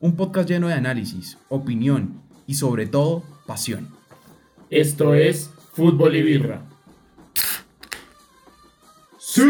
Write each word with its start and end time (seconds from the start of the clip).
un 0.00 0.16
podcast 0.16 0.48
lleno 0.48 0.66
de 0.68 0.74
análisis, 0.74 1.36
opinión 1.50 2.22
y 2.46 2.54
sobre 2.54 2.86
todo 2.86 3.22
pasión. 3.46 3.88
Esto 4.70 5.12
es 5.14 5.50
Fútbol 5.74 6.16
y 6.16 6.22
Birra. 6.22 6.62
¡Sí! 9.18 9.42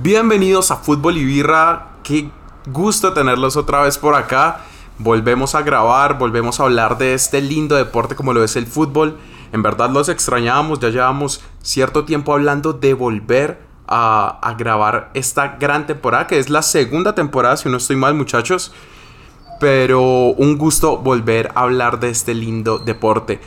Bienvenidos 0.00 0.70
a 0.70 0.76
Fútbol 0.76 1.16
y 1.16 1.24
Birra. 1.24 1.92
Qué 2.02 2.30
gusto 2.66 3.14
tenerlos 3.14 3.56
otra 3.56 3.82
vez 3.82 3.96
por 3.96 4.14
acá. 4.14 4.66
Volvemos 4.98 5.54
a 5.54 5.62
grabar, 5.62 6.18
volvemos 6.18 6.60
a 6.60 6.64
hablar 6.64 6.98
de 6.98 7.14
este 7.14 7.40
lindo 7.40 7.76
deporte 7.76 8.14
como 8.14 8.34
lo 8.34 8.44
es 8.44 8.56
el 8.56 8.66
fútbol. 8.66 9.18
En 9.52 9.62
verdad 9.62 9.90
los 9.90 10.08
extrañábamos, 10.08 10.80
ya 10.80 10.88
llevamos 10.88 11.42
cierto 11.62 12.04
tiempo 12.04 12.32
hablando 12.32 12.72
de 12.72 12.94
volver 12.94 13.60
a, 13.86 14.54
grabar 14.56 15.10
esta 15.12 15.56
gran 15.60 15.86
temporada, 15.86 16.26
que 16.26 16.38
es 16.38 16.48
la 16.48 16.62
segunda 16.62 17.14
temporada, 17.14 17.58
si 17.58 17.68
no 17.68 17.76
estoy 17.76 17.96
mal 17.96 18.14
muchachos. 18.14 18.72
Pero 19.60 20.00
un 20.00 20.56
gusto 20.56 20.96
volver 20.96 21.52
a 21.54 21.60
hablar 21.60 22.00
de 22.00 22.08
este 22.08 22.32
lindo 22.32 22.78
deporte. 22.78 23.40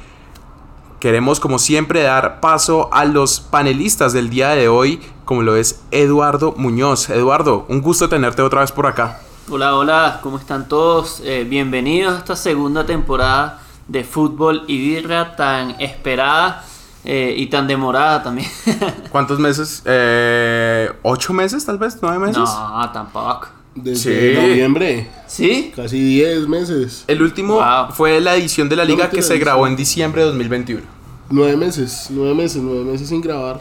Queremos 1.00 1.40
como 1.40 1.58
siempre 1.58 2.04
dar 2.04 2.40
paso 2.40 2.90
a 2.94 3.06
los 3.06 3.40
panelistas 3.40 4.14
del 4.14 4.30
día 4.30 4.50
de 4.50 4.68
hoy, 4.68 5.02
como 5.26 5.42
lo 5.42 5.56
es 5.56 5.82
Eduardo 5.90 6.54
Muñoz. 6.56 7.10
Eduardo, 7.10 7.66
un 7.68 7.82
gusto 7.82 8.08
tenerte 8.08 8.44
otra 8.44 8.62
vez 8.62 8.72
por 8.72 8.86
acá. 8.86 9.20
Hola, 9.50 9.76
hola, 9.76 10.20
¿cómo 10.22 10.38
están 10.38 10.68
todos? 10.68 11.22
Eh, 11.24 11.46
bienvenidos 11.50 12.14
a 12.14 12.18
esta 12.20 12.36
segunda 12.36 12.86
temporada 12.86 13.65
de 13.88 14.04
fútbol 14.04 14.64
y 14.68 14.78
birra 14.78 15.36
tan 15.36 15.80
esperada 15.82 16.64
eh, 17.04 17.36
y 17.38 17.48
tan 17.48 17.68
demorada 17.68 18.24
también. 18.24 18.50
¿Cuántos 19.12 19.40
meses? 19.40 19.82
Eh, 19.86 20.92
¿Ocho 21.04 21.34
meses 21.34 21.66
tal 21.66 21.78
vez? 21.78 21.98
¿Nueve 22.02 22.20
meses? 22.20 22.38
no, 22.38 22.90
tampoco. 22.92 23.48
Desde 23.76 24.34
Sí. 24.34 24.42
noviembre. 24.48 25.10
¿Sí? 25.28 25.74
Casi 25.76 26.00
10 26.00 26.48
meses. 26.48 27.04
El 27.08 27.22
último 27.22 27.56
Wow. 27.56 27.92
fue 27.92 28.22
la 28.22 28.36
edición 28.36 28.70
de 28.70 28.78
la 28.78 28.86
liga 28.86 29.10
que 29.10 29.22
se 29.22 29.38
grabó 29.38 29.68
en 29.68 29.76
diciembre 29.76 30.22
de 30.22 30.28
2021. 30.28 30.82
9 31.30 31.58
meses. 31.58 32.08
9 32.10 32.34
meses. 32.34 32.62
9 32.62 32.86
meses 32.86 33.10
sin 33.10 33.20
grabar. 33.22 33.60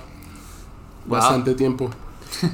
Wow. 1.06 1.18
Bastante 1.18 1.54
tiempo. 1.54 1.90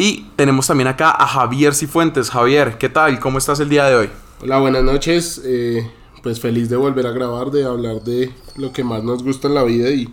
Y 0.00 0.26
tenemos 0.36 0.64
también 0.68 0.86
acá 0.86 1.10
a 1.10 1.26
Javier 1.26 1.74
Cifuentes. 1.74 2.30
Javier, 2.30 2.78
¿qué 2.78 2.88
tal? 2.88 3.18
¿Cómo 3.18 3.36
estás 3.38 3.58
el 3.58 3.68
día 3.68 3.84
de 3.86 3.96
hoy? 3.96 4.10
Hola, 4.40 4.58
buenas 4.60 4.84
noches. 4.84 5.42
Eh, 5.44 5.90
pues 6.22 6.40
feliz 6.40 6.68
de 6.68 6.76
volver 6.76 7.06
a 7.06 7.12
grabar, 7.12 7.50
de 7.50 7.64
hablar 7.64 8.02
de 8.02 8.32
lo 8.56 8.72
que 8.72 8.84
más 8.84 9.02
nos 9.02 9.22
gusta 9.22 9.48
en 9.48 9.54
la 9.54 9.62
vida 9.62 9.90
y 9.90 10.12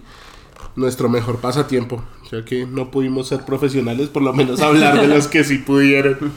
nuestro 0.75 1.09
mejor 1.09 1.38
pasatiempo. 1.38 2.03
Ya 2.31 2.44
que 2.44 2.66
no 2.66 2.92
pudimos 2.92 3.28
ser 3.28 3.45
profesionales, 3.45 4.09
por 4.09 4.23
lo 4.23 4.33
menos 4.33 4.61
hablar 4.61 5.00
de 5.00 5.08
los 5.08 5.28
que 5.28 5.44
sí 5.44 5.58
pudieron. 5.59 6.31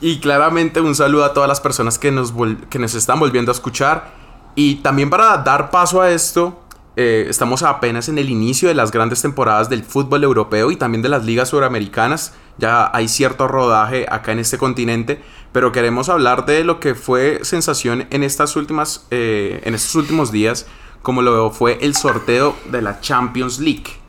Y 0.00 0.18
claramente 0.18 0.80
un 0.80 0.94
saludo 0.94 1.24
a 1.24 1.32
todas 1.32 1.48
las 1.48 1.60
personas 1.60 1.98
que 1.98 2.10
nos, 2.10 2.32
que 2.68 2.78
nos 2.78 2.94
están 2.94 3.20
volviendo 3.20 3.50
a 3.52 3.54
escuchar. 3.54 4.12
Y 4.54 4.76
también 4.76 5.08
para 5.08 5.38
dar 5.38 5.70
paso 5.70 6.00
a 6.00 6.10
esto, 6.10 6.61
eh, 6.94 7.26
estamos 7.28 7.62
apenas 7.62 8.08
en 8.08 8.18
el 8.18 8.28
inicio 8.28 8.68
de 8.68 8.74
las 8.74 8.90
grandes 8.90 9.22
temporadas 9.22 9.70
del 9.70 9.82
fútbol 9.82 10.24
europeo 10.24 10.70
y 10.70 10.76
también 10.76 11.02
de 11.02 11.08
las 11.08 11.24
ligas 11.24 11.48
suramericanas. 11.48 12.34
Ya 12.58 12.90
hay 12.92 13.08
cierto 13.08 13.48
rodaje 13.48 14.06
acá 14.10 14.32
en 14.32 14.40
este 14.40 14.58
continente, 14.58 15.22
pero 15.52 15.72
queremos 15.72 16.10
hablar 16.10 16.44
de 16.44 16.64
lo 16.64 16.80
que 16.80 16.94
fue 16.94 17.40
sensación 17.42 18.06
en 18.10 18.22
estas 18.22 18.56
últimas, 18.56 19.06
eh, 19.10 19.62
en 19.64 19.74
estos 19.74 19.94
últimos 19.94 20.32
días, 20.32 20.66
como 21.00 21.22
lo 21.22 21.50
fue 21.50 21.78
el 21.80 21.96
sorteo 21.96 22.54
de 22.70 22.82
la 22.82 23.00
Champions 23.00 23.58
League. 23.58 24.01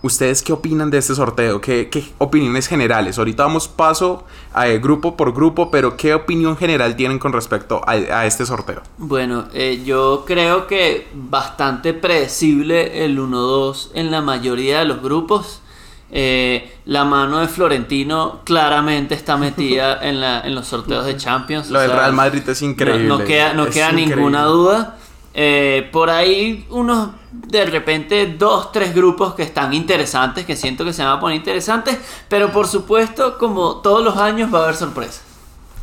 ¿Ustedes 0.00 0.42
qué 0.42 0.52
opinan 0.52 0.90
de 0.90 0.98
este 0.98 1.14
sorteo? 1.14 1.60
¿Qué, 1.60 1.88
qué 1.90 2.04
opiniones 2.18 2.68
generales? 2.68 3.18
Ahorita 3.18 3.42
damos 3.42 3.66
paso 3.66 4.24
a, 4.54 4.68
eh, 4.68 4.78
grupo 4.78 5.16
por 5.16 5.34
grupo, 5.34 5.70
pero 5.72 5.96
¿qué 5.96 6.14
opinión 6.14 6.56
general 6.56 6.94
tienen 6.94 7.18
con 7.18 7.32
respecto 7.32 7.80
a, 7.84 7.92
a 7.92 8.26
este 8.26 8.46
sorteo? 8.46 8.82
Bueno, 8.96 9.46
eh, 9.52 9.82
yo 9.84 10.24
creo 10.24 10.68
que 10.68 11.08
bastante 11.14 11.94
predecible 11.94 13.04
el 13.04 13.18
1-2 13.18 13.90
en 13.94 14.12
la 14.12 14.20
mayoría 14.20 14.78
de 14.78 14.84
los 14.84 15.02
grupos. 15.02 15.62
Eh, 16.10 16.78
la 16.86 17.04
mano 17.04 17.40
de 17.40 17.48
Florentino 17.48 18.40
claramente 18.44 19.14
está 19.14 19.36
metida 19.36 19.98
en, 20.06 20.20
la, 20.20 20.40
en 20.40 20.54
los 20.54 20.66
sorteos 20.66 21.04
de 21.06 21.16
Champions. 21.16 21.70
Lo 21.70 21.80
del 21.80 21.90
Real 21.90 22.12
Madrid 22.12 22.48
es 22.48 22.62
increíble. 22.62 23.06
No, 23.06 23.18
no 23.18 23.24
queda, 23.24 23.52
no 23.52 23.66
queda 23.68 23.92
ninguna 23.92 24.44
duda. 24.44 24.96
Eh, 25.40 25.88
por 25.92 26.10
ahí 26.10 26.66
unos, 26.68 27.10
de 27.30 27.64
repente, 27.64 28.34
dos, 28.36 28.72
tres 28.72 28.92
grupos 28.92 29.34
que 29.34 29.44
están 29.44 29.72
interesantes, 29.72 30.44
que 30.44 30.56
siento 30.56 30.84
que 30.84 30.92
se 30.92 31.04
van 31.04 31.12
a 31.12 31.20
poner 31.20 31.36
interesantes, 31.36 31.96
pero 32.28 32.50
por 32.50 32.66
supuesto, 32.66 33.38
como 33.38 33.76
todos 33.76 34.02
los 34.02 34.16
años, 34.16 34.52
va 34.52 34.58
a 34.58 34.62
haber 34.64 34.74
sorpresas. 34.74 35.22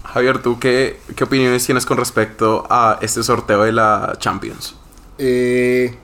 Javier, 0.04 0.42
¿tú 0.42 0.60
qué, 0.60 1.00
qué 1.16 1.24
opiniones 1.24 1.66
tienes 1.66 1.86
con 1.86 1.96
respecto 1.96 2.68
a 2.70 3.00
este 3.02 3.24
sorteo 3.24 3.64
de 3.64 3.72
la 3.72 4.18
Champions? 4.20 4.76
Eh, 5.18 5.98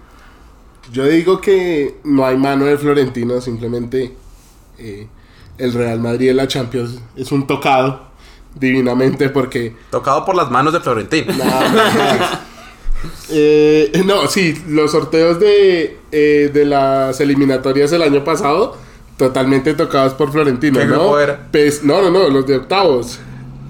yo 0.93 1.03
digo 1.03 1.41
que 1.41 1.99
no 2.05 2.25
hay 2.25 2.37
mano 2.37 2.63
de 2.63 2.77
Florentino, 2.77 3.41
simplemente 3.41 4.15
eh, 4.77 5.09
el 5.57 5.73
Real 5.73 5.99
Madrid 5.99 6.29
en 6.29 6.37
la 6.37 6.47
Champions 6.47 7.01
es 7.17 7.33
un 7.33 7.45
tocado 7.45 8.11
divinamente 8.55 9.27
porque 9.27 9.75
Tocado 9.89 10.23
por 10.23 10.35
las 10.35 10.49
manos 10.49 10.71
de 10.71 10.79
Florentino. 10.79 11.33
Nada 11.33 11.69
más. 11.69 12.39
Eh, 13.29 13.91
no, 14.05 14.27
sí, 14.27 14.61
los 14.67 14.91
sorteos 14.91 15.39
de, 15.39 15.97
eh, 16.11 16.51
de 16.53 16.65
las 16.65 17.19
eliminatorias 17.21 17.91
del 17.91 18.01
año 18.03 18.23
pasado, 18.23 18.77
totalmente 19.17 19.73
tocados 19.73 20.13
por 20.13 20.31
Florentino, 20.31 20.79
¿Qué 20.79 20.85
¿no? 20.85 20.93
grupo 20.99 21.19
era? 21.19 21.47
Pes- 21.51 21.83
no, 21.83 22.01
no, 22.01 22.09
no, 22.11 22.29
los 22.29 22.45
de 22.47 22.55
octavos. 22.57 23.19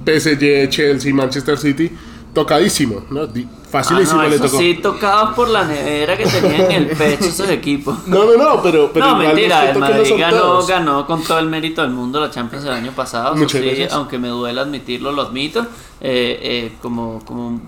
PSG, 0.05 0.67
Chelsea, 0.69 1.13
Manchester 1.13 1.57
City, 1.57 1.91
tocadísimo, 2.33 3.05
¿no? 3.11 3.27
Di- 3.27 3.47
Facilísimo 3.71 4.19
Ah, 4.19 4.23
no, 4.23 4.29
le 4.29 4.35
eso 4.35 4.45
tocó. 4.45 4.57
sí, 4.57 4.73
tocados 4.81 5.33
por 5.33 5.47
la 5.49 5.63
nevera 5.63 6.17
que 6.17 6.25
tenían 6.25 6.61
en 6.61 6.71
el 6.71 6.87
pecho 6.97 7.25
esos 7.25 7.49
equipos. 7.49 7.97
No, 8.07 8.25
no, 8.25 8.35
no, 8.37 8.61
pero, 8.61 8.91
pero 8.93 9.05
no, 9.07 9.15
mentira, 9.15 9.71
el 9.71 9.79
Madrid 9.79 10.13
ganó, 10.17 10.65
ganó 10.65 11.05
con 11.07 11.23
todo 11.23 11.39
el 11.39 11.45
mérito 11.47 11.81
del 11.81 11.91
mundo 11.91 12.19
la 12.19 12.29
Champions 12.29 12.65
el 12.65 12.71
año 12.73 12.91
pasado. 12.91 13.35
Muchas 13.35 13.61
sí, 13.61 13.87
aunque 13.91 14.17
me 14.19 14.27
duele 14.27 14.59
admitirlo, 14.59 15.11
lo 15.11 15.21
admito. 15.21 15.61
eh, 16.03 16.39
eh, 16.41 16.71
como 16.81 17.21
como 17.25 17.61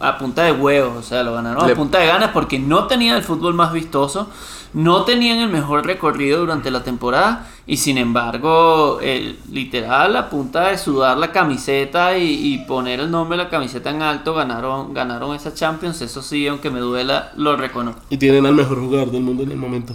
a 0.00 0.18
punta 0.18 0.42
de 0.44 0.52
huevos, 0.52 0.96
o 0.98 1.02
sea, 1.02 1.22
lo 1.22 1.32
ganaron 1.32 1.66
Le- 1.66 1.72
a 1.72 1.76
punta 1.76 1.98
de 1.98 2.06
ganas 2.06 2.30
porque 2.32 2.58
no 2.58 2.86
tenían 2.86 3.16
el 3.16 3.22
fútbol 3.22 3.54
más 3.54 3.72
vistoso, 3.72 4.28
no 4.72 5.04
tenían 5.04 5.38
el 5.38 5.48
mejor 5.48 5.84
recorrido 5.86 6.40
durante 6.40 6.70
la 6.70 6.82
temporada 6.82 7.46
y 7.66 7.76
sin 7.76 7.98
embargo, 7.98 8.98
eh, 9.02 9.36
literal, 9.50 10.16
a 10.16 10.28
punta 10.30 10.68
de 10.68 10.78
sudar 10.78 11.16
la 11.18 11.32
camiseta 11.32 12.16
y, 12.16 12.54
y 12.54 12.58
poner 12.66 13.00
el 13.00 13.10
nombre 13.10 13.36
de 13.38 13.44
la 13.44 13.50
camiseta 13.50 13.90
en 13.90 14.02
alto, 14.02 14.34
ganaron, 14.34 14.92
ganaron 14.94 15.34
esa 15.34 15.54
Champions. 15.54 16.00
Eso 16.00 16.22
sí, 16.22 16.46
aunque 16.46 16.70
me 16.70 16.80
duela, 16.80 17.32
lo 17.36 17.56
reconozco. 17.56 18.00
Y 18.10 18.16
tienen 18.16 18.46
al 18.46 18.54
mejor 18.54 18.80
jugador 18.80 19.10
del 19.10 19.22
mundo 19.22 19.42
en 19.42 19.50
el 19.52 19.56
momento. 19.56 19.94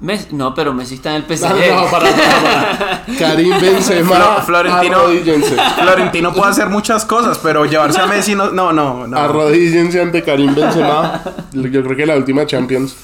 Mes- 0.00 0.32
no, 0.32 0.54
pero 0.54 0.74
Messi 0.74 0.96
está 0.96 1.14
en 1.16 1.22
el 1.22 1.36
PSG. 1.36 1.48
No, 1.70 1.84
no, 1.84 1.90
para, 1.90 2.10
para, 2.10 2.42
para. 2.42 3.04
Karim 3.18 3.58
Benzema, 3.60 4.10
Flo- 4.16 4.42
Florentino, 4.44 4.96
arrodíllense. 4.98 5.56
Florentino 5.80 6.32
puede 6.34 6.50
hacer 6.50 6.68
muchas 6.68 7.04
cosas, 7.04 7.38
pero 7.38 7.64
llevarse 7.64 8.00
a 8.00 8.06
Messi 8.06 8.34
no, 8.34 8.50
no, 8.50 8.72
no. 8.72 9.06
no. 9.06 9.16
Arrodíllense 9.16 10.00
ante 10.02 10.22
Karim 10.22 10.54
Benzema. 10.54 11.22
Yo 11.52 11.70
creo 11.82 11.96
que 11.96 12.04
la 12.06 12.16
última 12.16 12.44
Champions, 12.44 12.94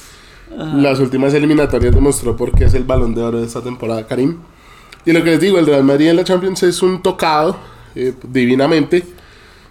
las 0.56 0.98
últimas 0.98 1.32
eliminatorias 1.34 1.94
demostró 1.94 2.36
por 2.36 2.52
qué 2.52 2.64
es 2.64 2.74
el 2.74 2.84
balón 2.84 3.14
de 3.14 3.22
oro 3.22 3.40
de 3.40 3.46
esta 3.46 3.62
temporada, 3.62 4.06
Karim. 4.06 4.38
Y 5.06 5.12
lo 5.12 5.24
que 5.24 5.30
les 5.30 5.40
digo, 5.40 5.58
el 5.58 5.66
Real 5.66 5.84
Madrid 5.84 6.08
en 6.08 6.16
la 6.16 6.24
Champions 6.24 6.62
es 6.62 6.82
un 6.82 7.02
tocado 7.02 7.56
eh, 7.94 8.14
divinamente. 8.28 9.04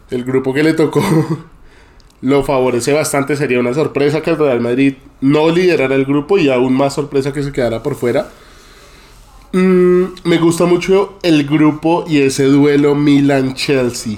El 0.09 0.23
grupo 0.23 0.53
que 0.53 0.63
le 0.63 0.73
tocó 0.73 1.01
lo 2.21 2.43
favorece 2.43 2.93
bastante. 2.93 3.35
Sería 3.35 3.59
una 3.59 3.73
sorpresa 3.73 4.21
que 4.21 4.31
el 4.31 4.37
Real 4.37 4.61
Madrid 4.61 4.95
no 5.21 5.49
liderara 5.49 5.95
el 5.95 6.05
grupo 6.05 6.37
y 6.37 6.49
aún 6.49 6.73
más 6.73 6.93
sorpresa 6.93 7.33
que 7.33 7.43
se 7.43 7.51
quedara 7.51 7.83
por 7.83 7.95
fuera. 7.95 8.29
Mm, 9.51 10.03
me 10.23 10.37
gusta 10.37 10.65
mucho 10.65 11.19
el 11.23 11.45
grupo 11.47 12.05
y 12.07 12.21
ese 12.21 12.45
duelo 12.45 12.95
Milan-Chelsea. 12.95 14.17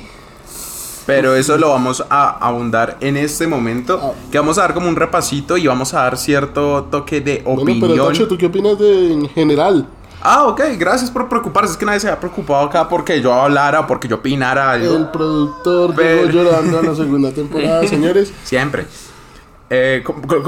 Pero 1.05 1.35
eso 1.35 1.57
lo 1.57 1.69
vamos 1.69 2.03
a 2.09 2.29
abundar 2.45 2.97
en 3.01 3.17
este 3.17 3.47
momento. 3.47 3.99
Ah. 4.01 4.11
Que 4.31 4.37
vamos 4.37 4.57
a 4.57 4.61
dar 4.61 4.73
como 4.73 4.87
un 4.87 4.95
repasito 4.95 5.57
y 5.57 5.65
vamos 5.67 5.93
a 5.93 6.03
dar 6.03 6.17
cierto 6.17 6.87
toque 6.91 7.21
de 7.21 7.41
Bueno, 7.43 7.61
opinión. 7.63 7.89
pero 7.91 8.07
Tacho, 8.07 8.27
¿tú 8.27 8.37
qué 8.37 8.45
opinas 8.45 8.77
de 8.77 9.13
en 9.13 9.29
general? 9.29 9.87
Ah, 10.23 10.43
ok, 10.45 10.61
gracias 10.77 11.09
por 11.09 11.27
preocuparse. 11.27 11.71
Es 11.71 11.77
que 11.77 11.85
nadie 11.85 11.99
se 11.99 12.07
ha 12.09 12.19
preocupado 12.19 12.65
acá 12.67 12.87
porque 12.87 13.19
yo 13.21 13.33
hablara 13.33 13.79
o 13.79 13.87
porque 13.87 14.07
yo 14.07 14.17
opinara 14.17 14.71
algo. 14.71 14.95
El 14.95 15.07
productor 15.09 15.95
Pero- 15.95 16.25
llegó 16.27 16.43
llorando 16.43 16.77
a 16.79 16.83
la 16.83 16.93
segunda 16.95 17.31
temporada, 17.33 17.87
señores. 17.87 18.31
Siempre. 18.43 18.85
Eh, 19.71 20.03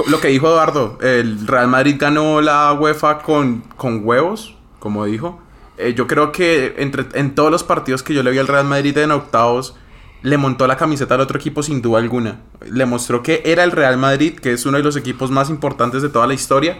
lo 0.08 0.20
que 0.20 0.28
dijo 0.28 0.48
Eduardo, 0.48 0.98
el 1.02 1.48
Real 1.48 1.70
Madrid 1.70 1.96
ganó 1.98 2.42
la 2.42 2.74
UEFA 2.74 3.20
con, 3.20 3.64
con 3.78 4.02
huevos, 4.06 4.56
como 4.80 5.06
dijo. 5.06 5.40
Eh, 5.78 5.94
yo 5.96 6.08
creo 6.08 6.32
que 6.32 6.76
entre, 6.78 7.06
en 7.14 7.34
todos 7.34 7.50
los 7.50 7.64
partidos 7.64 8.04
que 8.04 8.14
yo 8.14 8.22
le 8.22 8.32
vi 8.32 8.38
al 8.40 8.48
Real 8.48 8.66
Madrid 8.66 8.96
en 8.98 9.12
octavos, 9.12 9.76
le 10.24 10.38
montó 10.38 10.66
la 10.68 10.78
camiseta 10.78 11.16
al 11.16 11.22
otro 11.22 11.38
equipo 11.38 11.62
sin 11.62 11.82
duda 11.82 12.00
alguna. 12.00 12.40
Le 12.72 12.86
mostró 12.86 13.22
que 13.22 13.44
era 13.46 13.64
el 13.64 13.72
Real 13.72 13.98
Madrid, 13.98 14.34
que 14.40 14.54
es 14.54 14.66
uno 14.66 14.78
de 14.78 14.84
los 14.84 14.96
equipos 14.96 15.30
más 15.30 15.50
importantes 15.50 16.02
de 16.02 16.10
toda 16.10 16.26
la 16.28 16.34
historia. 16.34 16.78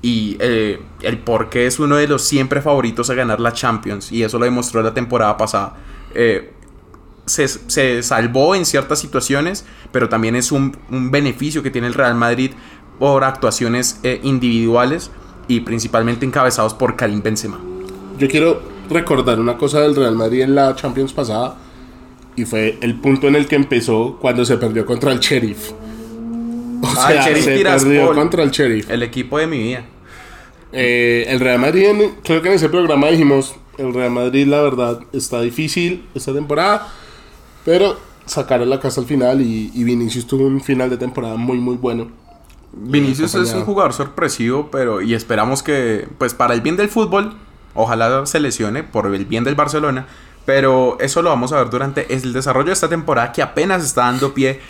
Y 0.00 0.36
eh, 0.38 0.80
el 1.02 1.18
por 1.18 1.50
qué 1.50 1.66
es 1.66 1.80
uno 1.80 1.96
de 1.96 2.06
los 2.06 2.22
siempre 2.22 2.62
favoritos 2.62 3.10
a 3.10 3.14
ganar 3.14 3.40
la 3.40 3.52
Champions. 3.52 4.12
Y 4.12 4.22
eso 4.22 4.38
lo 4.38 4.44
demostró 4.44 4.80
la 4.80 4.94
temporada 4.94 5.36
pasada. 5.36 5.76
Eh, 6.14 6.52
se, 7.26 7.48
se 7.48 8.02
salvó 8.04 8.54
en 8.54 8.64
ciertas 8.64 9.00
situaciones, 9.00 9.64
pero 9.90 10.08
también 10.08 10.36
es 10.36 10.52
un, 10.52 10.76
un 10.90 11.10
beneficio 11.10 11.62
que 11.64 11.70
tiene 11.70 11.88
el 11.88 11.94
Real 11.94 12.14
Madrid 12.14 12.52
por 13.00 13.24
actuaciones 13.24 13.98
eh, 14.04 14.20
individuales 14.22 15.10
y 15.48 15.60
principalmente 15.60 16.24
encabezados 16.24 16.74
por 16.74 16.94
Karim 16.94 17.22
Benzema. 17.22 17.58
Yo 18.18 18.28
quiero 18.28 18.62
recordar 18.88 19.40
una 19.40 19.56
cosa 19.56 19.80
del 19.80 19.96
Real 19.96 20.14
Madrid 20.14 20.42
en 20.42 20.54
la 20.54 20.76
Champions 20.76 21.12
pasada 21.12 21.56
y 22.36 22.44
fue 22.44 22.78
el 22.80 22.94
punto 22.96 23.28
en 23.28 23.36
el 23.36 23.46
que 23.46 23.56
empezó 23.56 24.18
cuando 24.20 24.44
se 24.44 24.56
perdió 24.56 24.84
contra 24.86 25.12
el 25.12 25.20
Sheriff. 25.20 25.70
O 25.70 26.86
Ah, 26.96 27.12
el 27.12 27.14
sea, 27.14 27.26
Sheriff 27.28 27.44
se 27.44 27.56
Tiraspol. 27.56 27.90
perdió 27.92 28.14
contra 28.14 28.42
el 28.42 28.50
Sheriff. 28.50 28.90
El 28.90 29.02
equipo 29.02 29.38
de 29.38 29.46
mi 29.46 29.58
vida. 29.58 29.84
Eh, 30.72 31.26
el 31.28 31.40
Real 31.40 31.58
Madrid, 31.60 31.86
creo 32.24 32.42
que 32.42 32.48
en 32.48 32.54
ese 32.54 32.68
programa 32.68 33.08
dijimos, 33.08 33.54
el 33.78 33.94
Real 33.94 34.10
Madrid 34.10 34.46
la 34.46 34.60
verdad 34.60 35.00
está 35.12 35.40
difícil 35.40 36.04
esta 36.14 36.32
temporada, 36.32 36.88
pero 37.64 37.96
sacaron 38.26 38.68
la 38.70 38.80
casa 38.80 39.00
al 39.00 39.06
final 39.06 39.40
y, 39.40 39.70
y 39.74 39.84
Vinicius 39.84 40.26
tuvo 40.26 40.46
un 40.46 40.60
final 40.60 40.90
de 40.90 40.96
temporada 40.96 41.36
muy 41.36 41.58
muy 41.58 41.76
bueno. 41.76 42.08
Vinicius 42.72 43.34
es 43.36 43.52
un 43.54 43.64
jugador 43.64 43.92
sorpresivo, 43.92 44.68
pero 44.72 45.00
y 45.00 45.14
esperamos 45.14 45.62
que, 45.62 46.08
pues 46.18 46.34
para 46.34 46.54
el 46.54 46.60
bien 46.60 46.76
del 46.76 46.88
fútbol, 46.88 47.34
ojalá 47.74 48.26
se 48.26 48.40
lesione 48.40 48.82
por 48.82 49.06
el 49.14 49.24
bien 49.26 49.44
del 49.44 49.54
Barcelona, 49.54 50.08
pero 50.44 50.96
eso 51.00 51.22
lo 51.22 51.30
vamos 51.30 51.52
a 51.52 51.56
ver 51.56 51.70
durante 51.70 52.12
el 52.14 52.32
desarrollo 52.32 52.66
de 52.66 52.72
esta 52.72 52.88
temporada 52.88 53.32
que 53.32 53.42
apenas 53.42 53.84
está 53.84 54.02
dando 54.02 54.34
pie 54.34 54.60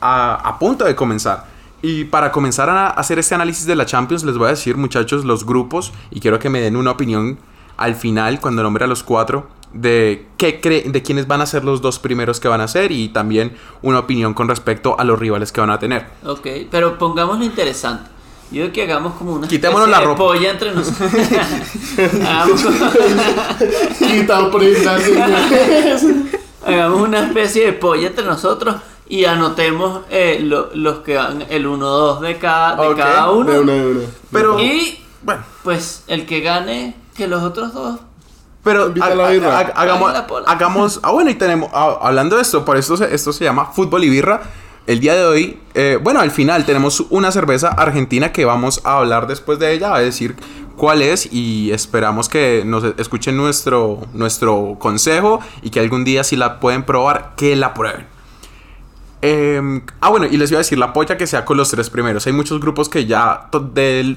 a, 0.00 0.34
a 0.34 0.58
punto 0.58 0.84
de 0.84 0.94
comenzar. 0.94 1.46
Y 1.82 2.04
para 2.04 2.30
comenzar 2.30 2.70
a 2.70 2.88
hacer 2.90 3.18
este 3.18 3.34
análisis 3.34 3.66
de 3.66 3.74
la 3.74 3.86
Champions, 3.86 4.22
les 4.22 4.38
voy 4.38 4.46
a 4.46 4.50
decir, 4.50 4.76
muchachos, 4.76 5.24
los 5.24 5.44
grupos, 5.44 5.92
y 6.10 6.20
quiero 6.20 6.38
que 6.38 6.48
me 6.48 6.60
den 6.60 6.76
una 6.76 6.92
opinión 6.92 7.38
al 7.76 7.96
final, 7.96 8.40
cuando 8.40 8.62
nombre 8.62 8.84
a 8.84 8.86
los 8.86 9.02
cuatro, 9.02 9.48
de 9.72 10.28
qué 10.36 10.60
cree, 10.60 10.82
de 10.82 11.02
quiénes 11.02 11.26
van 11.26 11.40
a 11.40 11.46
ser 11.46 11.64
los 11.64 11.82
dos 11.82 11.98
primeros 11.98 12.38
que 12.38 12.46
van 12.46 12.60
a 12.60 12.68
ser, 12.68 12.92
y 12.92 13.08
también 13.08 13.56
una 13.82 13.98
opinión 13.98 14.32
con 14.32 14.46
respecto 14.46 14.96
a 14.96 15.02
los 15.02 15.18
rivales 15.18 15.50
que 15.50 15.60
van 15.60 15.70
a 15.70 15.80
tener. 15.80 16.06
Ok, 16.24 16.46
pero 16.70 16.98
pongámoslo 16.98 17.44
interesante. 17.44 18.11
Yo 18.52 18.60
creo 18.64 18.72
que 18.72 18.82
hagamos 18.82 19.14
como 19.14 19.32
una 19.34 19.48
Quitémonos 19.48 19.88
especie 19.88 19.92
la 19.92 20.00
de 20.00 20.04
ropa. 20.06 20.18
polla 20.24 20.50
entre 20.50 20.74
nosotros. 20.74 21.10
hagamos, 22.28 22.62
Quita 23.98 24.98
señores. 25.00 26.06
hagamos 26.66 27.00
una 27.08 27.26
especie 27.26 27.66
de 27.66 27.72
polla 27.72 28.08
entre 28.08 28.24
nosotros 28.24 28.76
y 29.08 29.24
anotemos 29.24 30.02
eh, 30.10 30.40
lo- 30.42 30.70
los 30.74 30.98
que 30.98 31.16
van 31.16 31.44
el 31.50 31.66
1-2 31.66 32.20
de 32.20 32.38
cada, 32.38 32.76
de 32.76 32.88
Ok, 32.88 32.96
cada 32.96 33.30
uno. 33.30 33.50
De 33.50 33.60
una, 33.60 33.72
de 33.72 33.86
una. 33.86 34.00
Pero, 34.30 34.58
Y 34.60 35.02
bueno, 35.22 35.42
pues 35.64 36.04
el 36.06 36.26
que 36.26 36.40
gane, 36.40 36.96
que 37.16 37.26
los 37.28 37.42
otros 37.42 37.72
dos. 37.74 38.00
Pero 38.64 38.92
ha- 39.00 39.10
la 39.14 39.28
birra. 39.30 39.58
ha- 39.58 39.80
hagamos, 39.80 40.12
hagamos. 40.46 41.00
Ah, 41.02 41.10
bueno, 41.10 41.30
y 41.30 41.34
tenemos. 41.34 41.68
ah, 41.74 41.98
hablando 42.00 42.36
de 42.36 42.42
esto, 42.42 42.64
por 42.64 42.76
esto 42.76 42.96
se, 42.96 43.12
esto 43.14 43.32
se 43.32 43.44
llama 43.44 43.66
fútbol 43.66 44.04
y 44.04 44.08
birra. 44.10 44.42
El 44.86 44.98
día 44.98 45.14
de 45.14 45.24
hoy, 45.24 45.60
eh, 45.74 45.96
bueno, 46.02 46.18
al 46.20 46.32
final 46.32 46.64
tenemos 46.64 47.04
una 47.10 47.30
cerveza 47.30 47.68
argentina 47.68 48.32
que 48.32 48.44
vamos 48.44 48.80
a 48.82 48.98
hablar 48.98 49.28
después 49.28 49.60
de 49.60 49.72
ella, 49.72 49.94
a 49.94 50.00
decir 50.00 50.34
cuál 50.76 51.02
es 51.02 51.32
y 51.32 51.70
esperamos 51.70 52.28
que 52.28 52.64
nos 52.66 52.82
escuchen 52.98 53.36
nuestro, 53.36 54.00
nuestro 54.12 54.76
consejo 54.80 55.38
y 55.62 55.70
que 55.70 55.78
algún 55.78 56.02
día 56.02 56.24
si 56.24 56.34
la 56.34 56.58
pueden 56.58 56.82
probar, 56.82 57.34
que 57.36 57.54
la 57.54 57.74
prueben. 57.74 58.11
Eh, 59.24 59.80
ah, 60.00 60.10
bueno, 60.10 60.26
y 60.26 60.36
les 60.36 60.50
iba 60.50 60.58
a 60.58 60.64
decir 60.64 60.78
la 60.78 60.92
polla 60.92 61.16
que 61.16 61.28
sea 61.28 61.44
con 61.44 61.56
los 61.56 61.70
tres 61.70 61.90
primeros. 61.90 62.26
Hay 62.26 62.32
muchos 62.32 62.60
grupos 62.60 62.88
que 62.88 63.06
ya, 63.06 63.48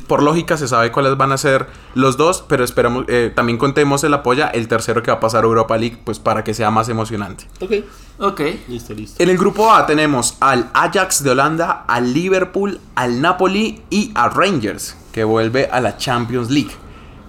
por 0.07 0.23
lógica, 0.23 0.57
se 0.57 0.67
sabe 0.67 0.91
cuáles 0.91 1.15
van 1.15 1.31
a 1.31 1.37
ser 1.37 1.67
los 1.93 2.17
dos, 2.17 2.43
pero 2.47 2.63
esperamos, 2.63 3.05
eh, 3.07 3.31
también 3.33 3.59
contemos 3.59 4.03
en 4.03 4.09
la 4.09 4.23
polla 4.23 4.47
el 4.47 4.67
tercero 4.67 5.03
que 5.03 5.11
va 5.11 5.17
a 5.17 5.19
pasar 5.19 5.43
a 5.43 5.47
Europa 5.47 5.77
League, 5.77 6.01
pues 6.03 6.17
para 6.17 6.43
que 6.43 6.55
sea 6.55 6.71
más 6.71 6.89
emocionante. 6.89 7.47
Ok, 7.61 7.71
Ok. 8.17 8.41
listo, 8.67 8.93
listo. 8.95 9.21
En 9.21 9.29
el 9.29 9.37
grupo 9.37 9.71
A 9.71 9.85
tenemos 9.85 10.37
al 10.39 10.71
Ajax 10.73 11.21
de 11.23 11.29
Holanda, 11.29 11.85
al 11.87 12.11
Liverpool, 12.11 12.79
al 12.95 13.21
Napoli 13.21 13.83
y 13.91 14.11
a 14.15 14.29
Rangers, 14.29 14.97
que 15.11 15.23
vuelve 15.23 15.67
a 15.71 15.81
la 15.81 15.97
Champions 15.97 16.49
League. 16.49 16.71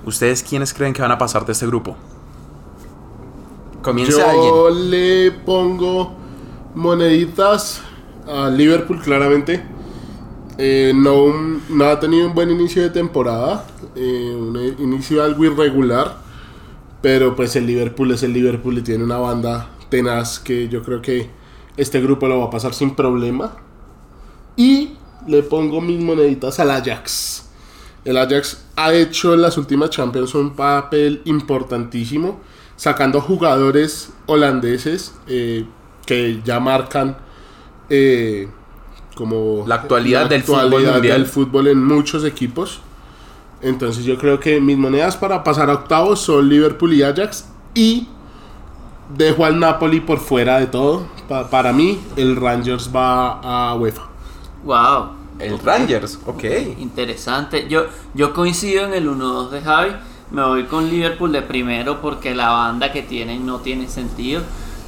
¿Ustedes 0.06 0.42
quiénes 0.42 0.72
creen 0.72 0.94
que 0.94 1.02
van 1.02 1.10
a 1.10 1.18
pasar 1.18 1.44
de 1.44 1.52
este 1.52 1.66
grupo? 1.66 1.94
Alguien. 3.84 4.06
Yo 4.08 4.70
le 4.70 5.30
pongo 5.44 6.16
moneditas 6.76 7.80
a 8.28 8.50
Liverpool, 8.50 9.00
claramente. 9.02 9.64
Eh, 10.58 10.92
no, 10.94 11.60
no 11.68 11.84
ha 11.86 11.98
tenido 11.98 12.28
un 12.28 12.34
buen 12.34 12.50
inicio 12.50 12.82
de 12.82 12.90
temporada. 12.90 13.66
eh, 13.96 14.36
un 14.38 14.56
inicio 14.78 15.24
algo 15.24 15.44
irregular. 15.44 16.18
Pero 17.02 17.34
pues 17.34 17.56
el 17.56 17.66
Liverpool 17.66 18.12
es 18.12 18.22
el 18.22 18.32
Liverpool 18.32 18.78
y 18.78 18.82
tiene 18.82 19.04
una 19.04 19.18
banda 19.18 19.70
tenaz 19.88 20.38
que 20.38 20.68
yo 20.68 20.82
creo 20.82 21.00
que 21.00 21.30
este 21.76 22.00
grupo 22.00 22.26
lo 22.26 22.40
va 22.40 22.46
a 22.46 22.50
pasar 22.50 22.74
sin 22.74 22.94
problema. 22.94 23.56
Y 24.56 24.92
le 25.26 25.42
pongo 25.42 25.80
mis 25.80 26.00
moneditas 26.02 26.60
al 26.60 26.70
Ajax. 26.70 27.48
El 28.04 28.16
Ajax 28.18 28.64
ha 28.76 28.92
hecho 28.92 29.34
en 29.34 29.42
las 29.42 29.58
últimas 29.58 29.90
Champions 29.90 30.34
un 30.34 30.54
papel 30.54 31.22
importantísimo, 31.24 32.40
sacando 32.76 33.20
jugadores 33.20 34.10
holandeses 34.26 35.14
eh, 35.26 35.66
que 36.06 36.40
ya 36.44 36.60
marcan 36.60 37.16
eh, 37.90 38.48
como 39.14 39.64
La 39.66 39.76
actualidad 39.76 40.28
del 40.28 40.42
fútbol 40.42 40.70
mundial. 40.84 41.02
del 41.02 41.26
fútbol 41.26 41.66
en 41.68 41.84
muchos 41.84 42.24
equipos. 42.24 42.80
Entonces 43.62 44.04
yo 44.04 44.16
creo 44.18 44.38
que 44.38 44.60
mis 44.60 44.76
monedas 44.78 45.16
para 45.16 45.42
pasar 45.42 45.70
a 45.70 45.74
octavos 45.74 46.20
son 46.20 46.48
Liverpool 46.48 46.92
y 46.94 47.02
Ajax 47.02 47.48
y 47.74 48.06
dejo 49.16 49.44
al 49.44 49.58
Napoli 49.58 50.00
por 50.00 50.18
fuera 50.20 50.58
de 50.60 50.66
todo. 50.66 51.06
Pa- 51.28 51.48
para 51.50 51.72
mí 51.72 51.98
el 52.16 52.36
Rangers 52.36 52.90
va 52.94 53.40
a 53.70 53.74
UEFA. 53.74 54.02
Wow. 54.64 55.08
El 55.38 55.58
Rangers, 55.58 56.18
ok. 56.26 56.44
Interesante. 56.78 57.66
Yo, 57.68 57.86
yo 58.14 58.32
coincido 58.32 58.84
en 58.86 58.94
el 58.94 59.08
1-2 59.08 59.50
de 59.50 59.60
Javi. 59.62 59.90
Me 60.30 60.42
voy 60.44 60.64
con 60.64 60.88
Liverpool 60.90 61.30
de 61.32 61.42
primero 61.42 62.00
porque 62.00 62.34
la 62.34 62.50
banda 62.50 62.90
que 62.92 63.02
tienen 63.02 63.46
no 63.46 63.58
tiene 63.60 63.88
sentido. 63.88 64.42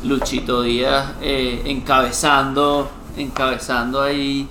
Luchito 0.04 0.62
Díaz 0.62 1.14
eh, 1.20 1.62
encabezando, 1.66 2.88
encabezando 3.16 4.00
ahí 4.02 4.48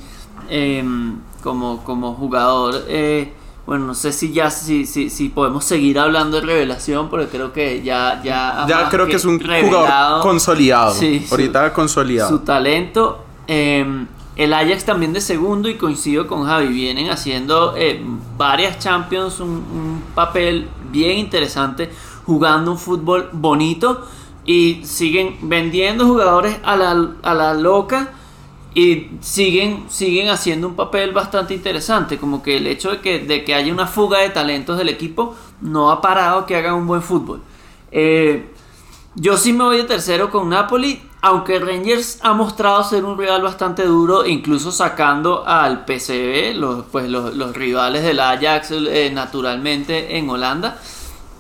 em, 0.49 1.17
como, 1.43 1.83
como 1.83 2.13
jugador. 2.13 2.83
eh, 2.87 3.33
bueno, 3.65 3.85
no 3.87 3.95
sé 3.95 4.13
si 4.13 4.31
ya 4.31 4.49
si, 4.49 4.85
si, 4.85 5.09
si 5.09 5.27
podemos 5.27 5.65
seguir 5.65 5.99
hablando 5.99 6.39
de 6.39 6.45
revelación, 6.47 7.09
porque 7.09 7.27
creo 7.27 7.51
que 7.51 7.81
ya 7.83 8.21
ya, 8.23 8.65
Ya 8.67 8.87
creo 8.89 9.07
que 9.07 9.17
es 9.17 9.25
un 9.25 9.39
jugador 9.39 10.21
consolidado. 10.21 10.93
Sí, 10.93 11.25
su- 11.27 11.33
Ahorita 11.33 11.73
consolidado. 11.73 12.29
su 12.29 12.39
talento. 12.39 13.23
eh, 13.47 14.05
el 14.37 14.53
Ajax 14.53 14.85
también 14.85 15.13
de 15.13 15.19
segundo 15.19 15.67
y 15.67 15.77
coincido 15.77 16.27
con 16.27 16.45
Javi, 16.45 16.67
vienen 16.67 17.09
haciendo 17.09 17.73
eh, 17.75 17.99
varias 18.37 18.77
Champions, 18.77 19.39
un, 19.39 19.49
un 19.49 20.03
papel 20.13 20.67
bien 20.91 21.17
interesante, 21.17 21.89
jugando 22.25 22.71
un 22.71 22.77
fútbol 22.77 23.29
bonito 23.33 24.05
y 24.47 24.81
siguen 24.83 25.37
vendiendo 25.41 26.07
jugadores 26.07 26.57
a 26.63 26.75
la, 26.77 27.11
a 27.21 27.33
la 27.35 27.53
loca 27.53 28.13
y 28.73 29.09
siguen, 29.19 29.85
siguen 29.89 30.29
haciendo 30.29 30.67
un 30.67 30.75
papel 30.75 31.11
bastante 31.11 31.53
interesante, 31.53 32.17
como 32.17 32.41
que 32.41 32.57
el 32.57 32.65
hecho 32.65 32.91
de 32.91 33.01
que, 33.01 33.19
de 33.19 33.43
que 33.43 33.53
haya 33.53 33.73
una 33.73 33.87
fuga 33.87 34.19
de 34.19 34.29
talentos 34.29 34.77
del 34.77 34.89
equipo 34.89 35.35
no 35.61 35.91
ha 35.91 35.99
parado 35.99 36.45
que 36.45 36.55
hagan 36.55 36.75
un 36.75 36.87
buen 36.87 37.01
fútbol. 37.01 37.41
Eh, 37.91 38.49
yo 39.15 39.35
sí 39.35 39.51
me 39.51 39.65
voy 39.65 39.77
de 39.77 39.83
tercero 39.83 40.31
con 40.31 40.47
Napoli, 40.49 41.01
aunque 41.21 41.59
Rangers 41.59 42.19
ha 42.21 42.33
mostrado 42.33 42.83
ser 42.83 43.03
un 43.03 43.17
rival 43.17 43.41
bastante 43.41 43.83
duro, 43.83 44.25
incluso 44.25 44.71
sacando 44.71 45.45
al 45.45 45.83
PSV, 45.85 46.55
los, 46.55 46.85
pues 46.85 47.09
los, 47.09 47.35
los 47.35 47.53
rivales 47.53 48.03
del 48.03 48.19
Ajax 48.19 48.71
eh, 48.71 49.09
naturalmente 49.11 50.17
en 50.17 50.29
Holanda. 50.29 50.79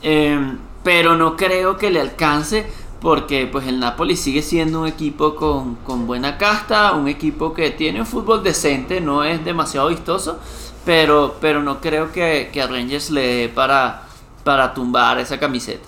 Eh, 0.01 0.57
pero 0.83 1.17
no 1.17 1.35
creo 1.35 1.75
que 1.75 1.91
le 1.91 1.99
alcance 1.99 2.65
porque 3.01 3.47
pues 3.51 3.67
el 3.67 3.79
Napoli 3.79 4.15
sigue 4.15 4.41
siendo 4.41 4.81
un 4.81 4.87
equipo 4.87 5.35
con, 5.35 5.75
con 5.77 6.07
buena 6.07 6.37
casta, 6.37 6.93
un 6.93 7.07
equipo 7.07 7.53
que 7.53 7.69
tiene 7.71 7.99
un 8.01 8.07
fútbol 8.07 8.43
decente, 8.43 9.01
no 9.01 9.23
es 9.23 9.43
demasiado 9.45 9.89
vistoso, 9.89 10.39
pero, 10.85 11.35
pero 11.39 11.61
no 11.61 11.79
creo 11.79 12.11
que, 12.11 12.49
que 12.51 12.61
a 12.61 12.67
Rangers 12.67 13.09
le 13.11 13.21
dé 13.21 13.49
para, 13.49 14.03
para 14.43 14.73
tumbar 14.73 15.19
esa 15.19 15.39
camiseta. 15.39 15.87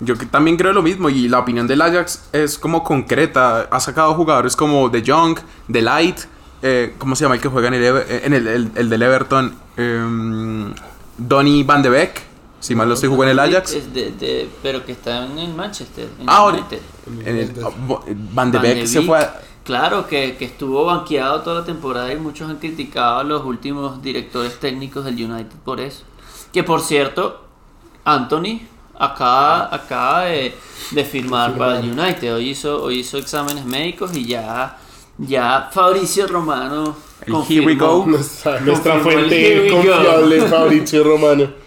Yo 0.00 0.16
también 0.16 0.56
creo 0.56 0.72
lo 0.72 0.82
mismo 0.82 1.08
y 1.10 1.28
la 1.28 1.38
opinión 1.38 1.68
del 1.68 1.80
Ajax 1.80 2.24
es 2.32 2.58
como 2.58 2.82
concreta. 2.82 3.68
Ha 3.70 3.78
sacado 3.78 4.14
jugadores 4.14 4.56
como 4.56 4.88
De 4.88 5.04
Jong, 5.06 5.38
De 5.68 5.80
Light, 5.80 6.18
eh, 6.60 6.94
¿cómo 6.98 7.14
se 7.14 7.24
llama 7.24 7.36
el 7.36 7.40
que 7.40 7.48
juega 7.48 7.68
en 7.68 7.74
el, 7.74 7.84
en 8.08 8.32
el, 8.34 8.46
el- 8.48 8.70
el 8.74 8.88
del 8.90 9.02
Everton? 9.02 9.54
Em, 9.76 10.74
Donny 11.18 11.62
Van 11.62 11.82
de 11.82 11.90
Beek. 11.90 12.31
Si 12.62 12.74
mal 12.76 12.86
no 12.86 12.94
estoy, 12.94 13.08
jugó 13.08 13.24
en 13.24 13.30
el 13.30 13.38
Ajax. 13.40 13.72
Es 13.72 13.92
de- 13.92 14.12
de- 14.12 14.48
pero 14.62 14.84
que 14.86 14.92
está 14.92 15.26
en 15.26 15.36
el 15.38 15.52
Manchester. 15.52 16.08
en 16.20 16.26
Ah, 16.28 16.44
United. 16.46 16.78
En 17.26 17.36
el- 17.36 17.52
Van 17.52 18.50
de 18.52 18.58
Van 18.58 18.62
de 18.62 18.74
Beek 18.74 18.86
se 18.86 19.02
fue 19.02 19.18
a- 19.18 19.40
Claro, 19.64 20.06
que, 20.06 20.36
que 20.36 20.44
estuvo 20.44 20.84
banqueado 20.84 21.40
toda 21.42 21.60
la 21.60 21.64
temporada 21.66 22.12
y 22.12 22.16
muchos 22.16 22.48
han 22.50 22.56
criticado 22.58 23.18
a 23.20 23.24
los 23.24 23.44
últimos 23.44 24.00
directores 24.02 24.58
técnicos 24.60 25.04
del 25.04 25.14
United 25.14 25.56
por 25.64 25.80
eso. 25.80 26.02
Que 26.52 26.62
por 26.64 26.80
cierto, 26.80 27.42
Anthony 28.04 28.60
acaba, 28.98 29.72
acaba 29.74 30.24
de, 30.26 30.54
de 30.92 31.04
firmar 31.04 31.56
para 31.56 31.78
el 31.80 31.90
United. 31.90 32.34
Hoy 32.34 32.50
hizo, 32.50 32.82
hoy 32.82 33.00
hizo 33.00 33.18
exámenes 33.18 33.64
médicos 33.64 34.14
y 34.16 34.24
ya, 34.26 34.78
ya 35.18 35.68
Fabricio 35.72 36.26
Romano. 36.28 36.94
El 37.26 37.34
here 37.48 37.64
we 37.66 37.74
go. 37.76 38.04
Nuestra, 38.06 38.58
el 38.58 38.76
fuente 39.00 39.68
confiable, 39.70 40.40
Fabrizio 40.48 41.04
Romano. 41.04 41.61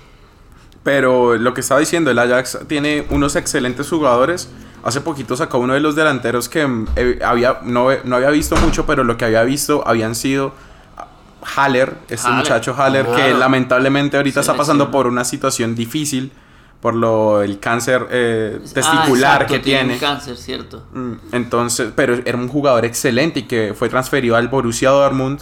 Pero 0.86 1.36
lo 1.36 1.54
que 1.56 1.62
estaba 1.62 1.80
diciendo, 1.80 2.12
el 2.12 2.20
Ajax 2.20 2.60
tiene 2.68 3.06
unos 3.10 3.36
excelentes 3.36 3.89
jugadores. 3.89 4.50
Hace 4.84 5.01
poquito 5.01 5.36
sacó 5.36 5.58
uno 5.58 5.74
de 5.74 5.80
los 5.80 5.96
delanteros 5.96 6.48
que 6.48 6.65
mm, 6.65 6.88
eh, 6.96 7.20
había, 7.25 7.58
no, 7.63 7.88
no 8.04 8.15
había 8.15 8.30
visto 8.30 8.56
mucho, 8.58 8.86
pero 8.86 9.04
lo 9.04 9.18
que 9.18 9.25
había 9.25 9.42
visto 9.44 9.84
habían 9.88 10.13
sido 10.13 10.54
Haller, 11.56 11.96
este 12.08 12.27
Haller. 12.27 12.38
muchacho 12.39 12.75
Haller, 12.77 13.06
que 13.08 13.34
lamentablemente 13.34 14.15
ahorita 14.18 14.42
está 14.42 14.56
pasando 14.56 14.92
por 14.92 15.08
una 15.08 15.24
situación 15.25 15.74
difícil 15.75 16.32
por 16.82 16.94
lo 16.94 17.42
el 17.42 17.58
cáncer 17.60 18.06
eh, 18.12 18.60
Ah, 18.63 18.70
testicular 18.75 19.42
exacto, 19.42 19.54
que 19.56 19.60
tiene. 19.60 19.94
un 19.94 20.00
cáncer, 20.00 20.38
cierto. 20.38 20.84
Mm, 20.94 21.13
Entonces, 21.32 21.89
pero 21.96 22.13
era 22.24 22.38
un 22.38 22.48
jugador 22.48 22.86
excelente 22.86 23.39
y 23.39 23.44
que 23.44 23.74
fue 23.75 23.89
transferido 23.89 24.36
al 24.36 24.50
Borussia 24.50 24.92
Dortmund, 24.92 25.39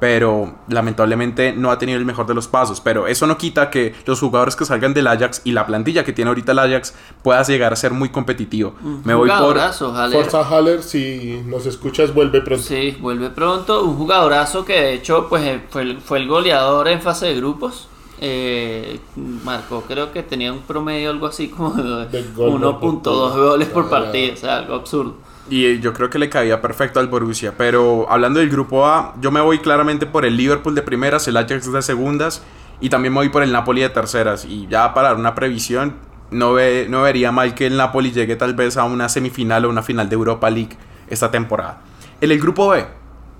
pero 0.00 0.54
lamentablemente 0.68 1.52
no 1.52 1.70
ha 1.70 1.78
tenido 1.78 1.98
el 1.98 2.04
mejor 2.04 2.26
de 2.26 2.34
los 2.34 2.46
pasos. 2.48 2.80
Pero 2.80 3.06
eso 3.06 3.26
no 3.26 3.38
quita 3.38 3.70
que 3.70 3.94
los 4.06 4.20
jugadores 4.20 4.56
que 4.56 4.64
salgan 4.64 4.92
del 4.94 5.06
Ajax 5.06 5.40
y 5.44 5.52
la 5.52 5.66
plantilla 5.66 6.04
que 6.04 6.12
tiene 6.12 6.28
ahorita 6.28 6.52
el 6.52 6.58
Ajax 6.58 6.94
puedas 7.22 7.48
llegar 7.48 7.72
a 7.72 7.76
ser 7.76 7.92
muy 7.92 8.10
competitivo. 8.10 8.74
Me 9.04 9.14
voy 9.14 9.28
por 9.28 9.38
Jugadorazo, 9.38 9.94
Haller. 9.96 10.22
Forza 10.22 10.42
Haller, 10.48 10.82
si 10.82 11.42
nos 11.46 11.66
escuchas, 11.66 12.12
vuelve 12.12 12.40
pronto. 12.42 12.64
Sí, 12.64 12.96
vuelve 13.00 13.30
pronto. 13.30 13.82
Un 13.84 13.96
jugadorazo 13.96 14.64
que 14.64 14.74
de 14.74 14.94
hecho 14.94 15.26
pues 15.28 15.42
eh, 15.44 15.60
fue 15.70 15.82
el, 15.82 16.00
fue 16.00 16.18
el 16.18 16.28
goleador 16.28 16.88
en 16.88 17.00
fase 17.00 17.26
de 17.26 17.36
grupos. 17.36 17.88
Eh, 18.20 19.00
marcó, 19.44 19.82
creo 19.82 20.12
que 20.12 20.22
tenía 20.22 20.52
un 20.52 20.60
promedio 20.60 21.10
algo 21.10 21.26
así 21.26 21.48
como 21.48 21.72
de 21.72 22.06
De 22.06 22.22
gol 22.34 22.60
por 22.60 22.80
1.2 22.80 23.02
partido. 23.02 23.50
goles 23.50 23.68
por 23.68 23.88
Claro. 23.88 24.04
partido, 24.04 24.34
o 24.34 24.36
sea, 24.36 24.56
algo 24.58 24.74
absurdo. 24.76 25.16
Y 25.50 25.78
yo 25.80 25.92
creo 25.92 26.10
que 26.10 26.18
le 26.18 26.28
caía 26.28 26.60
perfecto 26.62 27.00
al 27.00 27.08
Borussia. 27.08 27.54
Pero 27.56 28.06
hablando 28.10 28.40
del 28.40 28.50
grupo 28.50 28.86
A, 28.86 29.14
yo 29.20 29.30
me 29.30 29.40
voy 29.40 29.58
claramente 29.58 30.06
por 30.06 30.24
el 30.24 30.36
Liverpool 30.36 30.74
de 30.74 30.82
primeras, 30.82 31.28
el 31.28 31.36
Ajax 31.36 31.70
de 31.72 31.82
segundas 31.82 32.42
y 32.80 32.88
también 32.88 33.12
me 33.12 33.20
voy 33.20 33.28
por 33.28 33.42
el 33.42 33.52
Napoli 33.52 33.82
de 33.82 33.90
terceras. 33.90 34.44
Y 34.44 34.66
ya 34.68 34.94
para 34.94 35.08
dar 35.08 35.16
una 35.16 35.34
previsión, 35.34 35.94
no, 36.30 36.54
ve, 36.54 36.86
no 36.88 37.02
vería 37.02 37.30
mal 37.32 37.54
que 37.54 37.66
el 37.66 37.76
Napoli 37.76 38.10
llegue 38.10 38.36
tal 38.36 38.54
vez 38.54 38.76
a 38.76 38.84
una 38.84 39.08
semifinal 39.08 39.64
o 39.64 39.68
una 39.70 39.82
final 39.82 40.08
de 40.08 40.14
Europa 40.14 40.48
League 40.50 40.76
esta 41.08 41.30
temporada. 41.30 41.80
En 42.20 42.30
el 42.30 42.40
grupo 42.40 42.68
B 42.70 42.84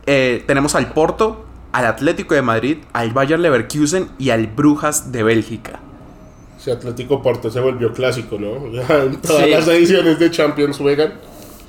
eh, 0.06 0.44
tenemos 0.46 0.74
al 0.74 0.92
Porto, 0.92 1.46
al 1.72 1.86
Atlético 1.86 2.34
de 2.34 2.42
Madrid, 2.42 2.78
al 2.92 3.12
Bayer 3.12 3.40
Leverkusen 3.40 4.08
y 4.18 4.30
al 4.30 4.46
Brujas 4.46 5.10
de 5.10 5.22
Bélgica. 5.22 5.80
Si 6.58 6.70
Atlético 6.70 7.20
Porto 7.22 7.50
se 7.50 7.60
volvió 7.60 7.92
clásico, 7.92 8.38
¿no? 8.38 8.56
En 8.88 9.16
todas 9.20 9.44
Sí. 9.44 9.50
las 9.50 9.68
ediciones 9.68 10.18
de 10.18 10.30
Champions 10.30 10.78
juegan. 10.78 11.14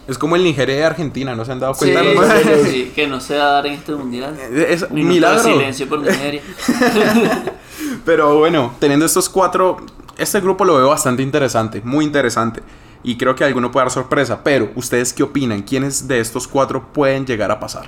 Es 0.08 0.18
como 0.20 0.36
el 0.36 0.44
Nigeria 0.44 0.76
de 0.76 0.84
Argentina, 0.84 1.36
¿no 1.36 1.44
se 1.46 1.52
han 1.52 1.60
dado 1.60 1.74
Sí, 1.74 1.92
cuenta? 1.92 2.36
sí, 2.64 2.92
que 2.94 3.08
no 3.08 3.20
se 3.20 3.38
va 3.38 3.44
a 3.46 3.52
dar 3.54 3.68
en 3.68 3.74
este 3.74 3.94
mundial. 3.96 4.38
Es 4.40 4.84
un 4.84 4.94
Minuto 4.94 5.14
milagro. 5.16 5.44
de 5.44 5.52
silencio 5.54 5.90
por 5.90 6.00
Nigeria. 6.02 6.42
Pero 8.06 8.38
bueno, 8.38 8.74
teniendo 8.80 9.06
estos 9.06 9.30
cuatro, 9.30 9.78
este 10.18 10.40
grupo 10.40 10.64
lo 10.66 10.76
veo 10.76 10.90
bastante 10.90 11.24
interesante, 11.24 11.82
muy 11.84 12.06
interesante. 12.06 12.62
Y 13.04 13.18
creo 13.18 13.36
que 13.36 13.44
alguno 13.44 13.72
puede 13.72 13.86
dar 13.86 13.92
sorpresa. 13.92 14.42
Pero, 14.44 14.72
¿ustedes 14.76 15.14
qué 15.14 15.24
opinan? 15.24 15.62
¿Quiénes 15.62 16.08
de 16.08 16.20
estos 16.20 16.48
cuatro 16.48 16.88
pueden 16.92 17.26
llegar 17.26 17.52
a 17.52 17.60
pasar? 17.60 17.86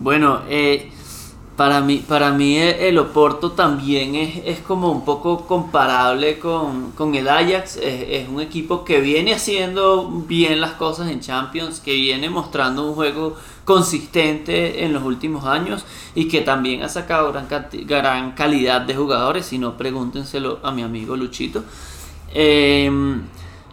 Bueno, 0.00 0.42
eh, 0.48 0.90
para 1.56 1.80
mí, 1.80 1.98
para 2.06 2.32
mí 2.32 2.56
el, 2.56 2.74
el 2.80 2.98
Oporto 2.98 3.52
también 3.52 4.16
es, 4.16 4.42
es 4.44 4.60
como 4.60 4.90
un 4.90 5.04
poco 5.04 5.46
comparable 5.46 6.38
con, 6.38 6.92
con 6.92 7.14
el 7.14 7.28
Ajax. 7.28 7.76
Es, 7.76 8.28
un 8.28 8.40
equipo 8.40 8.84
que 8.84 9.00
viene 9.00 9.34
haciendo 9.34 10.08
bien 10.26 10.60
las 10.60 10.72
cosas 10.72 11.10
en 11.10 11.20
Champions, 11.20 11.80
que 11.80 11.92
viene 11.92 12.28
mostrando 12.28 12.84
un 12.88 12.94
juego 12.94 13.36
consistente 13.64 14.84
en 14.84 14.92
los 14.92 15.04
últimos 15.04 15.44
años 15.44 15.84
y 16.14 16.28
que 16.28 16.40
también 16.40 16.82
ha 16.82 16.88
sacado 16.88 17.32
gran, 17.32 17.46
gran 17.86 18.32
calidad 18.32 18.80
de 18.80 18.96
jugadores. 18.96 19.46
Si 19.46 19.58
no, 19.58 19.76
pregúntenselo 19.76 20.58
a 20.62 20.72
mi 20.72 20.82
amigo 20.82 21.16
Luchito. 21.16 21.62
Em, 22.32 23.22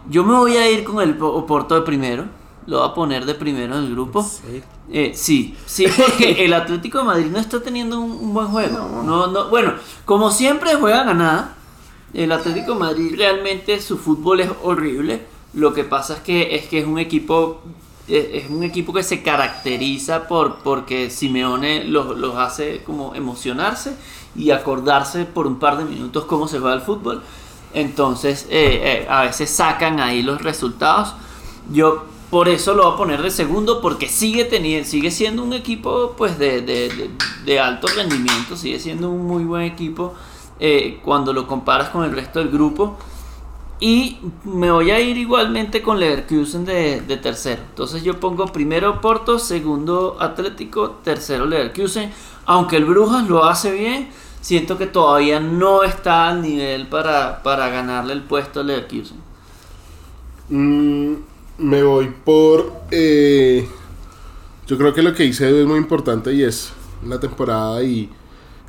yo 0.08 0.22
me 0.22 0.34
voy 0.34 0.56
a 0.56 0.70
ir 0.70 0.84
con 0.84 1.02
el 1.02 1.20
Oporto 1.20 1.74
de 1.74 1.82
primero. 1.82 2.41
Lo 2.66 2.78
voy 2.78 2.88
a 2.88 2.94
poner 2.94 3.24
de 3.26 3.34
primero 3.34 3.76
en 3.76 3.84
el 3.84 3.90
grupo. 3.90 4.28
Eh, 4.90 5.12
sí, 5.14 5.56
sí, 5.66 5.86
porque 5.96 6.44
el 6.44 6.54
Atlético 6.54 6.98
de 6.98 7.04
Madrid 7.04 7.26
no 7.26 7.38
está 7.38 7.60
teniendo 7.60 8.00
un, 8.00 8.12
un 8.12 8.34
buen 8.34 8.48
juego. 8.48 9.02
No. 9.04 9.26
No, 9.26 9.48
bueno, 9.48 9.74
como 10.04 10.30
siempre 10.30 10.74
juega 10.74 11.04
ganada. 11.04 11.56
El 12.14 12.30
Atlético 12.30 12.74
de 12.74 12.78
Madrid 12.78 13.14
realmente 13.16 13.80
su 13.80 13.96
fútbol 13.98 14.40
es 14.40 14.50
horrible. 14.62 15.26
Lo 15.54 15.72
que 15.72 15.84
pasa 15.84 16.14
es 16.14 16.20
que 16.20 16.54
es 16.54 16.66
que 16.66 16.80
es 16.80 16.86
un 16.86 16.98
equipo 16.98 17.62
eh, 18.08 18.42
es 18.44 18.50
un 18.50 18.62
equipo 18.64 18.92
que 18.92 19.02
se 19.02 19.22
caracteriza 19.22 20.26
por 20.26 20.56
porque 20.56 21.08
Simeone 21.08 21.84
los, 21.84 22.16
los 22.18 22.34
hace 22.36 22.82
como 22.84 23.14
emocionarse 23.14 23.94
y 24.34 24.50
acordarse 24.50 25.24
por 25.24 25.46
un 25.46 25.58
par 25.58 25.78
de 25.78 25.84
minutos 25.84 26.24
cómo 26.24 26.48
se 26.48 26.58
juega 26.58 26.74
el 26.74 26.80
fútbol. 26.80 27.22
Entonces, 27.74 28.46
eh, 28.50 29.04
eh, 29.04 29.06
a 29.08 29.22
veces 29.22 29.50
sacan 29.50 30.00
ahí 30.00 30.22
los 30.22 30.42
resultados. 30.42 31.14
Yo 31.70 32.04
por 32.32 32.48
eso 32.48 32.72
lo 32.72 32.84
voy 32.84 32.94
a 32.94 32.96
poner 32.96 33.20
de 33.20 33.30
segundo, 33.30 33.82
porque 33.82 34.08
sigue 34.08 34.46
teniendo, 34.46 34.88
sigue 34.88 35.10
siendo 35.10 35.42
un 35.44 35.52
equipo 35.52 36.14
pues 36.16 36.38
de, 36.38 36.62
de- 36.62 37.10
de- 37.44 37.60
alto 37.60 37.88
rendimiento, 37.88 38.56
sigue 38.56 38.78
siendo 38.80 39.10
un 39.10 39.26
muy 39.26 39.44
buen 39.44 39.64
equipo 39.64 40.14
eh, 40.58 40.98
cuando 41.04 41.34
lo 41.34 41.46
comparas 41.46 41.90
con 41.90 42.04
el 42.04 42.12
resto 42.12 42.38
del 42.38 42.48
grupo. 42.48 42.96
Y 43.80 44.16
me 44.44 44.70
voy 44.70 44.92
a 44.92 44.98
ir 45.00 45.18
igualmente 45.18 45.82
con 45.82 46.00
Leverkusen 46.00 46.64
de, 46.64 47.02
de 47.02 47.16
tercero. 47.18 47.60
Entonces 47.68 48.02
yo 48.02 48.18
pongo 48.18 48.46
primero 48.46 49.02
Porto, 49.02 49.38
segundo 49.38 50.16
Atlético, 50.18 50.92
tercero 51.04 51.44
Leverkusen. 51.44 52.10
Aunque 52.46 52.76
el 52.78 52.86
Brujas 52.86 53.28
lo 53.28 53.44
hace 53.44 53.72
bien, 53.72 54.08
siento 54.40 54.78
que 54.78 54.86
todavía 54.86 55.38
no 55.38 55.82
está 55.82 56.28
al 56.28 56.40
nivel 56.40 56.86
para, 56.86 57.42
para 57.42 57.68
ganarle 57.68 58.14
el 58.14 58.22
puesto 58.22 58.60
a 58.60 58.62
Leverkusen. 58.62 59.18
Mm, 60.48 61.14
me 61.58 61.82
voy 61.82 62.12
por. 62.24 62.72
eh, 62.90 63.68
yo 64.66 64.78
creo 64.78 64.94
que 64.94 65.02
lo 65.02 65.12
que 65.14 65.24
hice 65.24 65.60
es 65.60 65.66
muy 65.66 65.78
importante 65.78 66.32
y 66.32 66.42
es 66.42 66.72
la 67.06 67.18
temporada 67.20 67.82
y 67.82 68.08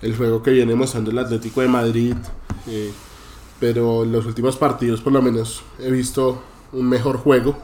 el 0.02 0.16
juego 0.18 0.42
que 0.44 0.52
viene 0.52 0.76
mostrando 0.76 1.12
el 1.12 1.18
Atlético 1.20 1.62
de 1.62 1.68
Madrid. 1.68 2.16
eh, 2.68 2.92
pero 3.60 4.04
en 4.04 4.12
los 4.12 4.26
últimos 4.26 4.58
partidos, 4.58 5.00
por 5.00 5.14
lo 5.14 5.22
menos, 5.22 5.62
he 5.80 5.90
visto 5.90 6.42
un 6.74 6.90
mejor 6.90 7.18
juego. 7.18 7.58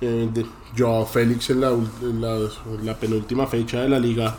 Eh, 0.00 0.28
de 0.32 0.46
Joao 0.76 1.06
Félix 1.06 1.50
en 1.50 1.60
la, 1.60 1.68
en 1.70 2.20
la, 2.20 2.36
en 2.36 2.86
la 2.86 2.94
penúltima 2.96 3.46
fecha 3.46 3.80
de 3.82 3.88
la 3.88 3.98
liga. 4.00 4.34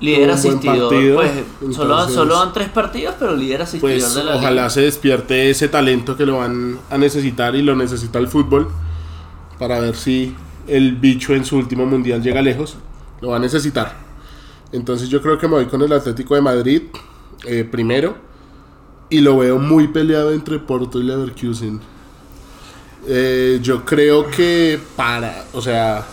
Líder 0.00 0.30
partido, 0.30 0.88
pues 1.16 1.30
solo, 1.74 1.94
entonces, 1.94 2.14
solo 2.14 2.36
dan 2.38 2.52
tres 2.52 2.68
partidos, 2.68 3.16
pero 3.18 3.34
líder 3.34 3.62
asistidor 3.62 3.98
Pues 3.98 4.14
de 4.14 4.22
la 4.24 4.36
ojalá 4.36 4.50
liga. 4.50 4.70
se 4.70 4.82
despierte 4.82 5.50
ese 5.50 5.66
talento 5.68 6.16
que 6.16 6.24
lo 6.24 6.38
van 6.38 6.78
a 6.88 6.98
necesitar 6.98 7.56
y 7.56 7.62
lo 7.62 7.74
necesita 7.74 8.20
el 8.20 8.28
fútbol 8.28 8.68
para 9.58 9.80
ver 9.80 9.96
si 9.96 10.34
el 10.66 10.96
bicho 10.96 11.34
en 11.34 11.44
su 11.44 11.56
último 11.56 11.86
mundial 11.86 12.22
llega 12.22 12.42
lejos. 12.42 12.76
Lo 13.20 13.28
va 13.30 13.36
a 13.36 13.40
necesitar. 13.40 13.96
Entonces 14.72 15.08
yo 15.08 15.22
creo 15.22 15.38
que 15.38 15.48
me 15.48 15.54
voy 15.54 15.66
con 15.66 15.82
el 15.82 15.92
Atlético 15.92 16.34
de 16.34 16.40
Madrid 16.40 16.82
eh, 17.46 17.64
primero 17.64 18.16
y 19.10 19.20
lo 19.20 19.38
veo 19.38 19.58
muy 19.58 19.88
peleado 19.88 20.32
entre 20.32 20.58
Porto 20.58 21.00
y 21.00 21.04
Leverkusen. 21.04 21.80
Eh, 23.06 23.58
yo 23.62 23.84
creo 23.84 24.30
que 24.30 24.78
para, 24.96 25.46
o 25.54 25.62
sea, 25.62 26.04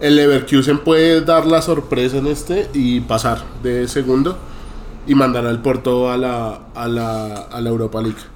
el 0.00 0.16
Leverkusen 0.16 0.78
puede 0.78 1.20
dar 1.20 1.46
la 1.46 1.60
sorpresa 1.60 2.16
en 2.16 2.26
este 2.26 2.70
y 2.72 3.00
pasar 3.00 3.44
de 3.62 3.86
segundo 3.86 4.38
y 5.06 5.14
mandar 5.14 5.46
al 5.46 5.60
Porto 5.60 6.10
a 6.10 6.16
la, 6.16 6.60
a 6.74 6.88
la, 6.88 7.34
a 7.34 7.60
la 7.60 7.68
Europa 7.68 8.00
League. 8.00 8.31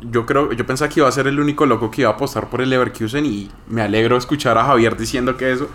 Yo 0.00 0.24
creo, 0.24 0.52
yo 0.52 0.66
pensaba 0.66 0.88
que 0.88 1.00
iba 1.00 1.08
a 1.08 1.12
ser 1.12 1.26
el 1.26 1.38
único 1.38 1.66
loco 1.66 1.90
que 1.90 2.02
iba 2.02 2.10
a 2.10 2.14
apostar 2.14 2.48
por 2.48 2.60
el 2.62 2.70
Leverkusen 2.70 3.26
y 3.26 3.50
me 3.68 3.82
alegro 3.82 4.16
escuchar 4.16 4.56
a 4.56 4.64
Javier 4.64 4.96
diciendo 4.96 5.36
que 5.36 5.52
eso. 5.52 5.68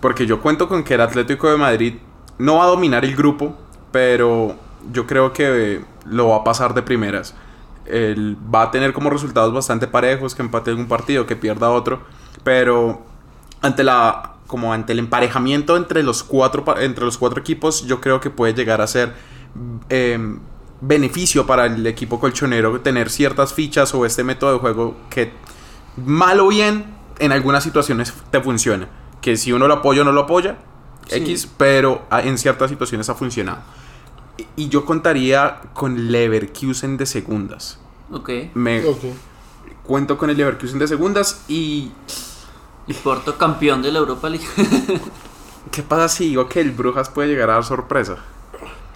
Porque 0.00 0.26
yo 0.26 0.40
cuento 0.40 0.68
con 0.68 0.84
que 0.84 0.94
el 0.94 1.00
Atlético 1.00 1.50
de 1.50 1.56
Madrid 1.56 1.94
no 2.38 2.56
va 2.56 2.64
a 2.64 2.68
dominar 2.68 3.04
el 3.04 3.16
grupo, 3.16 3.56
pero 3.92 4.56
yo 4.92 5.06
creo 5.06 5.32
que 5.32 5.82
lo 6.04 6.28
va 6.28 6.36
a 6.36 6.44
pasar 6.44 6.74
de 6.74 6.82
primeras. 6.82 7.34
Él 7.86 8.36
va 8.54 8.62
a 8.62 8.70
tener 8.70 8.92
como 8.92 9.10
resultados 9.10 9.52
bastante 9.52 9.86
parejos, 9.86 10.34
que 10.34 10.42
empate 10.42 10.72
un 10.72 10.86
partido, 10.86 11.26
que 11.26 11.36
pierda 11.36 11.70
otro, 11.70 12.00
pero 12.44 13.02
ante 13.62 13.84
la 13.84 14.32
como 14.46 14.72
ante 14.72 14.92
el 14.92 15.00
emparejamiento 15.00 15.76
entre 15.76 16.02
los 16.02 16.22
cuatro 16.22 16.64
entre 16.78 17.04
los 17.04 17.18
cuatro 17.18 17.40
equipos, 17.40 17.84
yo 17.86 18.00
creo 18.00 18.20
que 18.20 18.30
puede 18.30 18.54
llegar 18.54 18.80
a 18.80 18.86
ser 18.86 19.12
eh, 19.88 20.38
beneficio 20.80 21.46
para 21.46 21.66
el 21.66 21.86
equipo 21.86 22.20
colchonero 22.20 22.80
tener 22.80 23.10
ciertas 23.10 23.54
fichas 23.54 23.94
o 23.94 24.04
este 24.06 24.24
método 24.24 24.52
de 24.54 24.58
juego 24.58 24.96
que 25.10 25.32
mal 26.04 26.40
o 26.40 26.48
bien 26.48 26.84
en 27.18 27.32
algunas 27.32 27.64
situaciones 27.64 28.12
te 28.30 28.40
funciona. 28.40 28.88
Que 29.20 29.36
si 29.36 29.52
uno 29.52 29.66
lo 29.68 29.74
apoya 29.74 30.02
o 30.02 30.04
no 30.04 30.12
lo 30.12 30.22
apoya, 30.22 30.58
Sí. 31.08 31.16
X, 31.18 31.48
pero 31.56 32.02
en 32.10 32.36
ciertas 32.36 32.68
situaciones 32.68 33.08
ha 33.08 33.14
funcionado. 33.14 33.60
Y- 34.56 34.68
yo 34.68 34.84
contaría 34.84 35.60
con 35.72 36.10
Leverkusen 36.10 36.96
de 36.96 37.06
segundas. 37.06 37.78
Ok. 38.10 38.30
Me 38.54 38.82
cuento 39.84 40.18
con 40.18 40.30
el 40.30 40.36
Leverkusen 40.36 40.78
de 40.80 40.88
segundas 40.88 41.42
y 41.48 41.92
Y 42.88 42.92
Porto 42.94 43.38
campeón 43.38 43.82
de 43.82 43.92
la 43.92 44.00
Europa 44.00 44.28
League. 44.28 44.46
¿qué 45.70 45.82
pasa 45.82 46.08
si 46.08 46.28
digo 46.28 46.48
que 46.48 46.60
el 46.60 46.70
Brujas 46.72 47.08
puede 47.08 47.28
llegar 47.28 47.50
a 47.50 47.54
dar 47.54 47.64
sorpresa? 47.64 48.16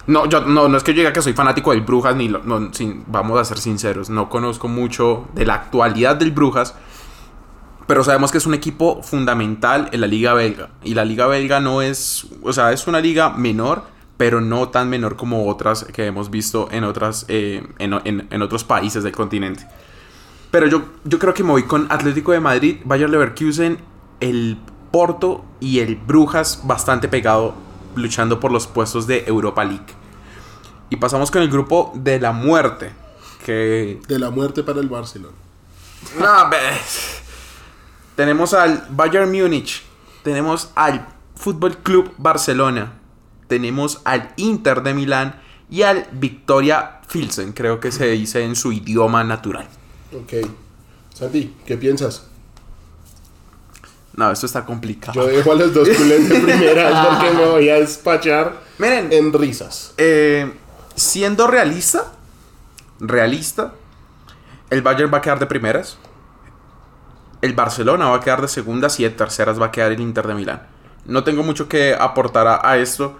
No, 0.07 0.25
yo 0.27 0.41
no, 0.41 0.67
no 0.67 0.77
es 0.77 0.83
que 0.83 0.93
yo 0.93 0.99
diga 0.99 1.13
que 1.13 1.21
soy 1.21 1.33
fanático 1.33 1.71
del 1.71 1.81
Brujas 1.81 2.15
ni 2.15 2.27
lo- 2.27 2.41
no, 2.43 2.73
sin- 2.73 3.03
vamos 3.07 3.39
a 3.39 3.45
ser 3.45 3.59
sinceros, 3.59 4.09
no 4.09 4.29
conozco 4.29 4.67
mucho 4.67 5.27
de 5.35 5.45
la 5.45 5.53
actualidad 5.55 6.15
del 6.15 6.31
Brujas, 6.31 6.75
pero 7.87 8.03
sabemos 8.03 8.31
que 8.31 8.37
es 8.39 8.45
un 8.45 8.53
equipo 8.53 9.03
fundamental 9.03 9.89
en 9.91 10.01
la 10.01 10.07
liga 10.07 10.33
belga 10.33 10.69
y 10.83 10.93
la 10.95 11.05
liga 11.05 11.27
belga 11.27 11.59
no 11.59 11.81
es, 11.81 12.27
o 12.41 12.51
sea, 12.53 12.71
es 12.71 12.87
una 12.87 12.99
liga 12.99 13.29
menor, 13.31 13.83
pero 14.17 14.41
no 14.41 14.69
tan 14.69 14.89
menor 14.89 15.15
como 15.15 15.47
otras 15.47 15.83
que 15.85 16.05
hemos 16.07 16.29
visto 16.31 16.67
en 16.71 16.83
otras 16.83 17.25
eh, 17.27 17.63
en, 17.79 17.93
en- 18.05 18.27
en 18.29 18.41
otros 18.41 18.63
países 18.63 19.03
del 19.03 19.11
continente. 19.13 19.67
Pero 20.51 20.67
yo, 20.67 20.81
yo 21.05 21.17
creo 21.19 21.33
que 21.33 21.43
me 21.43 21.51
voy 21.51 21.63
con 21.63 21.87
Atlético 21.89 22.31
de 22.31 22.39
Madrid, 22.39 22.77
Bayer 22.85 23.09
Leverkusen, 23.09 23.77
el 24.19 24.57
Porto 24.91 25.45
y 25.59 25.79
el 25.79 25.95
Brujas 25.95 26.61
bastante 26.65 27.07
pegado 27.07 27.53
luchando 27.95 28.39
por 28.39 28.51
los 28.51 28.67
puestos 28.67 29.07
de 29.07 29.23
Europa 29.27 29.63
League. 29.63 29.85
Y 30.89 30.97
pasamos 30.97 31.31
con 31.31 31.41
el 31.41 31.49
grupo 31.49 31.91
de 31.95 32.19
la 32.19 32.31
muerte, 32.31 32.91
que 33.45 33.99
De 34.07 34.19
la 34.19 34.29
muerte 34.29 34.63
para 34.63 34.79
el 34.79 34.89
Barcelona. 34.89 35.35
no, 36.19 36.49
ve. 36.49 36.57
Tenemos 38.15 38.53
al 38.53 38.85
Bayern 38.89 39.31
Múnich, 39.31 39.83
tenemos 40.23 40.69
al 40.75 41.07
Fútbol 41.35 41.77
Club 41.77 42.13
Barcelona, 42.17 42.93
tenemos 43.47 44.01
al 44.03 44.33
Inter 44.35 44.83
de 44.83 44.93
Milán 44.93 45.41
y 45.69 45.83
al 45.83 46.07
Victoria 46.11 47.01
Pilsen, 47.11 47.53
creo 47.53 47.79
que 47.79 47.91
se 47.91 48.07
dice 48.07 48.43
en 48.43 48.55
su 48.55 48.71
idioma 48.71 49.23
natural. 49.23 49.67
Ok. 50.13 50.47
Santi, 51.13 51.55
¿qué 51.65 51.77
piensas? 51.77 52.27
No, 54.13 54.29
esto 54.31 54.45
está 54.45 54.65
complicado. 54.65 55.13
Yo 55.13 55.27
dejo 55.27 55.51
a 55.51 55.55
los 55.55 55.73
dos 55.73 55.87
culés 55.89 56.27
de 56.29 56.39
primeras 56.39 57.07
porque 57.07 57.31
me 57.31 57.45
voy 57.45 57.69
a 57.69 57.75
despachar 57.75 58.53
Miren, 58.77 59.11
en 59.11 59.31
risas. 59.33 59.93
eh, 59.97 60.51
siendo 60.95 61.47
realista, 61.47 62.11
realista, 62.99 63.73
el 64.69 64.81
Bayern 64.81 65.13
va 65.13 65.19
a 65.19 65.21
quedar 65.21 65.39
de 65.39 65.45
primeras. 65.45 65.97
El 67.41 67.53
Barcelona 67.53 68.09
va 68.09 68.17
a 68.17 68.19
quedar 68.19 68.41
de 68.41 68.47
segundas 68.47 68.99
y 68.99 69.03
de 69.03 69.09
terceras 69.11 69.59
va 69.59 69.67
a 69.67 69.71
quedar 69.71 69.91
el 69.91 69.99
Inter 69.99 70.27
de 70.27 70.35
Milán. 70.35 70.67
No 71.05 71.23
tengo 71.23 71.41
mucho 71.43 71.67
que 71.67 71.95
aportar 71.99 72.47
a, 72.47 72.69
a 72.69 72.77
esto. 72.77 73.19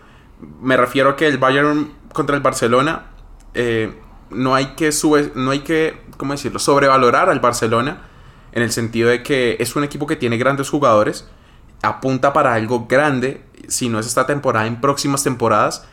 Me 0.61 0.77
refiero 0.77 1.09
a 1.11 1.15
que 1.15 1.27
el 1.27 1.37
Bayern 1.37 1.91
contra 2.13 2.35
el 2.35 2.41
Barcelona 2.41 3.07
eh, 3.53 3.97
no 4.29 4.53
hay 4.53 4.67
que 4.75 4.91
sube, 4.91 5.31
no 5.35 5.51
hay 5.51 5.59
que, 5.61 5.99
¿cómo 6.17 6.33
decirlo? 6.33 6.59
Sobrevalorar 6.59 7.29
al 7.29 7.39
Barcelona 7.39 8.09
en 8.51 8.63
el 8.63 8.71
sentido 8.71 9.09
de 9.09 9.23
que 9.23 9.57
es 9.59 9.75
un 9.75 9.83
equipo 9.83 10.07
que 10.07 10.15
tiene 10.15 10.37
grandes 10.37 10.69
jugadores, 10.69 11.27
apunta 11.81 12.33
para 12.33 12.53
algo 12.53 12.85
grande, 12.87 13.41
si 13.67 13.89
no 13.89 13.99
es 13.99 14.07
esta 14.07 14.25
temporada, 14.25 14.67
en 14.67 14.81
próximas 14.81 15.23
temporadas, 15.23 15.85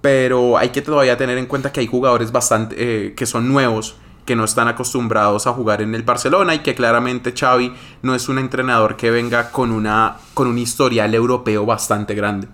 pero 0.00 0.56
hay 0.56 0.70
que 0.70 0.82
todavía 0.82 1.16
tener 1.16 1.38
en 1.38 1.46
cuenta 1.46 1.72
que 1.72 1.80
hay 1.80 1.86
jugadores 1.86 2.32
bastante 2.32 2.76
eh, 2.78 3.14
que 3.14 3.26
son 3.26 3.48
nuevos, 3.48 3.96
que 4.24 4.36
no 4.36 4.44
están 4.44 4.68
acostumbrados 4.68 5.46
a 5.46 5.52
jugar 5.52 5.82
en 5.82 5.94
el 5.94 6.02
Barcelona 6.02 6.54
y 6.54 6.58
que 6.60 6.74
claramente 6.74 7.32
Xavi 7.32 7.72
no 8.02 8.14
es 8.14 8.28
un 8.28 8.38
entrenador 8.38 8.96
que 8.96 9.10
venga 9.10 9.50
con 9.50 9.70
una 9.70 10.16
con 10.34 10.48
un 10.48 10.58
historial 10.58 11.14
europeo 11.14 11.64
bastante 11.64 12.14
grande. 12.14 12.48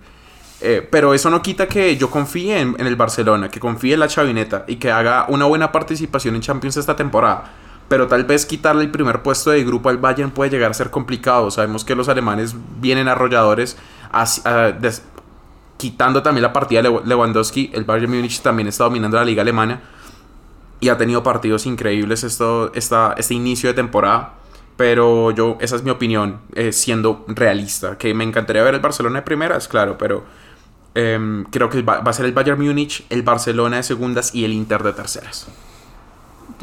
Eh, 0.61 0.87
pero 0.89 1.13
eso 1.13 1.29
no 1.29 1.41
quita 1.41 1.67
que 1.67 1.97
yo 1.97 2.09
confíe 2.09 2.59
en, 2.59 2.75
en 2.79 2.87
el 2.87 2.95
Barcelona, 2.95 3.49
que 3.49 3.59
confíe 3.59 3.95
en 3.95 3.99
la 3.99 4.07
chavineta 4.07 4.63
y 4.67 4.77
que 4.77 4.91
haga 4.91 5.25
una 5.27 5.45
buena 5.45 5.71
participación 5.71 6.35
en 6.35 6.41
Champions 6.41 6.77
esta 6.77 6.95
temporada. 6.95 7.51
Pero 7.93 8.07
tal 8.07 8.23
vez 8.23 8.47
quitarle 8.47 8.81
el 8.81 8.89
primer 8.89 9.21
puesto 9.21 9.51
de 9.51 9.63
grupo 9.63 9.87
al 9.89 9.99
Bayern 9.99 10.31
puede 10.31 10.49
llegar 10.49 10.71
a 10.71 10.73
ser 10.73 10.89
complicado. 10.89 11.51
Sabemos 11.51 11.85
que 11.85 11.93
los 11.93 12.09
alemanes 12.09 12.55
vienen 12.81 13.07
arrolladores, 13.07 13.77
ah, 14.11 14.71
des- 14.81 15.03
quitando 15.77 16.23
también 16.23 16.41
la 16.41 16.51
partida 16.53 16.81
de 16.81 16.89
Lew- 16.89 17.03
Lewandowski. 17.05 17.69
El 17.71 17.83
Bayern 17.83 18.11
Múnich 18.11 18.41
también 18.41 18.67
está 18.67 18.85
dominando 18.85 19.17
la 19.17 19.23
liga 19.23 19.43
alemana 19.43 19.79
y 20.79 20.89
ha 20.89 20.97
tenido 20.97 21.21
partidos 21.21 21.67
increíbles 21.67 22.23
esto, 22.23 22.71
esta, 22.73 23.13
este 23.15 23.35
inicio 23.35 23.69
de 23.69 23.75
temporada. 23.75 24.37
Pero 24.75 25.29
yo, 25.29 25.57
esa 25.61 25.75
es 25.75 25.83
mi 25.83 25.91
opinión, 25.91 26.39
eh, 26.55 26.71
siendo 26.73 27.23
realista. 27.27 27.99
Que 27.99 28.15
me 28.15 28.23
encantaría 28.23 28.63
ver 28.63 28.73
el 28.73 28.79
Barcelona 28.79 29.17
de 29.19 29.21
primeras, 29.21 29.67
claro, 29.67 29.99
pero 29.99 30.25
em, 30.95 31.43
creo 31.51 31.69
que 31.69 31.83
va, 31.83 31.99
va 31.99 32.09
a 32.09 32.13
ser 32.13 32.25
el 32.25 32.31
Bayern 32.31 32.59
Múnich, 32.59 33.05
el 33.11 33.21
Barcelona 33.21 33.75
de 33.77 33.83
segundas 33.83 34.33
y 34.33 34.45
el 34.45 34.53
Inter 34.53 34.81
de 34.81 34.93
terceras. 34.93 35.47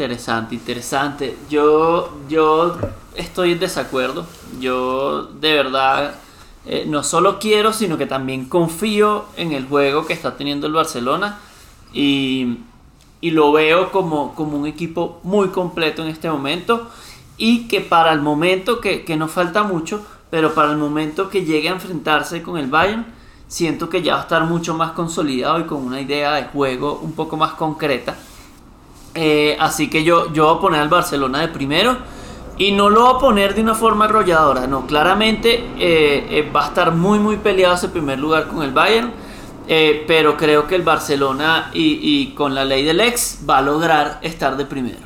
Interesante, 0.01 0.55
interesante. 0.55 1.37
Yo, 1.51 2.11
yo 2.27 2.75
estoy 3.15 3.53
en 3.53 3.59
desacuerdo. 3.59 4.25
Yo 4.59 5.25
de 5.25 5.53
verdad 5.53 6.15
eh, 6.65 6.87
no 6.89 7.03
solo 7.03 7.39
quiero, 7.39 7.75
sino 7.75 7.99
que 7.99 8.07
también 8.07 8.47
confío 8.47 9.27
en 9.37 9.53
el 9.53 9.67
juego 9.67 10.07
que 10.07 10.15
está 10.15 10.39
teniendo 10.39 10.67
el 10.67 10.73
Barcelona 10.73 11.39
y, 11.93 12.61
y 13.21 13.33
lo 13.33 13.53
veo 13.53 13.93
como, 13.93 14.35
como 14.35 14.57
un 14.57 14.67
equipo 14.67 15.21
muy 15.23 15.49
completo 15.49 16.01
en 16.03 16.09
este 16.09 16.31
momento 16.31 16.89
y 17.37 17.69
que 17.69 17.83
para 17.83 18.15
el 18.15 18.23
momento 18.23 18.81
que, 18.81 19.05
que 19.05 19.19
nos 19.19 19.31
falta 19.31 19.65
mucho, 19.65 20.03
pero 20.31 20.55
para 20.55 20.71
el 20.71 20.79
momento 20.79 21.29
que 21.29 21.45
llegue 21.45 21.69
a 21.69 21.73
enfrentarse 21.73 22.43
con 22.43 22.57
el 22.57 22.69
Bayern, 22.69 23.05
siento 23.49 23.91
que 23.91 24.01
ya 24.01 24.15
va 24.15 24.21
a 24.21 24.23
estar 24.23 24.45
mucho 24.45 24.73
más 24.73 24.93
consolidado 24.93 25.61
y 25.61 25.65
con 25.65 25.85
una 25.85 26.01
idea 26.01 26.33
de 26.37 26.45
juego 26.45 27.01
un 27.03 27.13
poco 27.13 27.37
más 27.37 27.53
concreta. 27.53 28.17
Eh, 29.15 29.57
así 29.59 29.89
que 29.91 30.05
yo, 30.05 30.33
yo 30.33 30.47
voy 30.47 30.57
a 30.57 30.61
poner 30.61 30.81
al 30.81 30.89
Barcelona 30.89 31.41
de 31.41 31.49
primero. 31.49 31.97
Y 32.59 32.73
no 32.73 32.91
lo 32.91 33.07
voy 33.07 33.15
a 33.15 33.19
poner 33.19 33.55
de 33.55 33.63
una 33.63 33.75
forma 33.75 34.05
arrolladora. 34.05 34.67
No, 34.67 34.87
claramente 34.87 35.55
eh, 35.79 36.27
eh, 36.31 36.51
va 36.55 36.65
a 36.65 36.69
estar 36.69 36.93
muy, 36.93 37.19
muy 37.19 37.39
peleado 37.39 37.75
ese 37.75 37.89
primer 37.89 38.19
lugar 38.19 38.49
con 38.49 38.63
el 38.63 38.73
Bayern. 38.73 39.13
eh, 39.73 40.05
pero 40.09 40.37
creo 40.37 40.67
que 40.67 40.75
el 40.75 40.83
Barcelona 40.83 41.71
y, 41.73 42.01
y 42.03 42.35
con 42.35 42.57
la 42.57 42.65
ley 42.65 42.85
del 42.85 43.01
ex 43.01 43.39
va 43.49 43.59
a 43.59 43.63
lograr 43.63 44.19
estar 44.21 44.57
de 44.57 44.67
primero. 44.67 44.99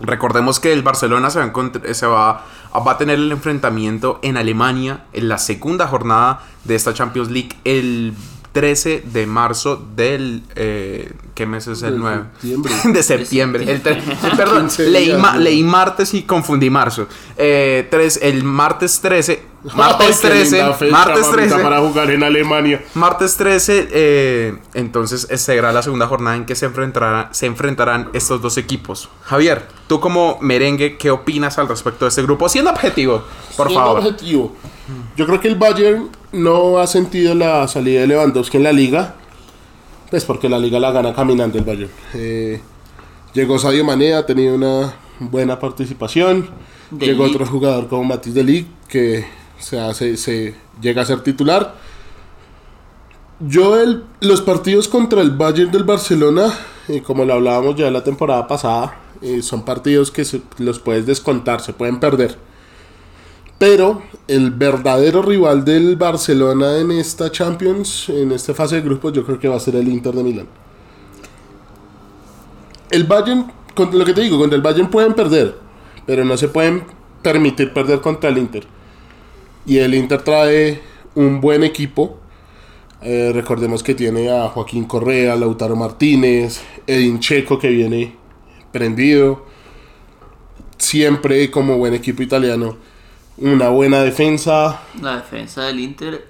Recordemos 0.00 0.60
que 0.60 0.72
el 0.74 0.82
Barcelona 0.82 1.30
se 1.30 1.38
va, 1.38 1.46
a 1.46 1.94
se 1.94 2.06
va, 2.06 2.44
va 2.74 2.92
a 2.92 2.98
tener 2.98 3.18
el 3.18 3.32
enfrentamiento 3.32 4.18
en 4.22 4.36
Alemania 4.36 5.04
en 5.14 5.28
la 5.28 5.38
segunda 5.38 5.86
jornada 5.86 6.42
de 6.64 6.74
esta 6.74 6.92
Champions 6.92 7.30
League 7.30 7.56
el 7.64 8.12
13 8.52 9.02
de 9.06 9.26
marzo 9.26 9.76
del... 9.96 10.42
eh, 10.56 11.12
¿Qué 11.34 11.46
mes 11.46 11.66
es 11.66 11.82
el 11.82 11.94
De 11.94 11.98
9? 11.98 12.24
septiembre. 12.32 12.72
de 12.92 13.02
septiembre. 13.02 13.72
El 13.72 13.80
perdón, 14.36 14.62
15 14.68 14.90
leí, 14.90 15.14
leí 15.38 15.62
martes 15.62 16.12
y 16.14 16.22
confundí 16.22 16.68
marzo. 16.70 17.06
Eh, 17.38 17.86
tres, 17.90 18.18
el 18.22 18.44
martes 18.44 19.00
13. 19.00 19.52
Martes 19.76 20.08
Ay, 20.08 20.14
qué 20.22 20.28
13. 20.28 20.56
linda 20.56 20.74
fecha, 20.74 20.90
martes 20.90 21.20
mamita, 21.28 21.36
13. 21.36 21.62
para 21.62 21.78
jugar 21.78 22.10
en 22.10 22.24
Alemania. 22.24 22.84
Martes 22.94 23.36
13, 23.36 23.88
eh, 23.92 24.58
entonces 24.74 25.28
eh, 25.30 25.38
será 25.38 25.70
la 25.72 25.84
segunda 25.84 26.08
jornada 26.08 26.34
en 26.34 26.46
que 26.46 26.56
se 26.56 26.66
enfrentarán, 26.66 27.28
se 27.30 27.46
enfrentarán 27.46 28.08
estos 28.12 28.42
dos 28.42 28.58
equipos. 28.58 29.08
Javier, 29.22 29.68
tú 29.86 30.00
como 30.00 30.36
merengue, 30.40 30.96
¿qué 30.96 31.12
opinas 31.12 31.58
al 31.58 31.68
respecto 31.68 32.04
de 32.04 32.08
este 32.08 32.22
grupo? 32.22 32.48
Siendo 32.48 32.72
objetivo, 32.72 33.22
por 33.56 33.68
Siendo 33.68 33.84
favor. 33.86 33.98
objetivo. 34.00 34.56
Yo 35.16 35.26
creo 35.26 35.40
que 35.40 35.48
el 35.48 35.56
Bayern 35.56 36.08
no 36.32 36.78
ha 36.78 36.86
sentido 36.86 37.34
la 37.34 37.66
salida 37.68 38.00
de 38.00 38.06
Lewandowski 38.08 38.56
en 38.56 38.62
la 38.64 38.72
liga. 38.72 39.14
Pues 40.10 40.24
porque 40.24 40.48
la 40.48 40.58
liga 40.58 40.78
la 40.80 40.90
gana 40.92 41.14
caminando 41.14 41.56
el 41.58 41.64
Bayern. 41.64 41.90
Eh, 42.14 42.60
llegó 43.32 43.58
Sadio 43.58 43.84
Mané, 43.84 44.14
ha 44.14 44.26
tenido 44.26 44.54
una 44.54 44.94
buena 45.20 45.58
participación. 45.58 46.48
De 46.90 47.06
llegó 47.06 47.24
otro 47.24 47.46
jugador 47.46 47.88
como 47.88 48.04
Matis 48.04 48.34
de 48.34 48.44
Ligt 48.44 48.68
que 48.88 49.24
se, 49.58 49.80
hace, 49.80 50.16
se 50.18 50.54
llega 50.82 51.02
a 51.02 51.06
ser 51.06 51.22
titular. 51.22 51.74
Yo 53.40 53.80
el, 53.80 54.04
los 54.20 54.40
partidos 54.42 54.88
contra 54.88 55.20
el 55.22 55.30
Bayern 55.30 55.70
del 55.72 55.84
Barcelona, 55.84 56.52
eh, 56.88 57.02
como 57.02 57.24
lo 57.24 57.34
hablábamos 57.34 57.74
ya 57.76 57.90
la 57.90 58.04
temporada 58.04 58.46
pasada, 58.46 58.96
eh, 59.20 59.42
son 59.42 59.64
partidos 59.64 60.10
que 60.10 60.24
se- 60.24 60.42
los 60.58 60.78
puedes 60.78 61.06
descontar, 61.06 61.60
se 61.60 61.72
pueden 61.72 61.98
perder. 61.98 62.36
Pero 63.62 64.02
el 64.26 64.50
verdadero 64.50 65.22
rival 65.22 65.64
del 65.64 65.94
Barcelona 65.94 66.78
en 66.78 66.90
esta 66.90 67.30
Champions, 67.30 68.08
en 68.08 68.32
esta 68.32 68.54
fase 68.54 68.74
de 68.74 68.80
grupos, 68.82 69.12
yo 69.12 69.24
creo 69.24 69.38
que 69.38 69.46
va 69.46 69.54
a 69.54 69.60
ser 69.60 69.76
el 69.76 69.86
Inter 69.86 70.12
de 70.12 70.24
Milán. 70.24 70.48
El 72.90 73.04
Bayern, 73.04 73.52
lo 73.76 74.04
que 74.04 74.14
te 74.14 74.22
digo, 74.22 74.36
contra 74.36 74.56
el 74.56 74.62
Bayern 74.62 74.90
pueden 74.90 75.14
perder, 75.14 75.54
pero 76.04 76.24
no 76.24 76.36
se 76.36 76.48
pueden 76.48 76.82
permitir 77.22 77.72
perder 77.72 78.00
contra 78.00 78.30
el 78.30 78.38
Inter. 78.38 78.66
Y 79.64 79.78
el 79.78 79.94
Inter 79.94 80.22
trae 80.22 80.80
un 81.14 81.40
buen 81.40 81.62
equipo. 81.62 82.18
Eh, 83.00 83.30
recordemos 83.32 83.84
que 83.84 83.94
tiene 83.94 84.28
a 84.28 84.48
Joaquín 84.48 84.86
Correa, 84.86 85.36
Lautaro 85.36 85.76
Martínez, 85.76 86.64
Edin 86.84 87.20
Checo 87.20 87.60
que 87.60 87.68
viene 87.68 88.16
prendido. 88.72 89.46
Siempre 90.78 91.48
como 91.52 91.78
buen 91.78 91.94
equipo 91.94 92.24
italiano. 92.24 92.90
Una 93.36 93.68
buena 93.68 94.02
defensa. 94.02 94.82
La 95.00 95.16
defensa 95.16 95.64
del 95.64 95.80
Inter. 95.80 96.28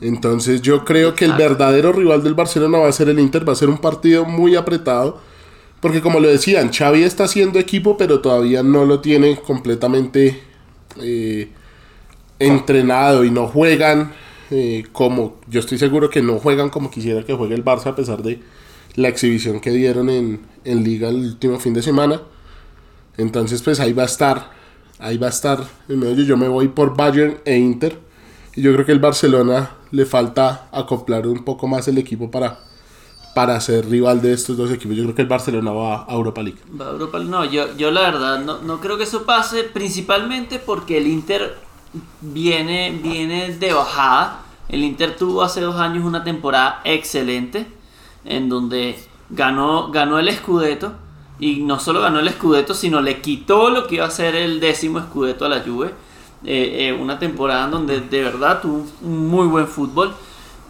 Entonces 0.00 0.62
yo 0.62 0.84
creo 0.84 1.14
que 1.14 1.24
el 1.24 1.32
verdadero 1.32 1.92
rival 1.92 2.22
del 2.22 2.34
Barcelona 2.34 2.78
va 2.78 2.88
a 2.88 2.92
ser 2.92 3.08
el 3.08 3.18
Inter. 3.18 3.48
Va 3.48 3.52
a 3.52 3.56
ser 3.56 3.68
un 3.68 3.78
partido 3.78 4.24
muy 4.24 4.56
apretado. 4.56 5.20
Porque 5.80 6.00
como 6.00 6.18
lo 6.18 6.28
decían, 6.28 6.72
Xavi 6.72 7.04
está 7.04 7.24
haciendo 7.24 7.58
equipo, 7.58 7.96
pero 7.96 8.20
todavía 8.20 8.62
no 8.62 8.84
lo 8.84 9.00
tiene 9.00 9.36
completamente 9.36 10.42
eh, 11.00 11.50
entrenado 12.38 13.24
y 13.24 13.30
no 13.30 13.46
juegan 13.46 14.12
eh, 14.50 14.86
como, 14.92 15.36
yo 15.46 15.60
estoy 15.60 15.78
seguro 15.78 16.08
que 16.08 16.22
no 16.22 16.38
juegan 16.38 16.70
como 16.70 16.90
quisiera 16.90 17.22
que 17.22 17.34
juegue 17.34 17.54
el 17.54 17.64
Barça 17.64 17.88
a 17.88 17.96
pesar 17.96 18.22
de 18.22 18.40
la 18.94 19.08
exhibición 19.08 19.60
que 19.60 19.70
dieron 19.70 20.08
en, 20.08 20.40
en 20.64 20.84
liga 20.84 21.08
el 21.08 21.16
último 21.16 21.58
fin 21.60 21.74
de 21.74 21.82
semana. 21.82 22.22
Entonces 23.16 23.62
pues 23.62 23.80
ahí 23.80 23.92
va 23.92 24.04
a 24.04 24.06
estar, 24.06 24.50
ahí 24.98 25.18
va 25.18 25.26
a 25.28 25.30
estar 25.30 25.62
en 25.88 25.98
medio. 25.98 26.24
Yo 26.24 26.36
me 26.36 26.48
voy 26.48 26.68
por 26.68 26.96
Bayern 26.96 27.38
e 27.44 27.56
Inter. 27.56 27.98
Y 28.54 28.62
yo 28.62 28.72
creo 28.72 28.84
que 28.84 28.92
el 28.92 28.98
Barcelona 28.98 29.70
le 29.90 30.04
falta 30.04 30.68
acoplar 30.72 31.26
un 31.26 31.44
poco 31.44 31.66
más 31.68 31.86
el 31.88 31.96
equipo 31.98 32.30
para, 32.30 32.58
para 33.34 33.60
ser 33.60 33.88
rival 33.88 34.20
de 34.20 34.32
estos 34.32 34.56
dos 34.56 34.70
equipos. 34.72 34.96
Yo 34.96 35.04
creo 35.04 35.14
que 35.14 35.22
el 35.22 35.28
Barcelona 35.28 35.70
va 35.72 36.04
a 36.04 36.12
Europa 36.12 36.42
League. 36.42 36.58
Va 36.80 36.86
a 36.88 36.90
Europa- 36.90 37.18
No, 37.20 37.44
yo, 37.44 37.76
yo 37.76 37.90
la 37.90 38.00
verdad 38.02 38.40
no, 38.40 38.58
no 38.62 38.80
creo 38.80 38.96
que 38.98 39.04
eso 39.04 39.24
pase, 39.24 39.62
principalmente 39.64 40.58
porque 40.58 40.98
el 40.98 41.06
Inter 41.06 41.56
viene, 42.20 42.98
viene 43.02 43.52
de 43.54 43.72
bajada. 43.72 44.40
El 44.68 44.84
Inter 44.84 45.16
tuvo 45.16 45.42
hace 45.42 45.60
dos 45.60 45.76
años 45.76 46.04
una 46.04 46.24
temporada 46.24 46.80
excelente, 46.84 47.66
en 48.24 48.48
donde 48.48 48.98
ganó, 49.30 49.90
ganó 49.90 50.18
el 50.18 50.30
Scudetto, 50.34 50.92
y 51.40 51.60
no 51.60 51.78
solo 51.78 52.00
ganó 52.00 52.18
el 52.18 52.30
Scudetto, 52.30 52.74
sino 52.74 53.00
le 53.00 53.20
quitó 53.20 53.70
lo 53.70 53.86
que 53.86 53.96
iba 53.96 54.06
a 54.06 54.10
ser 54.10 54.34
el 54.34 54.60
décimo 54.60 55.00
Scudetto 55.00 55.44
a 55.44 55.48
la 55.48 55.60
Juve. 55.60 55.94
Eh, 56.44 56.88
eh, 56.88 56.92
una 56.92 57.18
temporada 57.18 57.66
donde 57.66 58.00
de 58.00 58.22
verdad 58.22 58.60
tuvo 58.60 58.86
un 59.02 59.28
muy 59.28 59.46
buen 59.46 59.66
fútbol. 59.66 60.14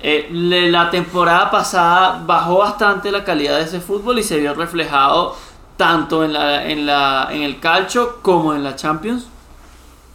Eh, 0.00 0.28
la 0.30 0.90
temporada 0.90 1.50
pasada 1.50 2.22
bajó 2.24 2.58
bastante 2.58 3.10
la 3.10 3.24
calidad 3.24 3.58
de 3.58 3.64
ese 3.64 3.80
fútbol 3.80 4.18
y 4.18 4.22
se 4.22 4.38
vio 4.38 4.54
reflejado 4.54 5.36
tanto 5.76 6.24
en, 6.24 6.32
la, 6.32 6.68
en, 6.68 6.86
la, 6.86 7.28
en 7.30 7.42
el 7.42 7.60
calcio 7.60 8.18
como 8.22 8.54
en 8.54 8.62
la 8.62 8.76
Champions. 8.76 9.26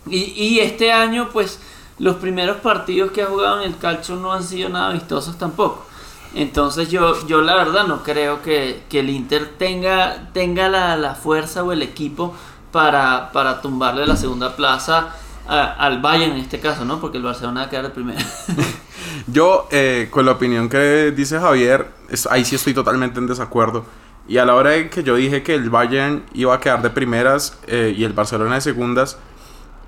Y, 0.07 0.17
y 0.17 0.59
este 0.59 0.91
año, 0.91 1.29
pues, 1.31 1.59
los 1.99 2.15
primeros 2.17 2.57
partidos 2.57 3.11
que 3.11 3.21
ha 3.21 3.27
jugado 3.27 3.61
en 3.61 3.71
el 3.71 3.77
calcio 3.77 4.15
no 4.15 4.33
han 4.33 4.43
sido 4.43 4.69
nada 4.69 4.91
vistosos 4.91 5.37
tampoco. 5.37 5.85
Entonces 6.33 6.89
yo, 6.89 7.25
yo 7.27 7.41
la 7.41 7.55
verdad 7.55 7.85
no 7.85 8.03
creo 8.03 8.41
que, 8.41 8.83
que 8.89 9.01
el 9.01 9.09
Inter 9.09 9.53
tenga, 9.57 10.29
tenga 10.33 10.67
la, 10.69 10.97
la 10.97 11.15
fuerza 11.15 11.63
o 11.63 11.71
el 11.71 11.81
equipo 11.81 12.33
para, 12.71 13.31
para 13.31 13.61
tumbarle 13.61 14.05
la 14.07 14.15
segunda 14.15 14.55
plaza 14.55 15.15
al 15.47 16.01
Bayern 16.01 16.33
en 16.33 16.39
este 16.39 16.59
caso, 16.59 16.85
¿no? 16.85 16.99
Porque 16.99 17.17
el 17.17 17.23
Barcelona 17.23 17.61
va 17.61 17.67
a 17.67 17.69
quedar 17.69 17.83
de 17.83 17.89
primero. 17.89 18.19
Yo, 19.27 19.67
eh, 19.71 20.07
con 20.09 20.25
la 20.25 20.33
opinión 20.33 20.69
que 20.69 21.11
dice 21.11 21.39
Javier, 21.39 21.87
ahí 22.29 22.45
sí 22.45 22.55
estoy 22.55 22.73
totalmente 22.73 23.19
en 23.19 23.27
desacuerdo. 23.27 23.85
Y 24.27 24.37
a 24.37 24.45
la 24.45 24.55
hora 24.55 24.71
de 24.71 24.89
que 24.89 25.03
yo 25.03 25.15
dije 25.15 25.43
que 25.43 25.53
el 25.53 25.69
Bayern 25.69 26.23
iba 26.33 26.53
a 26.53 26.59
quedar 26.59 26.81
de 26.81 26.89
primeras 26.89 27.59
eh, 27.67 27.93
y 27.95 28.05
el 28.05 28.13
Barcelona 28.13 28.55
de 28.55 28.61
segundas, 28.61 29.17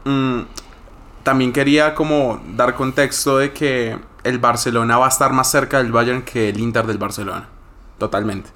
mm, 0.04 0.42
también 1.24 1.54
quería 1.54 1.96
como 1.96 2.42
dar 2.56 2.76
contexto 2.76 3.38
de 3.38 3.54
que 3.54 3.98
el 4.26 4.40
Barcelona 4.40 4.98
va 4.98 5.06
a 5.06 5.10
estar 5.10 5.32
más 5.32 5.50
cerca 5.50 5.78
del 5.78 5.92
Bayern 5.92 6.24
que 6.24 6.50
el 6.50 6.60
Inter 6.60 6.86
del 6.88 6.98
Barcelona. 6.98 7.48
Totalmente. 8.00 8.50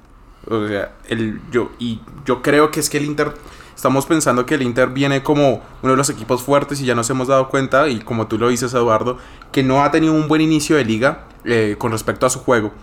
O 0.49 0.67
sea, 0.67 0.93
el, 1.07 1.39
yo, 1.51 1.69
y 1.77 2.01
yo 2.25 2.41
creo 2.41 2.71
que 2.71 2.79
es 2.79 2.89
que 2.89 2.97
el 2.97 3.05
Inter, 3.05 3.35
estamos 3.75 4.07
pensando 4.07 4.47
que 4.47 4.55
el 4.55 4.63
Inter 4.63 4.89
viene 4.89 5.21
como 5.21 5.61
uno 5.83 5.91
de 5.91 5.95
los 5.95 6.09
equipos 6.09 6.41
fuertes 6.41 6.81
y 6.81 6.85
ya 6.85 6.95
nos 6.95 7.07
hemos 7.11 7.27
dado 7.27 7.49
cuenta, 7.49 7.87
y 7.87 7.99
como 7.99 8.25
tú 8.25 8.39
lo 8.39 8.49
dices 8.49 8.73
Eduardo, 8.73 9.19
que 9.51 9.61
no 9.61 9.83
ha 9.83 9.91
tenido 9.91 10.13
un 10.13 10.27
buen 10.27 10.41
inicio 10.41 10.75
de 10.75 10.85
liga 10.85 11.25
eh, 11.45 11.75
con 11.77 11.91
respecto 11.91 12.25
a 12.25 12.31
su 12.31 12.39
juego. 12.39 12.73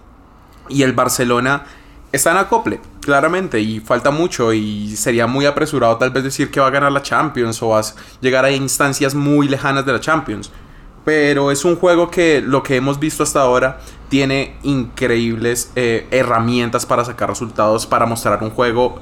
Y 0.68 0.82
el 0.82 0.92
Barcelona 0.92 1.64
está 2.12 2.30
en 2.30 2.36
acople, 2.36 2.80
claramente, 3.00 3.58
y 3.58 3.80
falta 3.80 4.12
mucho. 4.12 4.52
Y 4.52 4.96
sería 4.96 5.26
muy 5.26 5.44
apresurado 5.44 5.96
tal 5.96 6.10
vez 6.10 6.22
decir 6.22 6.52
que 6.52 6.60
va 6.60 6.68
a 6.68 6.70
ganar 6.70 6.92
la 6.92 7.02
Champions 7.02 7.60
o 7.62 7.70
va 7.70 7.80
a 7.80 7.84
llegar 8.20 8.44
a 8.44 8.50
instancias 8.52 9.14
muy 9.14 9.48
lejanas 9.48 9.84
de 9.84 9.92
la 9.92 10.00
Champions. 10.00 10.52
Pero 11.06 11.52
es 11.52 11.64
un 11.64 11.76
juego 11.76 12.10
que 12.10 12.42
lo 12.44 12.64
que 12.64 12.74
hemos 12.74 12.98
visto 12.98 13.22
hasta 13.22 13.40
ahora 13.40 13.78
tiene 14.08 14.56
increíbles 14.64 15.70
eh, 15.76 16.08
herramientas 16.10 16.84
para 16.84 17.04
sacar 17.04 17.28
resultados, 17.28 17.86
para 17.86 18.06
mostrar 18.06 18.42
un 18.42 18.50
juego, 18.50 18.98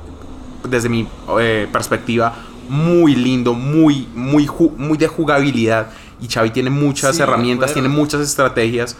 desde 0.68 0.90
mi 0.90 1.08
eh, 1.40 1.66
perspectiva, 1.72 2.34
muy 2.68 3.14
lindo, 3.14 3.54
muy, 3.54 4.06
muy, 4.14 4.46
muy 4.76 4.98
de 4.98 5.08
jugabilidad. 5.08 5.86
Y 6.20 6.28
Xavi 6.28 6.50
tiene 6.50 6.68
muchas 6.68 7.16
Sí, 7.16 7.22
herramientas, 7.22 7.72
tiene 7.72 7.88
muchas 7.88 8.20
estrategias 8.20 8.98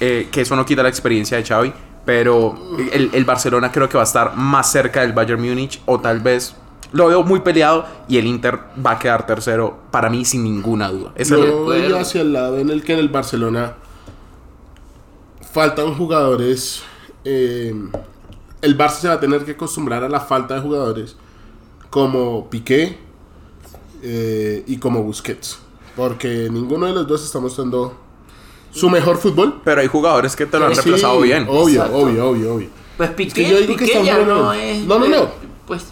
eh, 0.00 0.28
que 0.32 0.40
eso 0.40 0.56
no 0.56 0.64
quita 0.64 0.82
la 0.82 0.88
experiencia 0.88 1.36
de 1.36 1.44
Xavi, 1.44 1.74
pero 2.06 2.54
el, 2.90 3.10
el 3.12 3.24
Barcelona 3.26 3.70
creo 3.70 3.86
que 3.90 3.98
va 3.98 4.02
a 4.02 4.06
estar 4.06 4.34
más 4.34 4.72
cerca 4.72 5.02
del 5.02 5.12
Bayern 5.12 5.42
Múnich 5.42 5.78
o 5.84 6.00
tal 6.00 6.20
vez 6.20 6.56
lo 6.94 7.08
veo 7.08 7.22
muy 7.22 7.40
peleado 7.40 7.84
y 8.08 8.16
el 8.16 8.26
Inter 8.26 8.58
va 8.84 8.92
a 8.92 8.98
quedar 8.98 9.26
tercero 9.26 9.76
para 9.90 10.08
mí 10.08 10.24
sin 10.24 10.42
ninguna 10.44 10.88
duda. 10.88 11.12
Es 11.16 11.30
la- 11.30 11.38
Yo 11.38 11.64
voy 11.64 11.76
acuerdo. 11.78 11.98
hacia 11.98 12.22
el 12.22 12.32
lado 12.32 12.58
en 12.58 12.70
el 12.70 12.82
que 12.82 12.94
en 12.94 13.00
el 13.00 13.08
Barcelona 13.10 13.74
faltan 15.52 15.94
jugadores. 15.94 16.82
eh, 17.26 17.74
el 18.60 18.76
Barça 18.78 18.96
se 19.00 19.08
va 19.08 19.14
a 19.14 19.20
tener 19.20 19.44
que 19.44 19.52
acostumbrar 19.52 20.04
a 20.04 20.08
la 20.08 20.20
falta 20.20 20.54
de 20.54 20.60
jugadores 20.60 21.16
como 21.90 22.48
Piqué 22.50 22.98
eh, 24.02 24.62
y 24.66 24.76
como 24.78 25.02
Busquets. 25.02 25.58
Porque 25.96 26.48
ninguno 26.50 26.86
de 26.86 26.92
los 26.92 27.06
dos 27.06 27.24
está 27.24 27.40
mostrando 27.40 27.94
su 28.72 28.90
mejor 28.90 29.16
fútbol. 29.18 29.60
pero 29.64 29.80
hay 29.80 29.86
jugadores 29.86 30.34
que 30.36 30.46
te 30.46 30.58
lo 30.58 30.66
han 30.66 30.74
Sí, 30.74 30.80
reemplazado 30.82 31.20
bien. 31.20 31.46
Obvio, 31.48 31.80
Exacto. 31.82 31.96
obvio, 31.98 32.28
obvio, 32.30 32.54
obvio. 32.54 32.68
Pues 32.96 33.10
que 33.10 33.16
Piqué, 33.16 33.42
yo 33.48 33.56
digo 33.58 33.76
que 33.76 33.84
Piqué 33.84 33.84
están 33.98 34.04
ya 34.04 34.16
buenos. 34.16 34.38
no 34.42 34.52
es. 34.52 34.84
No, 34.84 34.98
no, 34.98 35.08
no. 35.08 35.28
Pues 35.66 35.84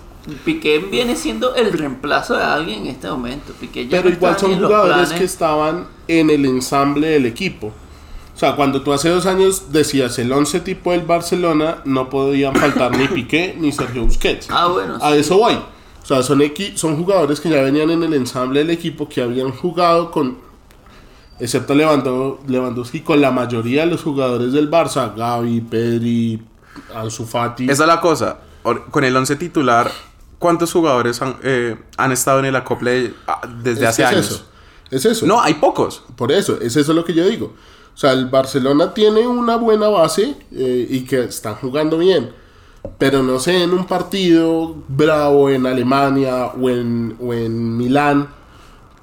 Piqué 0.44 0.78
viene 0.78 1.16
siendo 1.16 1.54
el 1.56 1.72
reemplazo 1.72 2.36
de 2.36 2.42
alguien 2.44 2.82
en 2.82 2.86
este 2.88 3.08
momento. 3.08 3.52
Piqué 3.60 3.84
ya 3.86 3.90
Pero 3.98 4.10
no 4.10 4.14
igual 4.16 4.38
son 4.38 4.54
jugadores 4.56 5.12
que 5.12 5.24
estaban 5.24 5.86
en 6.08 6.30
el 6.30 6.44
ensamble 6.46 7.08
del 7.08 7.26
equipo. 7.26 7.72
O 8.34 8.38
sea, 8.38 8.56
cuando 8.56 8.82
tú 8.82 8.92
hace 8.92 9.08
dos 9.08 9.26
años 9.26 9.72
decías 9.72 10.18
el 10.18 10.32
11 10.32 10.60
tipo 10.60 10.92
del 10.92 11.02
Barcelona, 11.02 11.78
no 11.84 12.08
podían 12.08 12.54
faltar 12.54 12.96
ni 12.96 13.08
Piqué 13.08 13.54
ni 13.58 13.72
Sergio 13.72 14.04
Busquets. 14.04 14.48
Ah, 14.50 14.68
bueno. 14.68 14.96
A 15.00 15.12
sí. 15.12 15.18
eso 15.18 15.38
voy. 15.38 15.54
O 15.54 16.06
sea, 16.06 16.22
son, 16.22 16.40
equi- 16.40 16.74
son 16.76 16.96
jugadores 16.96 17.40
que 17.40 17.48
ya 17.50 17.60
venían 17.62 17.90
en 17.90 18.02
el 18.02 18.14
ensamble 18.14 18.60
del 18.60 18.70
equipo, 18.70 19.08
que 19.08 19.22
habían 19.22 19.50
jugado 19.52 20.10
con, 20.10 20.38
excepto 21.38 21.74
Lewando- 21.74 22.40
Lewandowski, 22.48 23.00
con 23.00 23.20
la 23.20 23.30
mayoría 23.30 23.84
de 23.84 23.90
los 23.92 24.02
jugadores 24.02 24.52
del 24.52 24.70
Barça, 24.70 25.14
Gaby, 25.14 25.60
Pedri, 25.62 26.42
Ansu 26.94 27.24
Fati. 27.26 27.64
Esa 27.64 27.84
es 27.84 27.88
la 27.88 28.00
cosa. 28.00 28.38
Con 28.62 29.04
el 29.04 29.16
11 29.16 29.36
titular, 29.36 29.90
¿cuántos 30.42 30.72
jugadores 30.72 31.22
han, 31.22 31.36
eh, 31.42 31.76
han 31.96 32.12
estado 32.12 32.40
en 32.40 32.46
el 32.46 32.56
acople 32.56 33.14
ah, 33.26 33.40
desde 33.62 33.84
Es 33.84 33.88
hace 33.88 34.02
que 34.02 34.08
es 34.08 34.12
años? 34.12 34.26
eso. 34.26 34.44
Es 34.90 35.04
eso. 35.06 35.26
No, 35.26 35.40
hay 35.40 35.54
pocos. 35.54 36.02
Por 36.16 36.30
eso, 36.32 36.58
es 36.60 36.76
eso 36.76 36.92
lo 36.92 37.02
que 37.02 37.14
yo 37.14 37.24
digo. 37.26 37.54
O 37.94 37.96
sea, 37.96 38.12
el 38.12 38.26
Barcelona 38.26 38.92
tiene 38.92 39.26
una 39.26 39.56
buena 39.56 39.88
base 39.88 40.36
eh, 40.52 40.86
y 40.90 41.02
que 41.02 41.24
están 41.24 41.54
jugando 41.54 41.96
bien. 41.96 42.32
Pero 42.98 43.22
no 43.22 43.38
sé, 43.38 43.62
en 43.62 43.70
un 43.70 43.86
partido 43.86 44.74
bravo 44.88 45.48
en 45.48 45.66
Alemania 45.66 46.46
o 46.46 46.68
en, 46.68 47.16
o 47.22 47.32
en 47.32 47.76
Milán, 47.76 48.28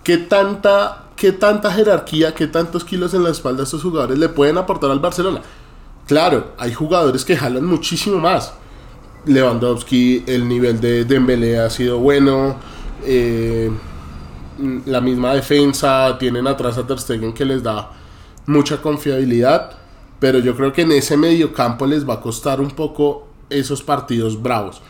¿qué 0.04 0.18
tanta, 0.18 1.06
¿qué 1.16 1.32
tanta 1.32 1.72
jerarquía, 1.72 2.36
qué 2.36 2.48
tantos 2.48 2.84
kilos 2.84 3.14
en 3.14 3.24
la 3.24 3.30
espalda 3.30 3.64
estos 3.64 3.82
jugadores 3.82 4.18
le 4.18 4.28
pueden 4.28 4.58
aportar 4.58 4.92
al 4.92 5.00
Barcelona? 5.00 5.42
Claro, 6.06 6.52
hay 6.58 6.74
jugadores 6.74 7.24
que 7.24 7.38
jalan 7.38 7.66
muchísimo 7.66 8.18
más. 8.18 8.54
Lewandowski, 9.26 10.24
el 10.28 10.48
nivel 10.48 10.80
de 10.80 11.06
Dembélé 11.06 11.60
ha 11.60 11.70
sido 11.70 12.00
bueno. 12.00 12.56
eh, 13.06 13.70
la 14.86 15.02
misma 15.02 15.34
defensa, 15.34 16.18
tienen 16.20 16.48
atrás 16.48 16.78
a 16.78 16.86
Ter 16.86 16.98
que 17.34 17.46
les 17.46 17.64
da 17.64 17.92
mucha 18.46 18.82
confiabilidad, 18.82 19.72
pero 20.20 20.40
yo 20.40 20.56
creo 20.56 20.74
que 20.74 20.82
en 20.82 20.92
ese 20.92 21.16
mediocampo 21.16 21.86
les 21.86 22.08
va 22.08 22.16
a 22.16 22.22
costar 22.22 22.60
un 22.60 22.72
poco 22.72 23.28
esos 23.50 23.82
partidos 23.82 24.42
bravos. 24.42 24.82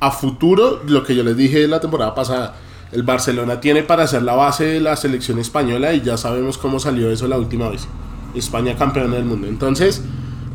A 0.00 0.10
futuro, 0.10 0.82
lo 0.86 1.04
que 1.04 1.14
yo 1.14 1.22
les 1.22 1.36
dije 1.36 1.68
la 1.68 1.80
temporada 1.80 2.14
pasada, 2.14 2.56
el 2.90 3.04
Barcelona 3.04 3.60
tiene 3.60 3.82
para 3.82 4.04
hacer 4.04 4.22
la 4.22 4.34
base 4.34 4.64
de 4.64 4.80
la 4.80 4.96
selección 4.96 5.38
española 5.38 5.94
y 5.94 6.00
ya 6.02 6.16
sabemos 6.16 6.58
cómo 6.58 6.80
salió 6.80 7.10
eso 7.10 7.28
la 7.28 7.38
última 7.38 7.68
vez. 7.68 7.86
España 8.34 8.76
campeona 8.76 9.16
del 9.16 9.24
mundo. 9.24 9.46
Entonces, 9.46 10.02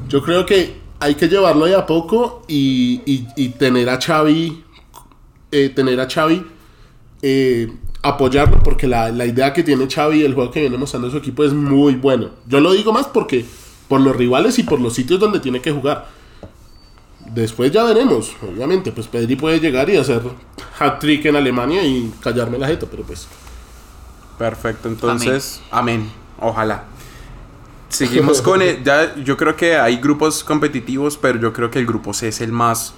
yo 0.10 0.22
creo 0.22 0.46
que 0.46 0.82
hay 1.00 1.16
que 1.16 1.28
llevarlo 1.28 1.66
de 1.66 1.76
a 1.76 1.86
poco 1.86 2.44
y, 2.48 3.02
y- 3.06 3.28
y 3.36 3.50
tener 3.50 3.90
a 3.90 4.00
Xavi, 4.02 4.64
eh, 5.52 5.70
tener 5.70 6.00
a 6.00 6.10
Xavi 6.10 6.46
eh, 7.22 7.72
apoyarlo 8.04 8.62
porque 8.64 8.88
la, 8.88 9.10
la 9.12 9.26
idea 9.26 9.54
que 9.54 9.64
tiene 9.64 9.88
Xavi 9.88 10.22
y 10.22 10.26
el 10.26 10.34
juego 10.34 10.52
que 10.52 10.62
viene 10.62 10.78
mostrando 10.78 11.10
su 11.12 11.18
equipo 11.18 11.44
es 11.44 11.54
muy 11.54 11.96
bueno. 11.96 12.30
Yo 12.48 12.60
lo 12.60 12.72
digo 12.74 12.92
más 12.94 13.08
porque 13.08 13.46
por 13.88 14.02
los 14.02 14.16
rivales 14.16 14.58
y 14.60 14.64
por 14.64 14.80
los 14.80 14.94
sitios 14.94 15.20
donde 15.20 15.40
tiene 15.40 15.62
que 15.62 15.72
jugar. 15.72 16.08
después 17.34 17.72
ya 17.72 17.84
veremos, 17.84 18.32
obviamente, 18.42 18.92
pues 18.92 19.08
Pedri 19.08 19.36
puede 19.36 19.60
llegar 19.60 19.90
y 19.90 19.98
hacer 19.98 20.22
hat-trick 20.80 21.26
en 21.26 21.36
Alemania 21.36 21.84
y 21.86 22.12
callarme 22.22 22.58
la 22.58 22.68
jeta, 22.68 22.86
pero 22.90 23.04
pues... 23.04 23.28
Perfecto, 24.38 24.88
entonces, 24.88 25.62
amén. 25.72 26.10
Ojalá. 26.40 26.84
Seguimos 27.98 28.42
con 28.42 28.62
el, 28.64 28.84
ya 28.84 29.16
yo 29.16 29.38
creo 29.38 29.56
que 29.56 29.78
hay 29.78 29.98
grupos 29.98 30.44
competitivos, 30.44 31.18
pero 31.18 31.40
yo 31.40 31.54
creo 31.54 31.72
que 31.72 31.80
el 31.80 31.86
grupo 31.86 32.14
C 32.14 32.28
es 32.28 32.42
el 32.42 32.52
más 32.52 32.94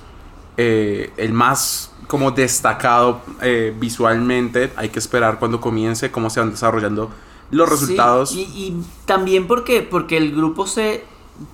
eh, 0.57 1.12
el 1.15 1.31
más 1.31 1.91
como 2.07 2.31
destacado 2.31 3.21
eh, 3.41 3.73
visualmente. 3.79 4.71
Hay 4.75 4.89
que 4.89 4.99
esperar 4.99 5.39
cuando 5.39 5.62
comience 5.62 6.12
cómo 6.12 6.29
se 6.29 6.41
van 6.41 6.51
desarrollando 6.51 7.09
los 7.51 7.69
resultados. 7.69 8.31
Sí, 8.31 8.49
y, 8.53 8.62
y 8.63 8.83
también 9.05 9.47
porque 9.47 9.81
porque 9.81 10.17
el 10.17 10.35
grupo 10.35 10.67
C 10.67 11.05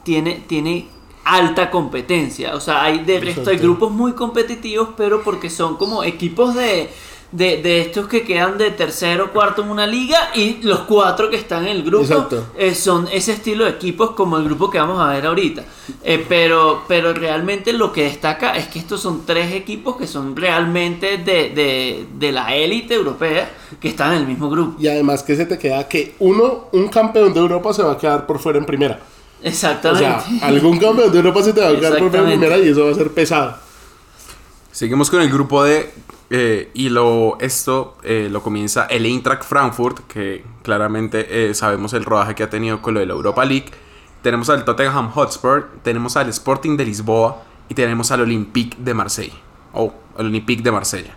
tiene 0.04 0.44
tiene 0.48 0.90
alta 1.24 1.72
competencia, 1.72 2.56
o 2.56 2.60
sea, 2.60 2.84
hay 2.84 3.04
de 3.04 3.20
resto 3.20 3.50
hay 3.50 3.58
grupos 3.58 3.92
muy 3.92 4.14
competitivos, 4.14 4.90
pero 4.96 5.24
porque 5.24 5.50
son 5.50 5.76
como 5.76 6.04
equipos 6.04 6.54
de 6.54 6.90
de, 7.36 7.62
de 7.62 7.82
estos 7.82 8.08
que 8.08 8.24
quedan 8.24 8.58
de 8.58 8.72
tercero, 8.72 9.32
cuarto 9.34 9.62
en 9.62 9.70
una 9.70 9.86
liga 9.86 10.30
y 10.34 10.62
los 10.62 10.80
cuatro 10.82 11.30
que 11.30 11.36
están 11.36 11.64
en 11.68 11.76
el 11.78 11.84
grupo 11.84 12.06
Exacto. 12.06 12.46
eh, 12.58 12.74
son 12.74 13.10
ese 13.12 13.34
estilo 13.34 13.66
de 13.66 13.72
equipos 13.72 14.12
como 14.12 14.38
el 14.38 14.46
grupo 14.46 14.70
que 14.70 14.78
vamos 14.78 15.02
a 15.02 15.10
ver 15.10 15.26
ahorita. 15.26 15.64
Eh, 16.02 16.26
pero, 16.30 16.84
pero 16.88 17.14
realmente 17.14 17.74
lo 17.74 17.92
que 17.92 18.04
destaca 18.04 18.56
es 18.56 18.68
que 18.68 18.80
estos 18.80 19.02
son 19.02 19.26
tres 19.26 19.54
equipos 19.54 19.98
que 19.98 20.08
son 20.08 20.34
realmente 20.36 21.18
de, 21.18 21.50
de, 21.50 22.06
de 22.18 22.32
la 22.32 22.56
élite 22.56 22.94
europea 22.94 23.52
que 23.82 23.90
están 23.90 24.14
en 24.14 24.20
el 24.20 24.28
mismo 24.28 24.50
grupo. 24.50 24.82
Y 24.82 24.88
además 24.88 25.22
que 25.22 25.36
se 25.36 25.46
te 25.46 25.58
queda 25.58 25.88
que 25.90 26.16
uno, 26.20 26.68
un 26.72 26.88
campeón 26.88 27.34
de 27.34 27.40
Europa 27.42 27.74
se 27.74 27.84
va 27.84 27.94
a 27.94 27.98
quedar 27.98 28.26
por 28.26 28.40
fuera 28.40 28.60
en 28.60 28.66
primera. 28.66 29.00
O 29.44 29.48
Exactamente. 29.48 30.06
sea, 30.40 30.48
algún 30.48 30.80
campeón 30.80 31.12
de 31.12 31.18
Europa 31.18 31.44
se 31.44 31.52
te 31.52 31.60
va 31.60 31.68
a 31.70 31.76
quedar 31.76 31.98
por 32.00 32.10
fuera 32.10 32.32
en 32.32 32.40
primera 32.40 32.58
y 32.58 32.70
eso 32.70 32.86
va 32.86 32.92
a 32.92 32.96
ser 32.96 33.12
pesado. 33.12 33.58
Seguimos 34.72 35.10
con 35.10 35.22
el 35.22 35.30
grupo 35.30 35.64
D 35.64 35.90
eh, 36.30 36.72
y 36.74 36.90
lo, 36.90 37.38
esto 37.40 37.98
eh, 38.04 38.30
lo 38.32 38.42
comienza 38.42 38.86
el 38.86 39.06
Eintracht 39.06 39.44
Frankfurt, 39.44 40.00
que 40.08 40.44
claramente 40.64 41.50
eh, 41.50 41.54
sabemos 41.54 41.94
el 41.94 42.04
rodaje 42.06 42.34
que 42.36 42.44
ha 42.44 42.50
tenido 42.50 42.82
con 42.82 42.94
lo 42.96 43.00
de 43.00 43.06
la 43.06 43.14
Europa 43.14 43.46
League. 43.46 43.70
Tenemos 44.22 44.50
al 44.50 44.66
Tottenham 44.66 45.12
Hotspur, 45.12 45.70
tenemos 45.84 46.18
al 46.18 46.30
Sporting 46.30 46.78
de 46.78 46.86
Lisboa 46.86 47.44
y 47.70 47.76
tenemos 47.76 48.12
al 48.12 48.22
Olympique 48.22 48.76
de 48.80 48.94
Marsella. 48.94 49.36
O 49.74 49.94
el 50.18 50.28
Olympique 50.28 50.64
de 50.64 50.72
Marsella. 50.72 51.16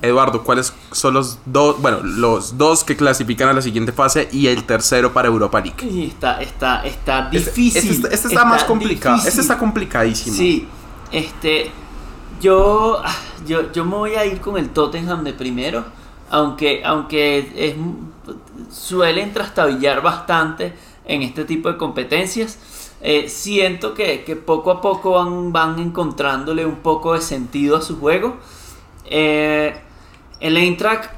Eduardo, 0.00 0.44
¿cuáles 0.44 0.72
son 0.92 1.14
los 1.14 1.38
dos, 1.44 1.80
bueno, 1.82 1.98
los 2.04 2.56
dos 2.56 2.84
que 2.84 2.96
clasifican 2.96 3.48
a 3.48 3.52
la 3.52 3.60
siguiente 3.62 3.90
fase 3.92 4.28
y 4.30 4.46
el 4.46 4.62
tercero 4.64 5.12
para 5.12 5.26
Europa 5.26 5.60
League? 5.60 5.84
Y 5.90 6.06
está, 6.06 6.40
está, 6.40 6.84
está 6.84 7.28
Este- 7.32 7.50
difícil. 7.50 7.78
Este, 7.82 7.94
está- 7.94 8.08
este 8.14 8.28
está 8.28 8.44
más 8.44 8.62
complicado. 8.64 9.16
Este 9.16 9.26
difícil. 9.30 9.40
está 9.40 9.58
complicadísimo. 9.58 10.36
Sí, 10.36 10.68
este, 11.10 11.72
yo, 12.40 13.02
yo, 13.46 13.72
yo 13.72 13.84
me 13.84 13.96
voy 13.96 14.14
a 14.14 14.24
ir 14.24 14.40
con 14.40 14.56
el 14.56 14.70
Tottenham 14.70 15.24
de 15.24 15.32
primero, 15.32 15.84
aunque, 16.30 16.82
aunque 16.84 17.52
es, 17.56 17.74
suelen 18.70 19.32
trastabillar 19.32 20.02
bastante 20.02 20.74
en 21.04 21.22
este 21.22 21.44
tipo 21.44 21.70
de 21.70 21.76
competencias. 21.76 22.58
Eh, 23.00 23.28
siento 23.28 23.94
que, 23.94 24.24
que 24.24 24.36
poco 24.36 24.70
a 24.70 24.80
poco 24.80 25.12
van, 25.12 25.52
van 25.52 25.78
encontrándole 25.78 26.66
un 26.66 26.76
poco 26.76 27.14
de 27.14 27.20
sentido 27.20 27.76
a 27.76 27.82
su 27.82 27.98
juego. 27.98 28.36
Eh, 29.06 29.74
el 30.40 30.56
Eintracht 30.56 31.10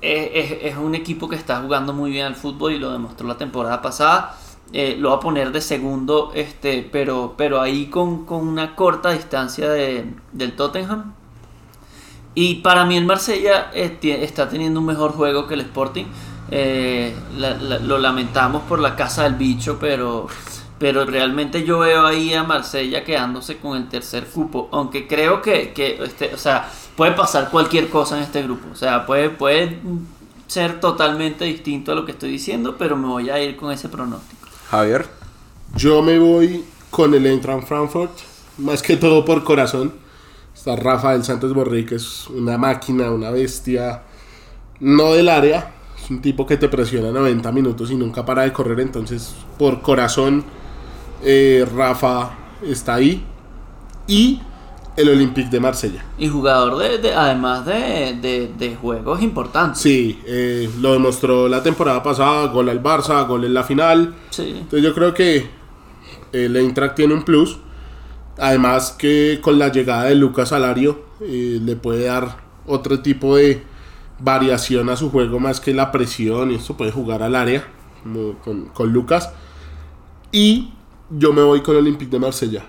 es, 0.00 0.52
es 0.62 0.76
un 0.76 0.94
equipo 0.94 1.28
que 1.28 1.36
está 1.36 1.60
jugando 1.60 1.92
muy 1.92 2.10
bien 2.10 2.26
al 2.26 2.36
fútbol 2.36 2.72
y 2.72 2.78
lo 2.78 2.90
demostró 2.92 3.26
la 3.26 3.36
temporada 3.36 3.82
pasada. 3.82 4.36
Eh, 4.72 4.96
lo 4.98 5.10
va 5.10 5.16
a 5.16 5.20
poner 5.20 5.50
de 5.50 5.60
segundo, 5.62 6.30
este, 6.34 6.86
pero, 6.92 7.34
pero 7.38 7.60
ahí 7.60 7.86
con, 7.86 8.26
con 8.26 8.46
una 8.46 8.74
corta 8.76 9.10
distancia 9.12 9.68
de- 9.70 10.04
del 10.32 10.52
Tottenham. 10.56 11.14
Y 12.34 12.56
para 12.56 12.84
mí 12.84 12.96
el 12.96 13.04
Marsella 13.06 13.70
tie- 13.72 14.22
está 14.22 14.48
teniendo 14.48 14.80
un 14.80 14.86
mejor 14.86 15.12
juego 15.12 15.46
que 15.46 15.54
el 15.54 15.60
Sporting. 15.62 16.04
Eh, 16.50 17.14
lo 17.82 17.98
lamentamos 17.98 18.62
por 18.62 18.78
la 18.78 18.94
casa 18.96 19.24
del 19.24 19.34
bicho, 19.34 19.78
pero, 19.80 20.26
pero 20.78 21.04
realmente 21.04 21.64
yo 21.64 21.78
veo 21.80 22.06
ahí 22.06 22.32
a 22.34 22.44
Marsella 22.44 23.04
quedándose 23.04 23.58
con 23.58 23.76
el 23.76 23.88
tercer 23.88 24.26
cupo. 24.26 24.68
Aunque 24.72 25.06
creo 25.06 25.42
que, 25.42 25.72
que, 25.72 25.98
este, 26.04 26.32
o 26.34 26.38
sea, 26.38 26.70
puede 26.96 27.12
pasar 27.12 27.50
cualquier 27.50 27.88
cosa 27.88 28.16
en 28.18 28.22
este 28.24 28.42
grupo. 28.42 28.68
O 28.72 28.76
sea, 28.76 29.04
puede, 29.06 29.30
puede 29.30 29.78
ser 30.46 30.78
totalmente 30.80 31.44
distinto 31.44 31.92
a 31.92 31.94
lo 31.94 32.04
que 32.06 32.12
estoy 32.12 32.30
diciendo, 32.30 32.76
pero 32.78 32.96
me 32.96 33.08
voy 33.08 33.30
a 33.30 33.42
ir 33.42 33.56
con 33.56 33.72
ese 33.72 33.88
pronóstico. 33.88 34.37
Javier. 34.70 35.06
Yo 35.76 36.02
me 36.02 36.18
voy 36.18 36.64
con 36.90 37.14
el 37.14 37.24
Eintracht 37.24 37.66
Frankfurt, 37.66 38.12
más 38.58 38.82
que 38.82 38.96
todo 38.96 39.24
por 39.24 39.42
corazón. 39.44 39.94
Está 40.54 40.76
Rafael 40.76 41.24
Santos 41.24 41.54
Borré, 41.54 41.86
que 41.86 41.94
es 41.94 42.26
una 42.28 42.58
máquina, 42.58 43.10
una 43.10 43.30
bestia, 43.30 44.02
no 44.80 45.14
del 45.14 45.28
área. 45.28 45.72
Es 46.02 46.10
un 46.10 46.20
tipo 46.20 46.46
que 46.46 46.56
te 46.56 46.68
presiona 46.68 47.10
90 47.10 47.50
minutos 47.52 47.90
y 47.90 47.94
nunca 47.94 48.26
para 48.26 48.42
de 48.42 48.52
correr. 48.52 48.80
Entonces, 48.80 49.34
por 49.58 49.80
corazón, 49.80 50.44
eh, 51.22 51.66
Rafa 51.74 52.30
está 52.62 52.94
ahí. 52.94 53.24
Y 54.06 54.42
el 54.98 55.08
Olympique 55.10 55.48
de 55.48 55.60
Marsella. 55.60 56.04
Y 56.18 56.28
jugador 56.28 56.76
de, 56.78 56.98
de- 56.98 57.14
además 57.14 57.64
de, 57.64 58.18
de, 58.20 58.52
de 58.58 58.76
juegos 58.76 59.22
importantes. 59.22 59.80
Sí, 59.80 60.20
eh, 60.26 60.68
lo 60.80 60.92
demostró 60.92 61.48
la 61.48 61.62
temporada 61.62 62.02
pasada, 62.02 62.46
gol 62.48 62.68
al 62.68 62.82
Barça, 62.82 63.26
gol 63.26 63.44
en 63.44 63.54
la 63.54 63.62
final. 63.64 64.14
Sí. 64.30 64.54
Entonces 64.56 64.82
yo 64.82 64.94
creo 64.94 65.14
que 65.14 65.48
el 66.32 66.56
Eintracht 66.56 66.96
tiene 66.96 67.14
un 67.14 67.22
plus. 67.22 67.58
Además 68.38 68.92
que 68.98 69.40
con 69.42 69.58
la 69.58 69.68
llegada 69.72 70.04
de 70.04 70.14
Lucas 70.14 70.52
Alario 70.52 71.00
eh, 71.20 71.58
le 71.62 71.76
puede 71.76 72.04
dar 72.06 72.36
otro 72.66 73.00
tipo 73.00 73.36
de 73.36 73.62
variación 74.20 74.88
a 74.90 74.96
su 74.96 75.10
juego 75.10 75.38
más 75.40 75.60
que 75.60 75.72
la 75.74 75.90
presión 75.92 76.50
y 76.50 76.56
esto 76.56 76.76
puede 76.76 76.90
jugar 76.92 77.22
al 77.22 77.34
área 77.36 77.66
como 78.02 78.34
con, 78.38 78.66
con 78.66 78.92
Lucas. 78.92 79.30
Y 80.32 80.70
yo 81.10 81.32
me 81.32 81.42
voy 81.42 81.62
con 81.62 81.74
el 81.76 81.82
Olympique 81.82 82.10
de 82.10 82.18
Marsella. 82.20 82.64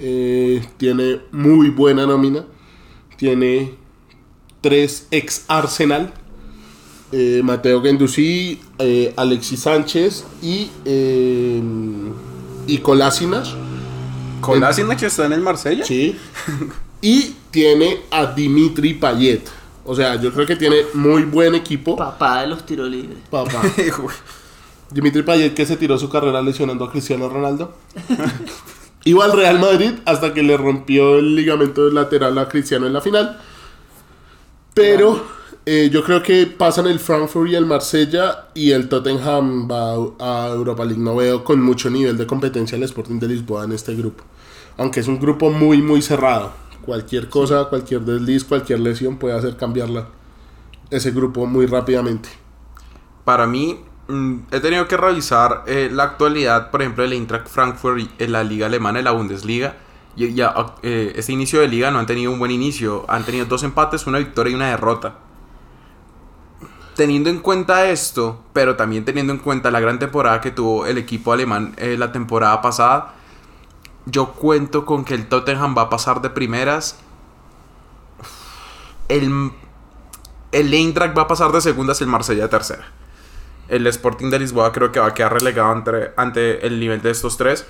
Eh, 0.00 0.66
tiene 0.78 1.20
muy 1.30 1.70
buena 1.70 2.06
nómina. 2.06 2.44
Tiene 3.16 3.74
tres 4.60 5.06
ex 5.10 5.44
Arsenal. 5.48 6.12
eh, 7.12 7.40
Mateo 7.44 7.82
Gendouzi, 7.82 8.60
eh, 8.78 9.12
Alexis 9.16 9.60
Sánchez 9.60 10.24
y, 10.42 10.70
eh, 10.84 11.60
y. 12.66 12.78
Kolasinac 12.78 13.46
que 14.98 15.06
está 15.06 15.26
en 15.26 15.32
el 15.34 15.40
Marsella. 15.40 15.84
Sí. 15.84 16.16
y 17.02 17.34
tiene 17.50 18.00
a 18.10 18.26
Dimitri 18.26 18.94
Payet. 18.94 19.42
O 19.84 19.94
sea, 19.94 20.20
yo 20.20 20.32
creo 20.32 20.46
que 20.46 20.56
tiene 20.56 20.76
muy 20.94 21.24
buen 21.24 21.54
equipo. 21.54 21.96
Papá 21.96 22.42
de 22.42 22.46
los 22.46 22.64
tiros 22.64 22.88
libres. 22.88 23.18
Papá. 23.30 23.62
Dimitri 24.90 25.22
Payet 25.22 25.54
que 25.54 25.66
se 25.66 25.76
tiró 25.76 25.98
su 25.98 26.08
carrera 26.08 26.40
lesionando 26.42 26.84
a 26.84 26.90
Cristiano 26.90 27.28
Ronaldo. 27.28 27.74
Iba 29.04 29.24
al 29.24 29.32
Real 29.32 29.58
Madrid 29.58 29.92
hasta 30.04 30.34
que 30.34 30.42
le 30.42 30.56
rompió 30.56 31.18
el 31.18 31.34
ligamento 31.34 31.88
lateral 31.90 32.36
a 32.38 32.48
Cristiano 32.48 32.86
en 32.86 32.92
la 32.92 33.00
final. 33.00 33.38
Pero 34.74 35.24
eh, 35.66 35.88
yo 35.92 36.04
creo 36.04 36.22
que 36.22 36.46
pasan 36.46 36.86
el 36.86 36.98
Frankfurt 36.98 37.50
y 37.50 37.54
el 37.54 37.66
Marsella 37.66 38.48
y 38.54 38.72
el 38.72 38.88
Tottenham 38.88 39.68
va 39.70 39.94
a 40.18 40.48
Europa 40.48 40.84
League. 40.84 41.02
No 41.02 41.16
veo 41.16 41.44
con 41.44 41.62
mucho 41.62 41.88
nivel 41.90 42.16
de 42.16 42.26
competencia 42.26 42.76
el 42.76 42.82
Sporting 42.82 43.18
de 43.18 43.28
Lisboa 43.28 43.64
en 43.64 43.72
este 43.72 43.94
grupo. 43.94 44.24
Aunque 44.76 45.00
es 45.00 45.08
un 45.08 45.18
grupo 45.18 45.50
muy, 45.50 45.80
muy 45.80 46.02
cerrado. 46.02 46.52
Cualquier 46.84 47.28
cosa, 47.28 47.64
cualquier 47.64 48.02
desliz, 48.02 48.44
cualquier 48.44 48.80
lesión 48.80 49.18
puede 49.18 49.36
hacer 49.36 49.56
cambiarla 49.56 50.08
ese 50.90 51.10
grupo 51.10 51.46
muy 51.46 51.66
rápidamente. 51.66 52.28
Para 53.24 53.46
mí, 53.46 53.78
he 54.50 54.60
tenido 54.60 54.88
que 54.88 54.96
revisar 54.96 55.64
eh, 55.66 55.88
la 55.92 56.04
actualidad, 56.04 56.70
por 56.70 56.82
ejemplo, 56.82 57.02
del 57.02 57.12
Eintracht 57.12 57.48
Frankfurt 57.48 58.10
en 58.18 58.32
la 58.32 58.44
liga 58.44 58.66
alemana, 58.66 58.98
en 58.98 59.04
la 59.04 59.12
Bundesliga. 59.12 59.76
Y 60.16 60.34
ya, 60.34 60.54
eh, 60.82 61.12
este 61.16 61.32
inicio 61.32 61.60
de 61.60 61.68
liga 61.68 61.90
no 61.90 61.98
han 61.98 62.06
tenido 62.06 62.32
un 62.32 62.38
buen 62.38 62.50
inicio. 62.50 63.04
Han 63.08 63.24
tenido 63.24 63.46
dos 63.46 63.62
empates, 63.62 64.06
una 64.06 64.18
victoria 64.18 64.52
y 64.52 64.54
una 64.54 64.68
derrota. 64.68 65.14
Teniendo 66.96 67.30
en 67.30 67.38
cuenta 67.38 67.88
esto, 67.88 68.42
pero 68.52 68.76
también 68.76 69.04
teniendo 69.04 69.32
en 69.32 69.38
cuenta 69.38 69.70
la 69.70 69.80
gran 69.80 69.98
temporada 69.98 70.40
que 70.40 70.50
tuvo 70.50 70.86
el 70.86 70.98
equipo 70.98 71.32
alemán 71.32 71.74
eh, 71.78 71.96
la 71.96 72.12
temporada 72.12 72.60
pasada, 72.60 73.14
yo 74.06 74.32
cuento 74.32 74.84
con 74.84 75.04
que 75.04 75.14
el 75.14 75.26
Tottenham 75.28 75.74
va 75.76 75.82
a 75.82 75.90
pasar 75.90 76.20
de 76.20 76.30
primeras. 76.30 76.98
El, 79.08 79.52
el 80.52 80.74
Eintracht 80.74 81.16
va 81.16 81.22
a 81.22 81.28
pasar 81.28 81.52
de 81.52 81.60
segundas 81.60 82.00
y 82.00 82.04
el 82.04 82.10
Marsella 82.10 82.42
de 82.42 82.48
tercera. 82.48 82.99
El 83.70 83.86
Sporting 83.86 84.30
de 84.30 84.38
Lisboa 84.38 84.72
creo 84.72 84.92
que 84.92 85.00
va 85.00 85.06
a 85.06 85.14
quedar 85.14 85.32
relegado 85.32 85.72
entre, 85.72 86.12
ante 86.16 86.66
el 86.66 86.78
nivel 86.78 87.00
de 87.00 87.10
estos 87.10 87.36
tres. 87.36 87.66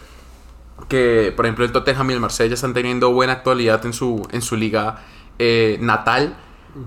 Que, 0.88 1.32
por 1.36 1.44
ejemplo, 1.44 1.64
el 1.64 1.72
Tottenham 1.72 2.10
y 2.10 2.14
el 2.14 2.20
Marsella 2.20 2.54
están 2.54 2.74
teniendo 2.74 3.12
buena 3.12 3.34
actualidad 3.34 3.84
en 3.84 3.92
su, 3.92 4.26
en 4.32 4.42
su 4.42 4.56
liga 4.56 5.04
eh, 5.38 5.78
natal. 5.80 6.36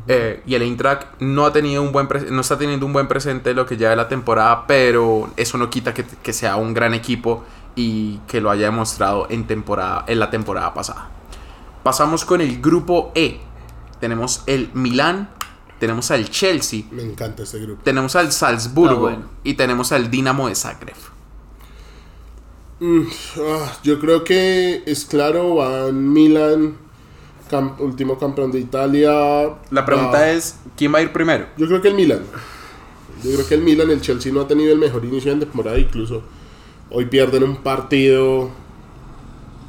Eh, 0.07 0.41
y 0.45 0.55
el 0.55 0.61
Eintracht 0.61 1.19
no, 1.19 1.45
ha 1.45 1.51
tenido 1.51 1.81
un 1.83 1.91
buen 1.91 2.07
no 2.29 2.41
está 2.41 2.57
teniendo 2.57 2.85
un 2.85 2.93
buen 2.93 3.07
presente 3.07 3.53
lo 3.53 3.65
que 3.65 3.75
lleva 3.75 3.95
la 3.95 4.07
temporada, 4.07 4.65
pero 4.65 5.29
eso 5.35 5.57
no 5.57 5.69
quita 5.69 5.93
que, 5.93 6.05
que, 6.05 6.31
sea 6.31 6.55
un 6.55 6.73
gran 6.73 6.93
equipo 6.93 7.43
y 7.75 8.19
que 8.27 8.39
lo 8.39 8.49
haya 8.49 8.65
demostrado 8.65 9.27
en, 9.29 9.45
temporada, 9.45 10.05
en 10.07 10.19
la 10.19 10.29
temporada 10.29 10.73
pasada. 10.73 11.09
Pasamos 11.83 12.23
con 12.23 12.39
el 12.39 12.61
grupo 12.61 13.11
E. 13.13 13.41
Tenemos 13.99 14.43
el 14.47 14.69
Milán, 14.73 15.29
tenemos 15.83 16.09
al 16.11 16.29
Chelsea. 16.29 16.83
Me 16.91 17.03
encanta 17.03 17.43
este 17.43 17.59
grupo. 17.59 17.81
Tenemos 17.83 18.15
al 18.15 18.31
Salzburgo 18.31 19.17
y 19.43 19.55
tenemos 19.55 19.91
al 19.91 20.09
Dinamo 20.09 20.47
de 20.47 20.55
Zagreb. 20.55 20.95
Mm, 22.79 23.01
ah, 23.41 23.77
yo 23.83 23.99
creo 23.99 24.23
que 24.23 24.83
es 24.85 25.03
claro, 25.03 25.55
van 25.55 26.13
Milan, 26.13 26.77
último 27.79 28.17
campeón 28.17 28.53
de 28.53 28.59
Italia. 28.59 29.11
La 29.71 29.85
pregunta 29.85 30.31
es, 30.31 30.55
¿quién 30.77 30.93
va 30.93 30.99
a 30.99 31.01
ir 31.01 31.11
primero? 31.11 31.47
Yo 31.57 31.67
creo 31.67 31.81
que 31.81 31.89
el 31.89 31.95
Milan. 31.95 32.21
Yo 33.21 33.33
creo 33.33 33.45
que 33.45 33.55
el 33.55 33.61
Milan, 33.61 33.89
el 33.89 33.99
Chelsea 33.99 34.31
no 34.31 34.39
ha 34.39 34.47
tenido 34.47 34.71
el 34.71 34.79
mejor 34.79 35.03
inicio 35.03 35.33
de 35.33 35.41
temporada, 35.41 35.77
incluso 35.77 36.23
hoy 36.91 37.07
pierden 37.07 37.43
un 37.43 37.57
partido 37.57 38.51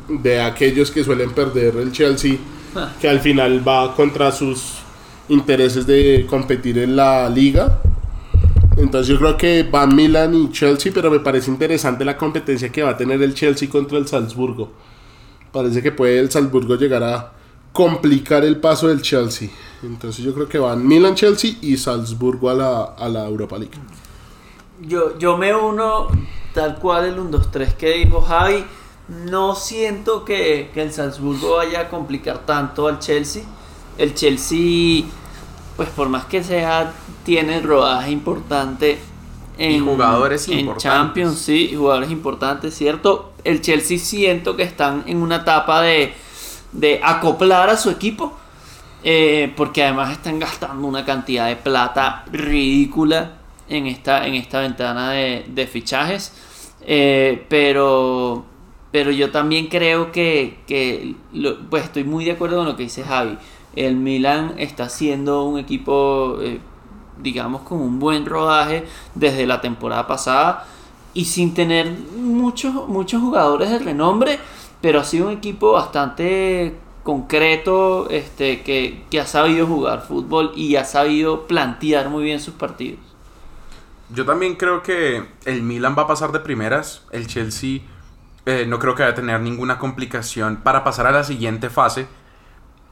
de 0.08 0.40
aquellos 0.40 0.92
que 0.92 1.02
suelen 1.02 1.32
perder 1.32 1.74
el 1.74 1.90
Chelsea, 1.90 2.36
ah. 2.76 2.92
que 3.00 3.08
al 3.08 3.18
final 3.18 3.66
va 3.66 3.96
contra 3.96 4.30
sus 4.30 4.83
intereses 5.28 5.86
de 5.86 6.26
competir 6.28 6.78
en 6.78 6.96
la 6.96 7.28
liga. 7.28 7.80
Entonces 8.76 9.08
yo 9.08 9.18
creo 9.18 9.36
que 9.36 9.62
van 9.62 9.94
Milan 9.94 10.34
y 10.34 10.50
Chelsea, 10.50 10.92
pero 10.94 11.10
me 11.10 11.20
parece 11.20 11.50
interesante 11.50 12.04
la 12.04 12.16
competencia 12.16 12.70
que 12.70 12.82
va 12.82 12.90
a 12.90 12.96
tener 12.96 13.22
el 13.22 13.34
Chelsea 13.34 13.68
contra 13.68 13.98
el 13.98 14.06
Salzburgo. 14.06 14.72
Parece 15.52 15.80
que 15.80 15.92
puede 15.92 16.18
el 16.18 16.30
Salzburgo 16.30 16.74
llegar 16.74 17.02
a 17.04 17.32
complicar 17.72 18.44
el 18.44 18.58
paso 18.58 18.88
del 18.88 19.00
Chelsea. 19.00 19.48
Entonces 19.82 20.24
yo 20.24 20.34
creo 20.34 20.48
que 20.48 20.58
van 20.58 20.86
Milan, 20.86 21.14
Chelsea 21.14 21.52
y 21.60 21.76
Salzburgo 21.76 22.50
a 22.50 22.54
la, 22.54 22.82
a 22.82 23.08
la 23.08 23.26
Europa 23.26 23.56
League. 23.58 23.78
Yo, 24.80 25.16
yo 25.18 25.36
me 25.36 25.54
uno 25.54 26.08
tal 26.52 26.78
cual 26.78 27.04
el 27.04 27.18
1-2-3 27.18 27.74
que 27.74 27.98
dijo 27.98 28.20
Javi. 28.20 28.64
No 29.26 29.54
siento 29.54 30.24
que, 30.24 30.70
que 30.72 30.82
el 30.82 30.90
Salzburgo 30.90 31.56
vaya 31.56 31.80
a 31.80 31.88
complicar 31.90 32.46
tanto 32.46 32.88
al 32.88 32.98
Chelsea 32.98 33.42
el 33.98 34.14
Chelsea, 34.14 35.04
pues 35.76 35.88
por 35.90 36.08
más 36.08 36.24
que 36.26 36.42
sea, 36.42 36.92
tiene 37.24 37.60
rodaje 37.60 38.10
importante 38.10 38.98
en, 39.58 39.84
jugadores 39.84 40.48
en 40.48 40.76
Champions, 40.76 41.38
sí, 41.38 41.72
jugadores 41.76 42.10
importantes, 42.10 42.74
¿cierto? 42.74 43.32
El 43.44 43.60
Chelsea 43.60 43.98
siento 43.98 44.56
que 44.56 44.64
están 44.64 45.04
en 45.06 45.18
una 45.18 45.36
etapa 45.36 45.82
de, 45.82 46.12
de 46.72 47.00
acoplar 47.02 47.70
a 47.70 47.76
su 47.76 47.90
equipo, 47.90 48.36
eh, 49.04 49.52
porque 49.56 49.84
además 49.84 50.12
están 50.12 50.38
gastando 50.38 50.86
una 50.86 51.04
cantidad 51.04 51.46
de 51.46 51.56
plata 51.56 52.24
ridícula 52.32 53.32
en 53.68 53.86
esta, 53.86 54.26
en 54.26 54.34
esta 54.34 54.60
ventana 54.60 55.10
de, 55.10 55.68
fichajes, 55.70 56.32
eh, 56.86 57.44
pero, 57.48 58.44
pero 58.90 59.10
yo 59.10 59.30
también 59.30 59.68
creo 59.68 60.10
que, 60.10 60.58
que 60.66 61.14
pues 61.70 61.84
estoy 61.84 62.04
muy 62.04 62.24
de 62.24 62.32
acuerdo 62.32 62.56
con 62.58 62.66
lo 62.66 62.76
que 62.76 62.84
dice 62.84 63.04
Javi 63.04 63.38
el 63.76 63.96
Milan 63.96 64.54
está 64.58 64.88
siendo 64.88 65.44
un 65.44 65.58
equipo, 65.58 66.38
eh, 66.40 66.60
digamos, 67.22 67.62
con 67.62 67.80
un 67.80 67.98
buen 67.98 68.26
rodaje 68.26 68.86
desde 69.14 69.46
la 69.46 69.60
temporada 69.60 70.06
pasada 70.06 70.66
y 71.14 71.26
sin 71.26 71.54
tener 71.54 71.90
muchos, 72.16 72.88
muchos 72.88 73.20
jugadores 73.20 73.70
de 73.70 73.78
renombre, 73.78 74.38
pero 74.80 75.00
ha 75.00 75.04
sido 75.04 75.28
un 75.28 75.32
equipo 75.32 75.72
bastante 75.72 76.74
concreto 77.04 78.08
este, 78.10 78.62
que, 78.62 79.04
ha 79.20 79.26
sabido 79.26 79.66
jugar 79.66 80.02
fútbol 80.02 80.52
y 80.56 80.76
ha 80.76 80.84
sabido 80.84 81.46
plantear 81.46 82.08
muy 82.08 82.24
bien 82.24 82.40
sus 82.40 82.54
partidos. 82.54 82.98
Yo 84.10 84.24
también 84.24 84.56
creo 84.56 84.82
que 84.82 85.24
el 85.44 85.62
Milan 85.62 85.94
va 85.96 86.02
a 86.02 86.06
pasar 86.06 86.32
de 86.32 86.40
primeras, 86.40 87.02
el 87.12 87.26
Chelsea 87.26 87.80
eh, 88.46 88.66
no 88.66 88.78
creo 88.78 88.94
que 88.94 89.02
vaya 89.02 89.12
a 89.12 89.16
tener 89.16 89.40
ninguna 89.40 89.78
complicación 89.78 90.56
para 90.56 90.84
pasar 90.84 91.06
a 91.06 91.12
la 91.12 91.24
siguiente 91.24 91.70
fase 91.70 92.06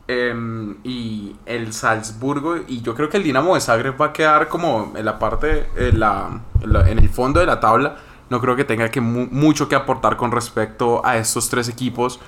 Em, 0.09 0.79
y 0.83 1.37
el 1.47 1.73
Salzburgo 1.73 2.57
y 2.67 2.83
yo 2.83 2.95
creo 2.97 3.09
que 3.09 3.19
el 3.19 3.23
Dinamo 3.23 3.55
de 3.55 3.61
Zagreb 3.61 4.01
va 4.01 4.07
a 4.07 4.13
quedar 4.13 4.49
como 4.49 4.93
en 4.97 5.05
la 5.05 5.17
parte 5.17 5.69
en, 5.77 6.99
el 6.99 7.09
fondo 7.09 7.39
de 7.39 7.47
la 7.47 7.61
tabla. 7.61 7.97
No 8.29 8.41
creo 8.41 8.57
que 8.57 8.65
tenga 8.65 8.91
que 8.91 9.01
mucho 9.01 9.69
que 9.69 9.77
aportar 9.77 10.17
con 10.17 10.33
respecto 10.33 11.07
a 11.07 11.19
estos 11.19 11.49
tres 11.49 11.69
equipos 11.69 12.19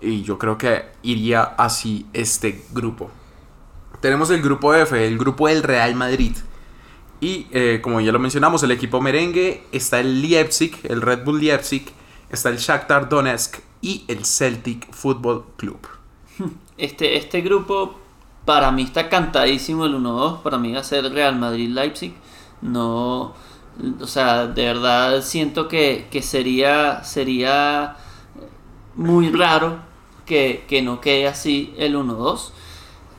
y 0.00 0.22
yo 0.22 0.38
creo 0.38 0.58
que 0.58 0.90
iría 1.02 1.42
así 1.42 2.06
este 2.12 2.64
grupo. 2.72 3.10
Tenemos 4.00 4.30
el 4.30 4.42
grupo 4.42 4.74
F 4.74 5.06
el 5.06 5.16
grupo 5.16 5.48
del 5.48 5.62
Real 5.62 5.94
Madrid. 5.94 6.36
Y 7.20 7.46
eh, 7.52 7.80
como 7.82 8.00
ya 8.00 8.12
lo 8.12 8.18
mencionamos 8.18 8.62
el 8.62 8.72
equipo 8.72 9.00
merengue 9.00 9.64
está 9.72 10.00
el 10.00 10.20
Leipzig 10.20 10.78
el 10.82 11.00
Red 11.00 11.24
Bull 11.24 11.40
Leipzig 11.40 11.86
está 12.30 12.48
el 12.48 12.58
Shakhtar 12.58 13.08
Donetsk 13.08 13.60
y 13.80 14.04
el 14.08 14.24
Celtic 14.24 14.92
Football 14.92 15.44
Club 15.56 16.01
este, 16.82 17.16
este 17.16 17.42
grupo 17.42 17.94
para 18.44 18.72
mí 18.72 18.82
está 18.82 19.08
cantadísimo 19.08 19.86
el 19.86 19.94
1-2. 19.94 20.42
Para 20.42 20.58
mí 20.58 20.72
va 20.72 20.80
a 20.80 20.84
ser 20.84 21.04
Real 21.12 21.36
Madrid-Leipzig. 21.36 22.12
No. 22.60 23.34
O 24.00 24.06
sea, 24.06 24.48
de 24.48 24.64
verdad 24.64 25.22
siento 25.22 25.68
que, 25.68 26.08
sería, 26.22 27.04
sería 27.04 27.96
muy 28.96 29.30
raro 29.30 29.78
que, 30.26 30.82
no 30.84 31.00
quede 31.00 31.28
así 31.28 31.72
el 31.78 31.94
1-2. 31.94 32.50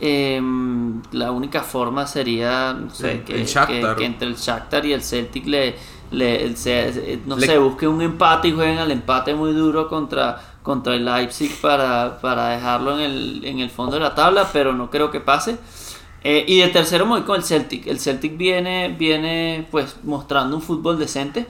Em, 0.01 1.01
la 1.13 1.31
única 1.31 1.61
forma 1.61 2.05
sería 2.05 2.73
no 2.73 2.89
sé, 2.89 3.23
que, 3.23 3.35
entre 3.99 4.27
el 4.27 4.35
Shakhtar 4.35 4.85
y 4.85 4.91
el 4.91 5.01
Celtic 5.01 5.45
le, 5.45 5.75
le, 6.11 6.53
no 7.25 7.39
sé, 7.39 7.57
busque 7.57 7.87
un 7.87 8.01
empate 8.01 8.49
y 8.49 8.51
jueguen 8.51 8.79
al 8.79 8.91
empate 8.91 9.33
muy 9.33 9.53
duro 9.53 9.87
contra 9.87 10.52
contra 10.63 10.95
el 10.95 11.05
Leipzig 11.05 11.55
para, 11.61 12.19
para 12.21 12.49
dejarlo 12.49 12.97
en 12.97 13.01
el, 13.01 13.45
en 13.45 13.59
el, 13.59 13.69
fondo 13.69 13.97
de 13.97 13.99
la 13.99 14.15
tabla, 14.15 14.49
pero 14.51 14.73
no 14.73 14.89
creo 14.89 15.11
que 15.11 15.19
pase. 15.19 15.57
Eh, 16.23 16.45
y 16.47 16.59
de 16.59 16.69
tercero 16.69 17.05
me 17.05 17.23
con 17.23 17.35
el 17.35 17.43
Celtic. 17.43 17.85
El 17.85 17.99
Celtic 17.99 18.37
viene, 18.37 18.95
viene 18.97 19.67
pues 19.69 19.97
mostrando 20.03 20.55
un 20.55 20.61
fútbol 20.61 20.97
decente. 20.97 21.45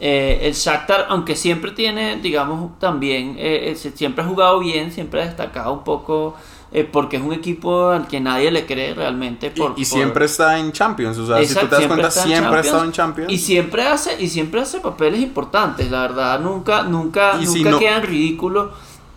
Eh, 0.00 0.40
el 0.42 0.54
Shakhtar, 0.54 1.06
aunque 1.10 1.36
siempre 1.36 1.70
tiene, 1.70 2.16
digamos, 2.16 2.78
también, 2.78 3.36
eh, 3.38 3.76
siempre 3.94 4.24
ha 4.24 4.26
jugado 4.26 4.58
bien, 4.58 4.90
siempre 4.90 5.22
ha 5.22 5.26
destacado 5.26 5.72
un 5.72 5.84
poco 5.84 6.34
eh, 6.76 6.82
porque 6.82 7.18
es 7.18 7.22
un 7.22 7.32
equipo 7.32 7.90
al 7.90 8.08
que 8.08 8.20
nadie 8.20 8.50
le 8.50 8.66
cree 8.66 8.94
realmente. 8.94 9.52
Por, 9.52 9.74
y, 9.76 9.84
siempre 9.84 10.24
está 10.24 10.58
en 10.58 10.72
Champions, 10.72 11.16
o 11.18 11.24
sea, 11.24 11.38
si 11.44 11.54
tú 11.54 11.68
te 11.68 11.76
das 11.76 11.86
cuenta, 11.86 12.10
siempre 12.10 12.56
ha 12.56 12.60
estado 12.62 12.82
en 12.82 12.90
Champions. 12.90 13.32
Y 13.32 13.38
siempre 13.38 13.84
hace, 13.84 14.20
y 14.20 14.28
siempre 14.28 14.60
hace 14.60 14.80
papeles 14.80 15.20
importantes, 15.20 15.88
la 15.88 16.00
verdad, 16.00 16.40
nunca, 16.40 16.82
nunca, 16.82 17.36
nunca 17.36 17.78
quedan 17.78 18.02
ridículos. 18.02 18.72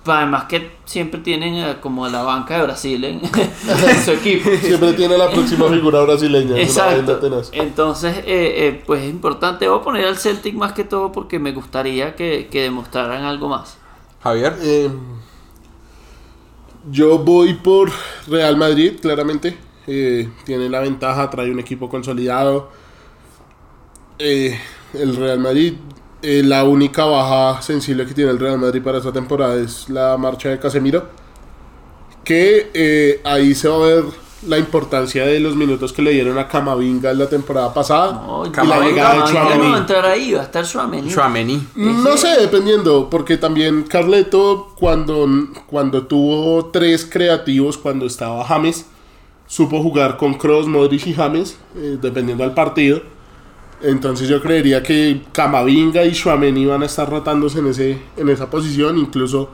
Además 0.05 0.45
que 0.45 0.71
siempre 0.85 1.19
tienen 1.19 1.55
eh, 1.55 1.77
como 1.81 2.07
la 2.07 2.21
banca 2.21 2.57
de 2.57 2.63
Brasil 2.63 3.03
en, 3.03 3.21
su 4.05 4.11
equipo. 4.11 4.49
Siempre 4.61 4.93
tiene 4.93 5.17
la 5.17 5.29
próxima 5.29 5.67
figura 5.67 6.01
brasileña. 6.01 6.57
Exacto. 6.59 7.19
Entonces, 7.51 8.21
eh, 8.25 8.83
pues 8.85 9.01
es 9.01 9.09
importante. 9.09 9.67
Voy 9.67 9.79
a 9.79 9.81
poner 9.81 10.05
al 10.05 10.17
Celtic 10.17 10.53
más 10.53 10.73
que 10.73 10.83
todo 10.83 11.11
porque 11.11 11.39
me 11.39 11.51
gustaría 11.51 12.15
que, 12.15 12.47
que 12.51 12.61
demostraran 12.61 13.23
algo 13.23 13.49
más. 13.49 13.77
Javier. 14.21 14.55
Yo 16.89 17.17
voy 17.17 17.55
por 17.55 17.91
Real 18.27 18.55
Madrid, 18.55 18.93
claramente. 19.01 19.57
Eh, 19.87 20.29
tiene 20.45 20.69
la 20.69 20.79
ventaja, 20.79 21.29
trae 21.29 21.51
un 21.51 21.59
equipo 21.59 21.89
consolidado. 21.89 22.69
Eh, 24.19 24.57
el 24.93 25.15
Real 25.17 25.39
Madrid, 25.39 25.73
eh, 26.21 26.43
la 26.43 26.63
única 26.63 27.03
baja 27.03 27.61
sensible 27.61 28.05
que 28.05 28.13
tiene 28.13 28.31
el 28.31 28.39
Real 28.39 28.57
Madrid 28.57 28.81
para 28.81 28.99
esta 28.99 29.11
temporada 29.11 29.55
es 29.55 29.89
la 29.89 30.17
marcha 30.17 30.49
de 30.49 30.59
Casemiro. 30.59 31.09
Que 32.23 33.19
ahí 33.25 33.53
se 33.53 33.67
va 33.67 33.75
a 33.75 33.79
ver 33.79 34.03
la 34.45 34.57
importancia 34.57 35.25
de 35.25 35.39
los 35.39 35.55
minutos 35.55 35.91
que 35.91 36.01
le 36.01 36.11
dieron 36.11 36.37
a 36.37 36.47
Camavinga 36.47 37.11
en 37.11 37.17
la 37.17 37.27
temporada 37.27 37.73
pasada. 37.73 38.13
No, 38.13 38.43
Camavinga, 38.51 39.15
no 39.15 39.69
va 39.71 39.75
a 39.75 39.79
entrar 39.79 40.05
ahí, 40.05 40.33
va 40.33 40.41
a 40.41 40.43
estar 40.43 40.65
Chouameni. 40.65 41.67
No 41.75 42.17
sé, 42.17 42.39
dependiendo, 42.39 43.09
porque 43.09 43.37
también 43.37 43.83
Carleto 43.83 44.73
cuando, 44.77 45.27
cuando 45.65 46.05
tuvo 46.05 46.67
tres 46.67 47.05
creativos, 47.05 47.77
cuando 47.77 48.05
estaba 48.05 48.43
James, 48.45 48.85
supo 49.47 49.81
jugar 49.81 50.17
con 50.17 50.35
Cross, 50.35 50.67
Modric 50.67 51.07
y 51.07 51.13
James, 51.13 51.57
eh, 51.75 51.97
dependiendo 51.99 52.43
del 52.43 52.53
partido. 52.53 53.01
Entonces 53.81 54.27
yo 54.27 54.41
creería 54.41 54.83
que 54.83 55.23
Camavinga 55.31 56.03
y 56.05 56.11
Chouameni 56.11 56.65
van 56.65 56.83
a 56.83 56.85
estar 56.85 57.09
rotándose 57.09 57.59
en, 57.59 57.67
ese, 57.67 58.01
en 58.17 58.29
esa 58.29 58.49
posición, 58.49 58.97
incluso 58.97 59.49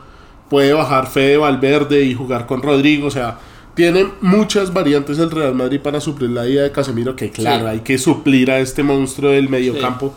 puede 0.50 0.74
bajar 0.74 1.08
Fede 1.08 1.38
Valverde 1.38 2.04
y 2.04 2.14
jugar 2.14 2.46
con 2.46 2.62
Rodrigo, 2.62 3.08
o 3.08 3.12
sea 3.12 3.40
tiene 3.76 4.08
muchas 4.22 4.74
variantes 4.74 5.20
el 5.20 5.32
Real 5.32 5.56
Madrid 5.56 5.80
para 5.80 6.00
suplir 6.00 6.30
la 6.30 6.48
idea 6.48 6.64
de 6.64 6.72
Casemiro, 6.72 7.16
que 7.16 7.32
claro, 7.32 7.68
hay 7.68 7.80
que 7.80 7.98
suplir 7.98 8.52
a 8.52 8.60
este 8.60 8.84
monstruo 8.84 9.32
del 9.32 9.50
mediocampo. 9.50 10.14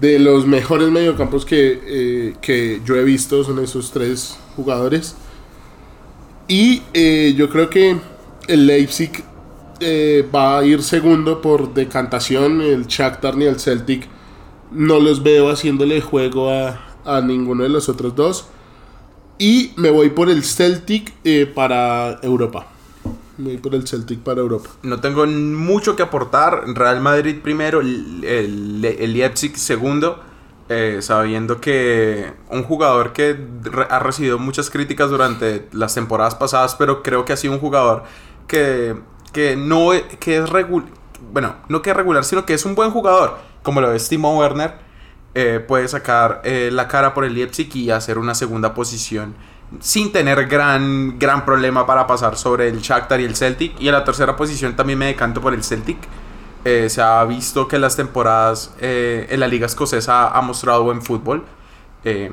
De 0.00 0.18
los 0.18 0.46
mejores 0.46 0.88
mediocampos 0.88 1.44
que, 1.44 1.80
eh, 1.84 2.34
que 2.40 2.80
yo 2.84 2.96
he 2.96 3.04
visto 3.04 3.44
son 3.44 3.58
esos 3.58 3.92
tres 3.92 4.38
jugadores. 4.56 5.16
Y 6.48 6.82
eh, 6.94 7.34
yo 7.36 7.50
creo 7.50 7.68
que 7.68 7.98
el 8.48 8.66
Leipzig 8.66 9.22
eh, 9.80 10.26
va 10.34 10.58
a 10.58 10.64
ir 10.64 10.82
segundo 10.82 11.40
por 11.40 11.74
decantación. 11.74 12.62
El 12.62 12.86
Shakhtar 12.86 13.36
ni 13.36 13.44
el 13.44 13.60
Celtic 13.60 14.08
no 14.72 14.98
los 14.98 15.22
veo 15.22 15.50
haciéndole 15.50 16.00
juego 16.00 16.50
a, 16.50 16.80
a 17.04 17.20
ninguno 17.20 17.62
de 17.62 17.68
los 17.68 17.88
otros 17.88 18.16
dos. 18.16 18.46
Y 19.38 19.72
me 19.76 19.90
voy 19.90 20.10
por 20.10 20.30
el 20.30 20.42
Celtic 20.44 21.12
eh, 21.24 21.46
para 21.46 22.18
Europa. 22.22 22.71
Me 23.42 23.50
voy 23.50 23.58
por 23.58 23.74
el 23.74 23.86
Celtic 23.88 24.20
para 24.20 24.40
Europa. 24.40 24.70
No 24.82 25.00
tengo 25.00 25.26
mucho 25.26 25.96
que 25.96 26.02
aportar. 26.02 26.64
Real 26.74 27.00
Madrid 27.00 27.40
primero, 27.42 27.80
el, 27.80 28.22
el, 28.24 29.12
Leipzig 29.12 29.56
segundo. 29.56 30.22
eh, 30.68 30.98
sabiendo 31.02 31.60
que 31.60 32.32
un 32.50 32.62
jugador 32.62 33.12
que 33.12 33.36
ha 33.90 33.98
recibido 33.98 34.38
muchas 34.38 34.70
críticas 34.70 35.10
durante 35.10 35.68
las 35.72 35.94
temporadas 35.94 36.34
pasadas, 36.34 36.76
pero 36.76 37.02
creo 37.02 37.24
que 37.24 37.32
ha 37.32 37.36
sido 37.36 37.52
un 37.52 37.58
jugador 37.60 38.04
que, 38.46 38.96
que 39.32 39.56
no 39.56 39.92
e- 39.92 40.06
que 40.20 40.36
es 40.38 40.48
regular. 40.48 40.88
Bueno, 41.32 41.56
no 41.68 41.82
que 41.82 41.90
es 41.90 41.96
regular, 41.96 42.24
sino 42.24 42.46
que 42.46 42.54
es 42.54 42.64
un 42.64 42.74
buen 42.74 42.90
jugador. 42.90 43.38
Como 43.62 43.80
lo 43.80 43.92
es 43.92 44.08
Timo 44.08 44.38
Werner. 44.38 44.74
eh, 45.34 45.64
puede 45.66 45.88
sacar 45.88 46.42
eh, 46.44 46.70
la 46.72 46.88
cara 46.88 47.12
por 47.14 47.24
el 47.24 47.34
Leipzig 47.34 47.74
y 47.76 47.90
hacer 47.90 48.18
una 48.18 48.34
segunda 48.34 48.74
posición 48.74 49.34
sin 49.80 50.12
tener 50.12 50.46
gran, 50.46 51.18
gran 51.18 51.44
problema 51.44 51.86
para 51.86 52.06
pasar 52.06 52.36
sobre 52.36 52.68
el 52.68 52.80
Shakhtar 52.80 53.20
y 53.20 53.24
el 53.24 53.36
Celtic. 53.36 53.80
Y 53.80 53.88
en 53.88 53.94
la 53.94 54.04
tercera 54.04 54.36
posición 54.36 54.76
también 54.76 54.98
me 54.98 55.06
decanto 55.06 55.40
por 55.40 55.54
el 55.54 55.62
Celtic. 55.64 55.98
Eh, 56.64 56.88
se 56.88 57.02
ha 57.02 57.24
visto 57.24 57.66
que 57.66 57.78
las 57.78 57.96
temporadas 57.96 58.74
eh, 58.80 59.26
en 59.30 59.40
la 59.40 59.48
liga 59.48 59.66
escocesa 59.66 60.28
ha 60.28 60.40
mostrado 60.42 60.84
buen 60.84 61.02
fútbol. 61.02 61.44
Eh, 62.04 62.30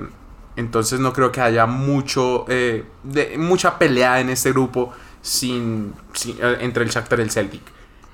entonces 0.56 1.00
no 1.00 1.14
creo 1.14 1.32
que 1.32 1.42
haya 1.42 1.66
mucho, 1.66 2.46
de, 2.48 3.36
mucha 3.38 3.80
pelea 3.80 4.20
en 4.20 4.30
este 4.30 4.52
grupo 4.52 4.92
sin, 5.22 5.94
sin- 6.14 6.38
entre 6.60 6.84
el 6.84 6.90
Shakhtar 6.90 7.20
y 7.20 7.24
el 7.24 7.32
Celtic. 7.32 7.62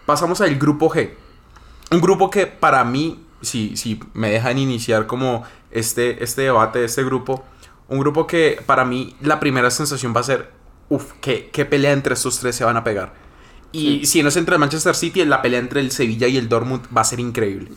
Pasamos 0.06 0.40
al 0.42 0.56
grupo 0.56 0.90
G. 0.90 1.12
Un 1.92 2.02
grupo 2.02 2.30
que 2.30 2.46
para 2.48 2.84
mí, 2.84 3.26
si, 3.42 3.76
si 3.78 4.00
me 4.14 4.30
dejan 4.30 4.58
iniciar 4.58 5.08
como 5.08 5.44
este, 5.72 6.24
este 6.24 6.44
debate 6.44 6.80
de 6.80 6.86
este 6.86 7.04
grupo, 7.04 7.44
un 7.88 8.00
grupo 8.00 8.28
que 8.28 8.60
para 8.66 8.86
mí 8.86 9.16
la 9.22 9.40
primera 9.40 9.70
sensación 9.72 10.14
va 10.16 10.22
a 10.22 10.24
ser, 10.24 10.52
uff, 10.90 11.14
¿qué, 11.22 11.50
qué 11.52 11.66
pelea 11.66 11.92
entre 11.94 12.14
estos 12.16 12.40
tres 12.40 12.56
se 12.56 12.64
van 12.66 12.78
a 12.78 12.84
pegar. 12.84 13.14
Y 13.72 14.06
si 14.06 14.24
no 14.24 14.30
es 14.30 14.38
entre 14.38 14.56
el 14.56 14.60
Manchester 14.60 14.96
City, 14.96 15.26
la 15.26 15.42
pelea 15.42 15.60
entre 15.60 15.82
el 15.82 15.92
Sevilla 15.92 16.28
y 16.28 16.38
el 16.38 16.48
Dortmund 16.48 16.84
va 16.96 17.02
a 17.02 17.06
ser 17.06 17.20
increíble. 17.20 17.72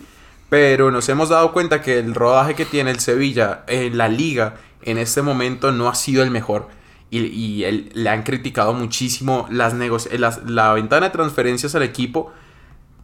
Pero 0.49 0.91
nos 0.91 1.09
hemos 1.09 1.29
dado 1.29 1.53
cuenta 1.53 1.83
que 1.83 1.99
el 1.99 2.15
rodaje 2.15 2.55
que 2.55 2.65
tiene 2.65 2.91
el 2.91 3.01
Sevilla 3.01 3.65
en 3.67 3.99
la 3.99 4.09
liga 4.09 4.55
en 4.83 4.97
este 4.99 5.23
momento 5.23 5.73
no 5.73 5.89
ha 5.89 5.95
sido 5.95 6.23
el 6.23 6.31
mejor. 6.31 6.69
Y, 7.11 7.21
y 7.21 7.65
él- 7.65 7.91
le 7.95 8.09
han 8.11 8.23
criticado 8.23 8.73
muchísimo 8.75 9.47
las 9.51 9.75
las- 9.75 10.43
la 10.45 10.73
ventana 10.75 11.07
de 11.07 11.13
transferencias 11.13 11.75
al 11.75 11.83
equipo 11.83 12.33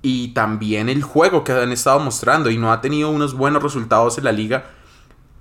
y 0.03 0.29
también 0.29 0.89
el 0.89 1.03
juego 1.03 1.43
que 1.45 1.53
han 1.53 1.73
estado 1.73 1.99
mostrando. 2.01 2.51
Y 2.51 2.59
no 2.59 2.73
ha 2.73 2.81
tenido 2.81 3.11
unos 3.11 3.35
buenos 3.35 3.63
resultados 3.63 4.19
en 4.19 4.25
la 4.25 4.33
liga. 4.33 4.67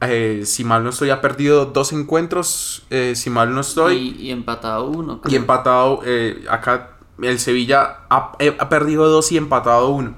Eh, 0.09 0.43
si 0.45 0.63
mal 0.63 0.83
no 0.83 0.89
estoy, 0.89 1.09
ha 1.09 1.21
perdido 1.21 1.65
dos 1.65 1.93
encuentros. 1.93 2.85
eh, 2.89 3.13
si 3.15 3.29
mal 3.29 3.53
no 3.53 3.61
estoy. 3.61 4.15
Y, 4.17 4.27
y 4.27 4.31
empatado 4.31 4.87
uno. 4.87 5.21
Y 5.27 5.35
empatado, 5.35 6.01
eh, 6.05 6.45
acá 6.49 6.91
el 7.21 7.39
Sevilla 7.39 7.99
ha, 8.09 8.31
ha 8.59 8.69
perdido 8.69 9.07
dos 9.09 9.31
y 9.31 9.37
empatado 9.37 9.89
uno. 9.89 10.15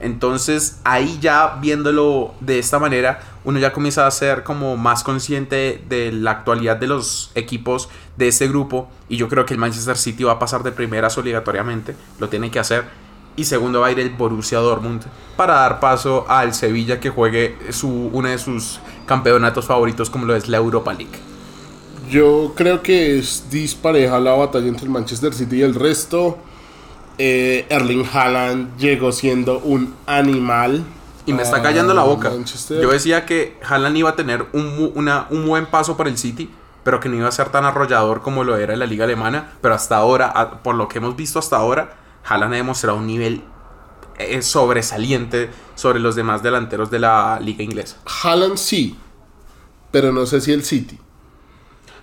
Entonces 0.00 0.80
ahí 0.82 1.18
ya 1.20 1.58
viéndolo 1.60 2.34
de 2.40 2.58
esta 2.58 2.80
manera, 2.80 3.20
uno 3.44 3.60
ya 3.60 3.72
comienza 3.72 4.04
a 4.04 4.10
ser 4.10 4.42
como 4.42 4.76
más 4.76 5.04
consciente 5.04 5.80
de 5.88 6.10
la 6.10 6.32
actualidad 6.32 6.76
de 6.76 6.88
los 6.88 7.30
equipos 7.36 7.88
de 8.16 8.26
este 8.26 8.48
grupo. 8.48 8.90
Y 9.08 9.16
yo 9.16 9.28
creo 9.28 9.46
que 9.46 9.54
el 9.54 9.60
Manchester 9.60 9.96
City 9.96 10.24
va 10.24 10.32
a 10.32 10.38
pasar 10.40 10.64
de 10.64 10.72
primeras 10.72 11.16
obligatoriamente, 11.18 11.94
lo 12.18 12.28
tiene 12.28 12.50
que 12.50 12.58
hacer. 12.58 12.84
Y 13.36 13.44
segundo 13.44 13.80
va 13.80 13.86
a 13.86 13.92
ir 13.92 14.00
el 14.00 14.10
Borussia 14.10 14.58
Dortmund 14.58 15.04
para 15.36 15.54
dar 15.54 15.78
paso 15.80 16.26
al 16.28 16.52
Sevilla 16.52 16.98
que 16.98 17.08
juegue 17.08 17.56
su, 17.70 18.10
uno 18.12 18.28
de 18.28 18.38
sus 18.38 18.80
campeonatos 19.06 19.66
favoritos 19.66 20.10
como 20.10 20.26
lo 20.26 20.34
es 20.36 20.48
la 20.48 20.56
Europa 20.58 20.92
League. 20.92 21.18
Yo 22.10 22.52
creo 22.56 22.82
que 22.82 23.18
es 23.18 23.44
dispareja 23.50 24.18
la 24.20 24.32
batalla 24.32 24.66
entre 24.68 24.84
el 24.84 24.90
Manchester 24.90 25.32
City 25.32 25.56
y 25.56 25.62
el 25.62 25.74
resto. 25.74 26.38
Eh, 27.18 27.66
Erling 27.68 28.04
Haaland 28.12 28.76
llegó 28.78 29.12
siendo 29.12 29.58
un 29.60 29.94
animal. 30.06 30.82
Y 31.24 31.32
me 31.32 31.42
está 31.42 31.62
callando 31.62 31.94
la 31.94 32.02
boca. 32.02 32.30
Manchester. 32.30 32.82
Yo 32.82 32.90
decía 32.90 33.24
que 33.26 33.56
Haaland 33.66 33.96
iba 33.96 34.10
a 34.10 34.16
tener 34.16 34.46
un, 34.52 34.90
una- 34.94 35.26
un 35.30 35.46
buen 35.46 35.66
paso 35.66 35.96
por 35.96 36.08
el 36.08 36.18
City, 36.18 36.50
pero 36.82 36.98
que 36.98 37.08
no 37.08 37.16
iba 37.16 37.28
a 37.28 37.32
ser 37.32 37.48
tan 37.50 37.64
arrollador 37.64 38.22
como 38.22 38.42
lo 38.42 38.56
era 38.56 38.72
en 38.72 38.80
la 38.80 38.86
liga 38.86 39.04
alemana. 39.04 39.52
Pero 39.60 39.74
hasta 39.74 39.96
ahora, 39.96 40.60
por 40.64 40.74
lo 40.74 40.88
que 40.88 40.98
hemos 40.98 41.14
visto 41.14 41.38
hasta 41.38 41.56
ahora, 41.56 41.94
Haaland 42.28 42.54
ha 42.54 42.56
demostrado 42.56 42.98
un 42.98 43.06
nivel 43.06 43.42
eh, 44.22 44.42
sobresaliente 44.42 45.50
sobre 45.74 46.00
los 46.00 46.14
demás 46.14 46.42
delanteros 46.42 46.90
de 46.90 46.98
la 46.98 47.38
liga 47.40 47.62
inglesa. 47.62 47.96
Haaland 48.22 48.56
sí, 48.56 48.96
pero 49.90 50.12
no 50.12 50.26
sé 50.26 50.40
si 50.40 50.52
el 50.52 50.64
City. 50.64 50.98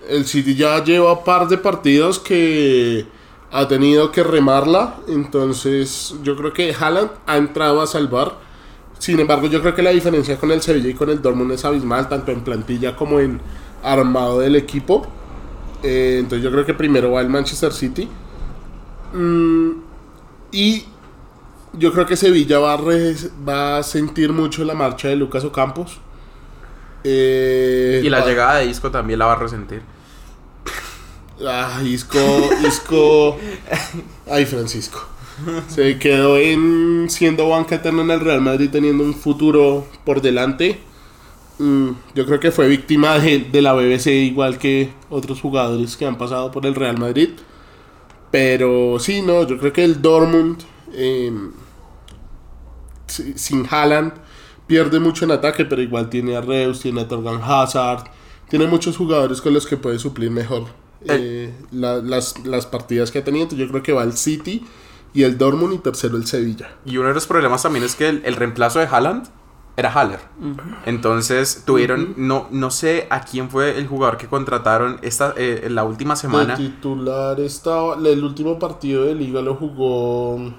El 0.08 0.26
City 0.26 0.54
ya 0.54 0.82
lleva 0.82 1.24
par 1.24 1.48
de 1.48 1.58
partidos 1.58 2.18
que 2.18 3.06
ha 3.52 3.66
tenido 3.68 4.12
que 4.12 4.22
remarla, 4.22 4.96
entonces 5.08 6.14
yo 6.22 6.36
creo 6.36 6.52
que 6.52 6.72
Haaland 6.72 7.10
ha 7.26 7.36
entrado 7.36 7.80
a 7.80 7.86
salvar. 7.86 8.38
Sin 8.98 9.18
embargo, 9.18 9.46
yo 9.46 9.60
creo 9.60 9.74
que 9.74 9.82
la 9.82 9.90
diferencia 9.90 10.36
con 10.36 10.50
el 10.50 10.60
Sevilla 10.60 10.90
y 10.90 10.94
con 10.94 11.10
el 11.10 11.22
Dortmund 11.22 11.52
es 11.52 11.64
abismal, 11.64 12.08
tanto 12.08 12.32
en 12.32 12.42
plantilla 12.42 12.94
como 12.94 13.18
en 13.18 13.40
armado 13.82 14.40
del 14.40 14.56
equipo. 14.56 15.06
Eh, 15.82 16.18
entonces 16.20 16.44
yo 16.44 16.50
creo 16.50 16.66
que 16.66 16.74
primero 16.74 17.12
va 17.12 17.20
el 17.20 17.28
Manchester 17.28 17.72
City. 17.72 18.08
Mm, 19.14 19.70
y 20.52 20.84
yo 21.72 21.92
creo 21.92 22.06
que 22.06 22.16
Sevilla 22.16 22.58
va 22.58 22.74
a, 22.74 22.76
re- 22.76 23.14
va 23.48 23.78
a 23.78 23.82
sentir 23.82 24.32
mucho 24.32 24.64
la 24.64 24.74
marcha 24.74 25.08
de 25.08 25.16
Lucas 25.16 25.44
Ocampos. 25.44 25.98
Eh, 27.04 28.02
Y 28.04 28.08
la 28.10 28.20
va- 28.20 28.26
llegada 28.26 28.56
de 28.58 28.66
Isco 28.66 28.90
también 28.90 29.18
la 29.18 29.26
va 29.26 29.32
a 29.32 29.36
resentir. 29.36 29.82
Ah, 31.46 31.80
Isco, 31.84 32.18
Isco. 32.66 33.38
Ay, 34.30 34.44
Francisco. 34.44 35.06
Se 35.68 35.98
quedó 35.98 36.36
en 36.36 37.06
siendo 37.08 37.48
banca 37.48 37.76
eterna 37.76 38.02
en 38.02 38.10
el 38.10 38.20
Real 38.20 38.42
Madrid 38.42 38.68
teniendo 38.70 39.02
un 39.04 39.14
futuro 39.14 39.86
por 40.04 40.20
delante. 40.20 40.78
Mm, 41.58 41.90
yo 42.14 42.26
creo 42.26 42.40
que 42.40 42.50
fue 42.50 42.68
víctima 42.68 43.18
de, 43.18 43.38
de 43.38 43.62
la 43.62 43.72
BBC 43.72 44.08
igual 44.08 44.58
que 44.58 44.92
otros 45.08 45.40
jugadores 45.40 45.96
que 45.96 46.04
han 46.04 46.18
pasado 46.18 46.50
por 46.50 46.66
el 46.66 46.74
Real 46.74 46.98
Madrid. 46.98 47.30
Pero 48.30 48.98
sí, 48.98 49.22
no, 49.22 49.46
yo 49.46 49.58
creo 49.58 49.72
que 49.72 49.82
el 49.84 50.02
Dortmund 50.02 50.58
eh, 50.92 51.32
si- 51.32 51.59
sin 53.10 53.66
Haaland 53.70 54.12
pierde 54.66 55.00
mucho 55.00 55.24
en 55.24 55.32
ataque, 55.32 55.64
pero 55.64 55.82
igual 55.82 56.08
tiene 56.08 56.36
a 56.36 56.40
Reus, 56.40 56.80
tiene 56.80 57.00
a 57.02 57.08
Torgan 57.08 57.40
Hazard, 57.42 58.04
tiene 58.48 58.66
muchos 58.66 58.96
jugadores 58.96 59.40
con 59.40 59.52
los 59.52 59.66
que 59.66 59.76
puede 59.76 59.98
suplir 59.98 60.30
mejor 60.30 60.64
eh, 61.06 61.52
la- 61.72 61.96
las, 61.98 62.34
las 62.46 62.66
partidas 62.66 63.10
que 63.10 63.18
ha 63.20 63.24
tenido. 63.24 63.44
Entonces 63.44 63.66
yo 63.66 63.70
creo 63.70 63.82
que 63.82 63.92
va 63.92 64.02
el 64.04 64.12
City 64.16 64.64
y 65.12 65.22
el 65.24 65.38
Dortmund 65.38 65.74
y 65.74 65.78
tercero 65.78 66.16
el 66.16 66.26
Sevilla. 66.26 66.76
Y 66.84 66.96
uno 66.98 67.08
de 67.08 67.14
los 67.14 67.26
problemas 67.26 67.62
también 67.62 67.84
es 67.84 67.96
que 67.96 68.08
el, 68.08 68.22
el 68.24 68.36
reemplazo 68.36 68.78
de 68.78 68.86
Haaland 68.86 69.28
era 69.76 69.90
Haller. 69.92 70.20
Entonces 70.86 71.62
tuvieron, 71.64 72.14
no, 72.16 72.48
no 72.50 72.70
sé 72.70 73.06
a 73.10 73.22
quién 73.22 73.48
fue 73.50 73.78
el 73.78 73.86
jugador 73.86 74.18
que 74.18 74.26
contrataron 74.26 74.98
esta, 75.02 75.32
eh, 75.36 75.62
en 75.64 75.74
la 75.74 75.84
última 75.84 76.16
semana. 76.16 76.54
De 76.56 76.68
titular 76.68 77.40
estaba. 77.40 77.96
El 77.96 78.22
último 78.24 78.58
partido 78.58 79.04
de 79.04 79.14
liga 79.14 79.40
lo 79.40 79.54
jugó. 79.54 80.52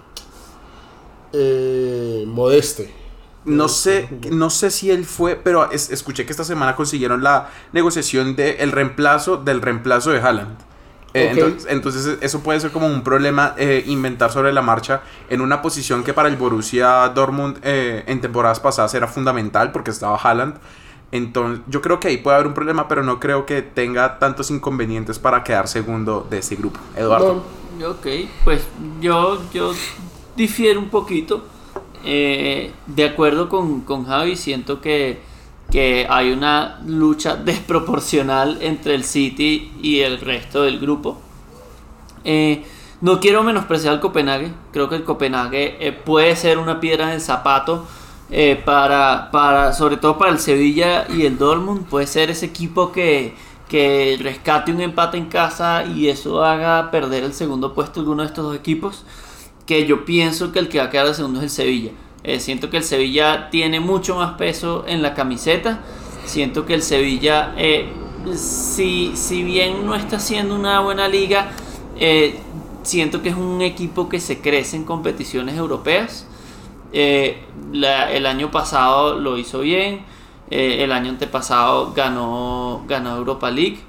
Eh, 1.34 2.23
Modeste. 2.27 2.91
No 3.43 3.67
sé, 3.69 4.07
no 4.32 4.51
sé 4.51 4.69
si 4.69 4.91
él 4.91 5.03
fue, 5.03 5.36
pero 5.36 5.71
es- 5.71 5.89
escuché 5.89 6.25
que 6.25 6.32
esta 6.32 6.43
semana 6.43 6.75
consiguieron 6.75 7.23
la 7.23 7.49
negociación 7.73 8.36
del 8.36 8.55
el 8.59 8.71
reemplazo 8.71 9.38
del 9.38 9.61
reemplazo 9.61 10.11
de 10.11 10.19
Haaland. 10.21 10.59
Eh, 11.13 11.29
entonces, 11.32 11.65
entonces 11.69 12.17
eso 12.21 12.41
puede 12.41 12.59
ser 12.59 12.71
como 12.71 12.88
un 12.88 13.03
problema 13.03 13.53
eh, 13.57 13.84
inventar 13.88 14.32
sobre 14.32 14.53
la 14.53 14.61
marcha 14.61 15.01
en 15.29 15.41
una 15.41 15.61
posición 15.61 16.03
que 16.03 16.13
para 16.13 16.29
el 16.29 16.38
Borussia 16.38 17.09
Dortmund 17.09 17.57
eh, 17.63 18.03
en 18.07 18.21
temporadas 18.21 18.59
pasadas 18.59 18.93
era 18.93 19.07
fundamental 19.07 19.71
porque 19.71 19.91
estaba 19.91 20.17
Haaland. 20.17 20.55
Entonces 21.11 21.63
yo 21.67 21.82
creo 21.82 21.99
que 21.99 22.07
ahí 22.09 22.17
puede 22.17 22.36
haber 22.36 22.47
un 22.47 22.53
problema, 22.53 22.88
pero 22.88 23.03
no 23.03 23.19
creo 23.19 23.45
que 23.45 23.61
tenga 23.61 24.19
tantos 24.19 24.51
inconvenientes 24.51 25.19
para 25.19 25.43
quedar 25.43 25.67
segundo 25.67 26.25
de 26.29 26.38
este 26.38 26.55
grupo. 26.55 26.79
Eduardo. 26.95 27.43
No, 27.79 27.89
Ok, 27.89 28.05
pues 28.43 28.61
yo, 29.01 29.41
yo 29.51 29.73
difiero 30.36 30.79
un 30.79 30.89
poquito. 30.89 31.45
Eh, 32.03 32.71
de 32.88 33.05
acuerdo 33.05 33.47
con, 33.47 33.82
con 33.82 34.05
Javi, 34.05 34.36
siento 34.36 34.82
que, 34.82 35.21
que 35.71 36.07
hay 36.09 36.32
una 36.32 36.82
lucha 36.86 37.36
desproporcional 37.45 38.57
entre 38.61 38.95
el 38.95 39.03
City 39.03 39.71
y 39.82 39.99
el 39.99 40.19
resto 40.19 40.63
del 40.63 40.79
grupo. 40.79 41.19
Eh, 42.23 42.63
no 43.01 43.19
quiero 43.19 43.43
menospreciar 43.43 43.95
al 43.95 43.99
Copenhague. 43.99 44.53
Creo 44.71 44.88
que 44.88 44.95
el 44.95 45.03
Copenhague 45.03 45.77
eh, 45.79 45.91
puede 45.91 46.36
ser 46.36 46.59
una 46.59 46.79
piedra 46.79 47.05
en 47.05 47.13
el 47.15 47.21
zapato 47.21 47.88
eh, 48.29 48.61
para, 48.63 49.29
para, 49.32 49.73
sobre 49.73 49.97
todo 49.97 50.19
para 50.19 50.32
el 50.32 50.39
Sevilla 50.39 51.07
y 51.09 51.25
el 51.25 51.38
Dortmund. 51.39 51.86
Puede 51.86 52.05
ser 52.05 52.29
ese 52.29 52.45
equipo 52.45 52.91
que, 52.91 53.36
que 53.67 54.19
rescate 54.21 54.71
un 54.71 54.82
empate 54.82 55.17
en 55.17 55.25
casa 55.25 55.84
y 55.84 56.09
eso 56.09 56.43
haga 56.43 56.91
perder 56.91 57.23
el 57.23 57.34
segundo 57.34 57.73
puesto 57.73 58.01
alguno 58.01 58.21
de 58.21 58.27
estos 58.27 58.45
dos 58.45 58.55
equipos. 58.55 59.03
Que 59.72 59.86
yo 59.86 60.03
pienso 60.03 60.51
que 60.51 60.59
el 60.59 60.67
que 60.67 60.80
va 60.80 60.84
a 60.84 60.89
quedar 60.89 61.07
de 61.07 61.13
segundo 61.13 61.39
es 61.39 61.43
el 61.45 61.49
Sevilla. 61.49 61.91
Eh, 62.26 62.41
siento 62.41 62.69
que 62.69 62.76
el 62.76 62.84
Sevilla 62.84 63.49
tiene 63.51 63.80
mucho 63.80 64.17
más 64.17 64.34
peso 64.34 64.84
en 64.86 65.01
la 65.01 65.13
camiseta. 65.13 65.80
Siento 66.26 66.65
que 66.65 66.74
el 66.74 66.82
Sevilla, 66.82 67.53
eh, 67.55 67.88
si, 68.36 69.15
si 69.15 69.43
bien 69.43 69.86
no 69.86 69.95
está 69.95 70.17
haciendo 70.17 70.55
una 70.55 70.82
buena 70.82 71.07
liga, 71.07 71.53
eh, 71.97 72.36
siento 72.84 73.22
que 73.22 73.30
es 73.30 73.38
un 73.38 73.61
equipo 73.61 74.09
que 74.09 74.19
se 74.19 74.41
crece 74.41 74.76
en 74.76 74.84
competiciones 74.84 75.55
europeas. 75.55 76.28
El 76.91 78.26
año 78.26 78.51
pasado 78.51 79.17
lo 79.17 79.38
hizo 79.38 79.61
bien. 79.61 80.01
el 80.49 80.91
año 80.91 81.11
antepasado 81.11 81.93
ganó, 81.93 82.84
ganó 82.89 83.15
Europa 83.15 83.49
League. 83.49 83.80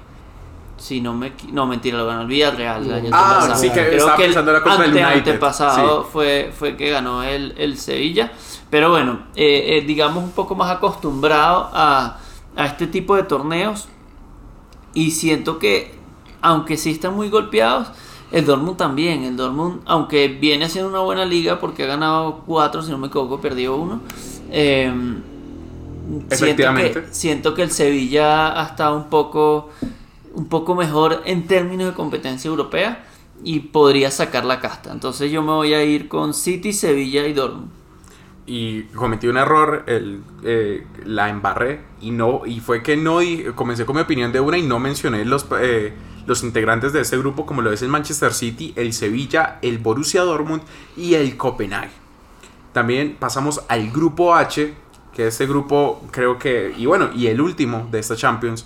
Si 0.77 0.99
no 1.01 1.13
me 1.13 1.31
no 1.51 1.65
mentira, 1.65 1.97
lo 1.97 2.05
ganó 2.05 2.21
el 2.21 2.27
Villarreal 2.27 2.83
el 2.85 2.93
año 2.93 3.09
Ah, 3.13 3.53
sí, 3.55 3.69
que 3.69 3.87
Creo 3.89 4.15
que 4.15 4.25
el 4.25 4.37
ante- 4.37 5.01
antepasado 5.03 6.03
sí. 6.03 6.09
fue, 6.11 6.51
fue 6.57 6.75
que 6.75 6.89
ganó 6.89 7.23
el, 7.23 7.53
el 7.57 7.77
Sevilla. 7.77 8.31
Pero 8.69 8.89
bueno, 8.89 9.19
eh, 9.35 9.77
eh, 9.77 9.81
digamos 9.85 10.23
un 10.23 10.31
poco 10.31 10.55
más 10.55 10.69
acostumbrado 10.71 11.69
a, 11.73 12.17
a 12.55 12.65
este 12.65 12.87
tipo 12.87 13.15
de 13.15 13.23
torneos. 13.23 13.87
Y 14.95 15.11
siento 15.11 15.57
que, 15.59 15.95
aunque 16.41 16.75
sí 16.77 16.91
están 16.91 17.15
muy 17.15 17.29
golpeados, 17.29 17.87
el 18.31 18.45
Dortmund 18.45 18.77
también. 18.77 19.23
El 19.23 19.37
Dortmund, 19.37 19.81
aunque 19.85 20.27
viene 20.27 20.65
haciendo 20.65 20.89
una 20.89 20.99
buena 20.99 21.23
liga 21.23 21.59
porque 21.59 21.83
ha 21.83 21.87
ganado 21.87 22.41
cuatro, 22.45 22.81
si 22.81 22.91
no 22.91 22.97
me 22.97 23.07
equivoco, 23.07 23.39
perdió 23.39 23.75
uno. 23.75 24.01
eh, 24.51 24.91
siento, 24.91 26.27
que, 26.29 26.35
Efectivamente. 26.35 27.07
siento 27.11 27.53
que 27.53 27.61
el 27.63 27.71
Sevilla 27.71 28.59
ha 28.59 28.65
estado 28.65 28.95
un 28.97 29.05
poco, 29.05 29.69
un 30.33 30.47
poco 30.47 30.75
mejor 30.75 31.21
en 31.25 31.47
términos 31.47 31.87
de 31.87 31.93
competencia 31.93 32.49
europea 32.49 33.05
y 33.43 33.59
podría 33.59 34.11
sacar 34.11 34.45
la 34.45 34.59
casta. 34.59 34.91
Entonces 34.91 35.31
yo 35.31 35.41
me 35.41 35.51
voy 35.51 35.73
a 35.73 35.83
ir 35.83 36.07
con 36.07 36.33
City, 36.33 36.73
Sevilla 36.73 37.27
y 37.27 37.33
Dortmund. 37.33 37.69
y 38.45 38.83
cometí 38.95 39.27
un 39.27 39.37
error, 39.37 39.85
eh, 39.87 40.85
la 41.05 41.29
embarré 41.29 41.81
y 42.01 42.11
no 42.11 42.41
y 42.45 42.59
fue 42.59 42.83
que 42.83 42.97
no 42.97 43.19
di- 43.19 43.45
comencé 43.55 43.85
con 43.85 43.95
mi 43.95 44.01
opinión 44.01 44.33
de 44.33 44.41
una 44.41 44.57
y 44.57 44.63
no 44.63 44.79
mencioné 44.79 45.23
los 45.23 45.45
eh, 45.61 45.93
los 46.27 46.43
integrantes 46.43 46.91
de 46.93 47.01
este 47.01 47.17
grupo 47.17 47.45
como 47.45 47.61
lo 47.61 47.71
es 47.71 47.81
el 47.81 47.89
Manchester 47.89 48.33
City, 48.33 48.73
el 48.75 48.93
Sevilla, 48.93 49.59
el 49.61 49.77
Borussia 49.77 50.23
Dortmund 50.23 50.61
y 50.97 51.13
el 51.15 51.37
Copenhague. 51.37 51.91
También 52.73 53.15
pasamos 53.19 53.61
al 53.69 53.91
grupo 53.91 54.33
H, 54.35 54.73
que 55.13 55.27
este 55.27 55.45
grupo 55.45 56.01
creo 56.11 56.37
que 56.39 56.73
y 56.77 56.85
bueno 56.85 57.09
y 57.15 57.27
el 57.27 57.39
último 57.39 57.87
de 57.91 57.99
esta 57.99 58.15
Champions. 58.15 58.65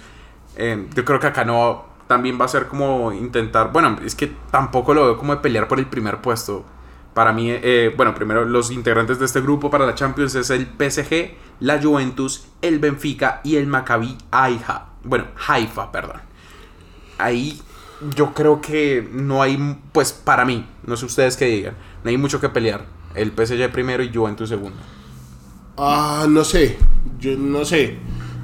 Eh, 0.57 0.87
yo 0.93 1.05
creo 1.05 1.19
que 1.19 1.27
acá 1.27 1.45
no 1.45 1.85
también 2.07 2.39
va 2.39 2.45
a 2.45 2.47
ser 2.47 2.67
como 2.67 3.11
intentar, 3.11 3.71
bueno, 3.71 3.97
es 4.03 4.15
que 4.15 4.31
tampoco 4.51 4.93
lo 4.93 5.03
veo 5.03 5.17
como 5.17 5.35
de 5.35 5.41
pelear 5.41 5.67
por 5.67 5.79
el 5.79 5.85
primer 5.85 6.21
puesto. 6.21 6.65
Para 7.13 7.33
mí, 7.33 7.49
eh, 7.49 7.93
bueno, 7.95 8.13
primero 8.13 8.45
los 8.45 8.71
integrantes 8.71 9.19
de 9.19 9.25
este 9.25 9.41
grupo 9.41 9.69
para 9.69 9.85
la 9.85 9.95
Champions 9.95 10.35
es 10.35 10.49
el 10.49 10.67
PSG, 10.67 11.35
la 11.59 11.81
Juventus, 11.81 12.47
el 12.61 12.79
Benfica 12.79 13.41
y 13.43 13.55
el 13.55 13.67
Maccabi 13.67 14.17
Haifa. 14.31 14.85
Bueno, 15.03 15.25
Haifa, 15.47 15.91
perdón. 15.91 16.21
Ahí 17.17 17.59
yo 18.15 18.33
creo 18.33 18.61
que 18.61 19.07
no 19.11 19.41
hay, 19.41 19.79
pues 19.91 20.13
para 20.13 20.45
mí, 20.45 20.65
no 20.85 20.95
sé 20.95 21.05
ustedes 21.05 21.35
qué 21.35 21.45
digan, 21.45 21.75
no 22.03 22.09
hay 22.09 22.17
mucho 22.17 22.39
que 22.39 22.49
pelear. 22.49 22.85
El 23.15 23.31
PSG 23.31 23.71
primero 23.71 24.03
y 24.03 24.13
Juventus 24.13 24.49
segundo. 24.49 24.77
Ah, 25.77 26.25
no 26.29 26.43
sé. 26.43 26.77
Yo 27.19 27.37
no 27.37 27.65
sé. 27.65 27.97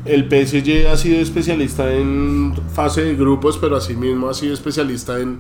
El 0.06 0.26
PSG 0.28 0.88
ha 0.92 0.98
sido 0.98 1.22
especialista 1.22 1.92
en 1.94 2.54
fase 2.74 3.04
de 3.04 3.16
grupos, 3.16 3.58
pero 3.58 3.78
asimismo 3.78 4.30
ha 4.30 4.34
sido 4.34 4.54
especialista 4.54 5.20
en 5.20 5.40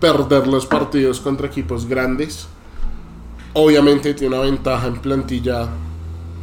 perder 0.00 0.48
los 0.48 0.66
partidos 0.66 1.20
contra 1.20 1.46
equipos 1.46 1.86
grandes. 1.86 2.48
Obviamente 3.52 4.14
tiene 4.14 4.34
una 4.34 4.44
ventaja 4.44 4.88
en 4.88 4.96
plantilla 5.00 5.68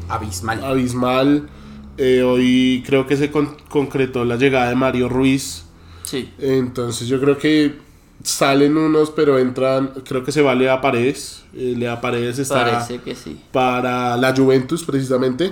Abismal. 0.07 0.63
abismal. 0.63 1.49
Eh, 1.97 2.21
hoy 2.23 2.81
creo 2.85 3.05
que 3.05 3.17
se 3.17 3.29
con- 3.29 3.57
concretó 3.67 4.23
la 4.23 4.37
llegada 4.37 4.69
de 4.69 4.75
Mario 4.75 5.09
Ruiz. 5.09 5.65
Sí. 6.03 6.31
Entonces 6.39 7.09
yo 7.09 7.19
creo 7.19 7.37
que 7.37 7.75
salen 8.23 8.77
unos, 8.77 9.11
pero 9.11 9.37
entran. 9.37 9.91
Creo 10.07 10.23
que 10.23 10.31
se 10.31 10.41
va 10.41 10.55
Lea 10.55 10.79
Paredes. 10.79 11.43
Eh, 11.53 11.73
Lea 11.77 11.99
Paredes 11.99 12.39
está 12.39 12.63
Parece 12.63 12.99
que 12.99 13.15
sí. 13.15 13.37
para 13.51 14.15
la 14.15 14.33
Juventus 14.33 14.83
precisamente. 14.85 15.51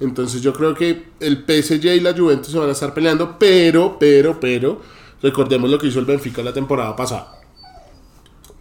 Entonces 0.00 0.40
yo 0.40 0.54
creo 0.54 0.74
que 0.74 1.10
el 1.20 1.44
PSG 1.46 1.84
y 1.84 2.00
la 2.00 2.16
Juventus 2.16 2.50
se 2.50 2.58
van 2.58 2.70
a 2.70 2.72
estar 2.72 2.94
peleando, 2.94 3.38
pero, 3.38 3.98
pero, 4.00 4.40
pero, 4.40 4.80
recordemos 5.22 5.70
lo 5.70 5.78
que 5.78 5.88
hizo 5.88 6.00
el 6.00 6.06
Benfica 6.06 6.42
la 6.42 6.54
temporada 6.54 6.96
pasada. 6.96 7.40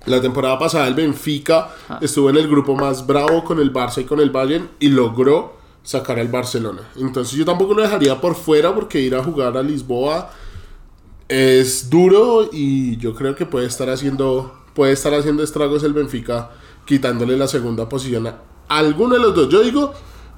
La 0.05 0.21
temporada 0.21 0.59
pasada 0.59 0.87
el 0.87 0.95
Benfica 0.95 1.69
estuvo 2.01 2.29
en 2.29 2.37
el 2.37 2.47
grupo 2.47 2.75
más 2.75 3.05
bravo 3.05 3.43
con 3.43 3.59
el 3.59 3.71
Barça 3.71 4.01
y 4.01 4.05
con 4.05 4.19
el 4.19 4.29
Bayern 4.29 4.69
y 4.79 4.89
logró 4.89 5.57
sacar 5.83 6.19
al 6.19 6.27
Barcelona. 6.27 6.81
Entonces 6.97 7.37
yo 7.37 7.45
tampoco 7.45 7.73
lo 7.73 7.81
dejaría 7.81 8.19
por 8.19 8.35
fuera 8.35 8.73
porque 8.75 8.99
ir 8.99 9.15
a 9.15 9.23
jugar 9.23 9.57
a 9.57 9.63
Lisboa 9.63 10.31
es 11.29 11.89
duro 11.89 12.49
y 12.51 12.97
yo 12.97 13.13
creo 13.13 13.35
que 13.35 13.45
puede 13.45 13.67
estar 13.67 13.89
haciendo 13.89 14.53
puede 14.73 14.93
estar 14.93 15.13
haciendo 15.13 15.43
estragos 15.43 15.83
el 15.83 15.93
Benfica 15.93 16.49
quitándole 16.85 17.37
la 17.37 17.47
segunda 17.47 17.87
posición 17.87 18.27
a 18.27 18.39
alguno 18.67 19.15
de 19.15 19.21
los 19.21 19.35
dos. 19.35 19.49
Yo 19.49 19.61
digo 19.61 19.93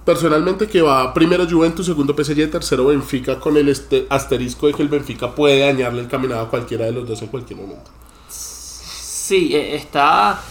personalmente 0.05 0.67
que 0.67 0.81
va 0.81 1.13
primero 1.13 1.47
Juventus, 1.49 1.85
segundo 1.85 2.15
PSG, 2.15 2.49
tercero 2.49 2.85
Benfica 2.87 3.39
con 3.39 3.57
el 3.57 3.69
este 3.69 4.07
asterisco 4.09 4.67
de 4.67 4.73
que 4.73 4.81
el 4.81 4.89
Benfica 4.89 5.33
puede 5.33 5.59
dañarle 5.59 6.01
el 6.01 6.07
caminado 6.07 6.41
a 6.41 6.49
cualquiera 6.49 6.85
de 6.85 6.91
los 6.91 7.07
dos 7.07 7.21
en 7.21 7.27
cualquier 7.27 7.59
momento. 7.59 7.91
Sí, 8.27 9.55
eh, 9.55 9.75
está, 9.75 10.41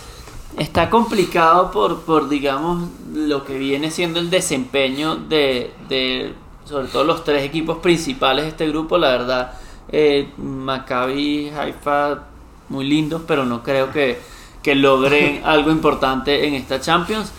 está 0.57 0.89
complicado 0.89 1.71
por, 1.71 2.01
por, 2.03 2.29
digamos, 2.29 2.89
lo 3.13 3.45
que 3.45 3.59
viene 3.59 3.91
siendo 3.91 4.21
el 4.21 4.31
desempeño 4.31 5.17
de, 5.17 5.73
de, 5.89 6.33
sobre 6.65 6.89
todo 6.89 7.05
los 7.05 7.25
tres 7.25 7.43
equipos 7.43 7.79
principales 7.79 8.45
de 8.45 8.51
este 8.51 8.69
grupo. 8.69 8.97
La 8.97 9.11
verdad, 9.11 9.53
eh, 9.91 10.31
Maccabi, 10.39 11.51
Haifa, 11.51 12.23
muy 12.69 12.87
lindos, 12.87 13.23
pero 13.27 13.45
no 13.45 13.63
creo 13.63 13.91
que, 13.91 14.19
que 14.63 14.75
logren 14.75 15.43
algo 15.45 15.71
importante 15.71 16.47
en 16.47 16.55
esta 16.55 16.81
Champions. 16.81 17.33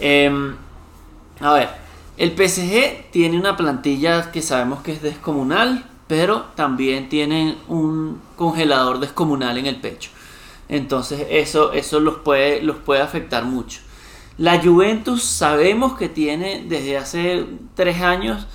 Em, 0.00 0.54
a 1.40 1.52
ver, 1.52 1.68
el 2.16 2.32
PSG 2.32 3.10
tiene 3.10 3.38
una 3.38 3.56
plantilla 3.56 4.30
que 4.32 4.42
sabemos 4.42 4.82
que 4.82 4.92
es 4.92 5.02
descomunal, 5.02 5.84
pero 6.06 6.44
también 6.54 7.08
tienen 7.08 7.56
un 7.68 8.20
congelador 8.36 9.00
descomunal 9.00 9.58
en 9.58 9.66
el 9.66 9.76
pecho. 9.80 10.10
Entonces 10.68 11.26
eso, 11.30 11.72
eso 11.72 12.00
los, 12.00 12.16
puede, 12.16 12.62
los 12.62 12.76
puede 12.76 13.00
afectar 13.02 13.44
mucho. 13.44 13.80
La 14.38 14.60
Juventus 14.62 15.22
sabemos 15.22 15.96
que 15.96 16.08
tiene 16.08 16.64
desde 16.68 16.96
hace 16.98 17.46
tres 17.74 18.00
años 18.02 18.46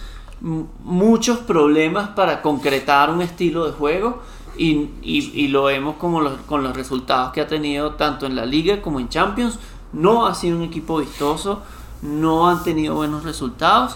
muchos 0.42 1.40
problemas 1.40 2.10
para 2.10 2.42
concretar 2.42 3.10
un 3.12 3.22
estilo 3.22 3.66
de 3.66 3.72
juego 3.74 4.22
y, 4.58 4.90
y- 5.02 5.48
lo 5.48 5.64
vemos 5.66 5.96
como 5.98 6.22
con 6.48 6.64
los 6.64 6.76
resultados 6.76 7.32
que 7.32 7.42
ha 7.42 7.48
tenido 7.48 7.92
tanto 7.92 8.26
en 8.26 8.36
la 8.36 8.46
liga 8.46 8.82
como 8.82 9.00
en 9.00 9.08
Champions. 9.10 9.60
No 9.94 10.26
ha 10.26 10.36
sido 10.36 10.58
un 10.58 10.64
equipo 10.64 10.98
vistoso, 10.98 11.62
no 12.02 12.48
han 12.48 12.64
tenido 12.64 12.96
buenos 12.96 13.24
resultados. 13.24 13.96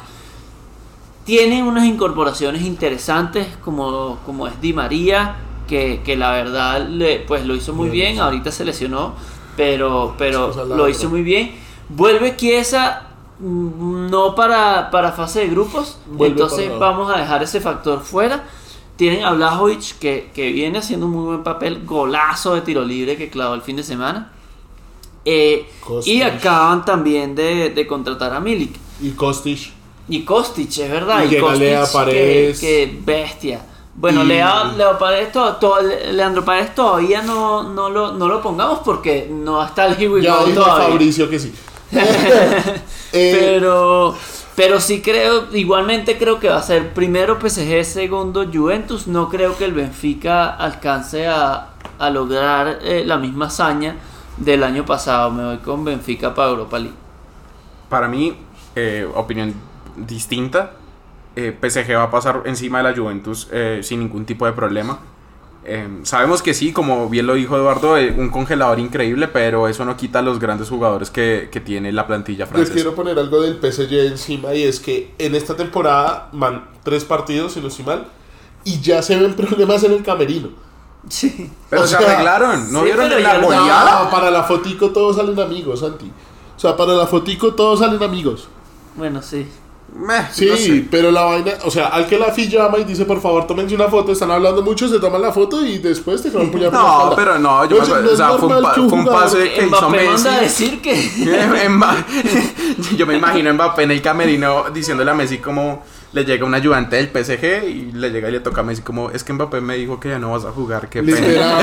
Tienen 1.25 1.65
unas 1.65 1.85
incorporaciones 1.85 2.61
interesantes 2.61 3.47
como, 3.63 4.19
como 4.25 4.47
es 4.47 4.61
Di 4.61 4.73
María, 4.73 5.37
que, 5.67 6.01
que 6.05 6.15
la 6.15 6.31
verdad 6.31 6.87
le, 6.87 7.19
pues 7.19 7.45
lo 7.45 7.55
hizo 7.55 7.73
muy 7.73 7.89
bien, 7.89 8.19
ahorita 8.19 8.51
se 8.51 8.63
lesionó, 8.63 9.13
pero, 9.57 10.15
pero 10.17 10.53
lo 10.65 10.87
hizo 10.87 11.09
muy 11.09 11.23
bien. 11.23 11.55
Vuelve 11.89 12.35
Chiesa 12.35 13.07
mm, 13.39 14.09
no 14.09 14.35
para, 14.35 14.91
para 14.91 15.11
fase 15.11 15.39
de 15.41 15.47
grupos, 15.47 15.97
Vuelve 16.05 16.33
entonces 16.33 16.71
vamos 16.77 17.11
a 17.11 17.17
dejar 17.17 17.41
ese 17.41 17.59
factor 17.59 18.01
fuera. 18.01 18.43
Tienen 18.95 19.25
a 19.25 19.33
Blajovic 19.33 19.97
que, 19.99 20.31
que 20.33 20.51
viene 20.51 20.77
haciendo 20.77 21.07
un 21.07 21.11
muy 21.11 21.25
buen 21.25 21.43
papel, 21.43 21.83
golazo 21.85 22.55
de 22.55 22.61
tiro 22.61 22.85
libre 22.85 23.17
que 23.17 23.29
clavó 23.29 23.55
el 23.55 23.61
fin 23.61 23.75
de 23.75 23.83
semana. 23.83 24.31
Eh, 25.25 25.67
y 26.05 26.21
acaban 26.21 26.85
también 26.85 27.33
de, 27.35 27.71
de 27.71 27.87
contratar 27.87 28.31
a 28.33 28.39
Milik. 28.39 28.75
Y 29.01 29.09
Kostic. 29.11 29.71
Y 30.07 30.21
Kostic, 30.23 30.69
es 30.77 30.91
verdad. 30.91 31.23
Y 31.29 31.35
Y, 31.35 31.39
Kostic, 31.39 31.59
Lea 31.61 31.85
que- 31.85 31.91
Paredes. 31.91 32.59
Que, 32.59 32.99
bestia. 33.03 33.65
Bueno, 33.95 34.23
Y- 34.23 34.27
Lea, 34.27 34.65
Leo 34.77 34.97
Paredes 34.99 35.31
to- 35.31 35.53
to- 35.55 35.77
Leandro 36.11 36.43
Paredes 36.45 36.75
todavía 36.75 37.21
no, 37.21 37.63
no, 37.63 37.89
lo, 37.89 38.11
no 38.13 38.27
lo 38.27 38.41
pongamos 38.41 38.79
porque 38.85 39.27
no 39.31 39.63
está 39.65 39.87
el 39.87 40.09
We 40.09 40.21
Ya 40.21 40.43
dijo. 40.43 40.61
Fabricio 40.63 41.29
que 41.29 41.39
sí. 41.39 41.53
Eh, 43.13 43.31
Pero, 43.39 44.13
pero 44.55 44.81
sí 44.81 45.01
creo, 45.01 45.45
igualmente 45.53 46.17
creo 46.17 46.39
que 46.39 46.49
va 46.49 46.57
a 46.57 46.61
ser 46.61 46.93
primero 46.93 47.39
PSG, 47.39 47.83
segundo 47.85 48.45
Juventus. 48.53 49.07
No 49.07 49.29
creo 49.29 49.57
que 49.57 49.63
el 49.65 49.71
Benfica 49.71 50.49
alcance 50.49 51.25
a, 51.27 51.69
a 51.97 52.09
lograr 52.09 52.79
eh, 52.83 53.03
la 53.05 53.17
misma 53.17 53.45
hazaña 53.47 53.95
del 54.37 54.63
año 54.63 54.85
pasado. 54.85 55.31
Me 55.31 55.45
voy 55.45 55.57
con 55.57 55.83
Benfica 55.85 56.33
para 56.33 56.49
Europa 56.49 56.79
League. 56.79 56.95
Para 57.89 58.07
mí, 58.07 58.35
eh, 58.75 59.07
opinión 59.15 59.53
distinta. 59.95 60.73
Eh, 61.35 61.55
PSG 61.59 61.95
va 61.95 62.03
a 62.03 62.11
pasar 62.11 62.43
encima 62.45 62.77
de 62.79 62.83
la 62.85 62.95
Juventus 62.95 63.47
eh, 63.51 63.79
sin 63.83 63.99
ningún 63.99 64.25
tipo 64.25 64.45
de 64.45 64.53
problema. 64.53 64.99
Eh, 65.67 65.87
sabemos 66.03 66.43
que 66.43 66.53
sí, 66.53 66.71
como 66.71 67.09
bien 67.09 67.25
lo 67.25 67.33
dijo 67.33 67.55
Eduardo, 67.57 67.97
eh, 67.97 68.13
un 68.15 68.29
congelador 68.29 68.77
increíble, 68.79 69.27
pero 69.27 69.67
eso 69.67 69.83
no 69.83 69.97
quita 69.97 70.21
los 70.21 70.39
grandes 70.39 70.69
jugadores 70.69 71.09
que, 71.09 71.49
que 71.51 71.59
tiene 71.59 71.91
la 71.91 72.05
plantilla 72.05 72.45
Les 72.45 72.49
francesa. 72.49 72.73
quiero 72.73 72.93
poner 72.93 73.17
algo 73.17 73.41
del 73.41 73.55
PSG 73.59 73.93
encima 74.11 74.53
y 74.53 74.61
es 74.63 74.79
que 74.79 75.13
en 75.17 75.33
esta 75.33 75.55
temporada 75.55 76.29
van 76.33 76.69
tres 76.83 77.03
partidos, 77.03 77.53
si 77.53 77.61
no 77.61 77.69
estoy 77.69 77.85
mal, 77.85 78.05
y 78.63 78.79
ya 78.79 79.01
se 79.01 79.17
ven 79.17 79.33
problemas 79.35 79.83
en 79.83 79.93
el 79.93 80.03
camerino. 80.03 80.49
Sí. 81.09 81.51
Pero 81.69 81.83
O 81.83 81.87
se 81.87 81.97
sea, 81.97 82.13
arreglaron, 82.13 82.71
¿no 82.71 82.79
sí, 82.79 82.85
vieron 82.85 83.07
pero 83.09 83.19
la 83.19 83.39
goleada? 83.39 84.03
No, 84.05 84.09
para 84.09 84.31
la 84.31 84.43
fotico 84.43 84.89
todos 84.91 85.17
salen 85.17 85.39
amigos, 85.39 85.81
Santi. 85.81 86.11
O 86.55 86.59
sea, 86.59 86.75
para 86.75 86.93
la 86.93 87.05
fotico 87.07 87.53
todos 87.53 87.79
salen 87.79 88.01
amigos. 88.01 88.47
Bueno, 88.95 89.21
sí. 89.21 89.47
Meh, 89.97 90.27
Sí, 90.31 90.47
no 90.49 90.57
sé. 90.57 90.87
pero 90.91 91.09
la 91.11 91.21
vaina, 91.23 91.53
o 91.63 91.71
sea, 91.71 91.87
al 91.87 92.05
que 92.07 92.17
la 92.17 92.25
FI 92.31 92.49
llama 92.49 92.79
y 92.79 92.83
dice, 92.83 93.05
por 93.05 93.21
favor, 93.21 93.47
tómense 93.47 93.75
una 93.75 93.87
foto, 93.87 94.11
están 94.11 94.29
hablando 94.31 94.61
mucho, 94.61 94.89
se 94.89 94.99
toman 94.99 95.21
la 95.21 95.31
foto 95.31 95.63
y 95.65 95.77
después 95.77 96.21
te 96.21 96.31
van 96.31 96.51
la 96.51 96.57
No, 96.57 96.65
espalda. 96.65 97.15
pero 97.15 97.39
no, 97.39 97.63
yo 97.65 97.77
me 97.77 97.81
Oye, 97.83 97.91
acuerdo, 97.93 98.07
no 98.07 98.13
o 98.13 98.17
sea, 98.17 98.29
fue 98.33 98.57
un, 98.57 98.63
pa- 98.63 98.73
fue 98.73 98.83
un 98.83 99.05
pase 99.05 99.53
que 99.53 99.65
hizo 99.67 99.81
manda 99.81 99.87
a 99.87 99.91
Messi. 100.11 100.39
decir 100.39 100.81
que... 100.81 100.91
Yo 102.97 103.05
me 103.05 103.15
imagino 103.17 103.49
a 103.49 103.53
Mbappé 103.53 103.83
en 103.83 103.91
el 103.91 104.01
camerino 104.01 104.65
diciéndole 104.73 105.11
a 105.11 105.13
Messi 105.13 105.37
como 105.37 105.83
le 106.15 106.23
llega 106.23 106.45
un 106.45 106.53
ayudante 106.55 106.95
del 106.95 107.07
PSG 107.09 107.67
y 107.67 107.91
le 107.91 108.09
llega 108.09 108.29
y 108.29 108.31
le 108.31 108.39
toca 108.39 108.61
a 108.61 108.63
Messi 108.63 108.81
como 108.81 109.11
es 109.11 109.21
que 109.23 109.33
Mbappé 109.33 109.59
me 109.59 109.75
dijo 109.75 109.99
que 109.99 110.09
ya 110.09 110.17
no 110.17 110.31
vas 110.31 110.45
a 110.45 110.51
jugar, 110.51 110.89
qué 110.89 111.03
pena. 111.03 111.59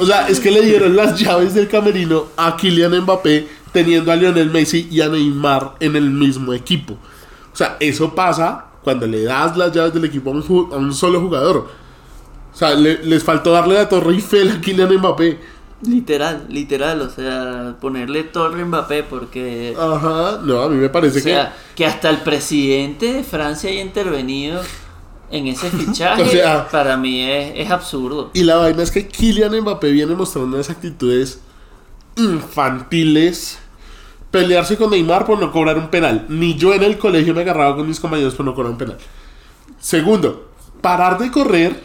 O 0.00 0.04
sea, 0.04 0.26
es 0.28 0.40
que 0.40 0.50
le 0.50 0.60
dieron 0.62 0.96
las 0.96 1.18
llaves 1.18 1.54
del 1.54 1.68
camerino 1.68 2.26
a 2.36 2.56
Kylian 2.56 3.00
Mbappé 3.02 3.46
teniendo 3.72 4.10
a 4.10 4.16
Lionel 4.16 4.50
Messi 4.50 4.88
y 4.90 5.00
a 5.00 5.08
Neymar 5.08 5.76
en 5.78 5.94
el 5.94 6.10
mismo 6.10 6.52
equipo. 6.52 6.94
O 6.94 7.56
sea, 7.56 7.76
eso 7.78 8.12
pasa 8.14 8.66
cuando 8.82 9.06
le 9.06 9.22
das 9.22 9.56
las 9.56 9.72
llaves 9.72 9.94
del 9.94 10.04
equipo 10.04 10.30
a 10.30 10.32
un, 10.76 10.92
solo 10.92 11.20
jugador. 11.20 11.68
O 12.52 12.56
sea, 12.56 12.74
le- 12.74 13.04
les 13.04 13.22
faltó 13.22 13.52
darle 13.52 13.74
la 13.76 13.88
torre 13.88 14.14
Eiffel 14.14 14.50
a 14.50 14.60
Kylian 14.60 14.92
Mbappé. 14.96 15.38
Literal, 15.84 16.46
literal, 16.48 17.00
o 17.02 17.10
sea, 17.10 17.74
ponerle 17.80 18.22
torre 18.22 18.62
a 18.62 18.64
Mbappé 18.64 19.02
porque... 19.02 19.74
Ajá, 19.76 20.38
no, 20.44 20.62
a 20.62 20.68
mí 20.68 20.76
me 20.76 20.88
parece 20.88 21.18
O 21.18 21.22
sea, 21.22 21.56
que 21.74 21.84
hasta 21.84 22.08
el 22.08 22.18
presidente 22.18 23.12
de 23.12 23.24
Francia 23.24 23.68
haya 23.68 23.80
intervenido 23.82 24.60
en 25.30 25.48
ese 25.48 25.70
fichaje, 25.70 26.22
O 26.22 26.26
sea- 26.28 26.68
para 26.68 26.96
mí 26.96 27.20
es, 27.22 27.52
es 27.56 27.70
absurdo. 27.70 28.30
que... 28.30 28.38
Y 28.38 28.44
la 28.44 28.56
vaina 28.56 28.82
es 28.82 28.92
que 28.92 29.08
Kylian 29.08 29.60
Mbappé 29.60 29.90
viene 29.90 30.14
mostrando 30.14 30.54
unas 30.56 30.70
actitudes 30.70 31.40
infantiles. 32.16 33.58
Pelearse 34.30 34.76
con 34.78 34.90
Neymar 34.90 35.26
por 35.26 35.38
no 35.38 35.52
cobrar 35.52 35.76
un 35.76 35.88
penal. 35.88 36.24
Ni 36.28 36.54
yo 36.54 36.72
en 36.72 36.82
el 36.84 36.96
colegio 36.96 37.34
me 37.34 37.42
agarraba 37.42 37.76
con 37.76 37.86
mis 37.86 38.00
compañeros 38.00 38.34
por 38.34 38.46
no 38.46 38.54
cobrar 38.54 38.72
un 38.72 38.78
penal. 38.78 38.96
Segundo, 39.78 40.48
parar 40.80 41.18
de 41.18 41.30
correr 41.30 41.82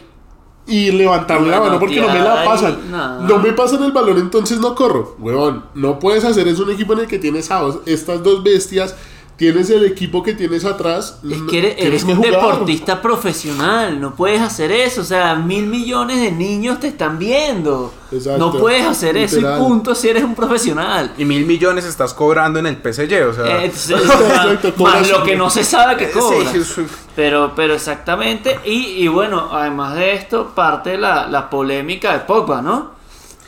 y 0.68 0.90
levantarme 0.92 1.48
la 1.48 1.60
mano 1.60 1.78
porque 1.80 2.00
no 2.00 2.08
me 2.08 2.18
la 2.20 2.44
pasan. 2.44 2.78
no. 2.90 3.20
No 3.22 3.38
me 3.38 3.52
pasan 3.52 3.82
el 3.84 3.92
balón, 3.92 4.18
entonces 4.18 4.60
no 4.60 4.74
corro. 4.74 5.16
Huevón, 5.18 5.64
no 5.74 5.98
puedes 5.98 6.24
hacer 6.24 6.46
es 6.48 6.58
un 6.60 6.70
equipo 6.70 6.92
en 6.92 7.00
el 7.00 7.06
que 7.06 7.18
tienes 7.18 7.50
a 7.50 7.60
dos- 7.60 7.78
estas 7.86 8.22
dos 8.22 8.42
bestias. 8.42 8.94
Tienes 9.38 9.70
el 9.70 9.84
equipo 9.84 10.24
que 10.24 10.34
tienes 10.34 10.64
atrás. 10.64 11.20
Es 11.30 11.40
que 11.48 11.58
eres, 11.58 11.74
eres 11.78 12.04
que 12.04 12.10
un 12.10 12.16
jugar. 12.16 12.32
deportista 12.32 13.00
profesional, 13.00 14.00
no 14.00 14.16
puedes 14.16 14.40
hacer 14.42 14.72
eso, 14.72 15.02
o 15.02 15.04
sea, 15.04 15.36
mil 15.36 15.68
millones 15.68 16.20
de 16.20 16.32
niños 16.32 16.80
te 16.80 16.88
están 16.88 17.20
viendo. 17.20 17.94
Exacto, 18.10 18.38
No 18.38 18.58
puedes 18.58 18.84
hacer 18.84 19.16
eso 19.16 19.38
y 19.38 19.44
punto 19.44 19.94
si 19.94 20.08
eres 20.08 20.24
un 20.24 20.34
profesional. 20.34 21.14
Y 21.16 21.24
mil 21.24 21.46
millones 21.46 21.84
estás 21.84 22.14
cobrando 22.14 22.58
en 22.58 22.66
el 22.66 22.78
PSG, 22.78 23.28
o 23.28 23.32
sea. 23.32 23.62
Eh, 23.62 23.66
Exacto, 23.66 24.74
más 24.82 25.08
lo 25.08 25.22
que 25.22 25.36
no 25.36 25.48
se 25.50 25.62
sabe 25.62 25.96
que 25.96 26.10
cobra. 26.10 26.50
Sí, 26.52 26.64
sí. 26.64 26.82
Pero, 27.14 27.52
pero 27.54 27.74
exactamente, 27.74 28.58
y, 28.64 29.04
y 29.04 29.06
bueno, 29.06 29.50
además 29.52 29.94
de 29.94 30.14
esto, 30.14 30.52
parte 30.52 30.98
la, 30.98 31.28
la 31.28 31.48
polémica 31.48 32.12
de 32.12 32.18
Pogba, 32.20 32.60
¿no? 32.60 32.98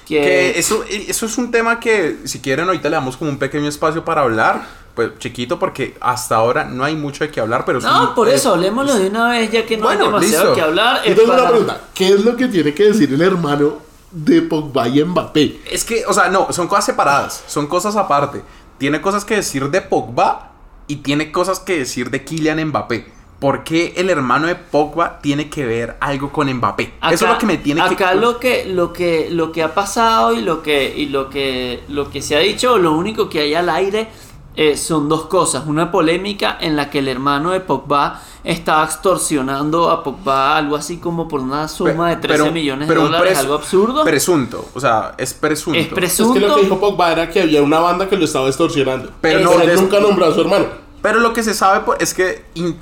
Que 0.07 0.59
eso, 0.59 0.85
eso 0.89 1.27
es 1.27 1.39
un 1.39 1.51
tema 1.53 1.79
que, 1.79 2.19
si 2.25 2.41
quieren, 2.41 2.67
ahorita 2.67 2.89
le 2.89 2.97
damos 2.97 3.17
como 3.17 3.31
un 3.31 3.39
pequeño 3.39 3.69
espacio 3.69 4.05
para 4.05 4.23
hablar. 4.23 4.80
Pues 4.95 5.11
chiquito, 5.19 5.59
porque 5.59 5.97
hasta 6.01 6.37
ahora 6.37 6.65
no 6.65 6.85
hay 6.85 6.97
mucho 6.97 7.25
de 7.25 7.31
qué 7.31 7.41
hablar, 7.41 7.65
pero 7.65 7.79
es 7.79 7.85
No, 7.85 8.09
un- 8.11 8.15
por 8.15 8.29
es- 8.29 8.35
eso, 8.37 8.53
hablemoslo 8.55 8.95
de 8.97 9.09
una 9.09 9.29
vez, 9.31 9.51
ya 9.51 9.65
que 9.65 9.77
no 9.77 9.85
Bueno, 9.85 10.01
hay 10.01 10.07
demasiado 10.09 10.45
listo. 10.45 10.55
que 10.57 10.61
hablar. 10.63 11.01
Eh, 11.05 11.15
tengo 11.15 11.29
una 11.33 11.37
para- 11.39 11.51
pregunta. 11.51 11.81
¿Qué 11.95 12.09
es 12.09 12.25
lo 12.25 12.37
que 12.37 12.49
tiene 12.49 12.75
que 12.75 12.85
decir 12.85 13.13
el 13.13 13.23
hermano 13.23 13.75
de 14.11 14.43
Pogba 14.43 14.89
y 14.89 15.03
Mbappé? 15.05 15.61
Es 15.71 15.85
que, 15.85 16.05
o 16.07 16.13
sea, 16.13 16.29
no, 16.29 16.49
son 16.53 16.67
cosas 16.67 16.87
separadas, 16.87 17.45
son 17.47 17.67
cosas 17.69 17.95
aparte. 17.97 18.43
Tiene 18.79 19.01
cosas 19.01 19.25
que 19.25 19.37
decir 19.37 19.71
de 19.71 19.81
Pogba 19.81 20.51
y 20.89 20.97
tiene 20.97 21.31
cosas 21.31 21.61
que 21.61 21.79
decir 21.79 22.11
de 22.11 22.25
Kylian 22.25 22.63
Mbappé. 22.67 23.13
¿Por 23.39 23.65
qué 23.65 23.95
el 23.97 24.11
hermano 24.11 24.49
de 24.49 24.55
Pogba 24.55 25.21
tiene 25.23 25.49
que 25.49 25.65
ver 25.65 25.97
algo 26.01 26.31
con 26.31 26.53
Mbappé? 26.53 26.95
Eso 27.11 27.25
es 27.27 27.31
lo 27.33 27.39
que 27.39 27.47
me 27.47 27.57
tiene 27.57 27.81
que... 27.89 27.95
acá 27.95 28.13
lo 28.15 28.39
que 28.39 28.67
lo 28.67 28.93
que 28.93 29.29
lo 29.31 29.51
que 29.53 29.63
ha 29.63 29.73
pasado 29.73 30.35
y 30.35 30.43
lo 30.43 30.63
que 30.63 30.93
y 30.95 31.07
lo 31.07 31.31
que 31.31 31.83
lo 31.89 32.11
que 32.11 32.21
se 32.21 32.37
ha 32.37 32.41
dicho 32.41 32.77
lo 32.77 32.93
único 32.93 33.31
que 33.31 33.41
hay 33.41 33.55
al 33.55 33.71
aire 33.71 34.09
eh, 34.57 34.77
son 34.77 35.09
dos 35.09 35.27
cosas 35.27 35.65
una 35.67 35.91
polémica 35.93 36.59
en 36.61 36.75
la 36.77 36.91
que 36.91 36.99
el 36.99 37.09
hermano 37.09 37.51
de 37.53 37.61
Pogba 37.61 38.21
estaba 38.43 38.85
extorsionando 38.85 39.91
a 39.91 40.03
Pogba 40.03 40.57
algo 40.57 40.75
así 40.77 40.97
como 40.97 41.29
por 41.29 41.41
una 41.41 41.69
suma 41.69 42.11
de 42.11 42.17
13 42.17 42.43
Pero- 42.43 42.53
millones 42.53 42.89
pero 42.89 43.01
de 43.03 43.07
un 43.07 43.13
dólares 43.13 43.39
algo 43.39 43.55
absurdo 43.55 44.05
Presunto, 44.05 44.69
o 44.75 44.81
sea, 44.81 45.15
es 45.19 45.35
presunto. 45.35 45.79
es 45.79 45.87
Es 45.87 45.93
presunto 45.93 46.35
que 46.35 46.41
lo 46.41 46.57
que 46.57 46.63
dijo 46.63 46.81
Pogba 46.81 47.13
era 47.13 47.31
que 47.31 47.43
había 47.43 47.63
una 47.63 47.79
banda 47.81 48.09
que 48.09 48.17
lo 48.17 48.25
estaba 48.25 48.49
extorsionando. 48.49 49.11
Pero 49.21 49.39
Pero 49.39 49.57
no, 49.59 49.63
él 49.63 49.75
nunca 49.77 50.01
nombró 50.01 50.27
a 50.27 50.35
su 50.35 50.41
hermano. 50.41 50.67
Pero 51.03 51.21
lo 51.21 51.33
que 51.33 51.43
se 51.43 51.55
sabe 51.55 51.83
es 52.01 52.13
que 52.15 52.45
in- 52.55 52.77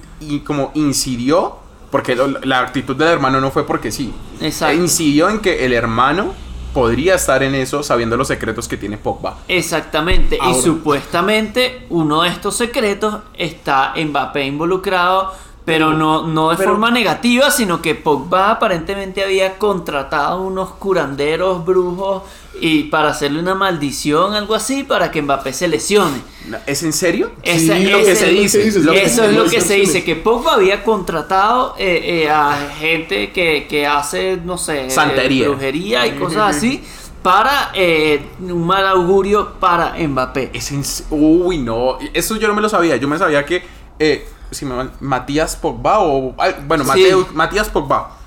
como 0.44 0.70
incidió, 0.74 1.56
porque 1.90 2.16
lo- 2.16 2.26
la 2.42 2.60
actitud 2.60 2.96
del 2.96 3.08
hermano 3.08 3.40
no 3.40 3.50
fue 3.50 3.64
porque 3.66 3.92
sí. 3.92 4.12
Exacto. 4.40 4.74
Incidió 4.76 5.28
en 5.28 5.40
que 5.40 5.64
el 5.64 5.72
hermano 5.72 6.34
podría 6.72 7.14
estar 7.16 7.42
en 7.42 7.54
eso 7.54 7.82
sabiendo 7.82 8.16
los 8.16 8.28
secretos 8.28 8.68
que 8.68 8.76
tiene 8.76 8.96
Pogba. 8.98 9.38
Exactamente, 9.48 10.38
y 10.50 10.54
supuestamente 10.62 11.86
uno 11.90 12.22
de 12.22 12.28
estos 12.28 12.56
secretos 12.56 13.16
está 13.34 13.94
Mbappé 13.96 14.44
involucrado, 14.44 15.32
pero 15.64 15.92
no, 15.92 16.26
no 16.26 16.50
de 16.50 16.56
Pero- 16.56 16.70
forma 16.70 16.90
negativa, 16.90 17.50
sino 17.50 17.82
que 17.82 17.94
Pogba 17.94 18.50
aparentemente 18.52 19.22
había 19.22 19.58
contratado 19.58 20.40
unos 20.42 20.70
curanderos 20.70 21.64
brujos 21.64 22.22
y 22.60 22.84
para 22.84 23.10
hacerle 23.10 23.40
una 23.40 23.54
maldición, 23.54 24.34
algo 24.34 24.54
así, 24.54 24.84
para 24.84 25.10
que 25.10 25.22
Mbappé 25.22 25.52
se 25.52 25.68
lesione. 25.68 26.20
¿Es 26.66 26.82
en 26.82 26.92
serio? 26.92 27.30
Esa- 27.42 27.76
Sí, 27.76 27.84
lo 27.84 27.98
que 28.04 28.16
se 28.16 28.26
dice, 28.30 28.80
lo 28.80 28.92
eso 28.92 29.24
es 29.24 29.34
lo 29.36 29.44
que 29.44 29.60
se 29.60 29.74
dice, 29.74 30.04
que 30.04 30.16
Pogba 30.16 30.54
había 30.54 30.82
contratado 30.84 31.74
eh, 31.78 32.22
eh, 32.24 32.30
a 32.30 32.70
gente 32.78 33.32
que, 33.32 33.66
que 33.68 33.86
hace, 33.86 34.38
no 34.44 34.56
sé, 34.58 34.86
eh, 34.86 34.90
Santería. 34.90 35.48
brujería 35.48 36.06
y 36.06 36.12
cosas 36.12 36.56
así, 36.56 36.82
para 37.22 37.70
eh, 37.74 38.22
un 38.40 38.66
mal 38.66 38.86
augurio 38.86 39.54
para 39.60 39.94
Mbappé. 39.98 40.50
Es 40.54 40.70
en 40.72 40.82
Uy, 41.10 41.58
no. 41.58 41.98
Eso 42.14 42.36
yo 42.36 42.48
no 42.48 42.54
me 42.54 42.62
lo 42.62 42.68
sabía. 42.68 42.96
Yo 42.96 43.08
me 43.08 43.18
sabía 43.18 43.44
que. 43.44 43.62
Eh, 43.98 44.26
si 44.50 44.64
me 44.64 44.88
Matías 45.00 45.56
Pogba 45.56 45.98
o. 46.00 46.34
Bueno, 46.66 46.84
Sí. 46.94 47.10
Matías 47.34 47.68
Pogba. 47.68 48.17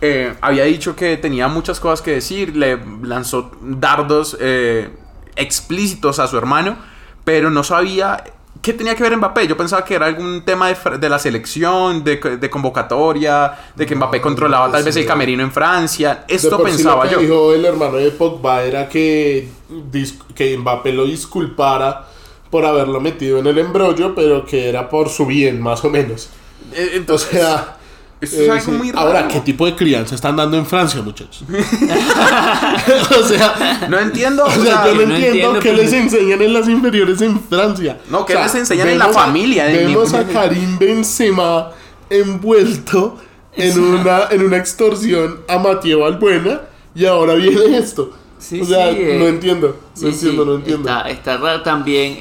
Eh, 0.00 0.34
había 0.40 0.64
dicho 0.64 0.94
que 0.96 1.16
tenía 1.16 1.48
muchas 1.48 1.80
cosas 1.80 2.02
que 2.02 2.12
decir. 2.12 2.56
Le 2.56 2.78
lanzó 3.02 3.50
dardos 3.60 4.36
eh, 4.40 4.90
explícitos 5.36 6.18
a 6.18 6.26
su 6.26 6.36
hermano. 6.38 6.76
Pero 7.24 7.50
no 7.50 7.62
sabía. 7.64 8.24
¿Qué 8.62 8.72
tenía 8.72 8.96
que 8.96 9.02
ver 9.04 9.16
Mbappé? 9.16 9.46
Yo 9.46 9.56
pensaba 9.56 9.84
que 9.84 9.94
era 9.94 10.06
algún 10.06 10.42
tema 10.44 10.68
de, 10.68 10.98
de 10.98 11.08
la 11.08 11.18
selección, 11.20 12.02
de, 12.02 12.16
de 12.16 12.50
convocatoria, 12.50 13.52
de 13.76 13.86
que 13.86 13.94
Mbappé 13.94 14.20
controlaba 14.20 14.70
tal 14.70 14.82
vez 14.82 14.96
el 14.96 15.06
camerino 15.06 15.42
en 15.44 15.52
Francia. 15.52 16.24
De 16.34 16.34
Esto 16.34 16.56
por 16.56 16.70
sí 16.72 16.84
pensaba 16.84 16.84
lo 16.84 17.06
que 17.06 17.10
yo. 17.10 17.18
dijo 17.18 17.52
el 17.54 17.64
hermano 17.64 17.96
de 17.98 18.10
Pogba 18.10 18.62
era 18.64 18.88
que, 18.88 19.48
que 20.34 20.58
Mbappé 20.58 20.92
lo 20.92 21.04
disculpara 21.06 22.08
por 22.50 22.64
haberlo 22.66 23.00
metido 23.00 23.38
en 23.38 23.46
el 23.46 23.58
embrollo, 23.58 24.14
pero 24.14 24.44
que 24.44 24.68
era 24.68 24.88
por 24.88 25.08
su 25.08 25.26
bien, 25.26 25.60
más 25.60 25.84
o 25.84 25.90
menos. 25.90 26.30
Eh, 26.72 26.92
O 27.08 27.18
Entonces, 27.18 27.28
sea... 27.30 27.77
esto 28.20 28.36
eh, 28.36 28.44
es 28.44 28.50
algo 28.50 28.64
sí. 28.64 28.70
muy 28.72 28.90
raro. 28.92 29.06
Ahora, 29.06 29.28
¿qué 29.28 29.40
tipo 29.40 29.64
de 29.66 29.74
crianza 29.76 30.14
están 30.14 30.36
dando 30.36 30.56
en 30.58 30.66
Francia, 30.66 31.00
muchachos? 31.02 31.44
o 33.18 33.22
sea, 33.22 33.86
No 33.88 33.98
entiendo. 33.98 34.44
o 34.44 34.48
o 34.48 34.50
sea, 34.50 34.86
yo 34.86 34.94
no 34.94 35.06
no 35.06 35.14
entiendo 35.14 35.26
entiendo, 35.26 35.60
qué 35.60 35.72
pues. 35.72 35.82
les 35.84 35.92
enseñan 35.92 36.42
en 36.42 36.52
las 36.52 36.68
inferiores 36.68 37.20
en 37.22 37.40
Francia. 37.40 37.98
No, 38.10 38.24
¿qué 38.26 38.34
O 38.34 38.36
sea, 38.36 38.46
les 38.46 38.54
enseñan 38.54 38.88
en 38.88 38.98
la 38.98 39.06
a- 39.06 39.12
familia? 39.12 39.66
Vemos 39.66 40.12
a 40.14 40.24
Karim 40.26 40.78
Benzema 40.78 41.70
envuelto 42.10 43.18
en 43.54 43.78
una, 43.78 44.28
en 44.30 44.42
una 44.44 44.56
extorsión 44.56 45.40
a 45.48 45.58
Mateo 45.58 46.04
Albuena 46.06 46.60
y 46.94 47.04
ahora 47.06 47.34
viene 47.34 47.76
esto. 47.78 48.12
Sí, 48.38 48.60
o 48.60 48.64
sea, 48.64 48.90
sí, 48.92 48.98
eh, 49.00 49.16
no 49.18 49.26
entiendo, 49.26 49.68
no 49.68 49.74
Sí, 49.94 50.06
entiendo, 50.06 50.42
sí, 50.44 50.48
no 50.48 50.54
entiendo. 50.56 50.88
Está, 50.88 51.10
está 51.10 51.36
raro. 51.38 51.62
También 51.62 52.12
eh, 52.12 52.18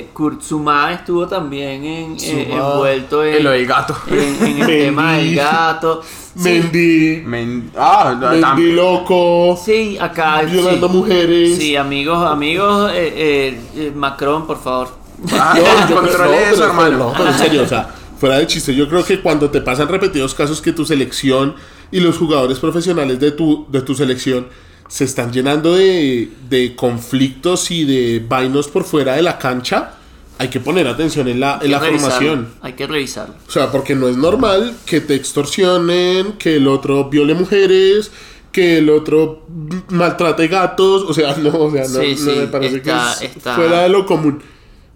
eh, 0.00 0.08
Kurt 0.12 0.42
Zuma 0.42 0.92
estuvo 0.92 1.26
también 1.28 1.84
en, 1.84 2.16
eh, 2.20 2.48
envuelto 2.50 3.24
en, 3.24 3.34
En 3.36 3.44
lo 3.44 3.50
del 3.50 3.66
gato. 3.66 3.96
en- 4.10 4.46
en 4.46 4.58
el 4.62 4.66
tema 4.66 5.16
del 5.18 5.34
gato. 5.36 6.02
Sí, 6.02 6.42
Mendy, 6.42 7.22
Men- 7.24 7.70
ah, 7.76 8.16
Mendy 8.32 8.72
loco, 8.72 9.58
sí, 9.64 9.96
acá. 10.00 10.42
violando 10.42 10.88
sí. 10.88 10.94
mujeres. 10.96 11.56
Sí, 11.58 11.76
amigos, 11.76 12.18
amigos, 12.30 12.90
eh, 12.94 13.58
eh, 13.76 13.92
Macron, 13.94 14.46
por 14.46 14.60
favor. 14.60 14.88
ah, 15.32 15.54
No, 15.56 15.88
yo- 15.88 15.94
controle 16.00 16.30
no, 16.36 16.42
eso, 16.42 16.50
pero- 16.56 16.64
hermano. 16.66 16.98
No, 16.98 17.12
pero 17.16 17.28
en 17.30 17.38
serio, 17.38 17.62
o 17.62 17.66
sea, 17.66 17.88
fuera 18.18 18.38
de 18.38 18.46
chiste, 18.46 18.74
yo 18.74 18.88
creo 18.88 19.04
que 19.04 19.20
cuando 19.20 19.48
te 19.50 19.60
pasan 19.60 19.88
repetidos 19.88 20.34
casos 20.34 20.60
que 20.60 20.72
tu 20.72 20.84
selección 20.84 21.54
y 21.92 22.00
los 22.00 22.18
jugadores 22.18 22.58
profesionales 22.58 23.18
de 23.20 23.30
tu, 23.32 23.66
de 23.70 23.80
tu 23.82 23.94
selección 23.94 24.48
se 24.88 25.04
están 25.04 25.32
llenando 25.32 25.74
de, 25.74 26.30
de 26.48 26.74
conflictos 26.74 27.70
y 27.70 27.84
de 27.84 28.24
vainos 28.26 28.68
por 28.68 28.84
fuera 28.84 29.14
de 29.16 29.22
la 29.22 29.38
cancha, 29.38 29.92
hay 30.38 30.48
que 30.48 30.60
poner 30.60 30.86
atención 30.86 31.28
en 31.28 31.40
la, 31.40 31.58
en 31.62 31.70
la 31.70 31.78
revisarlo, 31.78 32.10
formación. 32.16 32.48
Hay 32.62 32.72
que 32.74 32.86
revisarlo. 32.86 33.34
O 33.46 33.50
sea, 33.50 33.70
porque 33.70 33.94
no 33.94 34.08
es 34.08 34.16
normal 34.16 34.74
que 34.86 35.00
te 35.00 35.14
extorsionen, 35.14 36.32
que 36.34 36.56
el 36.56 36.68
otro 36.68 37.08
viole 37.10 37.34
mujeres, 37.34 38.10
que 38.52 38.78
el 38.78 38.88
otro 38.90 39.46
maltrate 39.90 40.48
gatos. 40.48 41.02
O 41.08 41.12
sea, 41.12 41.36
no, 41.42 41.50
o 41.58 41.70
sea, 41.70 41.82
no, 41.88 42.00
Sí, 42.00 42.12
no 42.24 42.32
sí, 42.32 42.38
me 42.38 42.46
parece 42.46 42.76
está- 42.76 43.16
que 43.18 43.26
es 43.26 43.36
está- 43.36 43.54
fuera 43.56 43.82
de 43.82 43.88
lo 43.88 44.06
común. 44.06 44.40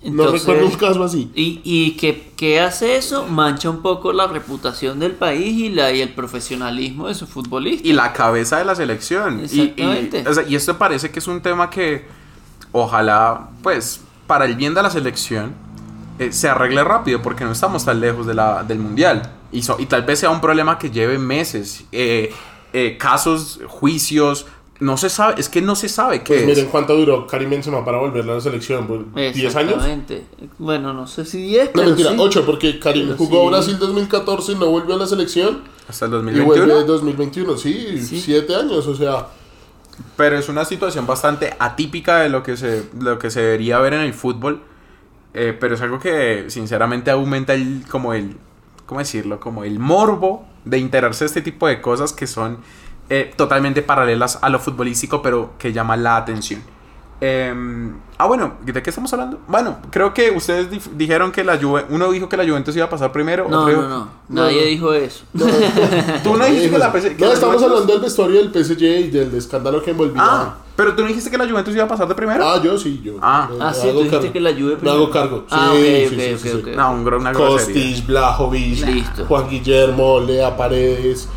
No 0.05 0.26
recuerdo 0.32 0.66
un 0.66 0.72
caso 0.72 1.05
así. 1.05 1.30
Y, 1.34 1.61
y 1.64 1.92
que, 1.92 2.32
que 2.36 2.61
hace 2.61 2.96
eso 2.96 3.26
mancha 3.28 3.70
un 3.70 3.82
poco 3.82 4.12
la 4.12 4.26
reputación 4.26 4.98
del 4.98 5.12
país 5.12 5.57
y, 5.59 5.68
la, 5.68 5.92
y 5.92 6.00
el 6.00 6.11
profesionalismo 6.14 7.09
de 7.09 7.14
su 7.14 7.26
futbolista. 7.26 7.86
y 7.86 7.92
la 7.92 8.12
cabeza 8.12 8.59
de 8.59 8.64
la 8.64 8.74
selección. 8.74 9.38
Y, 9.38 9.42
y, 9.42 9.61
Exactamente. 9.61 10.24
o 10.28 10.34
sea, 10.34 10.44
y 10.48 10.55
esto 10.57 10.76
parece 10.78 11.11
que 11.11 11.18
es 11.20 11.26
un 11.28 11.40
tema 11.40 11.70
que 11.70 12.05
ojalá, 12.72 13.48
pues, 13.62 14.00
para 14.26 14.44
el 14.46 14.57
bien 14.57 14.74
de 14.74 14.82
la 14.82 14.90
selección, 14.90 15.55
eh, 16.18 16.32
se 16.32 16.48
arregle 16.48 16.84
rápido 16.84 17.22
porque 17.22 17.44
no 17.44 17.53
estamos 17.53 17.84
tan 17.84 18.00
lejos 18.00 18.26
de 18.26 18.34
la, 18.34 18.62
del 18.64 18.78
mundial. 18.78 19.30
Y, 19.53 19.62
so- 19.62 19.76
y 19.78 19.86
tal 19.86 20.03
vez 20.03 20.18
sea 20.20 20.30
un 20.30 20.40
problema 20.40 20.78
que 20.78 20.90
lleve 20.90 21.18
meses, 21.18 21.84
eh, 21.92 22.32
eh, 22.72 22.96
casos, 22.98 23.61
juicios. 23.68 24.46
No 24.83 24.97
se 24.97 25.09
sabe, 25.09 25.35
es 25.39 25.49
que 25.49 25.62
no 25.62 25.76
se 25.76 25.89
sabe 25.89 26.18
qué 26.22 26.35
Pues 26.35 26.41
es. 26.41 26.47
miren 26.47 26.66
cuánto 26.66 26.97
duró 26.97 27.26
Karim 27.26 27.51
Benzema 27.51 27.85
para 27.85 27.99
volver 27.99 28.24
a 28.28 28.35
la 28.35 28.41
selección. 28.41 28.87
pues, 28.87 29.35
¿10 29.37 29.55
años? 29.57 29.72
Exactamente. 29.74 30.24
Bueno, 30.59 30.93
no 30.93 31.07
sé 31.07 31.24
si 31.24 31.41
10, 31.43 31.66
No, 31.66 31.70
pero 31.74 31.87
mentira, 31.89 32.11
sí. 32.11 32.16
8 32.18 32.45
porque 32.45 32.78
Karim 32.80 33.05
Pero 33.07 33.16
jugó 33.18 33.43
sí. 33.45 33.49
Brasil 33.51 33.78
2014 33.78 34.53
y 34.53 34.55
no 34.57 34.66
volvió 34.66 34.95
a 34.95 34.99
la 34.99 35.07
selección. 35.07 35.61
Hasta 35.89 36.07
el 36.07 36.11
Y 36.11 36.14
2021. 36.14 36.47
vuelve 36.66 36.80
en 36.80 36.87
2021, 36.87 37.57
sí, 37.57 37.99
Sí. 38.03 38.20
7 38.20 38.55
años, 38.57 38.87
o 38.87 38.95
sea. 38.97 39.28
Pero 40.16 40.37
es 40.39 40.49
una 40.49 40.64
situación 40.64 41.07
bastante 41.07 41.55
atípica 41.59 42.18
de 42.20 42.28
lo 42.28 42.43
que 42.43 42.57
se, 42.57 42.85
lo 42.99 43.18
que 43.18 43.30
se 43.30 43.41
debería 43.41 43.78
ver 43.78 43.95
en 43.95 44.01
el 44.01 44.14
fútbol. 44.14 44.62
Eh, 45.35 45.57
pero 45.59 45.76
es 45.76 45.80
algo 45.80 45.99
que 46.01 46.47
sinceramente 46.49 47.11
aumenta 47.11 47.55
el, 47.55 47.85
como 47.91 48.14
el, 48.14 48.37
¿cómo 48.87 48.99
decirlo? 49.01 49.39
Como 49.39 49.64
el 49.64 49.78
morbo 49.78 50.45
de 50.64 50.78
enterarse 50.78 51.24
de 51.24 51.26
este 51.26 51.41
tipo 51.43 51.66
de 51.68 51.80
cosas 51.80 52.12
que 52.12 52.26
son 52.26 52.59
eh, 53.14 53.30
totalmente 53.36 53.82
paralelas 53.82 54.38
a 54.40 54.48
lo 54.48 54.58
futbolístico, 54.58 55.20
pero 55.20 55.50
que 55.58 55.70
llaman 55.72 56.02
la 56.02 56.16
atención. 56.16 56.62
Em, 57.24 57.94
ah, 58.18 58.26
bueno, 58.26 58.54
¿de 58.62 58.82
qué 58.82 58.90
estamos 58.90 59.12
hablando? 59.12 59.38
Bueno, 59.46 59.76
creo 59.90 60.12
que 60.12 60.32
ustedes 60.32 60.68
dif- 60.68 60.90
dijeron 60.96 61.30
que 61.30 61.44
la 61.44 61.56
Juve, 61.56 61.84
uno 61.90 62.10
dijo 62.10 62.28
que 62.28 62.36
la 62.36 62.44
Juventus 62.44 62.74
iba 62.74 62.86
a 62.86 62.90
pasar 62.90 63.12
primero. 63.12 63.46
No, 63.48 63.60
otro 63.60 63.72
no, 63.76 63.82
dijo- 63.82 63.88
no. 63.88 64.08
Nadie 64.28 64.64
dijo 64.66 64.92
eso. 64.92 65.24
Tú 66.24 66.36
no 66.36 66.44
dijiste 66.46 66.70
que 66.70 66.78
la 66.78 66.90
PSG 66.90 67.20
No, 67.20 67.32
estamos 67.32 67.56
Juventus- 67.56 67.62
hablando 67.62 67.92
del 67.92 68.02
vestuario 68.02 68.42
del 68.42 68.50
PSG 68.64 68.82
y 68.82 69.10
del 69.10 69.32
escándalo 69.36 69.80
que 69.82 69.92
envolvía. 69.92 70.20
Ah, 70.24 70.54
pero 70.74 70.96
tú 70.96 71.02
no 71.02 71.08
dijiste 71.08 71.30
que 71.30 71.36
la 71.38 71.46
Juventus 71.48 71.74
iba 71.74 71.84
a 71.84 71.88
pasar 71.88 72.08
de 72.08 72.14
primero. 72.16 72.42
Ah, 72.48 72.60
yo 72.64 72.76
sí, 72.78 73.00
yo. 73.04 73.14
Ah. 73.22 73.48
Ah, 73.60 73.72
sí, 73.74 73.82
hago 73.88 73.98
tú 74.00 74.04
dijiste 74.04 74.16
cargo. 74.18 74.32
que 74.32 74.40
la 74.40 74.50
Juve 74.52 74.70
Me 74.70 74.76
primero. 74.76 74.96
hago 74.96 75.10
cargo. 75.10 75.44
Ah, 75.50 75.70
Sí, 75.74 75.78
ok, 75.78 75.84
sí, 75.84 76.14
ok, 76.16 76.40
sí, 76.40 76.48
ok, 76.56 76.64
sí. 76.64 76.70
No, 76.76 76.92
un 76.92 77.06
una. 77.14 77.32
Kostic, 77.32 78.06
Blajovic, 78.06 78.84
Listo. 78.86 79.26
Juan 79.26 79.48
Guillermo, 79.48 80.18
Lea 80.20 80.56
Paredes. 80.56 81.28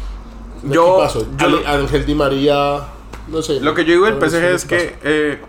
Yo- 0.74 0.98
¿Qué 0.98 1.04
pasó? 1.04 1.28
yo 1.38 1.46
Ale- 1.46 1.68
Ángel 1.68 2.06
Di 2.06 2.16
María. 2.16 2.80
No 3.28 3.42
sé. 3.42 3.60
Lo 3.60 3.74
que 3.74 3.86
yo 3.86 3.94
digo 3.94 4.06
del 4.06 4.16
PSG 4.20 4.44
es 4.54 4.66
que 4.66 4.96
eh, 5.04 5.42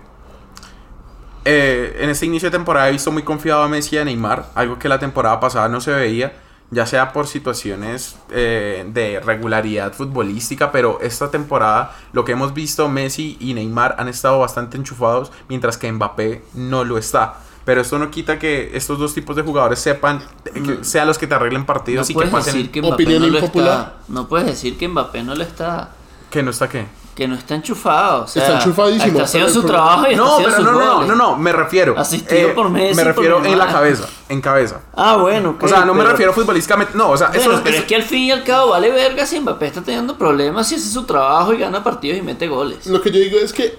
eh, 1.45 1.97
en 2.01 2.11
este 2.11 2.27
inicio 2.27 2.49
de 2.51 2.57
temporada 2.57 2.89
he 2.89 2.93
visto 2.93 3.13
muy 3.13 3.23
confiado 3.23 3.63
a 3.63 3.69
Messi 3.69 3.97
y 3.97 3.99
a 3.99 4.05
Neymar, 4.05 4.51
algo 4.55 4.79
que 4.79 4.89
la 4.89 4.99
temporada 4.99 5.39
pasada 5.39 5.69
no 5.69 5.81
se 5.81 5.93
veía, 5.93 6.33
ya 6.71 6.85
sea 6.87 7.13
por 7.13 7.29
situaciones 7.29 8.17
eh, 8.31 8.85
de 8.89 9.21
regularidad 9.21 9.93
futbolística, 9.93 10.73
pero 10.73 10.99
esta 11.01 11.31
temporada 11.31 11.95
lo 12.13 12.25
que 12.25 12.33
hemos 12.33 12.53
visto, 12.55 12.89
Messi 12.89 13.37
y 13.39 13.55
Neymar 13.55 13.95
han 13.99 14.09
estado 14.09 14.41
bastante 14.41 14.77
enchufados, 14.77 15.31
mientras 15.49 15.79
que 15.79 15.91
Mbappé 15.93 16.43
no 16.55 16.83
lo 16.85 16.99
está. 16.99 17.35
Pero 17.67 17.81
esto 17.83 17.99
no 17.99 18.11
quita 18.11 18.39
que 18.39 18.71
estos 18.75 18.99
dos 18.99 19.13
tipos 19.13 19.35
de 19.37 19.43
jugadores 19.43 19.79
sepan, 19.81 20.23
que 20.55 20.79
sean 20.85 21.07
los 21.09 21.19
que 21.19 21.27
te 21.27 21.35
arreglen 21.35 21.63
No 21.63 21.67
partidos 21.67 22.09
y 22.09 22.15
que 22.15 22.27
pasen... 22.27 22.55
decir 22.55 22.71
que 22.71 22.81
Opinión 22.81 23.21
no 23.21 23.29
impopular. 23.29 23.79
está. 23.79 23.95
No 24.09 24.29
puedes 24.29 24.47
decir 24.47 24.79
que 24.79 24.87
Mbappé 24.89 25.23
no 25.25 25.35
lo 25.35 25.43
está. 25.43 25.91
que 26.31 26.43
no 26.45 26.53
está 26.53 26.69
qué. 26.69 26.87
Que 27.17 27.27
no 27.27 27.35
está 27.35 27.55
enchufado. 27.57 28.25
O 28.25 28.27
sea, 28.29 28.43
Está 28.45 28.59
enchufadísimo, 28.59 29.07
Está 29.07 29.23
haciendo 29.25 29.49
su 29.49 29.63
trabajo 29.65 30.07
y 30.07 30.13
está 30.13 30.23
No, 30.25 30.37
pero 30.37 30.59
no, 30.61 30.73
no, 30.73 30.79
no, 30.79 31.07
no, 31.07 31.15
no, 31.17 31.37
me 31.37 31.51
refiero. 31.51 31.95
eh, 31.97 32.01
Asistido 32.01 32.55
por 32.55 32.69
Messi, 32.71 32.95
Me 32.95 33.03
por 33.05 33.15
refiero 33.17 33.45
en 33.45 33.59
la 33.59 33.67
cabeza, 33.67 34.07
en 34.29 34.41
cabeza. 34.41 34.83
Ah, 34.95 35.17
bueno. 35.17 35.51
ok, 35.51 35.63
O 35.65 35.69
sea, 35.69 35.85
no 35.85 35.93
me 35.95 36.05
refiero 36.05 36.33
futbolísticamente. 36.33 36.93
No, 36.97 37.11
o 37.11 37.17
sea, 37.17 37.29
Bueno, 37.31 37.43
eso, 37.55 37.61
pero 37.65 37.75
eso- 37.75 37.83
es 37.83 37.89
que 37.89 37.97
al 37.97 38.03
fin 38.05 38.19
y 38.25 38.31
al 38.31 38.45
cabo 38.45 38.71
vale 38.71 38.93
verga 38.93 39.27
si 39.27 39.41
Mbappé 39.41 39.67
está 39.67 39.83
teniendo 39.83 40.17
problemas, 40.17 40.69
si 40.69 40.77
hace 40.77 40.89
su 40.89 41.05
trabajo 41.05 41.53
y 41.53 41.59
gana 41.59 41.83
partidos 41.83 42.19
y 42.19 42.23
mete 42.23 42.47
goles. 42.47 42.87
Lo 42.87 43.01
que 43.03 43.11
yo 43.11 43.19
digo 43.19 43.39
es 43.39 43.53
que 43.53 43.77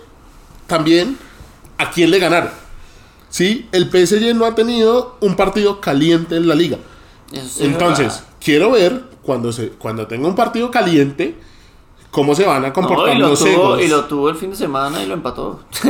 también 0.65 1.17
a 1.77 1.89
quién 1.91 2.11
le 2.11 2.19
ganaron. 2.19 2.49
Sí, 3.37 3.67
el 3.71 3.85
PSG 3.91 4.33
no 4.35 4.45
ha 4.45 4.55
tenido 4.55 5.15
un 5.21 5.35
partido 5.35 5.79
caliente 5.79 6.37
en 6.37 6.47
la 6.47 6.55
liga. 6.55 6.79
Sí 7.31 7.65
Entonces, 7.65 8.07
verdad. 8.07 8.23
quiero 8.43 8.71
ver 8.71 9.03
cuando 9.21 9.51
se 9.51 9.69
cuando 9.69 10.07
tenga 10.07 10.27
un 10.27 10.35
partido 10.35 10.71
caliente 10.71 11.35
cómo 12.09 12.33
se 12.33 12.45
van 12.45 12.65
a 12.65 12.69
No, 12.69 12.73
comportar 12.73 13.15
y, 13.15 13.19
lo 13.19 13.27
los 13.29 13.39
tuvo, 13.39 13.49
egos. 13.51 13.81
y 13.83 13.87
lo 13.89 14.05
tuvo 14.05 14.29
el 14.29 14.35
fin 14.37 14.49
de 14.49 14.55
semana 14.55 15.03
y 15.03 15.05
lo 15.05 15.13
empató. 15.13 15.59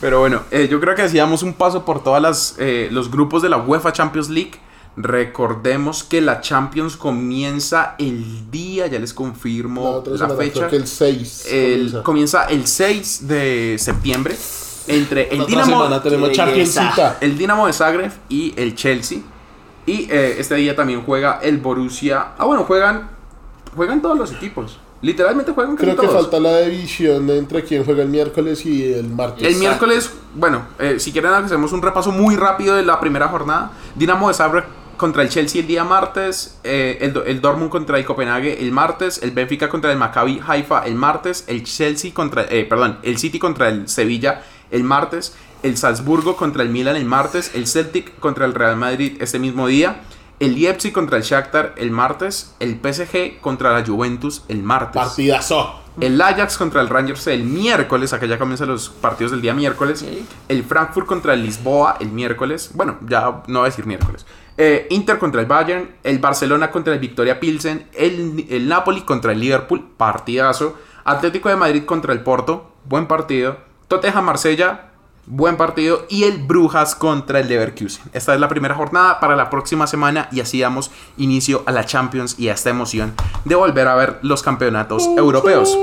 Pero 0.00 0.20
bueno, 0.20 0.42
eh, 0.50 0.68
yo 0.70 0.80
creo 0.80 0.94
que 0.94 1.02
hacíamos 1.02 1.42
un 1.42 1.54
paso 1.54 1.84
por 1.84 2.02
todas 2.02 2.22
las 2.22 2.56
eh, 2.58 2.88
los 2.90 3.10
grupos 3.10 3.42
de 3.42 3.48
la 3.48 3.58
UEFA 3.58 3.92
Champions 3.92 4.28
League. 4.28 4.52
Recordemos 4.96 6.02
que 6.02 6.20
la 6.20 6.40
Champions 6.40 6.96
comienza 6.96 7.94
el 7.98 8.50
día, 8.50 8.88
ya 8.88 8.98
les 8.98 9.14
confirmo 9.14 10.02
la, 10.04 10.18
semana, 10.18 10.34
fecha. 10.34 10.52
creo 10.66 10.70
que 10.70 10.76
el 10.76 10.86
6. 10.88 11.46
El- 11.48 11.70
comienza. 11.78 12.02
comienza 12.02 12.44
el 12.46 12.66
6 12.66 13.28
de 13.28 13.76
septiembre 13.78 14.36
entre 14.86 15.28
el 15.34 15.46
Dinamo, 15.46 15.84
semana 15.88 17.16
el 17.20 17.38
Dinamo 17.38 17.66
de 17.66 17.72
Zagreb 17.72 18.12
y 18.28 18.54
el 18.56 18.74
Chelsea. 18.74 19.18
Y 19.86 20.08
eh, 20.10 20.36
este 20.38 20.54
día 20.56 20.76
también 20.76 21.02
juega 21.02 21.40
el 21.42 21.58
Borussia. 21.58 22.28
Ah, 22.38 22.44
bueno, 22.44 22.64
juegan 22.64 23.08
juegan 23.74 24.02
todos 24.02 24.18
los 24.18 24.32
equipos. 24.32 24.78
Literalmente 25.02 25.52
juegan 25.52 25.76
Creo 25.76 25.96
que 25.96 26.06
todos. 26.06 26.22
falta 26.22 26.38
la 26.38 26.58
división 26.58 27.30
entre 27.30 27.64
quién 27.64 27.84
juega 27.84 28.02
el 28.02 28.08
miércoles 28.10 28.66
y 28.66 28.92
el 28.92 29.08
martes. 29.08 29.46
El 29.46 29.56
miércoles, 29.56 30.12
bueno, 30.34 30.62
eh, 30.78 30.96
si 30.98 31.10
quieren 31.10 31.32
hacemos 31.32 31.72
un 31.72 31.80
repaso 31.80 32.12
muy 32.12 32.36
rápido 32.36 32.76
de 32.76 32.84
la 32.84 33.00
primera 33.00 33.28
jornada. 33.28 33.70
Dinamo 33.94 34.28
de 34.28 34.34
Zagreb 34.34 34.64
contra 34.98 35.22
el 35.22 35.30
Chelsea 35.30 35.62
el 35.62 35.66
día 35.66 35.82
martes, 35.82 36.58
eh, 36.62 36.98
el, 37.00 37.16
el 37.26 37.40
Dortmund 37.40 37.70
contra 37.70 37.96
el 37.96 38.04
Copenhague 38.04 38.60
el 38.60 38.70
martes, 38.70 39.22
el 39.22 39.30
Benfica 39.30 39.70
contra 39.70 39.90
el 39.90 39.96
Maccabi 39.96 40.42
Haifa 40.46 40.84
el 40.84 40.94
martes, 40.94 41.44
el 41.46 41.64
Chelsea 41.64 42.12
contra, 42.12 42.42
eh, 42.42 42.66
perdón, 42.68 42.98
el 43.02 43.16
City 43.16 43.38
contra 43.38 43.70
el 43.70 43.88
Sevilla 43.88 44.42
el 44.70 44.84
martes, 44.84 45.34
el 45.62 45.76
Salzburgo 45.76 46.36
contra 46.36 46.62
el 46.62 46.70
Milan 46.70 46.96
el 46.96 47.04
martes, 47.04 47.52
el 47.54 47.66
Celtic 47.66 48.18
contra 48.18 48.46
el 48.46 48.54
Real 48.54 48.76
Madrid 48.76 49.16
este 49.20 49.38
mismo 49.38 49.66
día. 49.66 50.02
El 50.38 50.54
Leipzig 50.54 50.92
contra 50.92 51.18
el 51.18 51.22
Shakhtar 51.22 51.74
el 51.76 51.90
martes, 51.90 52.54
el 52.60 52.80
PSG 52.80 53.40
contra 53.40 53.78
la 53.78 53.86
Juventus 53.86 54.42
el 54.48 54.62
martes. 54.62 55.02
Partidazo. 55.02 55.80
El 56.00 56.18
Ajax 56.18 56.56
contra 56.56 56.80
el 56.80 56.88
Rangers 56.88 57.26
el 57.26 57.44
miércoles, 57.44 58.14
acá 58.14 58.24
ya 58.24 58.38
comienzan 58.38 58.68
los 58.68 58.88
partidos 58.88 59.32
del 59.32 59.42
día 59.42 59.52
miércoles. 59.52 60.02
El 60.48 60.64
Frankfurt 60.64 61.06
contra 61.06 61.34
el 61.34 61.42
Lisboa 61.42 61.96
el 62.00 62.10
miércoles. 62.10 62.70
Bueno, 62.72 62.96
ya 63.06 63.42
no 63.48 63.58
voy 63.58 63.66
a 63.66 63.70
decir 63.70 63.84
miércoles. 63.84 64.24
Eh, 64.56 64.86
Inter 64.90 65.18
contra 65.18 65.42
el 65.42 65.46
Bayern. 65.46 65.90
El 66.02 66.18
Barcelona 66.20 66.70
contra 66.70 66.94
el 66.94 67.00
Victoria 67.00 67.38
Pilsen. 67.38 67.86
El, 67.92 68.46
el 68.48 68.66
Napoli 68.66 69.02
contra 69.02 69.32
el 69.32 69.40
Liverpool. 69.40 69.90
Partidazo. 69.96 70.78
Atlético 71.04 71.50
de 71.50 71.56
Madrid 71.56 71.84
contra 71.84 72.14
el 72.14 72.20
Porto. 72.20 72.72
Buen 72.86 73.06
partido. 73.06 73.58
Tottenham 73.90 74.24
Marsella. 74.24 74.82
Buen 75.26 75.56
partido. 75.56 76.06
Y 76.08 76.22
el 76.22 76.38
Brujas 76.38 76.94
contra 76.94 77.40
el 77.40 77.48
Leverkusen. 77.48 78.04
Esta 78.12 78.34
es 78.34 78.40
la 78.40 78.46
primera 78.46 78.76
jornada 78.76 79.18
para 79.18 79.34
la 79.34 79.50
próxima 79.50 79.88
semana. 79.88 80.28
Y 80.30 80.40
así 80.40 80.60
damos 80.60 80.92
inicio 81.16 81.64
a 81.66 81.72
la 81.72 81.84
Champions 81.84 82.38
y 82.38 82.48
a 82.48 82.54
esta 82.54 82.70
emoción 82.70 83.12
de 83.44 83.56
volver 83.56 83.88
a 83.88 83.96
ver 83.96 84.20
los 84.22 84.44
campeonatos 84.44 85.08
europeos. 85.18 85.76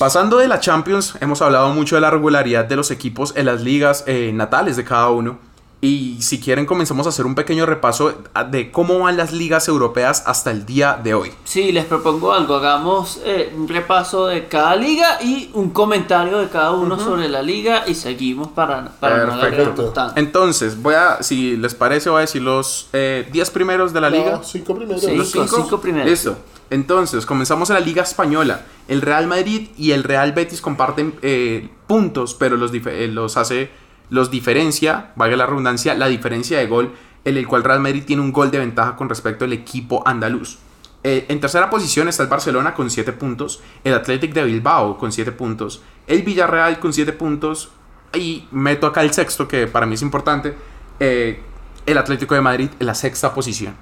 Pasando 0.00 0.38
de 0.38 0.48
la 0.48 0.58
Champions, 0.58 1.14
hemos 1.20 1.40
hablado 1.40 1.72
mucho 1.72 1.94
de 1.94 2.00
la 2.00 2.10
regularidad 2.10 2.64
de 2.64 2.74
los 2.74 2.90
equipos 2.90 3.32
en 3.36 3.46
las 3.46 3.60
ligas 3.60 4.02
eh, 4.08 4.32
natales 4.34 4.76
de 4.76 4.82
cada 4.82 5.10
uno. 5.10 5.38
Y 5.80 6.20
si 6.22 6.40
quieren, 6.40 6.66
comenzamos 6.66 7.06
a 7.06 7.10
hacer 7.10 7.24
un 7.24 7.36
pequeño 7.36 7.64
repaso 7.64 8.12
de 8.50 8.72
cómo 8.72 8.98
van 8.98 9.16
las 9.16 9.32
ligas 9.32 9.68
europeas 9.68 10.24
hasta 10.26 10.50
el 10.50 10.66
día 10.66 10.98
de 11.00 11.14
hoy. 11.14 11.32
Sí, 11.44 11.70
les 11.70 11.84
propongo 11.84 12.32
algo. 12.32 12.56
Hagamos 12.56 13.20
eh, 13.24 13.52
un 13.56 13.68
repaso 13.68 14.26
de 14.26 14.48
cada 14.48 14.74
liga 14.74 15.22
y 15.22 15.50
un 15.54 15.70
comentario 15.70 16.38
de 16.38 16.48
cada 16.48 16.72
uno 16.72 16.98
sobre 16.98 17.28
la 17.28 17.42
liga 17.42 17.84
y 17.86 17.94
seguimos 17.94 18.48
para, 18.48 18.90
para 18.98 19.26
no 19.26 19.40
Perfecto. 19.40 19.84
tanto. 19.90 20.18
Entonces, 20.18 20.82
voy 20.82 20.94
a, 20.94 21.22
si 21.22 21.56
les 21.56 21.76
parece, 21.76 22.10
voy 22.10 22.18
a 22.18 22.20
decir 22.22 22.42
los 22.42 22.88
10 22.92 23.50
primeros 23.50 23.92
de 23.92 24.00
la 24.00 24.10
liga. 24.10 24.32
No, 24.32 24.42
cinco 24.42 24.74
primeros. 24.74 25.00
Sí. 25.00 25.14
Los 25.14 25.30
Cinco, 25.30 25.80
primeros. 25.80 26.10
Listo. 26.10 26.36
Entonces, 26.70 27.24
comenzamos 27.24 27.70
en 27.70 27.74
la 27.74 27.80
Liga 27.80 28.02
Española. 28.02 28.62
El 28.88 29.00
Real 29.00 29.26
Madrid 29.26 29.68
y 29.76 29.92
el 29.92 30.02
Real 30.04 30.32
Betis 30.32 30.60
comparten 30.60 31.14
eh, 31.22 31.68
puntos, 31.86 32.34
pero 32.34 32.56
los, 32.56 32.72
eh, 32.74 33.08
los 33.10 33.36
hace 33.36 33.70
los 34.10 34.30
diferencia, 34.30 35.12
valga 35.16 35.36
la 35.36 35.46
redundancia, 35.46 35.94
la 35.94 36.08
diferencia 36.08 36.58
de 36.58 36.66
gol 36.66 36.92
en 37.24 37.36
el 37.36 37.46
cual 37.46 37.64
Real 37.64 37.80
Madrid 37.80 38.04
tiene 38.06 38.22
un 38.22 38.32
gol 38.32 38.50
de 38.50 38.58
ventaja 38.58 38.96
con 38.96 39.08
respecto 39.08 39.44
al 39.44 39.52
equipo 39.52 40.02
andaluz. 40.06 40.58
Eh, 41.04 41.26
en 41.28 41.40
tercera 41.40 41.70
posición 41.70 42.08
está 42.08 42.22
el 42.22 42.28
Barcelona 42.28 42.74
con 42.74 42.90
7 42.90 43.12
puntos, 43.12 43.60
el 43.84 43.94
Athletic 43.94 44.32
de 44.32 44.44
Bilbao 44.44 44.98
con 44.98 45.12
7 45.12 45.30
puntos, 45.32 45.82
el 46.06 46.22
Villarreal 46.22 46.80
con 46.80 46.92
7 46.92 47.12
puntos 47.12 47.70
y 48.14 48.46
meto 48.50 48.86
acá 48.86 49.02
el 49.02 49.12
sexto 49.12 49.46
que 49.46 49.66
para 49.66 49.86
mí 49.86 49.94
es 49.94 50.02
importante, 50.02 50.56
eh, 50.98 51.40
el 51.86 51.98
Atlético 51.98 52.34
de 52.34 52.40
Madrid 52.40 52.70
en 52.80 52.86
la 52.86 52.94
sexta 52.94 53.32
posición. 53.32 53.74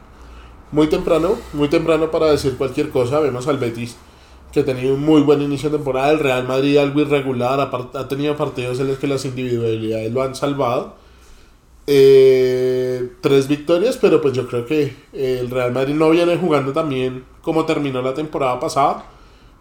Muy 0.73 0.89
temprano, 0.89 1.37
muy 1.53 1.69
temprano 1.69 2.11
para 2.11 2.27
decir 2.27 2.57
cualquier 2.57 2.91
cosa. 2.91 3.21
Vemos 3.21 3.47
al 3.47 3.59
Betis 3.59 3.97
que 4.57 4.71
ha 4.71 4.75
tenido 4.75 4.95
un 4.95 5.05
muy 5.05 5.21
buen 5.21 5.43
inicio 5.43 5.69
de 5.69 5.77
temporada. 5.77 6.11
El 6.13 6.19
Real 6.19 6.49
Madrid 6.49 6.79
algo 6.79 7.03
irregular, 7.03 7.61
ha, 7.61 8.09
tenido 8.09 8.37
partidos 8.37 8.81
en 8.81 8.89
los 8.89 8.99
que 8.99 9.07
las 9.07 9.27
individualidades 9.27 10.11
lo 10.11 10.23
han 10.23 10.35
salvado. 10.35 10.95
Eh, 11.87 13.13
tres 13.21 13.49
victorias, 13.49 13.99
pero 14.01 14.23
pues 14.23 14.33
yo 14.33 14.49
creo 14.49 14.65
que 14.65 14.97
el 15.13 15.51
Real 15.51 15.73
Madrid 15.73 15.95
no 15.95 16.09
viene 16.09 16.39
jugando 16.39 16.73
también 16.73 17.25
como 17.43 17.67
terminó 17.67 18.01
la 18.01 18.15
temporada 18.15 18.59
pasada. 18.59 19.05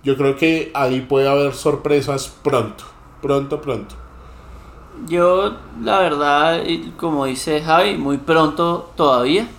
Yo 0.01 0.15
creo 0.15 0.37
que 0.37 0.71
ahí 0.73 1.01
puede 1.01 1.27
haber 1.27 1.53
sorpresas 1.53 2.33
pronto, 2.41 2.85
pronto, 3.21 3.59
pronto. 3.59 3.95
Yo, 5.09 5.57
la 5.83 5.99
verdad, 5.99 6.63
como 6.95 7.25
dice 7.25 7.61
Javi, 7.61 7.97
muy 7.97 8.17
pronto 8.17 8.91
todavía. 8.95 9.49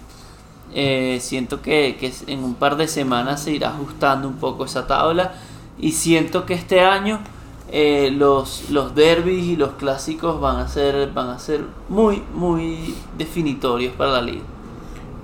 Eh, 0.74 1.18
siento 1.20 1.62
que, 1.62 1.96
que, 1.98 2.12
en 2.26 2.44
un 2.44 2.54
par 2.54 2.76
de 2.76 2.88
semanas 2.88 3.42
se 3.42 3.52
irá 3.52 3.70
ajustando 3.70 4.28
un 4.28 4.36
poco 4.36 4.64
esa 4.64 4.86
tabla. 4.86 5.34
Y 5.78 5.92
siento 5.92 6.46
que 6.46 6.54
este 6.54 6.80
año 6.80 7.20
eh, 7.70 8.10
los, 8.12 8.70
los 8.70 8.94
derbis 8.94 9.44
y 9.44 9.56
los 9.56 9.72
clásicos 9.72 10.40
van 10.40 10.56
a 10.56 10.68
ser, 10.68 11.12
van 11.12 11.30
a 11.30 11.38
ser 11.38 11.62
muy, 11.88 12.22
muy 12.34 12.94
definitorios 13.16 13.94
para 13.94 14.12
la 14.12 14.22
liga. 14.22 14.44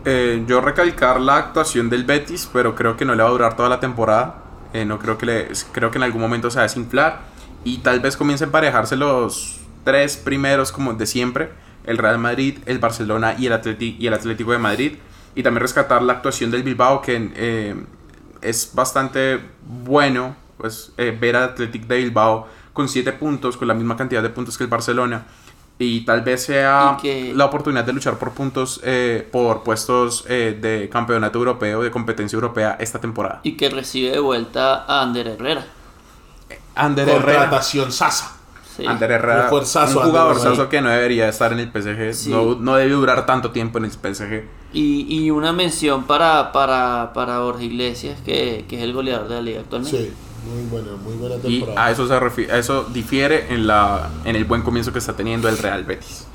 Eh, 0.05 0.43
yo 0.47 0.61
recalcar 0.61 1.20
la 1.20 1.36
actuación 1.36 1.88
del 1.88 2.05
Betis, 2.05 2.49
pero 2.53 2.74
creo 2.74 2.97
que 2.97 3.05
no 3.05 3.14
le 3.14 3.22
va 3.22 3.28
a 3.28 3.32
durar 3.32 3.57
toda 3.57 3.68
la 3.68 3.80
temporada. 3.80 4.43
no 4.86 4.99
creo 4.99 5.18
que 5.18 5.26
le, 5.26 5.49
creo 5.72 5.90
que 5.90 5.99
en 5.99 6.05
algún 6.05 6.20
momento 6.20 6.51
se 6.51 6.57
va 6.57 6.62
a 6.62 6.66
desinflar 6.66 7.20
y 7.64 7.78
tal 7.78 8.01
vez 8.01 8.16
comience 8.16 8.45
a 8.45 8.47
emparejarse 8.47 8.97
los 8.97 9.61
tres 9.84 10.16
primeros 10.16 10.72
como 10.72 10.95
de 10.95 11.07
siempre, 11.07 11.51
el 11.84 11.99
Real 11.99 12.18
Madrid, 12.18 12.59
el 12.66 12.78
Barcelona 12.78 13.34
y 13.38 13.47
el, 13.47 13.53
Atleti 13.53 13.97
y 13.99 14.07
el 14.07 14.14
Atlético 14.14 14.53
de 14.53 14.59
Madrid. 14.59 14.93
Y 15.35 15.43
también 15.43 15.62
rescatar 15.62 16.03
la 16.03 16.14
actuación 16.14 16.51
del 16.51 16.62
Bilbao, 16.62 17.01
que 17.01 17.33
eh, 17.35 17.74
es 18.41 18.70
bastante 18.74 19.41
bueno 19.66 20.37
pues, 20.57 20.93
eh, 20.97 21.16
ver 21.18 21.37
al 21.37 21.45
Atlético 21.45 21.87
de 21.87 21.99
Bilbao 21.99 22.47
con 22.72 22.89
7 22.89 23.12
puntos, 23.14 23.57
con 23.57 23.68
la 23.68 23.74
misma 23.74 23.97
cantidad 23.97 24.22
de 24.22 24.28
puntos 24.28 24.57
que 24.57 24.64
el 24.64 24.70
Barcelona. 24.70 25.24
Y 25.78 26.05
tal 26.05 26.20
vez 26.20 26.45
sea 26.45 26.99
la 27.03 27.45
oportunidad 27.47 27.85
de 27.85 27.93
luchar 27.93 28.18
por 28.18 28.33
puntos, 28.33 28.80
eh, 28.85 29.26
por 29.33 29.62
puestos 29.62 30.24
de 30.24 30.89
campeonato 30.93 31.39
europeo, 31.39 31.83
de 31.83 31.91
competencia 31.91 32.37
europea 32.37 32.76
esta 32.78 33.01
temporada. 33.01 33.41
Y 33.43 33.57
que 33.57 33.68
recibe 33.68 34.11
de 34.11 34.20
vuelta 34.20 34.85
a 34.85 35.03
Ander 35.03 35.26
Herrera. 35.26 35.66
Ander 36.74 37.09
Contratación 37.09 37.91
Sasa. 37.91 38.41
Sí. 38.77 38.87
Ander 38.87 39.11
Herrera, 39.11 39.51
un, 39.51 39.59
un 39.59 40.03
jugador 40.03 40.68
que 40.68 40.81
no 40.81 40.89
debería 40.89 41.29
estar 41.29 41.53
en 41.53 41.59
el 41.59 41.70
PSG, 41.70 42.31
no, 42.31 42.55
no 42.55 42.77
debe 42.77 42.93
durar 42.93 43.27
tanto 43.27 43.51
tiempo 43.51 43.79
en 43.79 43.85
el 43.85 43.91
PSG. 43.91 44.45
Y, 44.73 45.07
y 45.09 45.31
una 45.31 45.53
mención 45.53 46.05
para, 46.05 46.53
para, 46.53 47.12
para 47.12 47.37
Jorge 47.39 47.64
Iglesias, 47.64 48.18
que, 48.25 48.64
que, 48.66 48.79
es 48.79 48.83
el 48.83 48.95
goleador 48.95 49.29
de 49.29 49.35
la 49.35 49.43
liga 49.43 49.61
actualmente. 49.61 49.99
Sí, 49.99 50.12
muy 50.51 50.70
buena, 50.70 50.97
muy 50.97 51.14
buena 51.16 51.37
temporada. 51.37 51.75
Y 51.75 51.89
a 51.89 51.91
eso, 51.91 52.09
se 52.09 52.51
a 52.51 52.59
eso 52.59 52.85
difiere 52.85 53.53
en, 53.53 53.66
la, 53.66 54.09
en 54.25 54.37
el 54.37 54.47
buen 54.47 54.62
comienzo 54.62 54.91
que 54.91 55.01
está 55.01 55.14
teniendo 55.14 55.51
el 55.51 55.59
Real 55.59 55.85
Betis. 55.85 56.27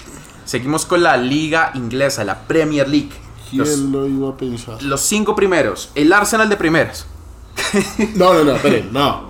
Seguimos 0.46 0.86
con 0.86 1.02
la 1.02 1.18
liga 1.18 1.72
inglesa, 1.74 2.24
la 2.24 2.42
Premier 2.42 2.88
League. 2.88 3.10
¿Quién 3.50 3.62
los, 3.62 3.80
lo 3.80 4.08
iba 4.08 4.30
a 4.30 4.38
pensar? 4.38 4.82
Los 4.84 5.02
cinco 5.02 5.36
primeros, 5.36 5.90
el 5.96 6.14
Arsenal 6.14 6.48
de 6.50 6.58
primeras. 6.58 7.08
No, 8.16 8.34
no, 8.34 8.44
no, 8.44 8.56
esperen, 8.56 8.90
no. 8.92 9.28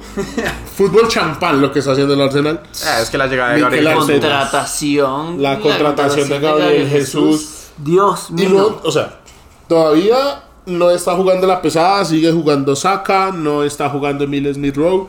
Fútbol 0.76 1.08
champán 1.08 1.62
lo 1.62 1.72
que 1.72 1.80
está 1.80 1.92
haciendo 1.92 2.14
el 2.14 2.22
Arsenal. 2.22 2.62
Eh, 2.64 3.02
es 3.02 3.10
que 3.10 3.18
la 3.18 3.28
llegada 3.28 3.54
de 3.54 3.62
Gabriel 3.62 3.84
La 3.86 3.96
contratación. 3.96 5.42
La 5.42 5.60
contratación 5.60 6.30
de 6.30 6.40
Gabriel 6.40 6.90
Jesús. 6.90 7.70
Dios 7.78 8.32
mío. 8.32 8.50
No, 8.50 8.80
o 8.84 8.92
sea, 8.92 9.20
todavía 9.68 10.44
no 10.66 10.90
está 10.90 11.16
jugando 11.16 11.48
la 11.48 11.62
pesada, 11.62 12.04
sigue 12.04 12.32
jugando 12.32 12.76
Saka, 12.76 13.32
no 13.32 13.64
está 13.64 13.90
jugando 13.90 14.24
Emil 14.24 14.54
Smith 14.54 14.76
Rowe. 14.76 15.08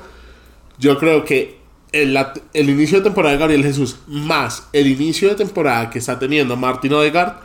Yo 0.79 0.99
creo 0.99 1.25
que 1.25 1.59
el, 1.93 2.17
el, 2.53 2.71
inicio 2.71 2.99
de 2.99 3.05
temporada 3.05 3.33
de 3.33 3.41
Gabriel 3.41 3.63
Jesús 3.63 3.97
más 4.07 4.69
el 4.75 4.87
inicio 4.87 5.31
de 5.31 5.35
temporada 5.35 5.89
que 5.89 5.99
está 5.99 6.19
teniendo 6.19 6.55
Martin 6.55 6.93
Odegaard 6.93 7.37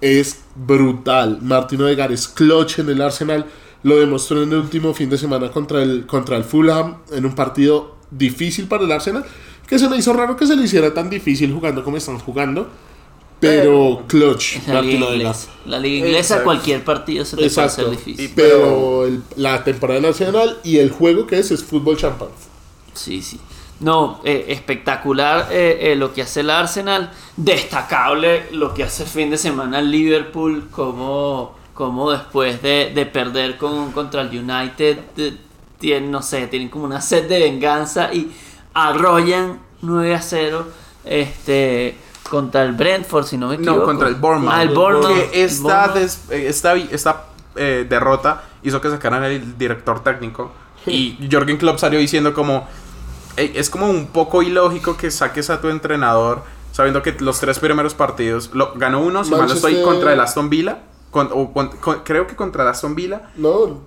es 0.00 0.42
brutal. 0.54 1.38
Martin 1.40 1.82
Odegaard 1.82 2.12
es 2.12 2.28
clutch 2.28 2.78
en 2.78 2.90
el 2.90 3.00
Arsenal 3.00 3.46
lo 3.82 3.98
demostró 3.98 4.42
en 4.42 4.52
el 4.52 4.58
último 4.58 4.94
fin 4.94 5.10
de 5.10 5.18
semana 5.18 5.50
contra 5.50 5.82
el, 5.82 6.06
contra 6.06 6.36
el 6.36 6.44
Fulham 6.44 6.98
en 7.12 7.26
un 7.26 7.34
partido 7.34 7.96
difícil 8.10 8.66
para 8.66 8.84
el 8.84 8.92
Arsenal. 8.92 9.24
Que 9.66 9.78
se 9.78 9.88
me 9.88 9.96
hizo 9.96 10.12
raro 10.12 10.36
que 10.36 10.46
se 10.46 10.56
le 10.56 10.64
hiciera 10.64 10.94
tan 10.94 11.10
difícil 11.10 11.52
jugando 11.52 11.84
como 11.84 11.96
están 11.96 12.18
jugando. 12.18 12.68
Pero 13.40 14.04
clutch. 14.08 14.66
La 14.66 14.82
liga, 14.82 15.14
inglesa, 15.14 15.48
la 15.64 15.78
liga 15.78 16.06
inglesa, 16.06 16.42
cualquier 16.42 16.82
partido 16.82 17.24
se 17.24 17.36
le 17.36 17.48
puede 17.48 17.66
hacer 17.66 17.90
difícil. 17.90 18.32
Pero 18.34 19.06
el, 19.06 19.22
la 19.36 19.62
temporada 19.62 20.00
nacional 20.00 20.58
y 20.64 20.78
el 20.78 20.90
juego 20.90 21.26
que 21.26 21.38
es 21.38 21.50
es 21.52 21.62
fútbol 21.62 21.96
champán. 21.96 22.28
Sí, 22.94 23.22
sí. 23.22 23.38
No, 23.80 24.20
eh, 24.24 24.46
espectacular 24.48 25.48
eh, 25.52 25.92
eh, 25.92 25.94
lo 25.94 26.12
que 26.12 26.22
hace 26.22 26.40
el 26.40 26.50
Arsenal. 26.50 27.12
Destacable 27.36 28.46
lo 28.50 28.74
que 28.74 28.82
hace 28.82 29.04
el 29.04 29.08
fin 29.08 29.30
de 29.30 29.38
semana 29.38 29.78
el 29.78 29.90
Liverpool. 29.92 30.68
Como 30.70 31.57
como 31.78 32.10
después 32.10 32.60
de, 32.60 33.08
perder 33.12 33.56
con, 33.56 33.92
contra 33.92 34.22
el 34.22 34.30
United, 34.30 34.98
tienen, 35.78 36.10
no 36.10 36.22
sé, 36.22 36.48
tienen 36.48 36.70
como 36.70 36.86
una 36.86 37.00
sed 37.00 37.28
de 37.28 37.38
venganza 37.38 38.12
y 38.12 38.32
arrollan 38.74 39.60
9 39.82 40.12
a 40.12 40.20
0 40.20 40.66
este, 41.04 41.96
contra 42.28 42.64
el 42.64 42.72
Brentford, 42.72 43.26
si 43.26 43.38
no 43.38 43.46
me 43.46 43.54
equivoco. 43.54 43.78
No, 43.78 43.84
contra 43.84 44.08
el 44.08 44.16
Bournemouth. 44.16 44.52
Ah, 44.52 44.62
el 44.64 44.70
Bournemouth. 44.70 45.30
esta, 45.32 45.94
esta, 46.32 46.74
esta 46.74 47.26
eh, 47.54 47.86
derrota 47.88 48.42
hizo 48.64 48.80
que 48.80 48.90
sacaran 48.90 49.22
el 49.22 49.56
director 49.56 50.02
técnico 50.02 50.50
y 50.84 51.28
Jorgen 51.30 51.58
Klopp 51.58 51.78
salió 51.78 52.00
diciendo 52.00 52.34
como 52.34 52.66
es 53.36 53.70
como 53.70 53.88
un 53.88 54.08
poco 54.08 54.42
ilógico 54.42 54.96
que 54.96 55.12
saques 55.12 55.48
a 55.48 55.60
tu 55.60 55.68
entrenador 55.68 56.42
sabiendo 56.72 57.02
que 57.02 57.14
los 57.20 57.38
tres 57.38 57.60
primeros 57.60 57.94
partidos 57.94 58.50
lo, 58.52 58.72
ganó 58.74 59.00
uno, 59.00 59.22
si 59.22 59.30
mal 59.30 59.46
no 59.46 59.54
estoy, 59.54 59.80
contra 59.82 60.12
el 60.12 60.18
Aston 60.18 60.50
Villa 60.50 60.78
creo 62.04 62.26
que 62.26 62.36
contra 62.36 62.64
la 62.64 62.74
Villa. 62.94 63.30
No, 63.36 63.80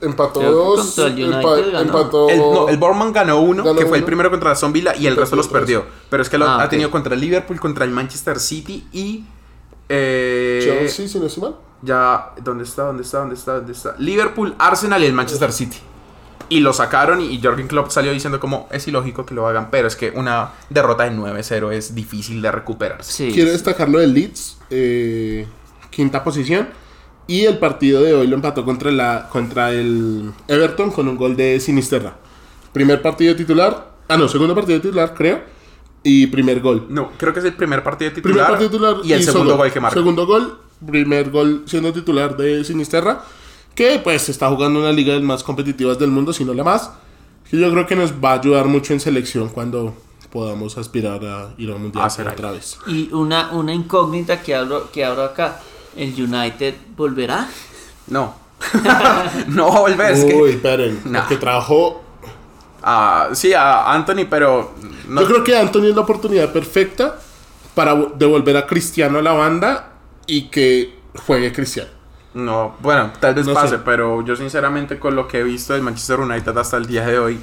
empató 0.00 0.40
dos. 0.40 0.98
el 0.98 1.32
empató. 1.32 2.28
El, 2.28 2.38
no, 2.38 2.68
el 2.68 2.76
Borman 2.76 3.12
ganó 3.12 3.40
uno, 3.40 3.74
que 3.74 3.86
fue 3.86 3.98
el 3.98 4.04
primero 4.04 4.30
contra 4.30 4.54
la 4.54 4.68
Villa 4.68 4.94
y 4.96 5.06
el 5.06 5.16
resto 5.16 5.36
los 5.36 5.48
perdió. 5.48 5.84
Pero 6.10 6.22
es 6.22 6.28
que 6.28 6.38
lo, 6.38 6.46
ah, 6.46 6.62
ha 6.62 6.68
tenido 6.68 6.90
contra 6.90 7.14
el 7.14 7.20
Liverpool, 7.20 7.60
contra 7.60 7.84
el 7.84 7.90
Manchester 7.90 8.38
City 8.38 8.86
y. 8.92 9.24
Eh, 9.88 10.60
Chelsea, 10.64 11.08
si 11.08 11.18
no 11.18 11.26
es 11.26 11.38
mal. 11.38 11.56
Ya, 11.82 12.32
¿dónde 12.42 12.64
está? 12.64 12.84
¿Dónde 12.84 13.02
está? 13.02 13.18
¿Dónde 13.18 13.34
está? 13.34 13.54
¿Dónde 13.54 13.72
está? 13.72 13.94
Liverpool, 13.98 14.54
Arsenal 14.58 15.02
y 15.02 15.06
el 15.06 15.12
Manchester 15.12 15.52
City. 15.52 15.76
Y 16.48 16.60
lo 16.60 16.72
sacaron 16.72 17.20
y 17.20 17.40
Jorgen 17.42 17.66
Klopp 17.66 17.90
salió 17.90 18.12
diciendo 18.12 18.38
como 18.38 18.68
es 18.70 18.86
ilógico 18.86 19.26
que 19.26 19.34
lo 19.34 19.48
hagan, 19.48 19.68
pero 19.70 19.88
es 19.88 19.96
que 19.96 20.10
una 20.10 20.52
derrota 20.70 21.02
de 21.04 21.10
9-0 21.10 21.72
es 21.72 21.94
difícil 21.94 22.40
de 22.40 22.52
recuperarse. 22.52 23.30
Quiero 23.32 23.50
destacar 23.50 23.88
lo 23.88 23.98
del 23.98 24.14
Leeds. 24.14 24.58
Eh, 24.70 25.46
quinta 25.96 26.22
posición. 26.22 26.68
Y 27.26 27.44
el 27.46 27.58
partido 27.58 28.02
de 28.02 28.14
hoy 28.14 28.26
lo 28.28 28.36
empató 28.36 28.64
contra, 28.64 28.92
la, 28.92 29.28
contra 29.32 29.72
el 29.72 30.30
Everton 30.46 30.92
con 30.92 31.08
un 31.08 31.16
gol 31.16 31.34
de 31.34 31.58
Sinisterra. 31.58 32.16
Primer 32.72 33.02
partido 33.02 33.34
titular. 33.34 33.96
Ah, 34.06 34.16
no, 34.16 34.28
segundo 34.28 34.54
partido 34.54 34.80
titular, 34.80 35.14
creo. 35.14 35.40
Y 36.04 36.28
primer 36.28 36.60
gol. 36.60 36.86
No, 36.88 37.10
creo 37.16 37.32
que 37.32 37.40
es 37.40 37.46
el 37.46 37.54
primer 37.54 37.82
partido 37.82 38.12
titular. 38.12 38.32
Primer 38.32 38.46
partido 38.46 38.70
titular 38.70 38.96
y 39.02 39.12
el 39.12 39.24
segundo 39.24 39.56
gol 39.56 39.72
que 39.72 39.80
marca. 39.80 39.98
Segundo 39.98 40.26
gol, 40.26 40.60
primer 40.86 41.30
gol 41.30 41.64
siendo 41.66 41.92
titular 41.92 42.36
de 42.36 42.62
Sinisterra. 42.62 43.24
Que 43.74 44.00
pues 44.02 44.28
está 44.28 44.48
jugando 44.48 44.78
una 44.78 44.92
liga 44.92 45.14
de 45.14 45.18
las 45.18 45.26
más 45.26 45.42
competitivas 45.42 45.98
del 45.98 46.10
mundo, 46.10 46.32
si 46.32 46.44
no 46.44 46.54
la 46.54 46.62
más. 46.62 46.92
Que 47.50 47.58
yo 47.58 47.70
creo 47.72 47.86
que 47.86 47.96
nos 47.96 48.12
va 48.12 48.32
a 48.34 48.38
ayudar 48.38 48.66
mucho 48.66 48.92
en 48.92 49.00
selección 49.00 49.48
cuando 49.48 49.94
podamos 50.30 50.78
aspirar 50.78 51.24
a 51.24 51.54
ir 51.58 51.70
a 51.70 51.74
un 51.74 51.82
mundial 51.82 52.08
otra 52.32 52.52
vez. 52.52 52.78
Y 52.86 53.12
una, 53.12 53.50
una 53.52 53.74
incógnita 53.74 54.42
que 54.42 54.54
abro, 54.54 54.90
que 54.92 55.04
abro 55.04 55.24
acá 55.24 55.60
¿El 55.96 56.14
United 56.22 56.74
volverá? 56.96 57.48
No. 58.08 58.34
no 59.48 59.68
va 59.68 59.76
a 59.76 59.80
volver. 59.80 60.34
Uy, 60.34 60.50
esperen. 60.50 61.00
Que 61.28 61.36
trabajó. 61.36 62.02
Ah, 62.82 63.30
sí, 63.32 63.52
a 63.52 63.92
Anthony, 63.92 64.26
pero. 64.28 64.74
Yo 65.08 65.26
creo 65.26 65.44
que 65.44 65.56
Anthony 65.56 65.86
es 65.86 65.94
la 65.94 66.02
oportunidad 66.02 66.52
perfecta 66.52 67.18
para 67.74 67.94
devolver 68.16 68.56
a 68.56 68.66
Cristiano 68.66 69.18
a 69.18 69.22
la 69.22 69.32
banda 69.32 69.92
y 70.26 70.48
que 70.48 70.98
juegue 71.26 71.52
Cristiano. 71.52 71.90
No, 72.34 72.74
bueno, 72.80 73.12
tal 73.18 73.34
vez 73.34 73.48
pase, 73.48 73.78
pero 73.78 74.22
yo 74.22 74.36
sinceramente 74.36 74.98
con 74.98 75.16
lo 75.16 75.26
que 75.26 75.40
he 75.40 75.42
visto 75.42 75.72
del 75.72 75.82
Manchester 75.82 76.20
United 76.20 76.56
hasta 76.58 76.76
el 76.76 76.86
día 76.86 77.06
de 77.06 77.18
hoy, 77.18 77.40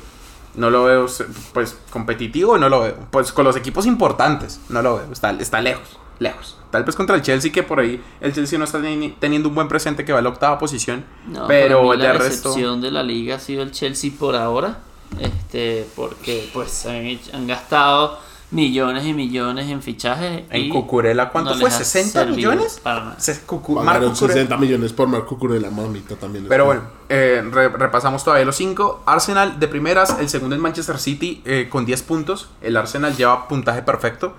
No 0.56 0.70
lo 0.70 0.84
veo, 0.84 1.08
pues, 1.52 1.76
competitivo, 1.90 2.60
no 2.60 2.70
lo 2.70 2.82
veo. 2.82 2.96
Pues 3.10 3.32
con 3.32 3.44
los 3.44 3.56
equipos 3.56 3.88
importantes, 3.88 4.60
no 4.70 4.84
lo 4.84 4.98
veo. 4.98 5.12
Está, 5.12 5.32
está 5.32 5.62
lejos, 5.62 5.98
lejos. 6.20 6.58
Tal 6.72 6.84
vez 6.84 6.96
contra 6.96 7.16
el 7.16 7.22
Chelsea, 7.22 7.52
que 7.52 7.64
por 7.64 7.80
ahí 7.80 8.02
el 8.22 8.34
Chelsea 8.34 8.58
no 8.58 8.66
está 8.66 8.82
teniendo 9.20 9.50
un 9.50 9.56
buen 9.56 9.68
presente, 9.68 10.04
que 10.06 10.12
va 10.14 10.20
a 10.20 10.22
la 10.22 10.30
octava 10.30 10.58
posición. 10.58 11.04
No, 11.28 11.46
pero 11.48 11.82
para 11.88 11.98
mí 11.98 12.04
la 12.04 12.14
de 12.14 12.18
resto. 12.20 12.76
de 12.78 12.92
la 12.92 13.04
liga 13.04 13.36
ha 13.36 13.40
sido 13.40 13.62
el 13.64 13.72
Chelsea 13.72 14.12
por 14.18 14.36
ahora. 14.36 14.80
Este, 15.20 15.88
porque 15.96 16.50
pues 16.54 16.86
han, 16.88 16.96
hecho- 17.06 17.32
han 17.36 17.46
gastado 17.46 18.18
millones 18.50 19.06
y 19.06 19.14
millones 19.14 19.70
en 19.70 19.82
fichajes. 19.84 20.44
En 20.50 20.70
Cucurella, 20.70 21.30
¿cuánto 21.30 21.52
no 21.52 21.60
fue? 21.60 21.70
les 21.70 21.80
ha 21.80 21.84
¿60 21.84 22.04
servido 22.12 22.36
millones? 22.52 22.80
Para 22.82 23.00
nada. 23.06 23.20
Se- 23.20 23.46
Cucu- 23.46 23.76
Marc 23.76 23.86
Pagaron 23.88 24.12
Cucurella. 24.14 24.34
60 24.42 24.58
millones 24.58 24.94
por 24.94 25.08
Marco 25.08 25.28
Cucurella, 25.28 25.70
mamita 25.70 26.16
también. 26.16 26.46
Pero 26.50 26.66
bueno, 26.66 26.82
eh, 27.10 27.44
re- 27.52 27.70
repasamos 27.70 28.24
todavía 28.24 28.46
los 28.46 28.56
cinco. 28.56 29.04
Arsenal 29.06 29.60
de 29.60 29.68
primeras, 29.68 30.18
el 30.20 30.30
segundo 30.30 30.56
es 30.56 30.62
Manchester 30.62 30.98
City 31.00 31.42
eh, 31.46 31.68
con 31.70 31.86
10 31.86 32.02
puntos. 32.04 32.50
El 32.62 32.76
Arsenal 32.78 33.16
lleva 33.16 33.48
puntaje 33.48 33.84
perfecto. 33.84 34.36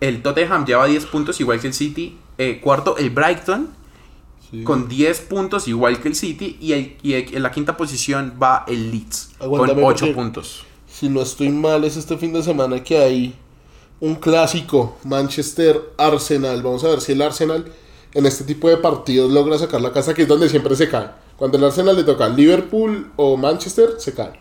El 0.00 0.22
Tottenham 0.22 0.64
lleva 0.64 0.86
10 0.86 1.06
puntos, 1.06 1.40
igual 1.40 1.60
que 1.60 1.66
el 1.68 1.74
City. 1.74 2.18
Eh, 2.38 2.60
cuarto, 2.62 2.96
el 2.96 3.10
Brighton 3.10 3.68
Sí. 4.50 4.62
con 4.64 4.88
10 4.88 5.20
puntos, 5.20 5.68
igual 5.68 6.00
que 6.00 6.08
el 6.08 6.14
City. 6.14 6.56
Y, 6.60 6.72
el- 6.72 6.96
y 7.02 7.12
el- 7.14 7.34
en 7.36 7.42
la 7.42 7.50
quinta 7.52 7.76
posición 7.76 8.34
va 8.42 8.64
el 8.66 8.90
Leeds 8.90 9.32
Aguántame 9.40 9.82
con 9.82 9.90
8 9.92 10.06
porque- 10.06 10.14
puntos. 10.14 10.64
Si 10.88 11.08
no 11.08 11.20
estoy 11.22 11.50
mal, 11.50 11.84
es 11.84 11.96
este 11.96 12.16
fin 12.16 12.32
de 12.32 12.42
semana 12.42 12.82
que 12.82 12.98
hay 12.98 13.34
un 14.00 14.16
clásico 14.16 14.96
Manchester-Arsenal. 15.04 16.62
Vamos 16.62 16.82
a 16.84 16.88
ver 16.88 17.00
si 17.00 17.12
el 17.12 17.22
Arsenal 17.22 17.70
en 18.14 18.26
este 18.26 18.44
tipo 18.44 18.68
de 18.68 18.76
partidos 18.78 19.30
logra 19.30 19.56
sacar 19.58 19.80
la 19.80 19.92
casa, 19.92 20.14
que 20.14 20.22
es 20.22 20.28
donde 20.28 20.48
siempre 20.48 20.74
se 20.74 20.88
cae. 20.88 21.08
Cuando 21.36 21.58
el 21.58 21.64
Arsenal 21.64 21.94
le 21.96 22.04
toca 22.04 22.28
Liverpool 22.28 23.10
o 23.16 23.36
Manchester, 23.36 23.90
se 23.98 24.14
cae. 24.14 24.32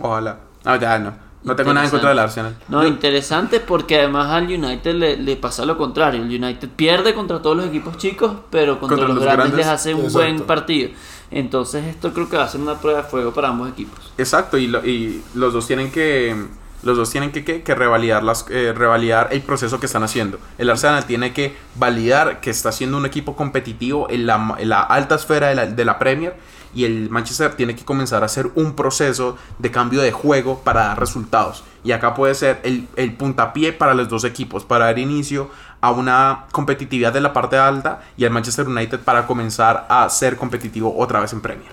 Ojalá. 0.00 0.40
No, 0.64 0.80
ya 0.80 0.98
no. 0.98 1.12
No 1.44 1.54
tengo 1.54 1.72
nada 1.74 1.84
en 1.84 1.90
contra 1.90 2.08
del 2.08 2.18
Arsenal. 2.18 2.56
No, 2.68 2.86
interesante 2.86 3.60
porque 3.60 3.98
además 3.98 4.30
al 4.30 4.44
United 4.44 4.94
le, 4.94 5.16
le 5.18 5.36
pasa 5.36 5.64
lo 5.66 5.76
contrario. 5.76 6.22
El 6.22 6.28
United 6.42 6.68
pierde 6.74 7.14
contra 7.14 7.40
todos 7.42 7.56
los 7.56 7.66
equipos 7.66 7.98
chicos, 7.98 8.32
pero 8.50 8.80
contra, 8.80 8.96
Contra 8.96 9.08
los, 9.08 9.16
los 9.16 9.24
grandes, 9.24 9.46
grandes, 9.52 9.66
les 9.66 9.74
hace 9.74 9.92
un 9.94 10.04
exacto. 10.06 10.18
buen 10.18 10.40
partido. 10.42 10.90
Entonces 11.30 11.84
esto 11.86 12.12
creo 12.12 12.28
que 12.28 12.36
va 12.36 12.44
a 12.44 12.48
ser 12.48 12.60
una 12.60 12.74
prueba 12.80 13.02
de 13.02 13.08
fuego 13.08 13.32
para 13.32 13.48
ambos 13.48 13.68
equipos. 13.68 14.12
Exacto, 14.18 14.56
y, 14.56 14.66
lo- 14.68 14.84
y 14.86 15.22
los 15.34 15.52
dos 15.52 15.66
tienen 15.66 15.90
que 15.90 16.34
los 16.82 16.98
dos 16.98 17.08
tienen 17.10 17.32
que, 17.32 17.44
que, 17.46 17.62
que 17.62 17.74
revalidar, 17.74 18.22
las, 18.22 18.44
eh, 18.50 18.74
revalidar 18.76 19.28
el 19.32 19.40
proceso 19.40 19.80
que 19.80 19.86
están 19.86 20.02
haciendo. 20.02 20.38
El 20.58 20.68
Arsenal 20.68 21.06
tiene 21.06 21.32
que 21.32 21.56
validar 21.76 22.40
que 22.42 22.50
está 22.50 22.72
siendo 22.72 22.98
un 22.98 23.06
equipo 23.06 23.36
competitivo 23.36 24.06
en 24.10 24.26
la, 24.26 24.54
en 24.58 24.68
la 24.68 24.82
alta 24.82 25.14
esfera 25.14 25.48
de 25.48 25.54
la, 25.54 25.66
de 25.66 25.84
la 25.86 25.98
Premier 25.98 26.34
y 26.74 26.84
el 26.84 27.10
Manchester 27.10 27.54
tiene 27.54 27.74
que 27.74 27.84
comenzar 27.84 28.22
a 28.22 28.26
hacer 28.26 28.50
un 28.54 28.74
proceso 28.74 29.36
de 29.58 29.70
cambio 29.70 30.00
de 30.00 30.12
juego 30.12 30.60
para 30.60 30.86
dar 30.86 31.00
resultados. 31.00 31.64
Y 31.84 31.92
acá 31.92 32.14
puede 32.14 32.34
ser 32.34 32.60
el, 32.64 32.88
el 32.96 33.14
puntapié 33.14 33.72
para 33.72 33.94
los 33.94 34.08
dos 34.08 34.24
equipos, 34.24 34.64
para 34.64 34.86
dar 34.86 34.98
inicio 34.98 35.50
a 35.80 35.90
una 35.90 36.46
competitividad 36.50 37.12
de 37.12 37.20
la 37.20 37.32
parte 37.32 37.58
alta 37.58 38.02
y 38.16 38.24
al 38.24 38.30
Manchester 38.30 38.66
United 38.66 39.00
para 39.00 39.26
comenzar 39.26 39.86
a 39.88 40.08
ser 40.08 40.36
competitivo 40.36 40.94
otra 40.96 41.20
vez 41.20 41.32
en 41.32 41.40
Premier. 41.40 41.72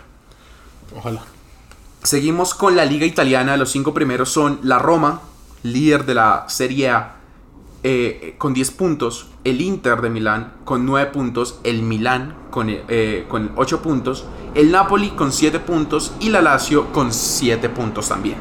Ojalá. 0.95 1.21
Seguimos 2.03 2.53
con 2.53 2.75
la 2.75 2.83
liga 2.83 3.05
italiana. 3.05 3.57
Los 3.57 3.71
cinco 3.71 3.93
primeros 3.93 4.29
son 4.29 4.59
la 4.63 4.79
Roma, 4.79 5.21
líder 5.63 6.05
de 6.05 6.15
la 6.15 6.45
Serie 6.47 6.89
A, 6.89 7.15
eh, 7.83 8.35
con 8.37 8.53
10 8.53 8.71
puntos. 8.71 9.27
El 9.43 9.61
Inter 9.61 10.01
de 10.01 10.09
Milán 10.09 10.53
con 10.65 10.85
9 10.85 11.09
puntos. 11.11 11.59
El 11.63 11.81
Milán 11.81 12.35
con, 12.51 12.67
eh, 12.69 13.25
con 13.27 13.51
8 13.55 13.81
puntos. 13.81 14.25
El 14.55 14.71
Napoli 14.71 15.09
con 15.11 15.31
7 15.31 15.59
puntos. 15.59 16.13
Y 16.19 16.29
la 16.29 16.41
Lazio 16.41 16.87
con 16.93 17.11
7 17.13 17.69
puntos 17.69 18.09
también. 18.09 18.35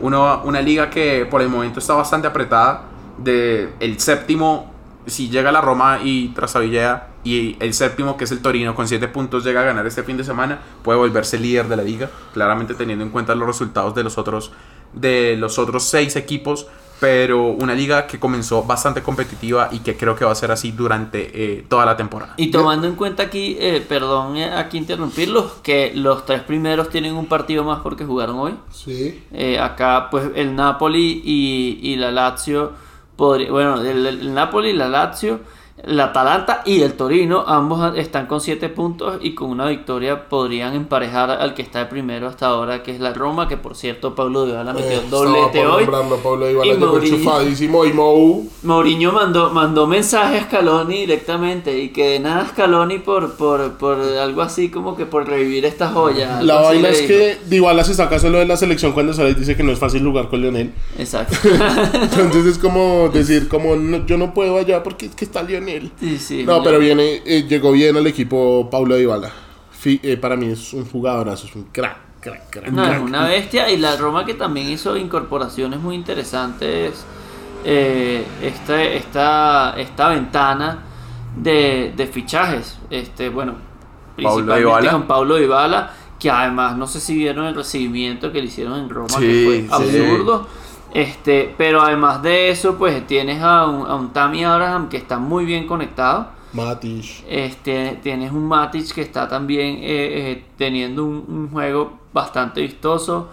Uno- 0.00 0.42
una 0.44 0.60
liga 0.60 0.90
que 0.90 1.26
por 1.30 1.40
el 1.42 1.48
momento 1.48 1.78
está 1.80 1.94
bastante 1.94 2.26
apretada. 2.28 2.84
De 3.18 3.72
el 3.80 4.00
séptimo, 4.00 4.72
si 5.06 5.28
llega 5.28 5.52
la 5.52 5.60
Roma 5.60 6.00
y 6.02 6.28
Trasavillea 6.28 7.08
y 7.24 7.56
el 7.60 7.72
séptimo, 7.74 8.16
que 8.16 8.24
es 8.24 8.32
el 8.32 8.40
Torino, 8.40 8.74
con 8.74 8.88
7 8.88 9.06
puntos 9.06 9.44
llega 9.44 9.60
a 9.60 9.64
ganar 9.64 9.86
este 9.86 10.02
fin 10.02 10.16
de 10.16 10.24
semana, 10.24 10.60
puede 10.82 10.98
volverse 10.98 11.38
líder 11.38 11.68
de 11.68 11.76
la 11.76 11.82
liga, 11.84 12.10
claramente 12.34 12.74
teniendo 12.74 13.04
en 13.04 13.10
cuenta 13.10 13.34
los 13.36 13.46
resultados 13.46 13.94
de 13.94 14.02
los 14.02 14.18
otros 14.18 14.52
de 14.92 15.36
los 15.38 15.58
otros 15.58 15.84
6 15.84 16.16
equipos, 16.16 16.66
pero 17.02 17.46
una 17.48 17.74
liga 17.74 18.06
que 18.06 18.20
comenzó 18.20 18.62
bastante 18.62 19.02
competitiva 19.02 19.70
y 19.72 19.80
que 19.80 19.96
creo 19.96 20.14
que 20.14 20.24
va 20.24 20.30
a 20.30 20.36
ser 20.36 20.52
así 20.52 20.70
durante 20.70 21.32
eh, 21.34 21.64
toda 21.68 21.84
la 21.84 21.96
temporada. 21.96 22.34
Y 22.36 22.52
tomando 22.52 22.86
en 22.86 22.94
cuenta 22.94 23.24
aquí, 23.24 23.56
eh, 23.58 23.84
perdón 23.88 24.36
eh, 24.36 24.52
aquí 24.52 24.78
interrumpirlos, 24.78 25.54
que 25.64 25.90
los 25.96 26.24
tres 26.24 26.42
primeros 26.42 26.90
tienen 26.90 27.16
un 27.16 27.26
partido 27.26 27.64
más 27.64 27.80
porque 27.80 28.04
jugaron 28.04 28.38
hoy. 28.38 28.54
Sí. 28.70 29.20
Eh, 29.32 29.58
acá, 29.58 30.10
pues 30.12 30.30
el 30.36 30.54
Napoli 30.54 31.22
y, 31.24 31.80
y 31.82 31.96
la 31.96 32.12
Lazio, 32.12 32.70
podría, 33.16 33.50
bueno, 33.50 33.80
el, 33.80 34.06
el 34.06 34.32
Napoli, 34.32 34.72
la 34.72 34.88
Lazio, 34.88 35.40
la 35.84 36.04
Atalanta 36.04 36.62
y 36.64 36.82
el 36.82 36.92
Torino, 36.94 37.44
ambos 37.46 37.96
están 37.96 38.26
con 38.26 38.40
7 38.40 38.68
puntos 38.68 39.16
y 39.20 39.34
con 39.34 39.50
una 39.50 39.66
victoria 39.66 40.28
podrían 40.28 40.74
emparejar 40.74 41.30
al 41.30 41.54
que 41.54 41.62
está 41.62 41.80
de 41.80 41.86
primero 41.86 42.28
hasta 42.28 42.46
ahora, 42.46 42.82
que 42.84 42.92
es 42.92 43.00
la 43.00 43.12
Roma, 43.12 43.48
que 43.48 43.56
por 43.56 43.74
cierto 43.74 44.14
Pablo 44.14 44.46
Dybala 44.46 44.74
metió 44.74 44.92
Eh, 45.00 45.02
doblete 45.10 45.66
hoy. 45.66 45.84
Pablo 45.86 46.46
Dybala 46.46 46.72
Y 46.72 46.76
Mourinho- 46.78 47.86
y 47.88 47.92
Mou. 47.92 48.48
Mourinho 48.62 49.10
mandó, 49.12 49.50
mandó 49.50 49.86
mensaje 49.88 50.38
a 50.38 50.44
Scaloni 50.44 51.00
directamente 51.00 51.76
y 51.76 51.88
que 51.88 52.10
de 52.10 52.20
nada 52.20 52.46
Scaloni 52.46 52.98
por, 53.00 53.34
por, 53.34 53.72
por 53.72 53.98
algo 53.98 54.42
así 54.42 54.70
como 54.70 54.96
que 54.96 55.06
por 55.06 55.26
revivir 55.26 55.64
esta 55.64 55.88
joya. 55.88 56.40
La 56.42 56.60
vaina 56.60 56.90
es 56.90 57.02
que 57.02 57.38
Dybala 57.48 57.82
se 57.82 57.94
saca 57.94 58.20
solo 58.20 58.38
de 58.38 58.46
la 58.46 58.56
selección 58.56 58.92
cuando 58.92 59.12
sale 59.14 59.30
y 59.30 59.34
dice 59.34 59.56
que 59.56 59.62
no 59.64 59.72
es 59.72 59.78
fácil 59.80 60.04
jugar 60.04 60.28
con 60.28 60.40
Lionel. 60.42 60.72
Exacto. 60.96 61.36
Entonces 61.92 62.46
es 62.46 62.58
como 62.58 63.08
decir, 63.12 63.48
como 63.48 63.74
no- 63.76 64.06
yo 64.06 64.16
no 64.16 64.32
puedo 64.32 64.58
allá 64.58 64.82
porque 64.82 65.06
es 65.06 65.14
que 65.14 65.24
está 65.24 65.42
Lionel. 65.42 65.71
Sí, 66.00 66.18
sí. 66.18 66.44
No, 66.44 66.62
pero 66.62 66.78
viene, 66.78 67.22
eh, 67.24 67.44
llegó 67.48 67.72
bien 67.72 67.96
al 67.96 68.06
equipo 68.06 68.68
Paulo 68.70 68.96
Dybala. 68.96 69.30
Fi- 69.70 70.00
eh, 70.02 70.16
para 70.16 70.36
mí 70.36 70.46
es 70.46 70.72
un 70.72 70.84
jugadorazo, 70.84 71.46
es 71.46 71.54
un 71.56 71.64
crack, 71.72 71.96
crack, 72.20 72.50
crack. 72.50 72.68
No, 72.70 72.84
es 72.86 73.00
una 73.00 73.26
bestia. 73.26 73.70
Y 73.70 73.78
la 73.78 73.96
Roma 73.96 74.24
que 74.24 74.34
también 74.34 74.68
hizo 74.70 74.96
incorporaciones 74.96 75.80
muy 75.80 75.94
interesantes. 75.96 77.04
eh, 77.64 78.24
esta, 78.42 78.82
esta, 78.82 79.74
esta 79.78 80.08
ventana 80.08 80.78
de, 81.36 81.92
de 81.96 82.06
fichajes. 82.06 82.78
Este, 82.90 83.28
bueno, 83.28 83.52
Paulo 83.52 83.66
principalmente 84.16 84.58
Dybala. 84.60 84.90
con 84.92 85.02
Paulo 85.06 85.36
Dybala. 85.36 85.94
Que 86.18 86.30
además 86.30 86.76
no 86.76 86.86
sé 86.86 87.00
si 87.00 87.16
vieron 87.16 87.46
el 87.46 87.54
recibimiento 87.56 88.30
que 88.30 88.38
le 88.40 88.46
hicieron 88.46 88.78
en 88.78 88.88
Roma, 88.88 89.08
Sí, 89.08 89.16
que 89.18 89.66
fue 89.68 89.86
sí. 89.90 89.92
Este, 90.94 91.54
pero 91.56 91.80
además 91.80 92.22
de 92.22 92.50
eso, 92.50 92.76
pues 92.76 93.06
tienes 93.06 93.42
a 93.42 93.66
un, 93.66 93.86
a 93.86 93.94
un 93.94 94.12
Tammy 94.12 94.44
Abraham 94.44 94.88
que 94.88 94.98
está 94.98 95.18
muy 95.18 95.44
bien 95.44 95.66
conectado. 95.66 96.28
Matic. 96.52 97.24
Este, 97.28 97.98
tienes 98.02 98.30
un 98.30 98.46
Matic 98.46 98.92
que 98.92 99.00
está 99.00 99.26
también 99.26 99.76
eh, 99.78 99.82
eh, 100.32 100.44
teniendo 100.58 101.04
un, 101.04 101.24
un 101.28 101.50
juego 101.50 101.98
bastante 102.12 102.60
vistoso. 102.60 103.30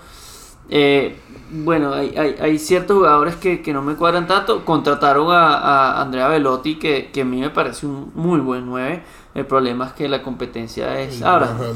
Eh, 0.70 1.18
bueno, 1.51 1.93
hay, 1.93 2.14
hay- 2.16 2.36
hay 2.39 2.60
ciertos 2.60 2.97
jugadores 2.97 3.36
que, 3.36 3.62
que 3.62 3.74
no 3.74 3.82
me 3.82 3.95
cuadran 3.95 4.28
tanto. 4.28 4.64
Contrataron 4.64 5.32
a, 5.32 5.57
a 5.57 6.01
Andrea 6.01 6.28
Velotti, 6.30 6.76
que, 6.78 7.10
que 7.12 7.22
a 7.22 7.26
mí 7.26 7.41
me 7.41 7.49
parece 7.49 7.86
un 7.88 8.12
muy 8.16 8.39
buen 8.39 8.66
9. 8.68 9.03
El 9.36 9.45
problema 9.45 9.88
es 9.88 9.93
que 9.93 10.07
la 10.07 10.22
competencia 10.22 10.99
es 11.01 11.22
Abraham. 11.22 11.55
Ajá. 11.62 11.74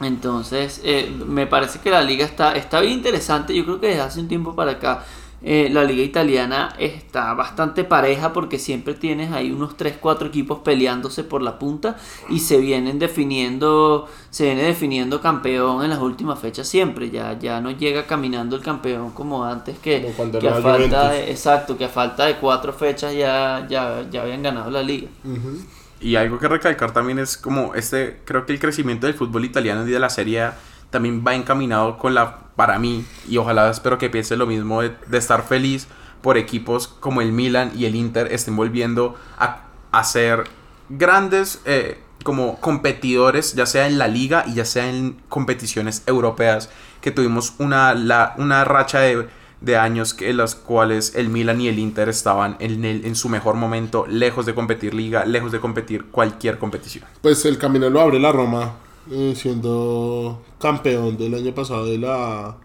Entonces, 0.00 0.80
eh, 0.84 1.10
me 1.26 1.46
parece 1.46 1.80
que 1.80 1.90
la 1.90 2.02
liga 2.02 2.24
está, 2.24 2.54
está 2.54 2.80
bien 2.80 2.94
interesante. 2.94 3.54
Yo 3.54 3.64
creo 3.64 3.80
que 3.80 3.88
desde 3.88 4.02
hace 4.02 4.20
un 4.20 4.28
tiempo 4.28 4.54
para 4.54 4.72
acá, 4.72 5.04
eh, 5.40 5.68
la 5.70 5.84
liga 5.84 6.02
italiana 6.02 6.74
está 6.80 7.32
bastante 7.34 7.84
pareja 7.84 8.32
porque 8.32 8.58
siempre 8.58 8.94
tienes 8.94 9.30
ahí 9.30 9.52
unos 9.52 9.76
3-4 9.76 10.26
equipos 10.26 10.58
peleándose 10.60 11.22
por 11.22 11.42
la 11.42 11.60
punta 11.60 11.96
y 12.28 12.40
se 12.40 12.58
vienen 12.58 12.98
definiendo, 12.98 14.08
se 14.30 14.46
viene 14.46 14.64
definiendo 14.64 15.20
campeón 15.20 15.84
en 15.84 15.90
las 15.90 16.00
últimas 16.00 16.40
fechas 16.40 16.66
siempre. 16.66 17.10
Ya, 17.10 17.38
ya 17.38 17.60
no 17.60 17.70
llega 17.70 18.06
caminando 18.06 18.56
el 18.56 18.62
campeón 18.62 19.12
como 19.12 19.44
antes 19.44 19.78
que, 19.78 20.12
Como 20.16 20.38
que 20.38 20.48
a 20.48 20.54
falta 20.56 21.10
de, 21.10 21.30
exacto, 21.30 21.76
que 21.76 21.84
a 21.84 21.88
falta 21.88 22.26
de 22.26 22.36
cuatro 22.36 22.72
fechas 22.72 23.14
ya, 23.14 23.64
ya, 23.68 24.06
ya 24.10 24.22
habían 24.22 24.42
ganado 24.42 24.70
la 24.70 24.82
liga. 24.82 25.08
Ujú. 25.24 25.58
Y 26.00 26.16
algo 26.16 26.38
que 26.38 26.48
recalcar 26.48 26.92
también 26.92 27.18
es 27.18 27.36
como 27.36 27.74
este, 27.74 28.20
creo 28.24 28.46
que 28.46 28.52
el 28.52 28.60
crecimiento 28.60 29.06
del 29.06 29.14
fútbol 29.14 29.44
italiano 29.44 29.86
y 29.86 29.90
de 29.90 29.98
la 29.98 30.10
Serie 30.10 30.42
A 30.42 30.56
también 30.90 31.24
va 31.26 31.34
encaminado 31.34 31.98
con 31.98 32.14
la, 32.14 32.38
para 32.56 32.78
mí, 32.78 33.04
y 33.28 33.36
ojalá 33.36 33.68
espero 33.70 33.98
que 33.98 34.08
piense 34.08 34.36
lo 34.36 34.46
mismo, 34.46 34.82
de, 34.82 34.94
de 35.06 35.18
estar 35.18 35.42
feliz 35.42 35.88
por 36.22 36.36
equipos 36.36 36.88
como 36.88 37.20
el 37.20 37.32
Milan 37.32 37.72
y 37.74 37.86
el 37.86 37.94
Inter 37.94 38.32
estén 38.32 38.56
volviendo 38.56 39.16
a, 39.38 39.64
ser 40.04 40.44
grandes 40.88 41.60
eh, 41.64 42.00
como 42.22 42.60
competidores, 42.60 43.54
ya 43.54 43.66
sea 43.66 43.86
en 43.86 43.98
la 43.98 44.08
liga 44.08 44.44
y 44.46 44.54
ya 44.54 44.64
sea 44.64 44.88
en 44.88 45.20
competiciones 45.28 46.02
europeas, 46.06 46.70
que 47.00 47.10
tuvimos 47.10 47.54
una, 47.58 47.94
la, 47.94 48.34
una 48.38 48.64
racha 48.64 49.00
de, 49.00 49.28
de 49.60 49.76
años 49.76 50.14
que, 50.14 50.30
en 50.30 50.36
las 50.36 50.54
cuales 50.54 51.14
el 51.16 51.28
Milan 51.28 51.60
y 51.60 51.68
el 51.68 51.78
Inter 51.78 52.08
estaban 52.08 52.56
en, 52.60 52.84
el- 52.84 53.04
en 53.04 53.16
su 53.16 53.28
mejor 53.28 53.56
momento, 53.56 54.06
lejos 54.08 54.46
de 54.46 54.54
competir 54.54 54.94
liga, 54.94 55.24
lejos 55.24 55.50
de 55.52 55.60
competir 55.60 56.06
cualquier 56.06 56.58
competición. 56.58 57.04
Pues 57.22 57.44
el 57.44 57.58
camino 57.58 57.90
lo 57.90 58.00
abre 58.00 58.20
la 58.20 58.30
Roma, 58.32 58.74
eh, 59.10 59.34
siendo 59.36 60.42
campeón 60.60 61.16
del 61.16 61.34
año 61.34 61.54
pasado 61.54 61.86
de 61.86 61.98
la 61.98 62.56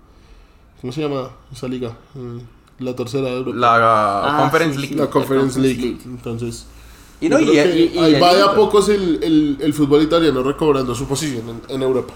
¿Cómo 0.82 0.92
se 0.92 1.02
llama 1.02 1.30
esa 1.52 1.68
liga? 1.68 1.98
Eh, 2.16 2.42
la 2.80 2.96
tercera 2.96 3.28
de 3.28 3.38
Europa. 3.38 3.58
La 3.58 4.38
Ah, 4.38 4.38
Conference 4.42 4.76
sí, 4.76 4.82
League. 4.82 4.96
La 4.98 5.10
Conference 5.10 5.54
Conference 5.56 5.60
League. 5.60 5.82
League. 5.82 6.02
Entonces, 6.06 6.66
Y 7.22 7.30
no, 7.30 7.40
y, 7.40 7.44
y- 7.46 7.92
y 7.96 7.98
ahí 8.00 8.16
el 8.16 8.24
va 8.24 8.34
de 8.34 8.42
a 8.44 8.54
pocos 8.54 8.90
el, 8.90 9.24
el, 9.24 9.58
el 9.62 9.74
fútbol 9.74 10.02
italiano 10.04 10.44
recobrando 10.44 10.94
su 10.94 11.08
posición 11.08 11.62
en, 11.70 11.76
en 11.76 11.82
Europa. 11.82 12.14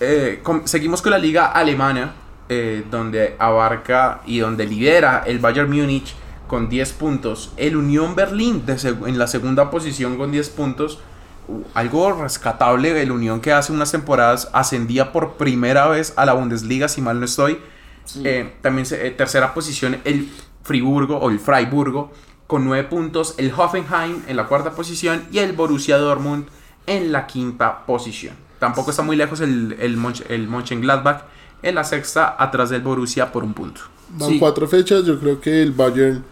Eh, 0.00 0.42
seguimos 0.64 1.00
con 1.00 1.12
la 1.12 1.18
liga 1.18 1.46
alemana, 1.46 2.14
eh, 2.48 2.84
donde 2.90 3.36
abarca 3.38 4.20
y 4.26 4.38
donde 4.38 4.66
lidera 4.66 5.22
el 5.26 5.38
Bayern 5.38 5.70
Múnich 5.70 6.14
con 6.46 6.68
10 6.68 6.92
puntos. 6.92 7.52
El 7.56 7.76
Unión 7.76 8.14
Berlín 8.14 8.64
de 8.66 8.74
en 9.06 9.18
la 9.18 9.26
segunda 9.26 9.70
posición 9.70 10.16
con 10.18 10.30
10 10.32 10.50
puntos. 10.50 10.98
Uh, 11.46 11.62
algo 11.74 12.12
rescatable 12.22 13.00
el 13.02 13.10
Unión 13.12 13.40
que 13.40 13.52
hace 13.52 13.72
unas 13.72 13.90
temporadas 13.92 14.48
ascendía 14.52 15.12
por 15.12 15.34
primera 15.34 15.86
vez 15.88 16.14
a 16.16 16.24
la 16.24 16.32
Bundesliga, 16.34 16.88
si 16.88 17.00
mal 17.02 17.18
no 17.18 17.24
estoy. 17.26 17.58
Sí. 18.04 18.22
Eh, 18.24 18.54
también 18.62 18.86
se- 18.86 19.06
eh, 19.06 19.10
tercera 19.10 19.52
posición 19.54 19.98
el 20.04 20.30
Friburgo 20.62 21.18
o 21.18 21.30
el 21.30 21.38
Freiburgo 21.40 22.12
con 22.46 22.64
9 22.64 22.84
puntos. 22.88 23.34
El 23.38 23.52
Hoffenheim 23.56 24.22
en 24.28 24.36
la 24.36 24.44
cuarta 24.46 24.70
posición 24.72 25.24
y 25.32 25.38
el 25.38 25.52
Borussia 25.52 25.96
Dortmund 25.98 26.46
en 26.86 27.12
la 27.12 27.26
quinta 27.26 27.84
posición. 27.86 28.34
Tampoco 28.58 28.90
está 28.90 29.02
muy 29.02 29.16
lejos 29.16 29.40
el, 29.40 29.76
el, 29.80 29.98
Monch- 29.98 30.24
el 30.28 30.48
Mönchengladbach 30.48 31.22
en 31.64 31.74
la 31.74 31.84
sexta 31.84 32.36
atrás 32.38 32.70
del 32.70 32.82
Borussia 32.82 33.32
por 33.32 33.42
un 33.44 33.54
punto. 33.54 33.80
Van 34.10 34.30
Sí. 34.30 34.38
cuatro 34.38 34.68
fechas, 34.68 35.04
yo 35.04 35.18
creo 35.18 35.40
que 35.40 35.62
el 35.62 35.72
Bayern 35.72 36.24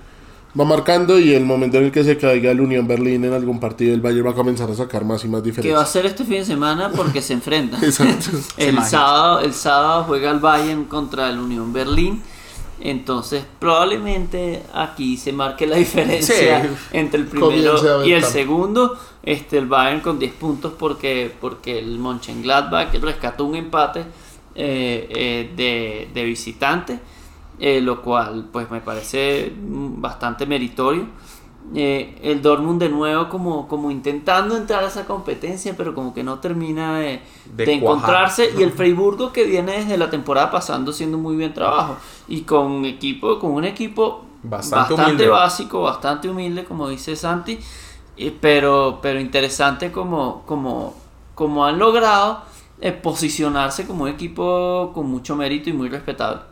va 0.58 0.64
marcando 0.66 1.18
y 1.18 1.32
el 1.32 1.44
momento 1.44 1.78
en 1.78 1.84
el 1.84 1.92
que 1.92 2.04
se 2.04 2.18
caiga 2.18 2.50
el 2.50 2.60
Unión 2.60 2.86
Berlín 2.86 3.24
en 3.24 3.32
algún 3.32 3.58
partido, 3.58 3.94
el 3.94 4.00
Bayern 4.02 4.26
va 4.26 4.30
a 4.32 4.34
comenzar 4.34 4.70
a 4.70 4.74
sacar 4.74 5.04
más 5.04 5.24
y 5.24 5.28
más 5.28 5.40
Que 5.42 5.48
va 5.50 5.52
a 5.54 5.56
diferencias. 5.56 5.90
ser 5.90 6.06
este 6.06 6.24
fin 6.24 6.34
de 6.34 6.44
semana 6.44 6.90
porque 6.94 7.22
se 7.22 7.32
enfrentan. 7.32 7.82
Exacto. 7.84 8.30
el, 8.58 8.68
imagina. 8.74 8.84
sábado, 8.90 9.40
el 9.40 9.54
sábado 9.54 10.04
juega 10.04 10.30
el 10.30 10.38
Bayern 10.40 10.84
contra 10.84 11.30
el 11.30 11.38
Unión 11.38 11.72
Berlín. 11.72 12.22
Entonces 12.84 13.44
probablemente 13.60 14.62
aquí 14.74 15.16
se 15.16 15.32
marque 15.32 15.66
la 15.66 15.76
diferencia 15.76 16.62
Sí. 16.62 16.68
entre 16.92 17.20
el 17.20 17.26
primero 17.26 18.04
y 18.04 18.12
el 18.12 18.24
segundo. 18.24 18.98
Este, 19.22 19.56
el 19.58 19.66
Bayern 19.66 20.00
con 20.00 20.18
10 20.18 20.32
puntos 20.34 20.72
porque, 20.76 21.32
porque 21.40 21.78
el 21.78 21.98
Mönchengladbach 22.00 22.92
rescató 23.00 23.44
un 23.44 23.54
empate 23.54 24.04
de, 24.54 26.10
de 26.12 26.24
visitante, 26.24 27.00
eh, 27.58 27.80
lo 27.80 28.02
cual 28.02 28.48
pues 28.52 28.70
me 28.70 28.80
parece 28.80 29.52
bastante 29.58 30.46
meritorio. 30.46 31.06
Eh, 31.74 32.18
el 32.22 32.42
Dortmund 32.42 32.82
de 32.82 32.88
nuevo 32.88 33.28
como, 33.28 33.68
como 33.68 33.90
intentando 33.90 34.56
entrar 34.56 34.82
a 34.84 34.88
esa 34.88 35.06
competencia, 35.06 35.74
pero 35.76 35.94
como 35.94 36.12
que 36.12 36.24
no 36.24 36.40
termina 36.40 36.98
de, 36.98 37.22
De 37.44 37.66
de 37.66 37.78
cuajar. 37.78 38.24
encontrarse. 38.24 38.50
Y 38.56 38.62
el 38.62 38.72
Freiburgo 38.72 39.32
que 39.32 39.44
viene 39.44 39.72
desde 39.78 39.96
la 39.96 40.10
temporada 40.10 40.50
pasando 40.50 40.90
haciendo 40.90 41.18
muy 41.18 41.36
bien 41.36 41.54
trabajo. 41.54 41.98
Y 42.26 42.42
con 42.42 42.84
equipo, 42.84 43.38
con 43.38 43.52
un 43.52 43.64
equipo 43.64 44.24
Bastante 44.42 45.28
básico, 45.28 45.82
bastante 45.82 46.28
humilde, 46.28 46.64
como 46.64 46.88
dice 46.88 47.14
Santi. 47.16 47.60
eh, 48.16 48.36
pero, 48.40 48.98
pero 49.02 49.20
interesante 49.20 49.92
como, 49.92 50.42
como, 50.46 50.94
como 51.34 51.64
han 51.64 51.78
logrado 51.78 52.42
eh, 52.82 52.92
posicionarse 52.92 53.86
como 53.86 54.02
un 54.04 54.10
equipo 54.10 54.90
con 54.92 55.06
mucho 55.08 55.36
mérito 55.36 55.70
y 55.70 55.72
muy 55.72 55.88
respetable. 55.88 56.42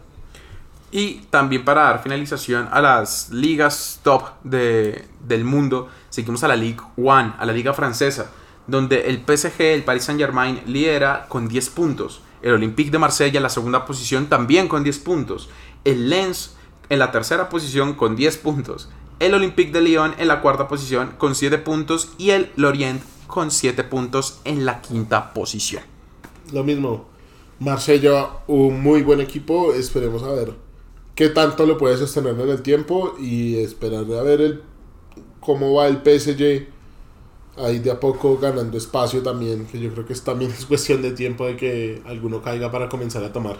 Y 0.93 1.21
también 1.31 1.65
para 1.65 1.83
dar 1.83 2.03
finalización 2.03 2.69
a 2.73 2.81
las 2.81 3.31
ligas 3.31 4.01
top 4.03 4.25
de- 4.43 5.07
del 5.27 5.45
mundo, 5.45 5.89
seguimos 6.09 6.43
a 6.43 6.49
la 6.49 6.57
Ligue 6.57 6.81
1, 6.97 7.35
a 7.39 7.45
la 7.47 7.53
liga 7.53 7.73
francesa, 7.75 8.31
donde 8.67 9.09
el 9.09 9.19
PSG, 9.25 9.61
el 9.75 9.85
Paris 9.85 10.05
Saint 10.05 10.21
Germain, 10.21 10.61
lidera 10.67 11.27
con 11.29 11.47
10 11.49 11.69
puntos. 11.71 12.23
El 12.43 12.55
Olympique 12.55 12.91
de 12.91 12.99
Marsella 12.99 13.37
en 13.39 13.43
la 13.43 13.49
segunda 13.51 13.85
posición 13.85 14.27
también 14.27 14.67
con 14.67 14.83
10 14.83 14.99
puntos. 15.01 15.49
El 15.85 16.09
Lens 16.11 16.57
en 16.89 16.99
la 16.99 17.11
tercera 17.13 17.49
posición 17.49 17.95
con 17.95 18.17
10 18.17 18.39
puntos. 18.39 18.89
El 19.21 19.35
Olympique 19.35 19.71
de 19.73 19.83
Lyon 19.83 20.15
en 20.19 20.27
la 20.29 20.41
cuarta 20.41 20.67
posición 20.67 21.13
con 21.19 21.35
7 21.35 21.59
puntos. 21.59 22.13
Y 22.19 22.31
el 22.31 22.51
Lorient 22.57 23.03
con 23.27 23.51
7 23.51 23.85
puntos 23.85 24.41
en 24.45 24.65
la 24.65 24.81
quinta 24.81 25.33
posición. 25.35 25.83
Lo 26.53 26.65
mismo. 26.65 27.07
Marsella, 27.59 28.31
un 28.47 28.83
muy 28.83 29.03
buen 29.03 29.21
equipo. 29.21 29.75
Esperemos 29.75 30.23
a 30.23 30.33
ver 30.33 30.55
qué 31.15 31.29
tanto 31.29 31.67
lo 31.67 31.77
puede 31.77 31.97
sostener 31.99 32.39
en 32.41 32.49
el 32.49 32.63
tiempo 32.63 33.15
y 33.21 33.57
esperar 33.57 34.05
a 34.05 34.23
ver 34.23 34.41
el, 34.41 34.63
cómo 35.41 35.75
va 35.75 35.87
el 35.87 35.99
PSG. 35.99 36.67
Ahí 37.59 37.79
de 37.81 37.91
a 37.91 38.01
poco 38.01 38.39
ganando 38.39 38.79
espacio 38.79 39.23
también, 39.23 39.67
que 39.67 39.79
yo 39.79 39.93
creo 39.93 40.07
que 40.07 40.15
es, 40.15 40.23
también 40.23 40.51
es 40.51 40.65
cuestión 40.65 41.03
de 41.03 41.11
tiempo 41.11 41.47
de 41.47 41.57
que 41.57 42.03
alguno 42.07 42.41
caiga 42.41 42.71
para 42.71 42.89
comenzar 42.89 43.23
a 43.23 43.33
tomar 43.33 43.59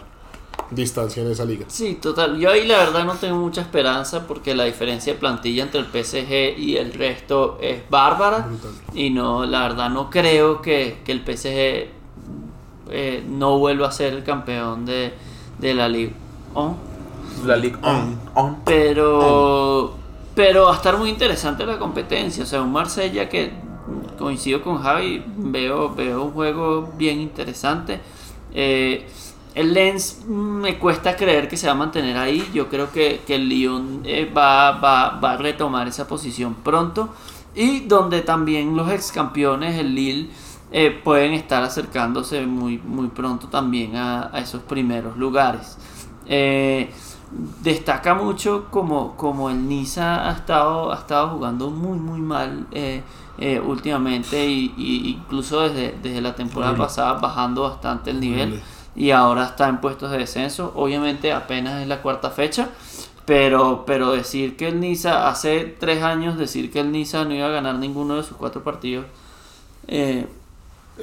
distancia 0.71 1.21
en 1.21 1.29
esa 1.29 1.45
liga. 1.45 1.65
Sí, 1.67 1.99
total. 2.01 2.39
Yo 2.39 2.49
ahí 2.49 2.65
la 2.65 2.77
verdad 2.77 3.05
no 3.05 3.13
tengo 3.15 3.37
mucha 3.37 3.61
esperanza 3.61 4.25
porque 4.25 4.55
la 4.55 4.63
diferencia 4.63 5.13
de 5.13 5.19
plantilla 5.19 5.63
entre 5.63 5.81
el 5.81 5.85
PSG 5.85 6.57
y 6.57 6.77
el 6.77 6.93
resto 6.93 7.59
es 7.61 7.87
bárbara. 7.89 8.47
Brutal. 8.47 8.71
Y 8.95 9.11
no, 9.11 9.45
la 9.45 9.61
verdad 9.63 9.89
no 9.89 10.09
creo 10.09 10.61
que, 10.61 11.01
que 11.05 11.11
el 11.11 11.19
PSG 11.19 12.00
eh, 12.89 13.23
no 13.27 13.59
vuelva 13.59 13.87
a 13.87 13.91
ser 13.91 14.13
el 14.13 14.23
campeón 14.23 14.85
de, 14.85 15.13
de 15.59 15.73
la 15.73 15.87
Liga. 15.87 16.13
La 17.45 17.55
Ligue 17.55 17.77
1. 17.81 18.17
on. 18.35 18.57
Pero, 18.65 19.95
pero 20.35 20.65
va 20.65 20.73
a 20.73 20.75
estar 20.75 20.97
muy 20.97 21.09
interesante 21.09 21.65
la 21.65 21.77
competencia. 21.77 22.43
O 22.43 22.47
sea, 22.47 22.61
un 22.61 22.71
Marsella 22.71 23.29
que 23.29 23.51
coincido 24.17 24.61
con 24.61 24.81
Javi, 24.81 25.23
veo, 25.37 25.93
veo 25.93 26.23
un 26.23 26.31
juego 26.31 26.93
bien 26.97 27.19
interesante. 27.19 27.99
Eh, 28.53 29.07
el 29.55 29.73
Lens 29.73 30.21
mm, 30.25 30.31
me 30.31 30.77
cuesta 30.77 31.15
creer 31.15 31.47
que 31.47 31.57
se 31.57 31.67
va 31.67 31.73
a 31.73 31.75
mantener 31.75 32.17
ahí. 32.17 32.49
Yo 32.53 32.69
creo 32.69 32.91
que, 32.91 33.21
que 33.25 33.35
el 33.35 33.49
Lyon 33.49 34.01
eh, 34.05 34.31
va, 34.31 34.71
va, 34.71 35.19
va 35.19 35.33
a 35.33 35.37
retomar 35.37 35.87
esa 35.87 36.07
posición 36.07 36.55
pronto. 36.55 37.09
Y 37.53 37.81
donde 37.81 38.21
también 38.21 38.77
los 38.77 38.89
ex 38.91 39.11
campeones, 39.11 39.77
el 39.77 39.93
Lille, 39.93 40.29
eh, 40.71 40.91
pueden 41.03 41.33
estar 41.33 41.63
acercándose 41.63 42.45
muy, 42.45 42.77
muy 42.77 43.07
pronto 43.07 43.47
también 43.47 43.95
a, 43.95 44.35
a 44.35 44.39
esos 44.39 44.61
primeros 44.63 45.17
lugares. 45.17 45.77
Eh, 46.25 46.89
destaca 47.61 48.13
mucho 48.13 48.67
como, 48.69 49.15
como 49.15 49.49
el 49.49 49.67
Niza 49.67 50.29
ha 50.29 50.33
estado, 50.33 50.91
ha 50.91 50.97
estado 50.97 51.29
jugando 51.29 51.69
muy 51.69 51.97
muy 51.97 52.19
mal 52.19 52.67
eh, 52.71 53.01
eh, 53.37 53.59
últimamente 53.59 54.45
y, 54.45 54.73
y 54.77 55.09
incluso 55.11 55.61
desde, 55.61 55.97
desde 56.01 56.21
la 56.21 56.35
temporada 56.35 56.75
pasada 56.75 57.13
bajando 57.13 57.63
bastante 57.63 58.11
el 58.11 58.19
nivel 58.19 58.61
y 58.95 59.11
ahora 59.11 59.45
está 59.45 59.69
en 59.69 59.79
puestos 59.79 60.11
de 60.11 60.17
descenso. 60.19 60.73
Obviamente 60.75 61.31
apenas 61.31 61.81
es 61.81 61.87
la 61.87 62.01
cuarta 62.01 62.29
fecha 62.29 62.69
pero, 63.25 63.83
pero 63.85 64.11
decir 64.11 64.57
que 64.57 64.67
el 64.67 64.79
Niza 64.79 65.29
hace 65.29 65.75
tres 65.79 66.03
años 66.03 66.37
decir 66.37 66.71
que 66.71 66.79
el 66.79 66.91
Niza 66.91 67.23
no 67.23 67.33
iba 67.33 67.47
a 67.47 67.51
ganar 67.51 67.75
ninguno 67.75 68.15
de 68.15 68.23
sus 68.23 68.35
cuatro 68.35 68.63
partidos 68.63 69.05
eh, 69.87 70.27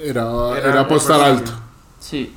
Era, 0.03 0.25
Era 0.51 0.71
era 0.71 0.81
apostar 0.83 1.21
alto. 1.21 1.53
sí 1.99 2.35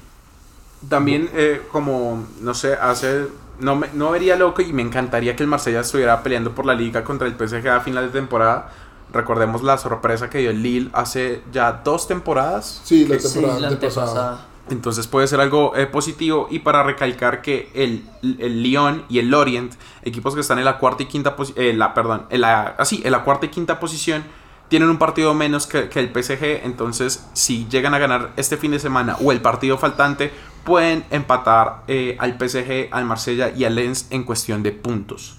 También, 0.90 1.30
eh, 1.34 1.68
como, 1.72 2.28
no 2.40 2.54
sé, 2.56 2.74
hace. 2.74 3.28
No, 3.60 3.76
me, 3.76 3.90
no 3.94 4.12
vería 4.12 4.36
loco 4.36 4.62
y 4.64 4.74
me 4.74 4.82
encantaría 4.82 5.36
que 5.36 5.44
el 5.44 5.50
Marsella 5.50 5.82
estuviera 5.82 6.24
peleando 6.24 6.56
por 6.56 6.66
la 6.66 6.74
liga 6.74 7.04
contra 7.04 7.28
el 7.28 7.36
PSG 7.38 7.68
a 7.70 7.82
final 7.82 8.06
de 8.06 8.12
temporada. 8.20 8.72
Recordemos 9.10 9.62
la 9.62 9.78
sorpresa 9.78 10.30
que 10.30 10.40
dio 10.40 10.50
el 10.50 10.64
Lille 10.64 10.90
hace 10.94 11.44
ya 11.52 11.72
dos 11.84 12.08
temporadas. 12.08 12.82
Sí, 12.82 13.06
la 13.08 13.20
Que 13.20 13.20
sí, 13.20 13.34
temporada 13.34 13.60
la 13.60 13.68
antepasada. 13.68 14.30
antepasada. 14.30 14.48
Entonces 14.70 15.08
puede 15.08 15.28
ser 15.28 15.40
algo 15.42 15.76
eh, 15.76 15.86
positivo. 15.88 16.48
Y 16.50 16.60
para 16.60 16.84
recalcar 16.84 17.42
que 17.42 17.70
el, 17.76 18.10
el 18.22 18.64
Lyon 18.64 19.06
y 19.10 19.20
el 19.20 19.30
Lorient, 19.30 19.74
equipos 20.04 20.34
que 20.34 20.42
están 20.42 20.60
en 20.60 20.66
la 20.66 20.78
cuarta 20.80 21.04
y 21.04 21.08
quinta 21.08 21.36
posición, 21.36 21.78
la, 21.78 21.94
perdón, 21.94 22.26
en 22.30 22.42
la, 22.42 22.76
así, 22.80 23.02
en 23.04 23.12
la 23.12 23.24
cuarta 23.24 23.46
y 23.48 23.50
quinta 23.50 23.80
posición, 23.80 24.24
tienen 24.72 24.90
un 24.90 24.98
partido 24.98 25.34
menos 25.34 25.68
que, 25.68 25.90
el 25.94 26.12
PSG. 26.14 26.64
Entonces, 26.64 27.28
si 27.34 27.68
llegan 27.68 27.94
a 27.94 28.00
ganar 28.00 28.32
este 28.38 28.56
fin 28.56 28.72
de 28.72 28.80
semana 28.80 29.18
o 29.20 29.34
el 29.34 29.42
partido 29.42 29.78
faltante, 29.78 30.32
pueden 30.64 31.04
empatar 31.12 31.84
eh, 31.90 32.16
al 32.20 32.40
PSG, 32.40 32.88
al 32.90 33.04
Marsella 33.04 33.50
y 33.50 33.66
al 33.66 33.76
Lens 33.76 34.08
en 34.12 34.24
cuestión 34.24 34.64
de 34.64 34.72
puntos. 34.72 35.38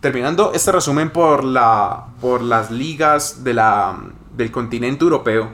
Terminando 0.00 0.52
este 0.52 0.70
resumen 0.70 1.08
por, 1.08 1.44
la, 1.44 2.08
por 2.20 2.42
las 2.42 2.70
ligas 2.70 3.42
de 3.42 3.54
la, 3.54 3.96
del 4.36 4.50
continente 4.50 5.02
europeo, 5.02 5.48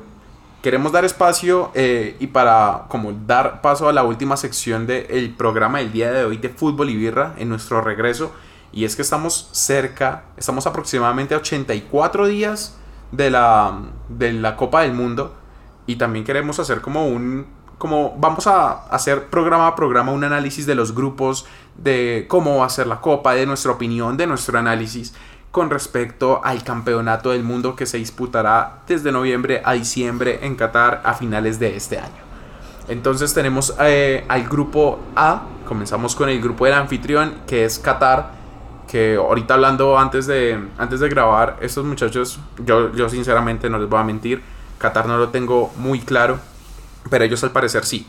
queremos 0.61 0.91
dar 0.91 1.05
espacio 1.05 1.71
eh, 1.75 2.17
y 2.19 2.27
para 2.27 2.87
como 2.89 3.13
dar 3.13 3.61
paso 3.61 3.89
a 3.89 3.93
la 3.93 4.03
última 4.03 4.37
sección 4.37 4.89
del 4.89 5.33
programa 5.37 5.79
del 5.79 5.93
día 5.93 6.11
de 6.11 6.25
hoy 6.25 6.39
de 6.39 6.49
Fútbol 6.49 6.91
y 6.91 6.97
Birra 6.97 7.37
en 7.39 7.49
nuestro 7.49 7.81
regreso. 7.81 8.33
Y 8.73 8.85
es 8.85 8.97
que 8.97 9.03
estamos 9.03 9.51
cerca, 9.53 10.25
estamos 10.37 10.67
aproximadamente 10.67 11.35
a 11.35 11.39
84 11.39 12.27
días 12.27 12.78
de 13.13 13.31
la, 13.31 13.79
de 14.09 14.33
la 14.33 14.57
Copa 14.57 14.83
del 14.83 14.93
Mundo. 14.93 15.35
Y 15.87 15.97
también 15.97 16.25
queremos 16.25 16.59
hacer 16.59 16.81
como 16.81 17.07
un... 17.07 17.59
Como 17.79 18.17
vamos 18.19 18.49
a 18.49 18.87
hacer 18.89 19.29
programa 19.29 19.69
a 19.69 19.77
programa 19.77 20.11
un 20.11 20.25
análisis 20.25 20.67
de 20.67 20.75
los 20.75 20.97
grupos, 20.97 21.47
de 21.77 22.27
cómo 22.29 22.57
va 22.59 22.67
a 22.67 22.71
ser 22.71 22.89
la 22.89 23.01
Copa, 23.01 23.35
de 23.35 23.47
nuestra 23.47 23.71
opinión, 23.71 24.17
de 24.17 24.27
nuestro 24.27 24.59
análisis 24.59 25.15
con 25.51 25.71
respecto 25.71 26.41
al 26.45 26.63
campeonato 26.63 27.31
del 27.31 27.43
mundo 27.43 27.75
que 27.75 27.87
se 27.87 27.99
disputará 27.99 28.81
desde 28.87 29.13
noviembre 29.13 29.63
a 29.65 29.73
diciembre 29.73 30.41
en 30.43 30.57
Qatar 30.57 31.03
a 31.05 31.15
finales 31.15 31.59
de 31.59 31.77
este 31.77 31.99
año. 31.99 32.29
Entonces 32.89 33.35
tenemos 33.35 33.75
eh, 33.81 34.25
al 34.29 34.49
grupo 34.49 34.99
A, 35.15 35.43
comenzamos 35.67 36.15
con 36.15 36.29
el 36.29 36.41
grupo 36.41 36.65
del 36.65 36.75
anfitrión, 36.75 37.35
que 37.47 37.65
es 37.65 37.79
Qatar, 37.79 38.38
que 38.89 39.17
ahorita 39.17 39.55
hablando 39.55 39.99
antes 39.99 40.27
de, 40.27 40.59
antes 40.79 41.01
de 41.01 41.09
grabar, 41.09 41.59
estos 41.61 41.85
muchachos, 41.85 42.41
yo, 42.65 42.93
yo 42.93 43.09
sinceramente 43.09 43.71
no 43.71 43.79
les 43.79 43.89
voy 43.89 44.01
a 44.01 44.05
mentir, 44.05 44.43
Qatar 44.79 45.07
no 45.07 45.19
lo 45.19 45.29
tengo 45.29 45.73
muy 45.77 46.01
claro, 46.01 46.41
pero 47.11 47.25
ellos 47.25 47.45
al 47.45 47.53
parecer 47.53 47.85
sí. 47.85 48.07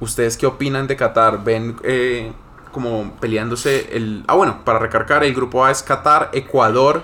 ¿Ustedes 0.00 0.36
qué 0.36 0.46
opinan 0.46 0.86
de 0.86 0.96
Qatar? 0.96 1.44
¿Ven 1.44 1.76
eh, 1.84 2.32
como 2.72 3.12
peleándose 3.20 3.96
el... 3.96 4.24
Ah, 4.26 4.34
bueno, 4.34 4.64
para 4.64 4.78
recargar, 4.78 5.22
el 5.22 5.34
grupo 5.34 5.64
A 5.64 5.70
es 5.70 5.82
Qatar, 5.82 6.30
Ecuador, 6.32 7.02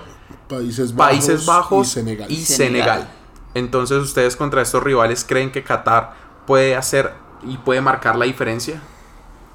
Países 0.49 0.93
Bajos, 0.93 1.11
Países 1.11 1.45
Bajos 1.45 1.87
y 1.87 1.91
Senegal. 1.91 2.31
y 2.31 2.35
Senegal. 2.37 2.99
Senegal. 2.99 3.09
Entonces, 3.53 4.03
¿ustedes 4.03 4.35
contra 4.35 4.61
estos 4.61 4.83
rivales 4.83 5.25
creen 5.27 5.51
que 5.51 5.63
Qatar 5.63 6.13
puede 6.45 6.75
hacer 6.75 7.13
y 7.43 7.57
puede 7.57 7.81
marcar 7.81 8.15
la 8.15 8.25
diferencia? 8.25 8.81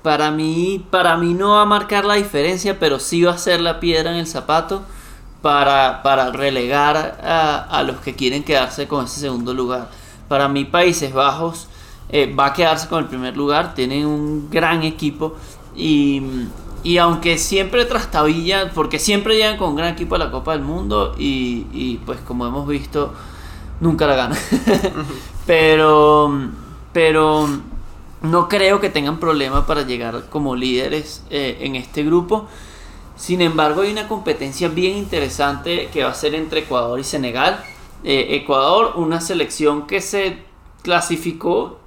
Para 0.06 0.30
mí, 0.30 0.86
para 0.88 1.16
mí 1.16 1.34
no 1.34 1.54
va 1.54 1.62
a 1.62 1.64
marcar 1.64 2.04
la 2.04 2.14
diferencia, 2.14 2.78
pero 2.78 3.00
sí 3.00 3.24
va 3.24 3.32
a 3.32 3.38
ser 3.38 3.60
la 3.60 3.80
piedra 3.80 4.12
en 4.12 4.18
el 4.18 4.28
zapato 4.28 4.82
para, 5.42 6.00
para 6.04 6.30
relegar 6.30 7.18
a, 7.24 7.56
a 7.56 7.82
los 7.82 7.96
que 7.96 8.14
quieren 8.14 8.44
quedarse 8.44 8.86
con 8.86 9.06
ese 9.06 9.18
segundo 9.18 9.52
lugar. 9.52 9.90
Para 10.28 10.46
mí, 10.46 10.64
Países 10.64 11.12
Bajos 11.12 11.66
eh, 12.08 12.32
va 12.32 12.46
a 12.46 12.52
quedarse 12.52 12.86
con 12.86 13.00
el 13.00 13.06
primer 13.06 13.36
lugar, 13.36 13.74
tienen 13.74 14.06
un 14.06 14.48
gran 14.48 14.84
equipo 14.84 15.34
y, 15.74 16.22
y 16.84 16.98
aunque 16.98 17.36
siempre 17.36 17.84
trastabilla, 17.84 18.70
porque 18.72 19.00
siempre 19.00 19.34
llegan 19.34 19.56
con 19.56 19.70
un 19.70 19.74
gran 19.74 19.92
equipo 19.94 20.14
a 20.14 20.18
la 20.18 20.30
Copa 20.30 20.52
del 20.52 20.62
Mundo 20.62 21.16
y, 21.18 21.66
y, 21.72 21.96
pues 22.06 22.20
como 22.20 22.46
hemos 22.46 22.68
visto, 22.68 23.12
nunca 23.80 24.06
la 24.06 24.14
ganan. 24.14 24.38
pero, 25.46 26.32
pero 26.92 27.48
no 28.30 28.48
creo 28.48 28.80
que 28.80 28.90
tengan 28.90 29.18
problema 29.18 29.66
para 29.66 29.82
llegar 29.82 30.28
como 30.30 30.54
líderes 30.56 31.22
eh, 31.30 31.58
en 31.60 31.76
este 31.76 32.02
grupo. 32.04 32.46
Sin 33.16 33.40
embargo, 33.40 33.80
hay 33.82 33.92
una 33.92 34.08
competencia 34.08 34.68
bien 34.68 34.96
interesante 34.96 35.88
que 35.92 36.04
va 36.04 36.10
a 36.10 36.14
ser 36.14 36.34
entre 36.34 36.60
Ecuador 36.60 37.00
y 37.00 37.04
Senegal. 37.04 37.64
Eh, 38.04 38.36
Ecuador, 38.42 38.92
una 38.96 39.20
selección 39.20 39.86
que 39.86 40.00
se 40.00 40.38
clasificó 40.82 41.78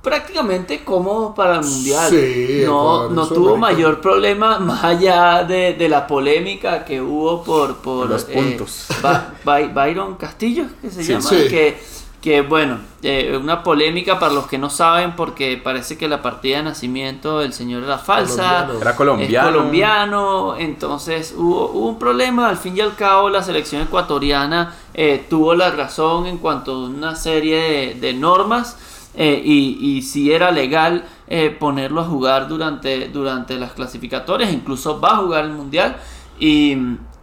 prácticamente 0.00 0.84
como 0.84 1.34
para 1.34 1.58
el 1.60 1.64
mundial. 1.64 2.10
Sí, 2.10 2.62
no 2.66 3.26
tuvo 3.26 3.56
mayor 3.56 4.00
problema 4.00 4.58
más 4.58 4.84
allá 4.84 5.44
de, 5.44 5.72
de 5.74 5.88
la 5.88 6.06
polémica 6.06 6.84
que 6.84 7.00
hubo 7.00 7.42
por, 7.42 7.76
por 7.78 8.08
Los 8.10 8.26
eh, 8.28 8.34
puntos. 8.34 8.86
Ba- 9.02 9.34
By- 9.44 9.72
Byron 9.72 10.14
Castillo, 10.16 10.66
que 10.82 10.90
se 10.90 11.02
Sí, 11.02 11.12
llama, 11.12 11.28
sí. 11.28 11.48
que, 11.48 11.82
que 12.24 12.40
bueno, 12.40 12.78
eh, 13.02 13.38
una 13.38 13.62
polémica 13.62 14.18
para 14.18 14.32
los 14.32 14.46
que 14.46 14.56
no 14.56 14.70
saben 14.70 15.14
porque 15.14 15.60
parece 15.62 15.98
que 15.98 16.08
la 16.08 16.22
partida 16.22 16.56
de 16.56 16.62
nacimiento 16.62 17.40
del 17.40 17.52
señor 17.52 17.82
era 17.82 17.98
falsa. 17.98 18.64
Colombiano. 18.64 18.80
Era 18.80 18.96
colombiano. 18.96 19.46
Es 19.46 19.52
colombiano, 19.52 20.56
entonces 20.56 21.34
hubo, 21.36 21.68
hubo 21.68 21.86
un 21.86 21.98
problema. 21.98 22.48
Al 22.48 22.56
fin 22.56 22.78
y 22.78 22.80
al 22.80 22.96
cabo, 22.96 23.28
la 23.28 23.42
selección 23.42 23.82
ecuatoriana 23.82 24.74
eh, 24.94 25.26
tuvo 25.28 25.54
la 25.54 25.70
razón 25.72 26.24
en 26.24 26.38
cuanto 26.38 26.72
a 26.72 26.86
una 26.86 27.14
serie 27.14 27.56
de, 27.56 27.94
de 28.00 28.14
normas 28.14 28.78
eh, 29.14 29.42
y, 29.44 29.76
y 29.98 30.00
si 30.00 30.32
era 30.32 30.50
legal 30.50 31.04
eh, 31.28 31.50
ponerlo 31.50 32.00
a 32.00 32.04
jugar 32.04 32.48
durante, 32.48 33.08
durante 33.08 33.58
las 33.58 33.72
clasificatorias, 33.74 34.50
incluso 34.50 34.98
va 34.98 35.10
a 35.10 35.16
jugar 35.18 35.44
el 35.44 35.50
mundial. 35.52 35.98
Y, 36.40 36.74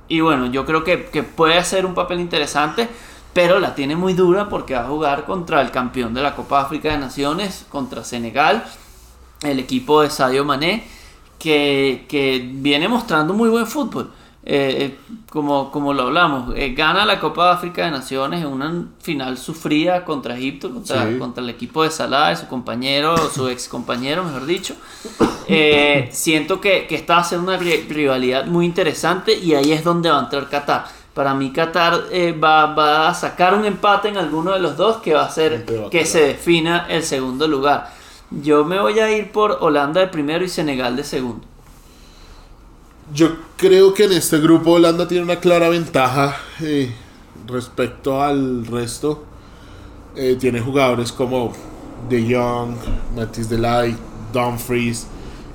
y 0.07 0.19
bueno, 0.21 0.45
yo 0.45 0.63
creo 0.63 0.83
que, 0.83 1.05
que 1.05 1.23
puede 1.23 1.57
hacer 1.57 1.87
un 1.87 1.95
papel 1.95 2.19
interesante. 2.19 2.87
Pero 3.33 3.59
la 3.59 3.75
tiene 3.75 3.95
muy 3.95 4.13
dura 4.13 4.49
porque 4.49 4.73
va 4.73 4.81
a 4.81 4.87
jugar 4.87 5.25
contra 5.25 5.61
el 5.61 5.71
campeón 5.71 6.13
de 6.13 6.21
la 6.21 6.35
Copa 6.35 6.61
África 6.61 6.91
de 6.91 6.97
Naciones, 6.97 7.65
contra 7.69 8.03
Senegal, 8.03 8.63
el 9.43 9.59
equipo 9.59 10.01
de 10.01 10.09
Sadio 10.09 10.43
Mané, 10.43 10.83
que, 11.39 12.05
que 12.09 12.45
viene 12.53 12.87
mostrando 12.87 13.33
muy 13.33 13.49
buen 13.49 13.65
fútbol. 13.67 14.11
Eh, 14.43 14.75
eh, 14.79 15.17
como, 15.29 15.71
como 15.71 15.93
lo 15.93 16.03
hablamos, 16.03 16.53
eh, 16.57 16.73
gana 16.73 17.05
la 17.05 17.19
Copa 17.19 17.45
de 17.45 17.51
África 17.53 17.85
de 17.85 17.91
Naciones 17.91 18.41
en 18.41 18.47
una 18.47 18.85
final 18.99 19.37
sufrida 19.37 20.03
contra 20.03 20.35
Egipto, 20.35 20.71
contra, 20.73 21.07
Sí. 21.07 21.17
contra 21.19 21.43
el 21.43 21.49
equipo 21.51 21.83
de 21.83 21.91
Salah, 21.91 22.29
de 22.29 22.35
su 22.37 22.47
compañero, 22.47 23.15
su 23.29 23.47
ex 23.47 23.67
compañero, 23.67 24.23
mejor 24.23 24.45
dicho. 24.47 24.75
Eh, 25.47 26.09
siento 26.11 26.59
que, 26.59 26.87
que 26.87 26.95
está 26.95 27.17
haciendo 27.19 27.51
una 27.51 27.59
ri- 27.61 27.87
rivalidad 27.87 28.45
muy 28.47 28.65
interesante 28.65 29.37
y 29.37 29.53
ahí 29.53 29.71
es 29.71 29.83
donde 29.83 30.09
va 30.09 30.19
a 30.19 30.23
entrar 30.23 30.49
Qatar. 30.49 30.85
Para 31.13 31.33
mí 31.33 31.51
Qatar 31.51 32.05
eh, 32.11 32.31
va, 32.31 32.67
va 32.73 33.09
a 33.09 33.13
sacar 33.13 33.53
un 33.53 33.65
empate 33.65 34.07
en 34.07 34.17
alguno 34.17 34.53
de 34.53 34.59
los 34.59 34.77
dos 34.77 34.97
que 34.97 35.13
va 35.13 35.23
a 35.23 35.25
hacer 35.25 35.65
que 35.91 36.05
se 36.05 36.21
defina 36.21 36.87
el 36.89 37.03
segundo 37.03 37.47
lugar. 37.47 37.91
Yo 38.31 38.63
me 38.63 38.79
voy 38.79 38.97
a 38.99 39.11
ir 39.11 39.31
por 39.31 39.57
Holanda 39.59 39.99
de 39.99 40.07
primero 40.07 40.45
y 40.45 40.49
Senegal 40.49 40.95
de 40.95 41.03
segundo. 41.03 41.45
Yo 43.13 43.35
creo 43.57 43.93
que 43.93 44.05
en 44.05 44.13
este 44.13 44.39
grupo 44.39 44.71
Holanda 44.71 45.05
tiene 45.05 45.25
una 45.25 45.35
clara 45.35 45.67
ventaja 45.67 46.37
eh, 46.61 46.93
respecto 47.45 48.23
al 48.23 48.65
resto. 48.65 49.25
Eh, 50.15 50.37
tiene 50.39 50.61
jugadores 50.61 51.11
como 51.11 51.51
De 52.09 52.33
Jong, 52.33 52.75
Matisse 53.15 53.49
Delay, 53.49 53.97
Dumfries, 54.31 55.07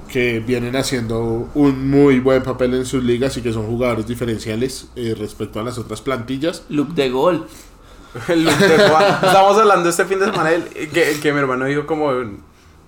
que 0.06 0.40
vienen 0.40 0.76
haciendo 0.76 1.48
un 1.54 1.90
muy 1.90 2.20
buen 2.20 2.42
papel 2.42 2.74
en 2.74 2.86
sus 2.86 3.02
ligas 3.02 3.36
y 3.36 3.42
que 3.42 3.52
son 3.52 3.66
jugadores 3.66 4.06
diferenciales 4.06 4.88
eh, 4.96 5.14
respecto 5.18 5.60
a 5.60 5.62
las 5.62 5.78
otras 5.78 6.00
plantillas. 6.00 6.64
Look 6.68 6.94
de 6.94 7.10
gol. 7.10 7.46
El. 8.28 8.48
Estamos 8.48 9.58
hablando 9.58 9.88
este 9.88 10.04
fin 10.04 10.18
de 10.18 10.26
semana 10.26 10.50
que, 10.74 11.18
que 11.20 11.32
mi 11.32 11.38
hermano 11.38 11.66
dijo 11.66 11.86
como... 11.86 12.10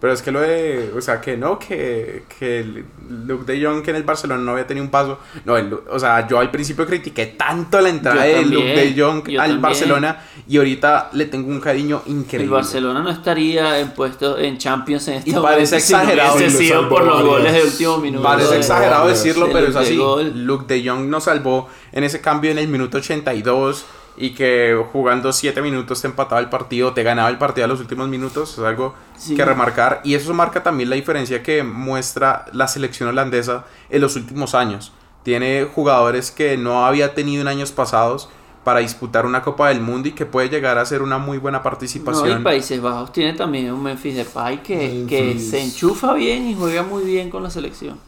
Pero 0.00 0.12
es 0.12 0.22
que 0.22 0.30
lo 0.30 0.40
de... 0.40 0.92
O 0.96 1.00
sea, 1.00 1.20
que 1.20 1.36
no, 1.36 1.58
que, 1.58 2.22
que 2.38 2.84
Luke 3.08 3.50
de 3.52 3.64
Jong 3.64 3.82
que 3.82 3.90
en 3.90 3.96
el 3.96 4.04
Barcelona 4.04 4.40
no 4.40 4.52
había 4.52 4.64
tenido 4.64 4.84
un 4.84 4.92
paso. 4.92 5.18
No, 5.44 5.56
el- 5.56 5.74
o 5.90 5.98
sea, 5.98 6.26
yo 6.28 6.38
al 6.38 6.52
principio 6.52 6.86
critiqué 6.86 7.26
tanto 7.26 7.80
la 7.80 7.88
entrada 7.88 8.24
Yo 8.24 8.36
de 8.36 8.44
Luke 8.44 8.64
de 8.76 8.94
Jong 9.02 9.18
al 9.30 9.34
también. 9.36 9.60
Barcelona 9.62 10.22
y 10.46 10.56
ahorita 10.58 11.10
le 11.14 11.24
tengo 11.26 11.48
un 11.48 11.58
cariño 11.60 12.02
increíble. 12.06 12.44
El 12.44 12.50
Barcelona 12.50 13.00
no 13.02 13.10
estaría 13.10 13.80
en 13.80 13.90
puesto 13.90 14.38
en 14.38 14.56
Champions 14.58 15.08
en 15.08 15.14
este 15.14 15.30
Y 15.30 15.32
parece 15.34 15.74
momento 15.74 15.86
si 15.86 15.92
no 15.92 15.98
exagerado. 16.00 16.38
sido 16.50 16.88
por 16.88 17.04
los 17.04 17.22
goles 17.24 17.52
de 17.52 17.62
último 17.64 17.98
minuto. 17.98 18.22
Parece 18.22 18.50
de- 18.52 18.56
exagerado 18.58 19.06
de- 19.06 19.12
decirlo, 19.14 19.46
de 19.46 19.52
pero 19.52 19.66
es 19.66 19.74
Luke 19.74 19.80
de 19.84 19.86
así. 19.90 19.96
gol. 19.96 20.32
Luke 20.46 20.64
de 20.74 20.88
Jong 20.88 21.08
nos 21.08 21.24
salvó 21.24 21.68
en 21.90 22.04
ese 22.04 22.20
cambio 22.20 22.52
en 22.52 22.58
el 22.58 22.68
minuto 22.68 22.98
82 22.98 23.84
y 24.18 24.34
que 24.34 24.76
jugando 24.92 25.32
7 25.32 25.62
minutos 25.62 26.00
te 26.02 26.08
empataba 26.08 26.40
el 26.40 26.48
partido, 26.48 26.92
te 26.92 27.02
ganaba 27.02 27.28
el 27.28 27.38
partido 27.38 27.64
a 27.64 27.68
los 27.68 27.80
últimos 27.80 28.08
minutos, 28.08 28.52
es 28.52 28.58
algo 28.64 28.94
Sí. 29.16 29.34
que 29.36 29.44
remarcar. 29.44 30.00
Y 30.04 30.14
eso 30.14 30.34
marca 30.34 30.62
también 30.62 30.90
la 30.90 30.96
diferencia 30.96 31.42
que 31.42 31.62
muestra 31.62 32.46
la 32.52 32.66
selección 32.68 33.08
holandesa 33.08 33.64
en 33.90 34.00
los 34.00 34.16
últimos 34.16 34.54
años. 34.54 34.92
Tiene 35.22 35.68
jugadores 35.72 36.30
que 36.30 36.56
no 36.56 36.84
había 36.86 37.14
tenido 37.14 37.42
en 37.42 37.48
años 37.48 37.70
pasados 37.72 38.28
para 38.64 38.80
disputar 38.80 39.24
una 39.24 39.42
Copa 39.42 39.68
del 39.68 39.80
Mundo 39.80 40.08
y 40.08 40.12
que 40.12 40.26
puede 40.26 40.48
llegar 40.48 40.78
a 40.78 40.84
ser 40.84 41.00
una 41.02 41.18
muy 41.18 41.38
buena 41.38 41.58
No, 41.58 41.64
participación. 41.64 42.40
y 42.40 42.44
Países 42.44 42.80
Bajos 42.82 43.12
tiene 43.12 43.32
también 43.32 43.72
un 43.72 43.82
Memphis 43.82 44.16
Depay 44.16 44.62
que, 44.62 45.06
que 45.08 45.38
se 45.38 45.60
enchufa 45.62 46.12
bien 46.14 46.48
y 46.48 46.54
juega 46.54 46.82
muy 46.82 47.04
bien 47.04 47.30
con 47.30 47.42
la 47.42 47.50
selección. 47.50 47.98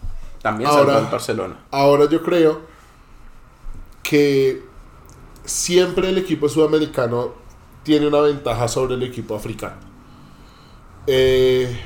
También 0.43 0.69
Ahora- 0.71 0.93
salvó 0.95 1.07
el 1.07 1.13
Barcelona. 1.13 1.57
Ahora 1.71 2.09
yo 2.11 2.23
creo 2.23 2.61
que 4.03 4.63
siempre 5.51 6.09
el 6.09 6.19
equipo 6.19 6.49
sudamericano 6.49 7.33
tiene 7.83 8.07
una 8.07 8.21
ventaja 8.21 8.69
sobre 8.69 8.95
el 8.95 9.03
equipo 9.03 9.35
africano. 9.35 9.77
Eh, 11.07 11.77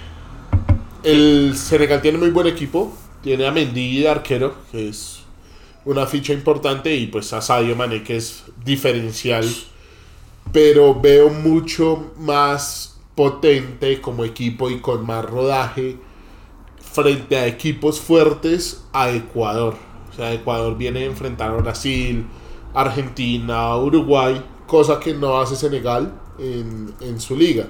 el 1.02 1.56
Senegal 1.56 2.02
tiene 2.02 2.18
muy 2.18 2.30
buen 2.30 2.46
equipo, 2.46 2.94
tiene 3.22 3.46
a 3.46 3.52
Mendy 3.52 4.00
de 4.00 4.08
arquero, 4.08 4.54
que 4.70 4.88
es 4.88 5.20
una 5.86 6.06
ficha 6.06 6.34
importante, 6.34 6.94
y 6.94 7.06
pues 7.06 7.32
a 7.32 7.40
Sadio 7.40 7.74
Mané, 7.74 8.02
que 8.02 8.16
es 8.16 8.44
diferencial, 8.64 9.48
pero 10.52 11.00
veo 11.00 11.30
mucho 11.30 12.12
más 12.18 13.00
potente 13.14 14.00
como 14.00 14.24
equipo 14.24 14.68
y 14.68 14.80
con 14.80 15.06
más 15.06 15.24
rodaje 15.24 15.96
frente 16.78 17.36
a 17.36 17.46
equipos 17.46 18.00
fuertes 18.00 18.84
a 18.92 19.10
Ecuador. 19.10 19.76
O 20.10 20.16
sea, 20.16 20.32
Ecuador 20.32 20.76
viene 20.76 21.00
a 21.00 21.06
enfrentar 21.06 21.50
a 21.50 21.54
Brasil, 21.54 22.26
Argentina, 22.74 23.76
Uruguay, 23.76 24.42
cosa 24.66 25.00
que 25.00 25.14
no 25.14 25.38
hace 25.38 25.56
Senegal 25.56 26.12
en, 26.38 26.92
en 27.00 27.20
su 27.20 27.36
liga, 27.36 27.66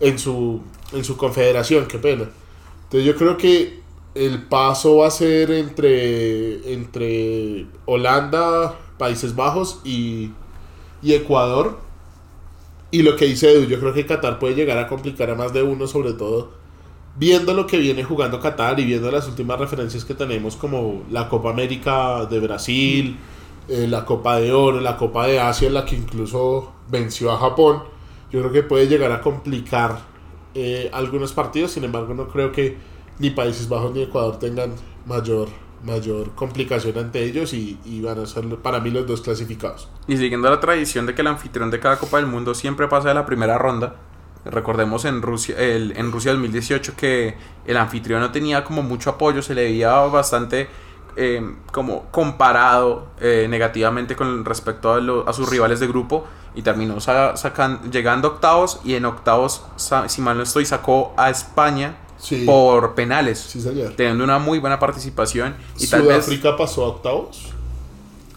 en 0.00 0.18
su, 0.18 0.60
en 0.92 1.04
su 1.04 1.16
confederación, 1.16 1.86
qué 1.86 1.98
pena. 1.98 2.28
Entonces 2.84 3.04
yo 3.04 3.14
creo 3.16 3.36
que 3.36 3.80
el 4.14 4.42
paso 4.44 4.96
va 4.98 5.08
a 5.08 5.10
ser 5.10 5.50
entre, 5.50 6.72
entre 6.72 7.66
Holanda, 7.84 8.74
Países 8.96 9.36
Bajos 9.36 9.80
y, 9.84 10.32
y 11.02 11.14
Ecuador. 11.14 11.78
Y 12.90 13.02
lo 13.02 13.16
que 13.16 13.26
dice 13.26 13.52
Edu, 13.52 13.66
yo 13.66 13.78
creo 13.78 13.92
que 13.92 14.06
Qatar 14.06 14.38
puede 14.38 14.54
llegar 14.54 14.78
a 14.78 14.88
complicar 14.88 15.30
a 15.30 15.34
más 15.34 15.52
de 15.52 15.62
uno, 15.62 15.86
sobre 15.86 16.14
todo 16.14 16.58
viendo 17.18 17.52
lo 17.52 17.66
que 17.66 17.78
viene 17.78 18.04
jugando 18.04 18.40
Qatar 18.40 18.78
y 18.78 18.84
viendo 18.84 19.10
las 19.10 19.26
últimas 19.26 19.58
referencias 19.58 20.04
que 20.04 20.14
tenemos 20.14 20.56
como 20.56 21.02
la 21.10 21.28
Copa 21.28 21.50
América 21.50 22.26
de 22.26 22.38
Brasil, 22.38 23.16
eh, 23.68 23.86
la 23.86 24.04
Copa 24.04 24.38
de 24.40 24.52
Oro, 24.52 24.80
la 24.80 24.96
Copa 24.96 25.26
de 25.26 25.40
Asia, 25.40 25.68
la 25.70 25.84
que 25.84 25.96
incluso 25.96 26.72
venció 26.90 27.30
a 27.30 27.38
Japón, 27.38 27.82
yo 28.30 28.40
creo 28.40 28.52
que 28.52 28.62
puede 28.62 28.86
llegar 28.86 29.12
a 29.12 29.20
complicar 29.20 30.00
eh, 30.54 30.90
algunos 30.92 31.32
partidos, 31.32 31.72
sin 31.72 31.84
embargo 31.84 32.14
no 32.14 32.28
creo 32.28 32.50
que 32.50 32.76
ni 33.18 33.30
Países 33.30 33.68
Bajos 33.68 33.92
ni 33.92 34.02
Ecuador 34.02 34.38
tengan 34.38 34.72
mayor, 35.06 35.48
mayor 35.84 36.34
complicación 36.34 36.96
ante 36.98 37.22
ellos 37.22 37.52
y, 37.52 37.78
y 37.84 38.00
van 38.00 38.18
a 38.18 38.26
ser 38.26 38.44
para 38.56 38.80
mí 38.80 38.90
los 38.90 39.06
dos 39.06 39.20
clasificados. 39.20 39.88
Y 40.06 40.16
siguiendo 40.16 40.48
la 40.48 40.60
tradición 40.60 41.06
de 41.06 41.14
que 41.14 41.20
el 41.20 41.28
anfitrión 41.28 41.70
de 41.70 41.80
cada 41.80 41.98
Copa 41.98 42.18
del 42.18 42.26
Mundo 42.26 42.54
siempre 42.54 42.88
pasa 42.88 43.08
de 43.08 43.14
la 43.14 43.26
primera 43.26 43.58
ronda, 43.58 43.96
recordemos 44.44 45.04
en 45.04 45.22
Rusia, 45.22 45.56
el, 45.58 45.96
en 45.96 46.12
Rusia 46.12 46.32
2018 46.32 46.94
que 46.96 47.36
el 47.66 47.76
anfitrión 47.76 48.20
no 48.20 48.32
tenía 48.32 48.64
como 48.64 48.82
mucho 48.82 49.10
apoyo, 49.10 49.42
se 49.42 49.54
le 49.54 49.64
veía 49.64 49.92
bastante 50.06 50.68
eh, 51.18 51.42
como 51.72 52.04
comparado 52.10 53.08
eh, 53.20 53.46
negativamente 53.50 54.14
con 54.16 54.44
respecto 54.44 54.92
a, 54.92 55.00
lo- 55.00 55.28
a 55.28 55.32
sus 55.32 55.48
rivales 55.48 55.80
de 55.80 55.86
grupo 55.88 56.24
y 56.54 56.62
terminó 56.62 57.00
sa- 57.00 57.36
sacan- 57.36 57.90
llegando 57.90 58.28
a 58.28 58.30
octavos 58.32 58.80
y 58.84 58.94
en 58.94 59.04
octavos, 59.04 59.62
si 60.06 60.22
mal 60.22 60.36
no 60.36 60.42
estoy, 60.44 60.64
sacó 60.64 61.12
a 61.16 61.28
España 61.30 61.96
Sí. 62.20 62.44
por 62.46 62.94
penales, 62.96 63.38
Sí, 63.38 63.60
señor. 63.60 63.92
teniendo 63.96 64.24
una 64.24 64.40
muy 64.40 64.58
buena 64.58 64.80
participación 64.80 65.54
y 65.78 65.86
tal 65.86 66.02
vez... 66.02 66.24
Sudáfrica 66.24 66.56
pasó 66.56 66.84
a 66.84 66.88
octavos. 66.88 67.52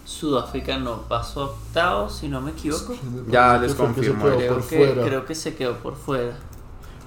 Sudáfrica 0.06 0.78
no 0.78 1.02
pasó 1.08 1.42
a 1.42 1.46
octavos, 1.46 2.16
si 2.18 2.28
no 2.28 2.42
me 2.42 2.52
equivoco. 2.52 2.96
Ya 3.28 3.58
les 3.58 3.72
que 3.72 3.78
que 3.78 3.84
confirmo. 3.84 4.24
quedó 4.26 4.38
Creo 4.38 4.68
que, 4.68 5.02
creo 5.02 5.26
que 5.26 5.36
se 5.36 5.56
quedó 5.56 5.78
por 5.78 5.96
fuera. 5.96 6.38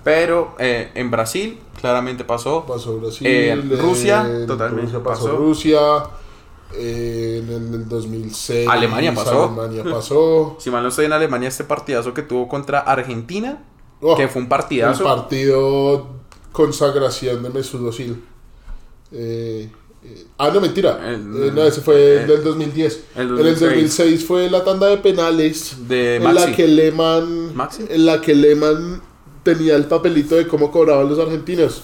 Pero 0.04 0.54
eh, 0.58 0.90
en 0.94 1.10
Brasil 1.10 1.58
claramente 1.80 2.24
pasó. 2.24 2.64
Pasó 2.66 2.98
Brasil. 2.98 3.26
Eh, 3.26 3.56
Rusia, 3.80 4.26
en 4.28 4.46
totalmente 4.46 4.92
Rusia 4.92 5.02
pasó. 5.02 5.24
pasó. 5.24 5.36
Rusia. 5.36 5.78
en 6.76 7.48
el, 7.48 7.74
el 7.74 7.88
2006. 7.88 8.68
Alemania 8.68 9.14
pasó. 9.14 9.44
Alemania 9.44 9.84
pasó. 9.90 10.56
Si 10.60 10.70
mal 10.70 10.82
no 10.82 10.88
estoy 10.88 11.06
en 11.06 11.12
Alemania, 11.12 11.48
este 11.48 11.64
partidazo 11.64 12.12
que 12.14 12.22
tuvo 12.22 12.48
contra 12.48 12.80
Argentina, 12.80 13.62
Oh, 14.06 14.16
que 14.16 14.28
fue 14.28 14.42
un 14.42 14.48
partidazo. 14.48 15.02
partido 15.04 16.06
consagración 16.52 17.42
de 17.42 17.48
Mesut 17.50 17.80
Özil. 17.88 18.22
Eh, 19.12 19.70
eh, 20.04 20.26
ah, 20.36 20.50
no, 20.52 20.60
mentira. 20.60 20.98
El- 21.08 21.44
Eh, 21.44 21.52
no, 21.54 21.62
ese 21.62 21.80
fue 21.80 22.16
el 22.16 22.20
el- 22.22 22.26
del 22.26 22.44
2010. 22.44 23.04
el 23.16 23.22
En 23.22 23.28
el 23.30 23.36
2006. 23.36 23.60
2006 23.60 24.24
fue 24.26 24.50
la 24.50 24.62
tanda 24.64 24.88
de 24.88 24.98
penales. 24.98 25.88
De 25.88 26.16
en 26.16 26.34
la 26.34 26.52
que 26.52 26.66
Lehmann. 26.68 27.54
Maxi. 27.56 27.84
En 27.88 28.04
la 28.04 28.20
que 28.20 28.34
Lehmann 28.34 29.00
tenía 29.44 29.76
el 29.76 29.84
papelito 29.86 30.34
de 30.34 30.48
cómo 30.48 30.72
cobraban 30.72 31.08
los 31.08 31.18
argentinos. 31.20 31.82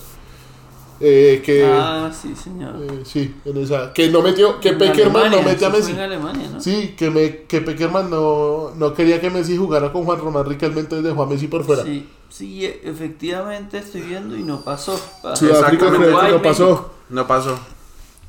Eh, 1.02 1.40
que. 1.44 1.64
Ah, 1.64 2.10
sí, 2.12 2.34
señor. 2.36 2.74
eh, 2.82 3.00
sí, 3.04 3.34
en 3.46 3.56
esa. 3.56 3.90
Que 3.94 4.10
no 4.10 4.20
metió. 4.20 4.60
Que 4.60 4.70
En 4.70 4.78
Peckerman 4.78 5.30
no 5.30 5.40
mete 5.42 5.64
a 5.64 5.70
Messi. 5.70 5.92
en 5.92 6.00
Alemania, 6.00 6.48
¿no? 6.52 6.60
Sí, 6.60 6.94
que, 6.96 7.08
me, 7.10 7.36
que 7.44 7.62
Peckerman 7.62 8.10
no, 8.10 8.72
no 8.76 8.92
quería 8.92 9.18
que 9.18 9.30
Messi 9.30 9.56
jugara 9.56 9.92
con 9.92 10.04
Juan 10.04 10.18
Román 10.18 10.44
Riquelme, 10.44 10.80
entonces 10.80 11.04
dejó 11.04 11.22
a 11.22 11.26
Messi 11.26 11.46
por 11.46 11.64
fuera. 11.64 11.84
Sí, 11.84 12.06
sí, 12.28 12.66
e- 12.66 12.82
efectivamente 12.84 13.78
estoy 13.78 14.02
viendo 14.02 14.36
y 14.36 14.42
no 14.42 14.60
pasó. 14.60 15.00
Pa- 15.22 15.34
Sudáfrica 15.36 15.86
creo 15.88 16.00
que 16.00 16.06
Exactamente. 16.08 16.36
no 16.36 16.42
pasó. 16.42 16.90
No 17.08 17.26
pasó. 17.26 17.58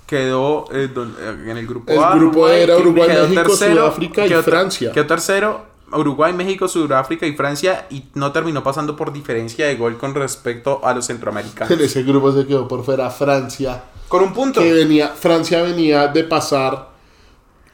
Quedó 0.08 0.66
eh, 0.74 0.90
don- 0.94 1.16
en 1.46 1.58
el 1.58 1.68
grupo 1.68 1.92
El 1.92 2.00
A. 2.00 2.16
grupo 2.16 2.48
era 2.48 2.78
Uruguay, 2.78 3.10
México, 3.30 3.50
Sudáfrica 3.56 4.26
y 4.26 4.30
quedó 4.30 4.44
Francia. 4.44 4.92
Quedó 4.94 5.08
tercero. 5.08 5.71
Uruguay, 5.94 6.34
México, 6.34 6.68
Sudáfrica 6.68 7.26
y 7.26 7.34
Francia. 7.36 7.88
Y 7.90 8.04
no 8.16 8.32
terminó 8.32 8.64
pasando 8.64 8.96
por 8.96 9.12
diferencia 9.14 9.68
de 9.68 9.76
gol 9.76 9.98
con 9.98 10.14
respecto 10.16 10.82
a 10.84 10.94
los 10.94 11.10
En 11.10 11.16
centroamericanos. 11.16 11.80
ese 11.80 12.04
grupo 12.04 12.32
se 12.32 12.46
quedó 12.46 12.68
por 12.68 12.84
fuera 12.84 13.10
Francia. 13.10 13.84
Con 14.08 14.24
un 14.24 14.34
punto. 14.34 14.62
Que 14.62 14.74
venía, 14.74 15.10
Francia 15.10 15.62
venía 15.62 16.08
de 16.08 16.24
pasar 16.24 16.90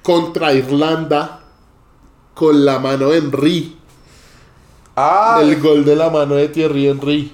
contra 0.02 0.53
Irlanda 0.53 1.41
con 2.34 2.64
la 2.64 2.80
mano 2.80 3.10
de 3.10 3.18
Henry. 3.18 3.76
Ah, 4.95 5.39
El 5.41 5.60
gol 5.60 5.84
de 5.85 5.95
la 5.95 6.10
mano 6.10 6.35
de 6.35 6.48
Thierry 6.48 6.88
Henry. 6.88 7.31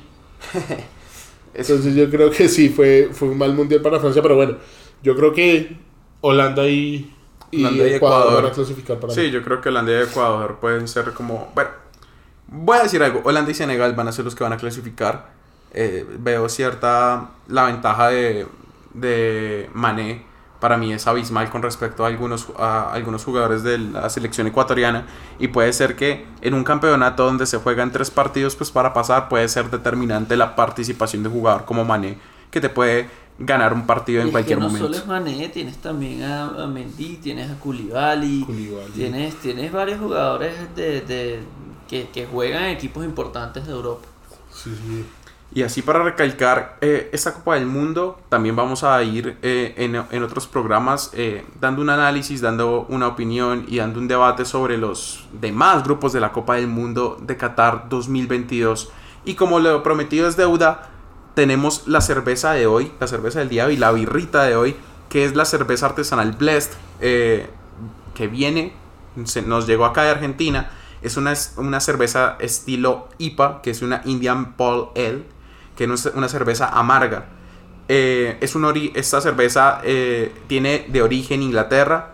Entonces 1.54 1.94
yo 1.96 2.10
creo 2.10 2.32
que 2.32 2.50
sí, 2.50 2.70
fue, 2.70 3.10
fue 3.14 3.30
un 3.30 3.38
mal 3.38 3.54
mundial 3.54 3.82
para 3.82 4.00
Francia, 4.00 4.22
pero 4.22 4.36
bueno, 4.36 4.58
yo 5.04 5.16
creo 5.16 5.34
que 5.34 5.78
Holanda 6.22 6.68
y 6.68 7.14
Holanda 7.60 7.88
y 7.88 7.94
Ecuador, 7.94 8.22
Ecuador. 8.22 8.44
van 8.44 8.52
a 8.52 8.56
clasificar 8.56 9.00
para 9.00 9.14
Sí, 9.14 9.22
mí. 9.22 9.32
yo 9.32 9.44
creo 9.44 9.62
que 9.62 9.70
Holanda 9.70 9.92
y 9.92 9.96
Ecuador 10.04 10.58
pueden 10.60 10.88
ser 10.88 11.14
como. 11.14 11.52
Bueno, 11.56 11.70
voy 12.48 12.78
a 12.78 12.84
decir 12.84 13.02
algo. 13.04 13.22
Holanda 13.24 13.52
y 13.52 13.54
Senegal 13.54 13.94
van 13.94 14.08
a 14.08 14.12
ser 14.12 14.26
los 14.26 14.36
que 14.36 14.44
van 14.44 14.54
a 14.54 14.58
clasificar. 14.58 15.32
Eh, 15.74 16.06
veo 16.20 16.48
cierta. 16.50 17.30
La 17.48 17.64
ventaja 17.66 18.10
de, 18.10 18.48
de 18.94 19.70
Mané 19.74 20.26
para 20.60 20.78
mí 20.78 20.94
es 20.94 21.08
abismal 21.08 21.50
con 21.50 21.62
respecto 21.62 22.06
a 22.06 22.08
algunos, 22.08 22.48
a 22.58 22.94
algunos 22.94 23.26
jugadores 23.26 23.64
de 23.64 23.78
la 23.80 24.10
selección 24.10 24.48
ecuatoriana. 24.48 25.06
Y 25.38 25.50
puede 25.50 25.74
ser 25.74 25.98
que 25.98 26.26
en 26.42 26.54
un 26.54 26.64
campeonato 26.64 27.26
donde 27.26 27.46
se 27.46 27.58
juegan 27.58 27.92
tres 27.92 28.10
partidos, 28.12 28.56
pues 28.56 28.72
para 28.72 28.94
pasar 28.94 29.28
puede 29.28 29.50
ser 29.50 29.70
determinante 29.70 30.38
la 30.38 30.56
participación 30.56 31.22
de 31.24 31.28
un 31.30 31.36
jugador 31.36 31.66
como 31.66 31.84
Mané, 31.84 32.18
que 32.50 32.62
te 32.62 32.70
puede 32.70 33.10
ganar 33.40 33.74
un 33.74 33.86
partido 33.86 34.20
Y 34.20 34.22
en 34.22 34.28
es 34.28 34.32
cualquier 34.32 34.58
que 34.58 34.62
no 34.62 34.68
momento. 34.68 34.88
solo 34.88 34.98
es 34.98 35.06
Mané, 35.06 35.50
tienes 35.50 35.78
también 35.82 36.24
a, 36.24 36.64
a 36.64 36.68
Mendy, 36.68 37.18
tienes 37.18 37.50
a 37.52 37.60
Koulibaly, 37.60 38.46
Koulibaly. 38.46 38.92
tienes, 38.94 39.40
tienes 39.40 39.72
varios 39.72 40.00
jugadores 40.00 40.54
de, 40.76 41.02
de- 41.02 41.44
que, 41.88 42.10
que 42.10 42.26
juegan 42.26 42.64
en 42.66 42.70
equipos 42.72 43.04
importantes 43.06 43.66
de 43.68 43.74
Europa. 43.74 44.08
Sí, 44.50 44.76
sí. 44.76 45.06
Y 45.56 45.62
así 45.62 45.84
para 45.84 46.02
recalcar 46.04 46.78
eh, 46.82 47.10
esta 47.14 47.34
Copa 47.36 47.54
del 47.56 47.68
Mundo, 47.68 48.20
también 48.30 48.56
vamos 48.56 48.84
a 48.84 49.04
ir 49.04 49.38
eh, 49.44 49.76
en, 49.78 49.96
en 50.10 50.24
otros 50.24 50.48
programas 50.48 51.12
eh, 51.14 51.46
dando 51.60 51.82
un 51.84 51.92
análisis, 51.92 52.42
dando 52.42 52.88
una 52.90 53.08
opinión 53.08 53.66
y 53.68 53.78
dando 53.78 54.00
un 54.00 54.08
debate 54.08 54.46
sobre 54.46 54.80
los 54.80 55.28
demás 55.32 55.84
grupos 55.84 56.12
de 56.12 56.22
la 56.22 56.32
Copa 56.32 56.56
del 56.56 56.68
Mundo 56.68 57.18
de 57.22 57.38
Qatar 57.38 57.88
2022. 57.88 58.90
Y 59.26 59.36
como 59.36 59.60
lo 59.60 59.84
prometido 59.84 60.28
es 60.28 60.36
deuda, 60.38 60.90
tenemos 61.34 61.88
la 61.88 62.02
cerveza 62.02 62.54
de 62.54 62.68
hoy, 62.68 62.92
la 63.00 63.08
cerveza 63.08 63.40
del 63.40 63.50
día 63.50 63.70
y 63.72 63.78
la 63.78 63.92
birrita 63.92 64.44
de 64.44 64.56
hoy, 64.56 64.76
que 65.10 65.26
es 65.26 65.36
la 65.36 65.46
cerveza 65.46 65.88
artesanal 65.88 66.34
Blessed, 66.34 66.72
eh, 67.02 67.48
que 68.16 68.28
viene, 68.28 68.74
se- 69.26 69.42
nos 69.42 69.68
llegó 69.68 69.86
acá 69.86 70.04
de 70.04 70.10
Argentina. 70.12 70.72
Es 71.02 71.18
una, 71.18 71.34
una 71.58 71.80
cerveza 71.80 72.38
estilo 72.40 73.10
IPA, 73.18 73.62
que 73.62 73.72
es 73.72 73.82
una 73.82 74.02
Indian 74.06 74.54
Pale 74.54 74.86
Ale, 74.96 75.24
que 75.76 75.88
no 75.88 75.96
es 75.96 76.06
una 76.14 76.30
cerveza 76.30 76.70
amarga. 76.70 77.26
Eh, 77.90 78.38
es 78.40 78.56
un 78.56 78.64
ori- 78.64 78.92
esta 78.96 79.20
cerveza 79.20 79.82
eh, 79.84 80.34
tiene 80.48 80.86
de 80.88 81.02
origen 81.02 81.42
Inglaterra. 81.44 82.14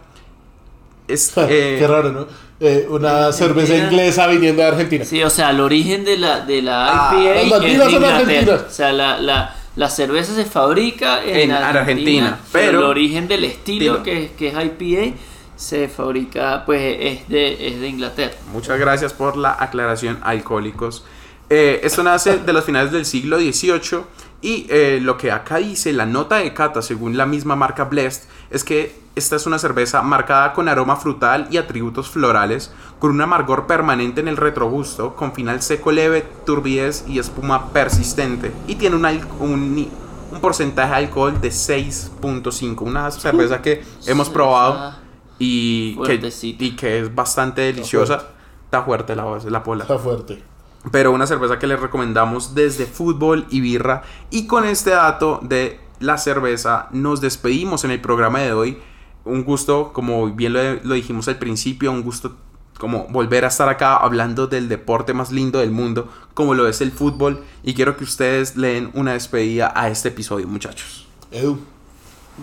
Es, 1.07 1.33
eh, 1.37 1.77
Qué 1.79 1.87
raro, 1.87 2.11
¿no? 2.11 2.27
Eh, 2.61 2.85
una 2.89 3.27
Argentina. 3.27 3.31
cerveza 3.31 3.77
inglesa 3.77 4.27
viniendo 4.27 4.61
de 4.61 4.67
Argentina. 4.67 5.05
Sí, 5.05 5.23
o 5.23 5.29
sea, 5.29 5.51
el 5.51 5.61
origen 5.61 6.03
de 6.03 6.17
la, 6.17 6.41
de 6.41 6.61
la 6.61 7.09
Ah, 7.09 7.13
IPA 7.15 7.57
las 7.57 7.63
es 7.65 7.91
son 7.93 8.03
argentinas. 8.05 8.61
O 8.67 8.71
sea, 8.71 8.91
la, 8.91 9.17
la, 9.19 9.55
la 9.77 9.89
cerveza 9.89 10.35
se 10.35 10.43
fabrica 10.45 11.23
en, 11.23 11.37
En 11.37 11.51
Argentina, 11.53 11.79
Argentina, 11.79 12.39
pero, 12.51 12.65
pero- 12.65 12.79
el 12.79 12.85
origen 12.85 13.27
del 13.29 13.45
estilo, 13.45 13.97
Estilo. 13.99 14.03
que, 14.03 14.31
que 14.37 14.47
es 14.49 14.53
IPA 14.53 15.17
se 15.55 15.87
fabrica, 15.89 16.63
pues 16.65 16.97
es 16.99 17.27
de, 17.29 17.67
es 17.67 17.79
de 17.79 17.87
Inglaterra. 17.87 18.33
Muchas 18.51 18.77
gracias 18.79 19.13
por 19.13 19.37
la 19.37 19.55
aclaración, 19.59 20.19
alcohólicos. 20.21 21.03
Eh, 21.49 21.79
esto 21.83 22.03
nace 22.03 22.37
de 22.37 22.53
los 22.53 22.63
finales 22.65 22.91
del 22.91 23.05
siglo 23.05 23.39
XVIII 23.39 24.01
y 24.41 24.67
eh, 24.69 24.99
lo 25.01 25.17
que 25.17 25.31
acá 25.31 25.57
dice 25.57 25.91
la 25.91 26.05
nota 26.05 26.37
de 26.37 26.53
cata, 26.53 26.81
según 26.81 27.17
la 27.17 27.25
misma 27.25 27.55
marca 27.55 27.85
Blessed, 27.85 28.23
es 28.49 28.63
que 28.63 28.95
esta 29.15 29.35
es 29.35 29.45
una 29.45 29.59
cerveza 29.59 30.01
marcada 30.01 30.53
con 30.53 30.69
aroma 30.69 30.95
frutal 30.95 31.47
y 31.51 31.57
atributos 31.57 32.09
florales, 32.09 32.71
con 32.99 33.11
un 33.11 33.21
amargor 33.21 33.67
permanente 33.67 34.21
en 34.21 34.29
el 34.29 34.37
retrogusto, 34.37 35.15
con 35.15 35.33
final 35.33 35.61
seco 35.61 35.91
leve, 35.91 36.25
turbidez 36.45 37.03
y 37.07 37.19
espuma 37.19 37.69
persistente, 37.73 38.53
y 38.67 38.75
tiene 38.75 38.95
un, 38.95 39.05
un, 39.39 39.89
un 40.31 40.39
porcentaje 40.39 40.91
de 40.91 40.95
alcohol 40.95 41.41
de 41.41 41.49
6.5, 41.49 42.81
una 42.81 43.11
cerveza 43.11 43.61
que 43.61 43.83
hemos 44.05 44.29
probado 44.29 44.95
y 45.37 45.95
que, 45.95 46.05
fuertecita. 46.05 46.63
y 46.63 46.75
que 46.75 46.99
es 46.99 47.13
bastante 47.13 47.61
deliciosa. 47.61 48.23
Está 48.65 48.83
fuerte 48.83 49.15
la, 49.15 49.25
la 49.45 49.63
pola. 49.63 49.83
Está 49.83 49.97
fuerte. 49.97 50.43
Pero 50.91 51.11
una 51.11 51.27
cerveza 51.27 51.59
que 51.59 51.67
les 51.67 51.79
recomendamos 51.79 52.55
desde 52.55 52.85
fútbol 52.85 53.45
y 53.49 53.59
birra. 53.61 54.03
Y 54.29 54.47
con 54.47 54.65
este 54.65 54.91
dato 54.91 55.39
de 55.43 55.79
la 55.99 56.17
cerveza 56.17 56.87
nos 56.91 57.19
despedimos 57.21 57.83
en 57.83 57.91
el 57.91 57.99
programa 58.01 58.39
de 58.39 58.53
hoy. 58.53 58.77
Un 59.25 59.43
gusto, 59.43 59.91
como 59.93 60.27
bien 60.31 60.53
lo, 60.53 60.75
lo 60.83 60.93
dijimos 60.95 61.27
al 61.27 61.37
principio, 61.37 61.91
un 61.91 62.01
gusto 62.01 62.37
como 62.79 63.07
volver 63.09 63.43
a 63.43 63.49
estar 63.49 63.67
acá 63.67 63.97
hablando 63.97 64.47
del 64.47 64.69
deporte 64.69 65.13
más 65.13 65.31
lindo 65.33 65.59
del 65.59 65.71
mundo, 65.71 66.07
como 66.33 66.53
lo 66.53 66.65
es 66.67 66.79
el 66.79 66.93
fútbol. 66.93 67.43
Y 67.61 67.73
quiero 67.73 67.97
que 67.97 68.05
ustedes 68.05 68.55
le 68.55 68.75
den 68.75 68.89
una 68.93 69.11
despedida 69.13 69.73
a 69.75 69.89
este 69.89 70.07
episodio, 70.07 70.47
muchachos. 70.47 71.05
Edu. 71.29 71.59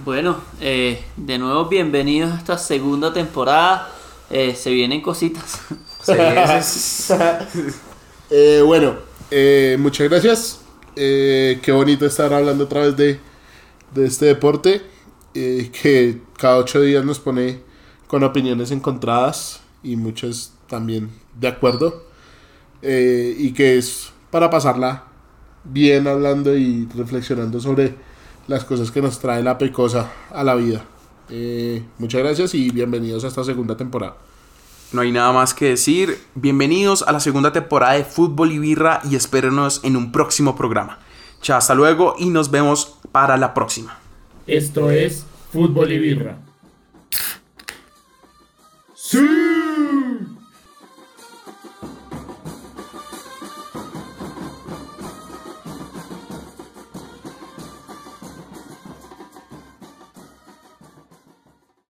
Bueno, 0.04 0.36
eh, 0.60 1.02
de 1.16 1.38
nuevo 1.38 1.64
bienvenidos 1.70 2.32
a 2.32 2.36
esta 2.36 2.58
segunda 2.58 3.14
temporada. 3.14 3.88
Eh, 4.28 4.54
se 4.54 4.70
vienen 4.72 5.00
cositas. 5.00 5.60
Sí, 6.02 6.12
ese 6.12 6.58
es- 6.58 7.12
Eh, 8.30 8.62
bueno, 8.64 8.96
eh, 9.30 9.76
muchas 9.78 10.08
gracias. 10.08 10.60
Eh, 10.96 11.60
qué 11.62 11.72
bonito 11.72 12.06
estar 12.06 12.32
hablando 12.32 12.64
otra 12.64 12.86
vez 12.86 12.96
de, 12.96 13.20
este 14.04 14.26
deporte 14.26 14.82
eh, 15.34 15.70
que 15.70 16.20
cada 16.38 16.56
ocho 16.58 16.80
días 16.80 17.04
nos 17.04 17.18
pone 17.18 17.60
con 18.06 18.24
opiniones 18.24 18.70
encontradas 18.70 19.60
y 19.82 19.96
muchas 19.96 20.52
también 20.68 21.10
de 21.38 21.48
acuerdo. 21.48 22.04
Eh, 22.82 23.34
y 23.38 23.52
que 23.52 23.78
es 23.78 24.10
para 24.30 24.50
pasarla 24.50 25.04
bien 25.64 26.06
hablando 26.06 26.56
y 26.56 26.88
reflexionando 26.94 27.60
sobre 27.60 27.94
las 28.48 28.64
cosas 28.64 28.90
que 28.90 29.02
nos 29.02 29.18
trae 29.18 29.42
la 29.42 29.58
pecosa 29.58 30.12
a 30.30 30.44
la 30.44 30.54
vida. 30.54 30.84
Eh, 31.28 31.82
muchas 31.98 32.22
gracias 32.22 32.54
y 32.54 32.70
bienvenidos 32.70 33.24
a 33.24 33.28
esta 33.28 33.44
segunda 33.44 33.76
temporada. 33.76 34.16
No 34.92 35.00
hay 35.00 35.10
nada 35.10 35.32
más 35.32 35.52
que 35.52 35.70
decir. 35.70 36.18
Bienvenidos 36.36 37.02
a 37.02 37.10
la 37.10 37.18
segunda 37.18 37.52
temporada 37.52 37.94
de 37.94 38.04
Fútbol 38.04 38.52
y 38.52 38.58
Birra 38.58 39.00
y 39.10 39.16
espérenos 39.16 39.80
en 39.82 39.96
un 39.96 40.12
próximo 40.12 40.54
programa. 40.54 41.00
Chao, 41.42 41.58
hasta 41.58 41.74
luego 41.74 42.14
y 42.18 42.30
nos 42.30 42.50
vemos 42.52 42.96
para 43.10 43.36
la 43.36 43.52
próxima. 43.52 43.98
Esto 44.46 44.90
es 44.90 45.26
Fútbol 45.52 45.90
y 45.90 45.98
Birra. 45.98 46.38
¡Sí! 48.94 49.18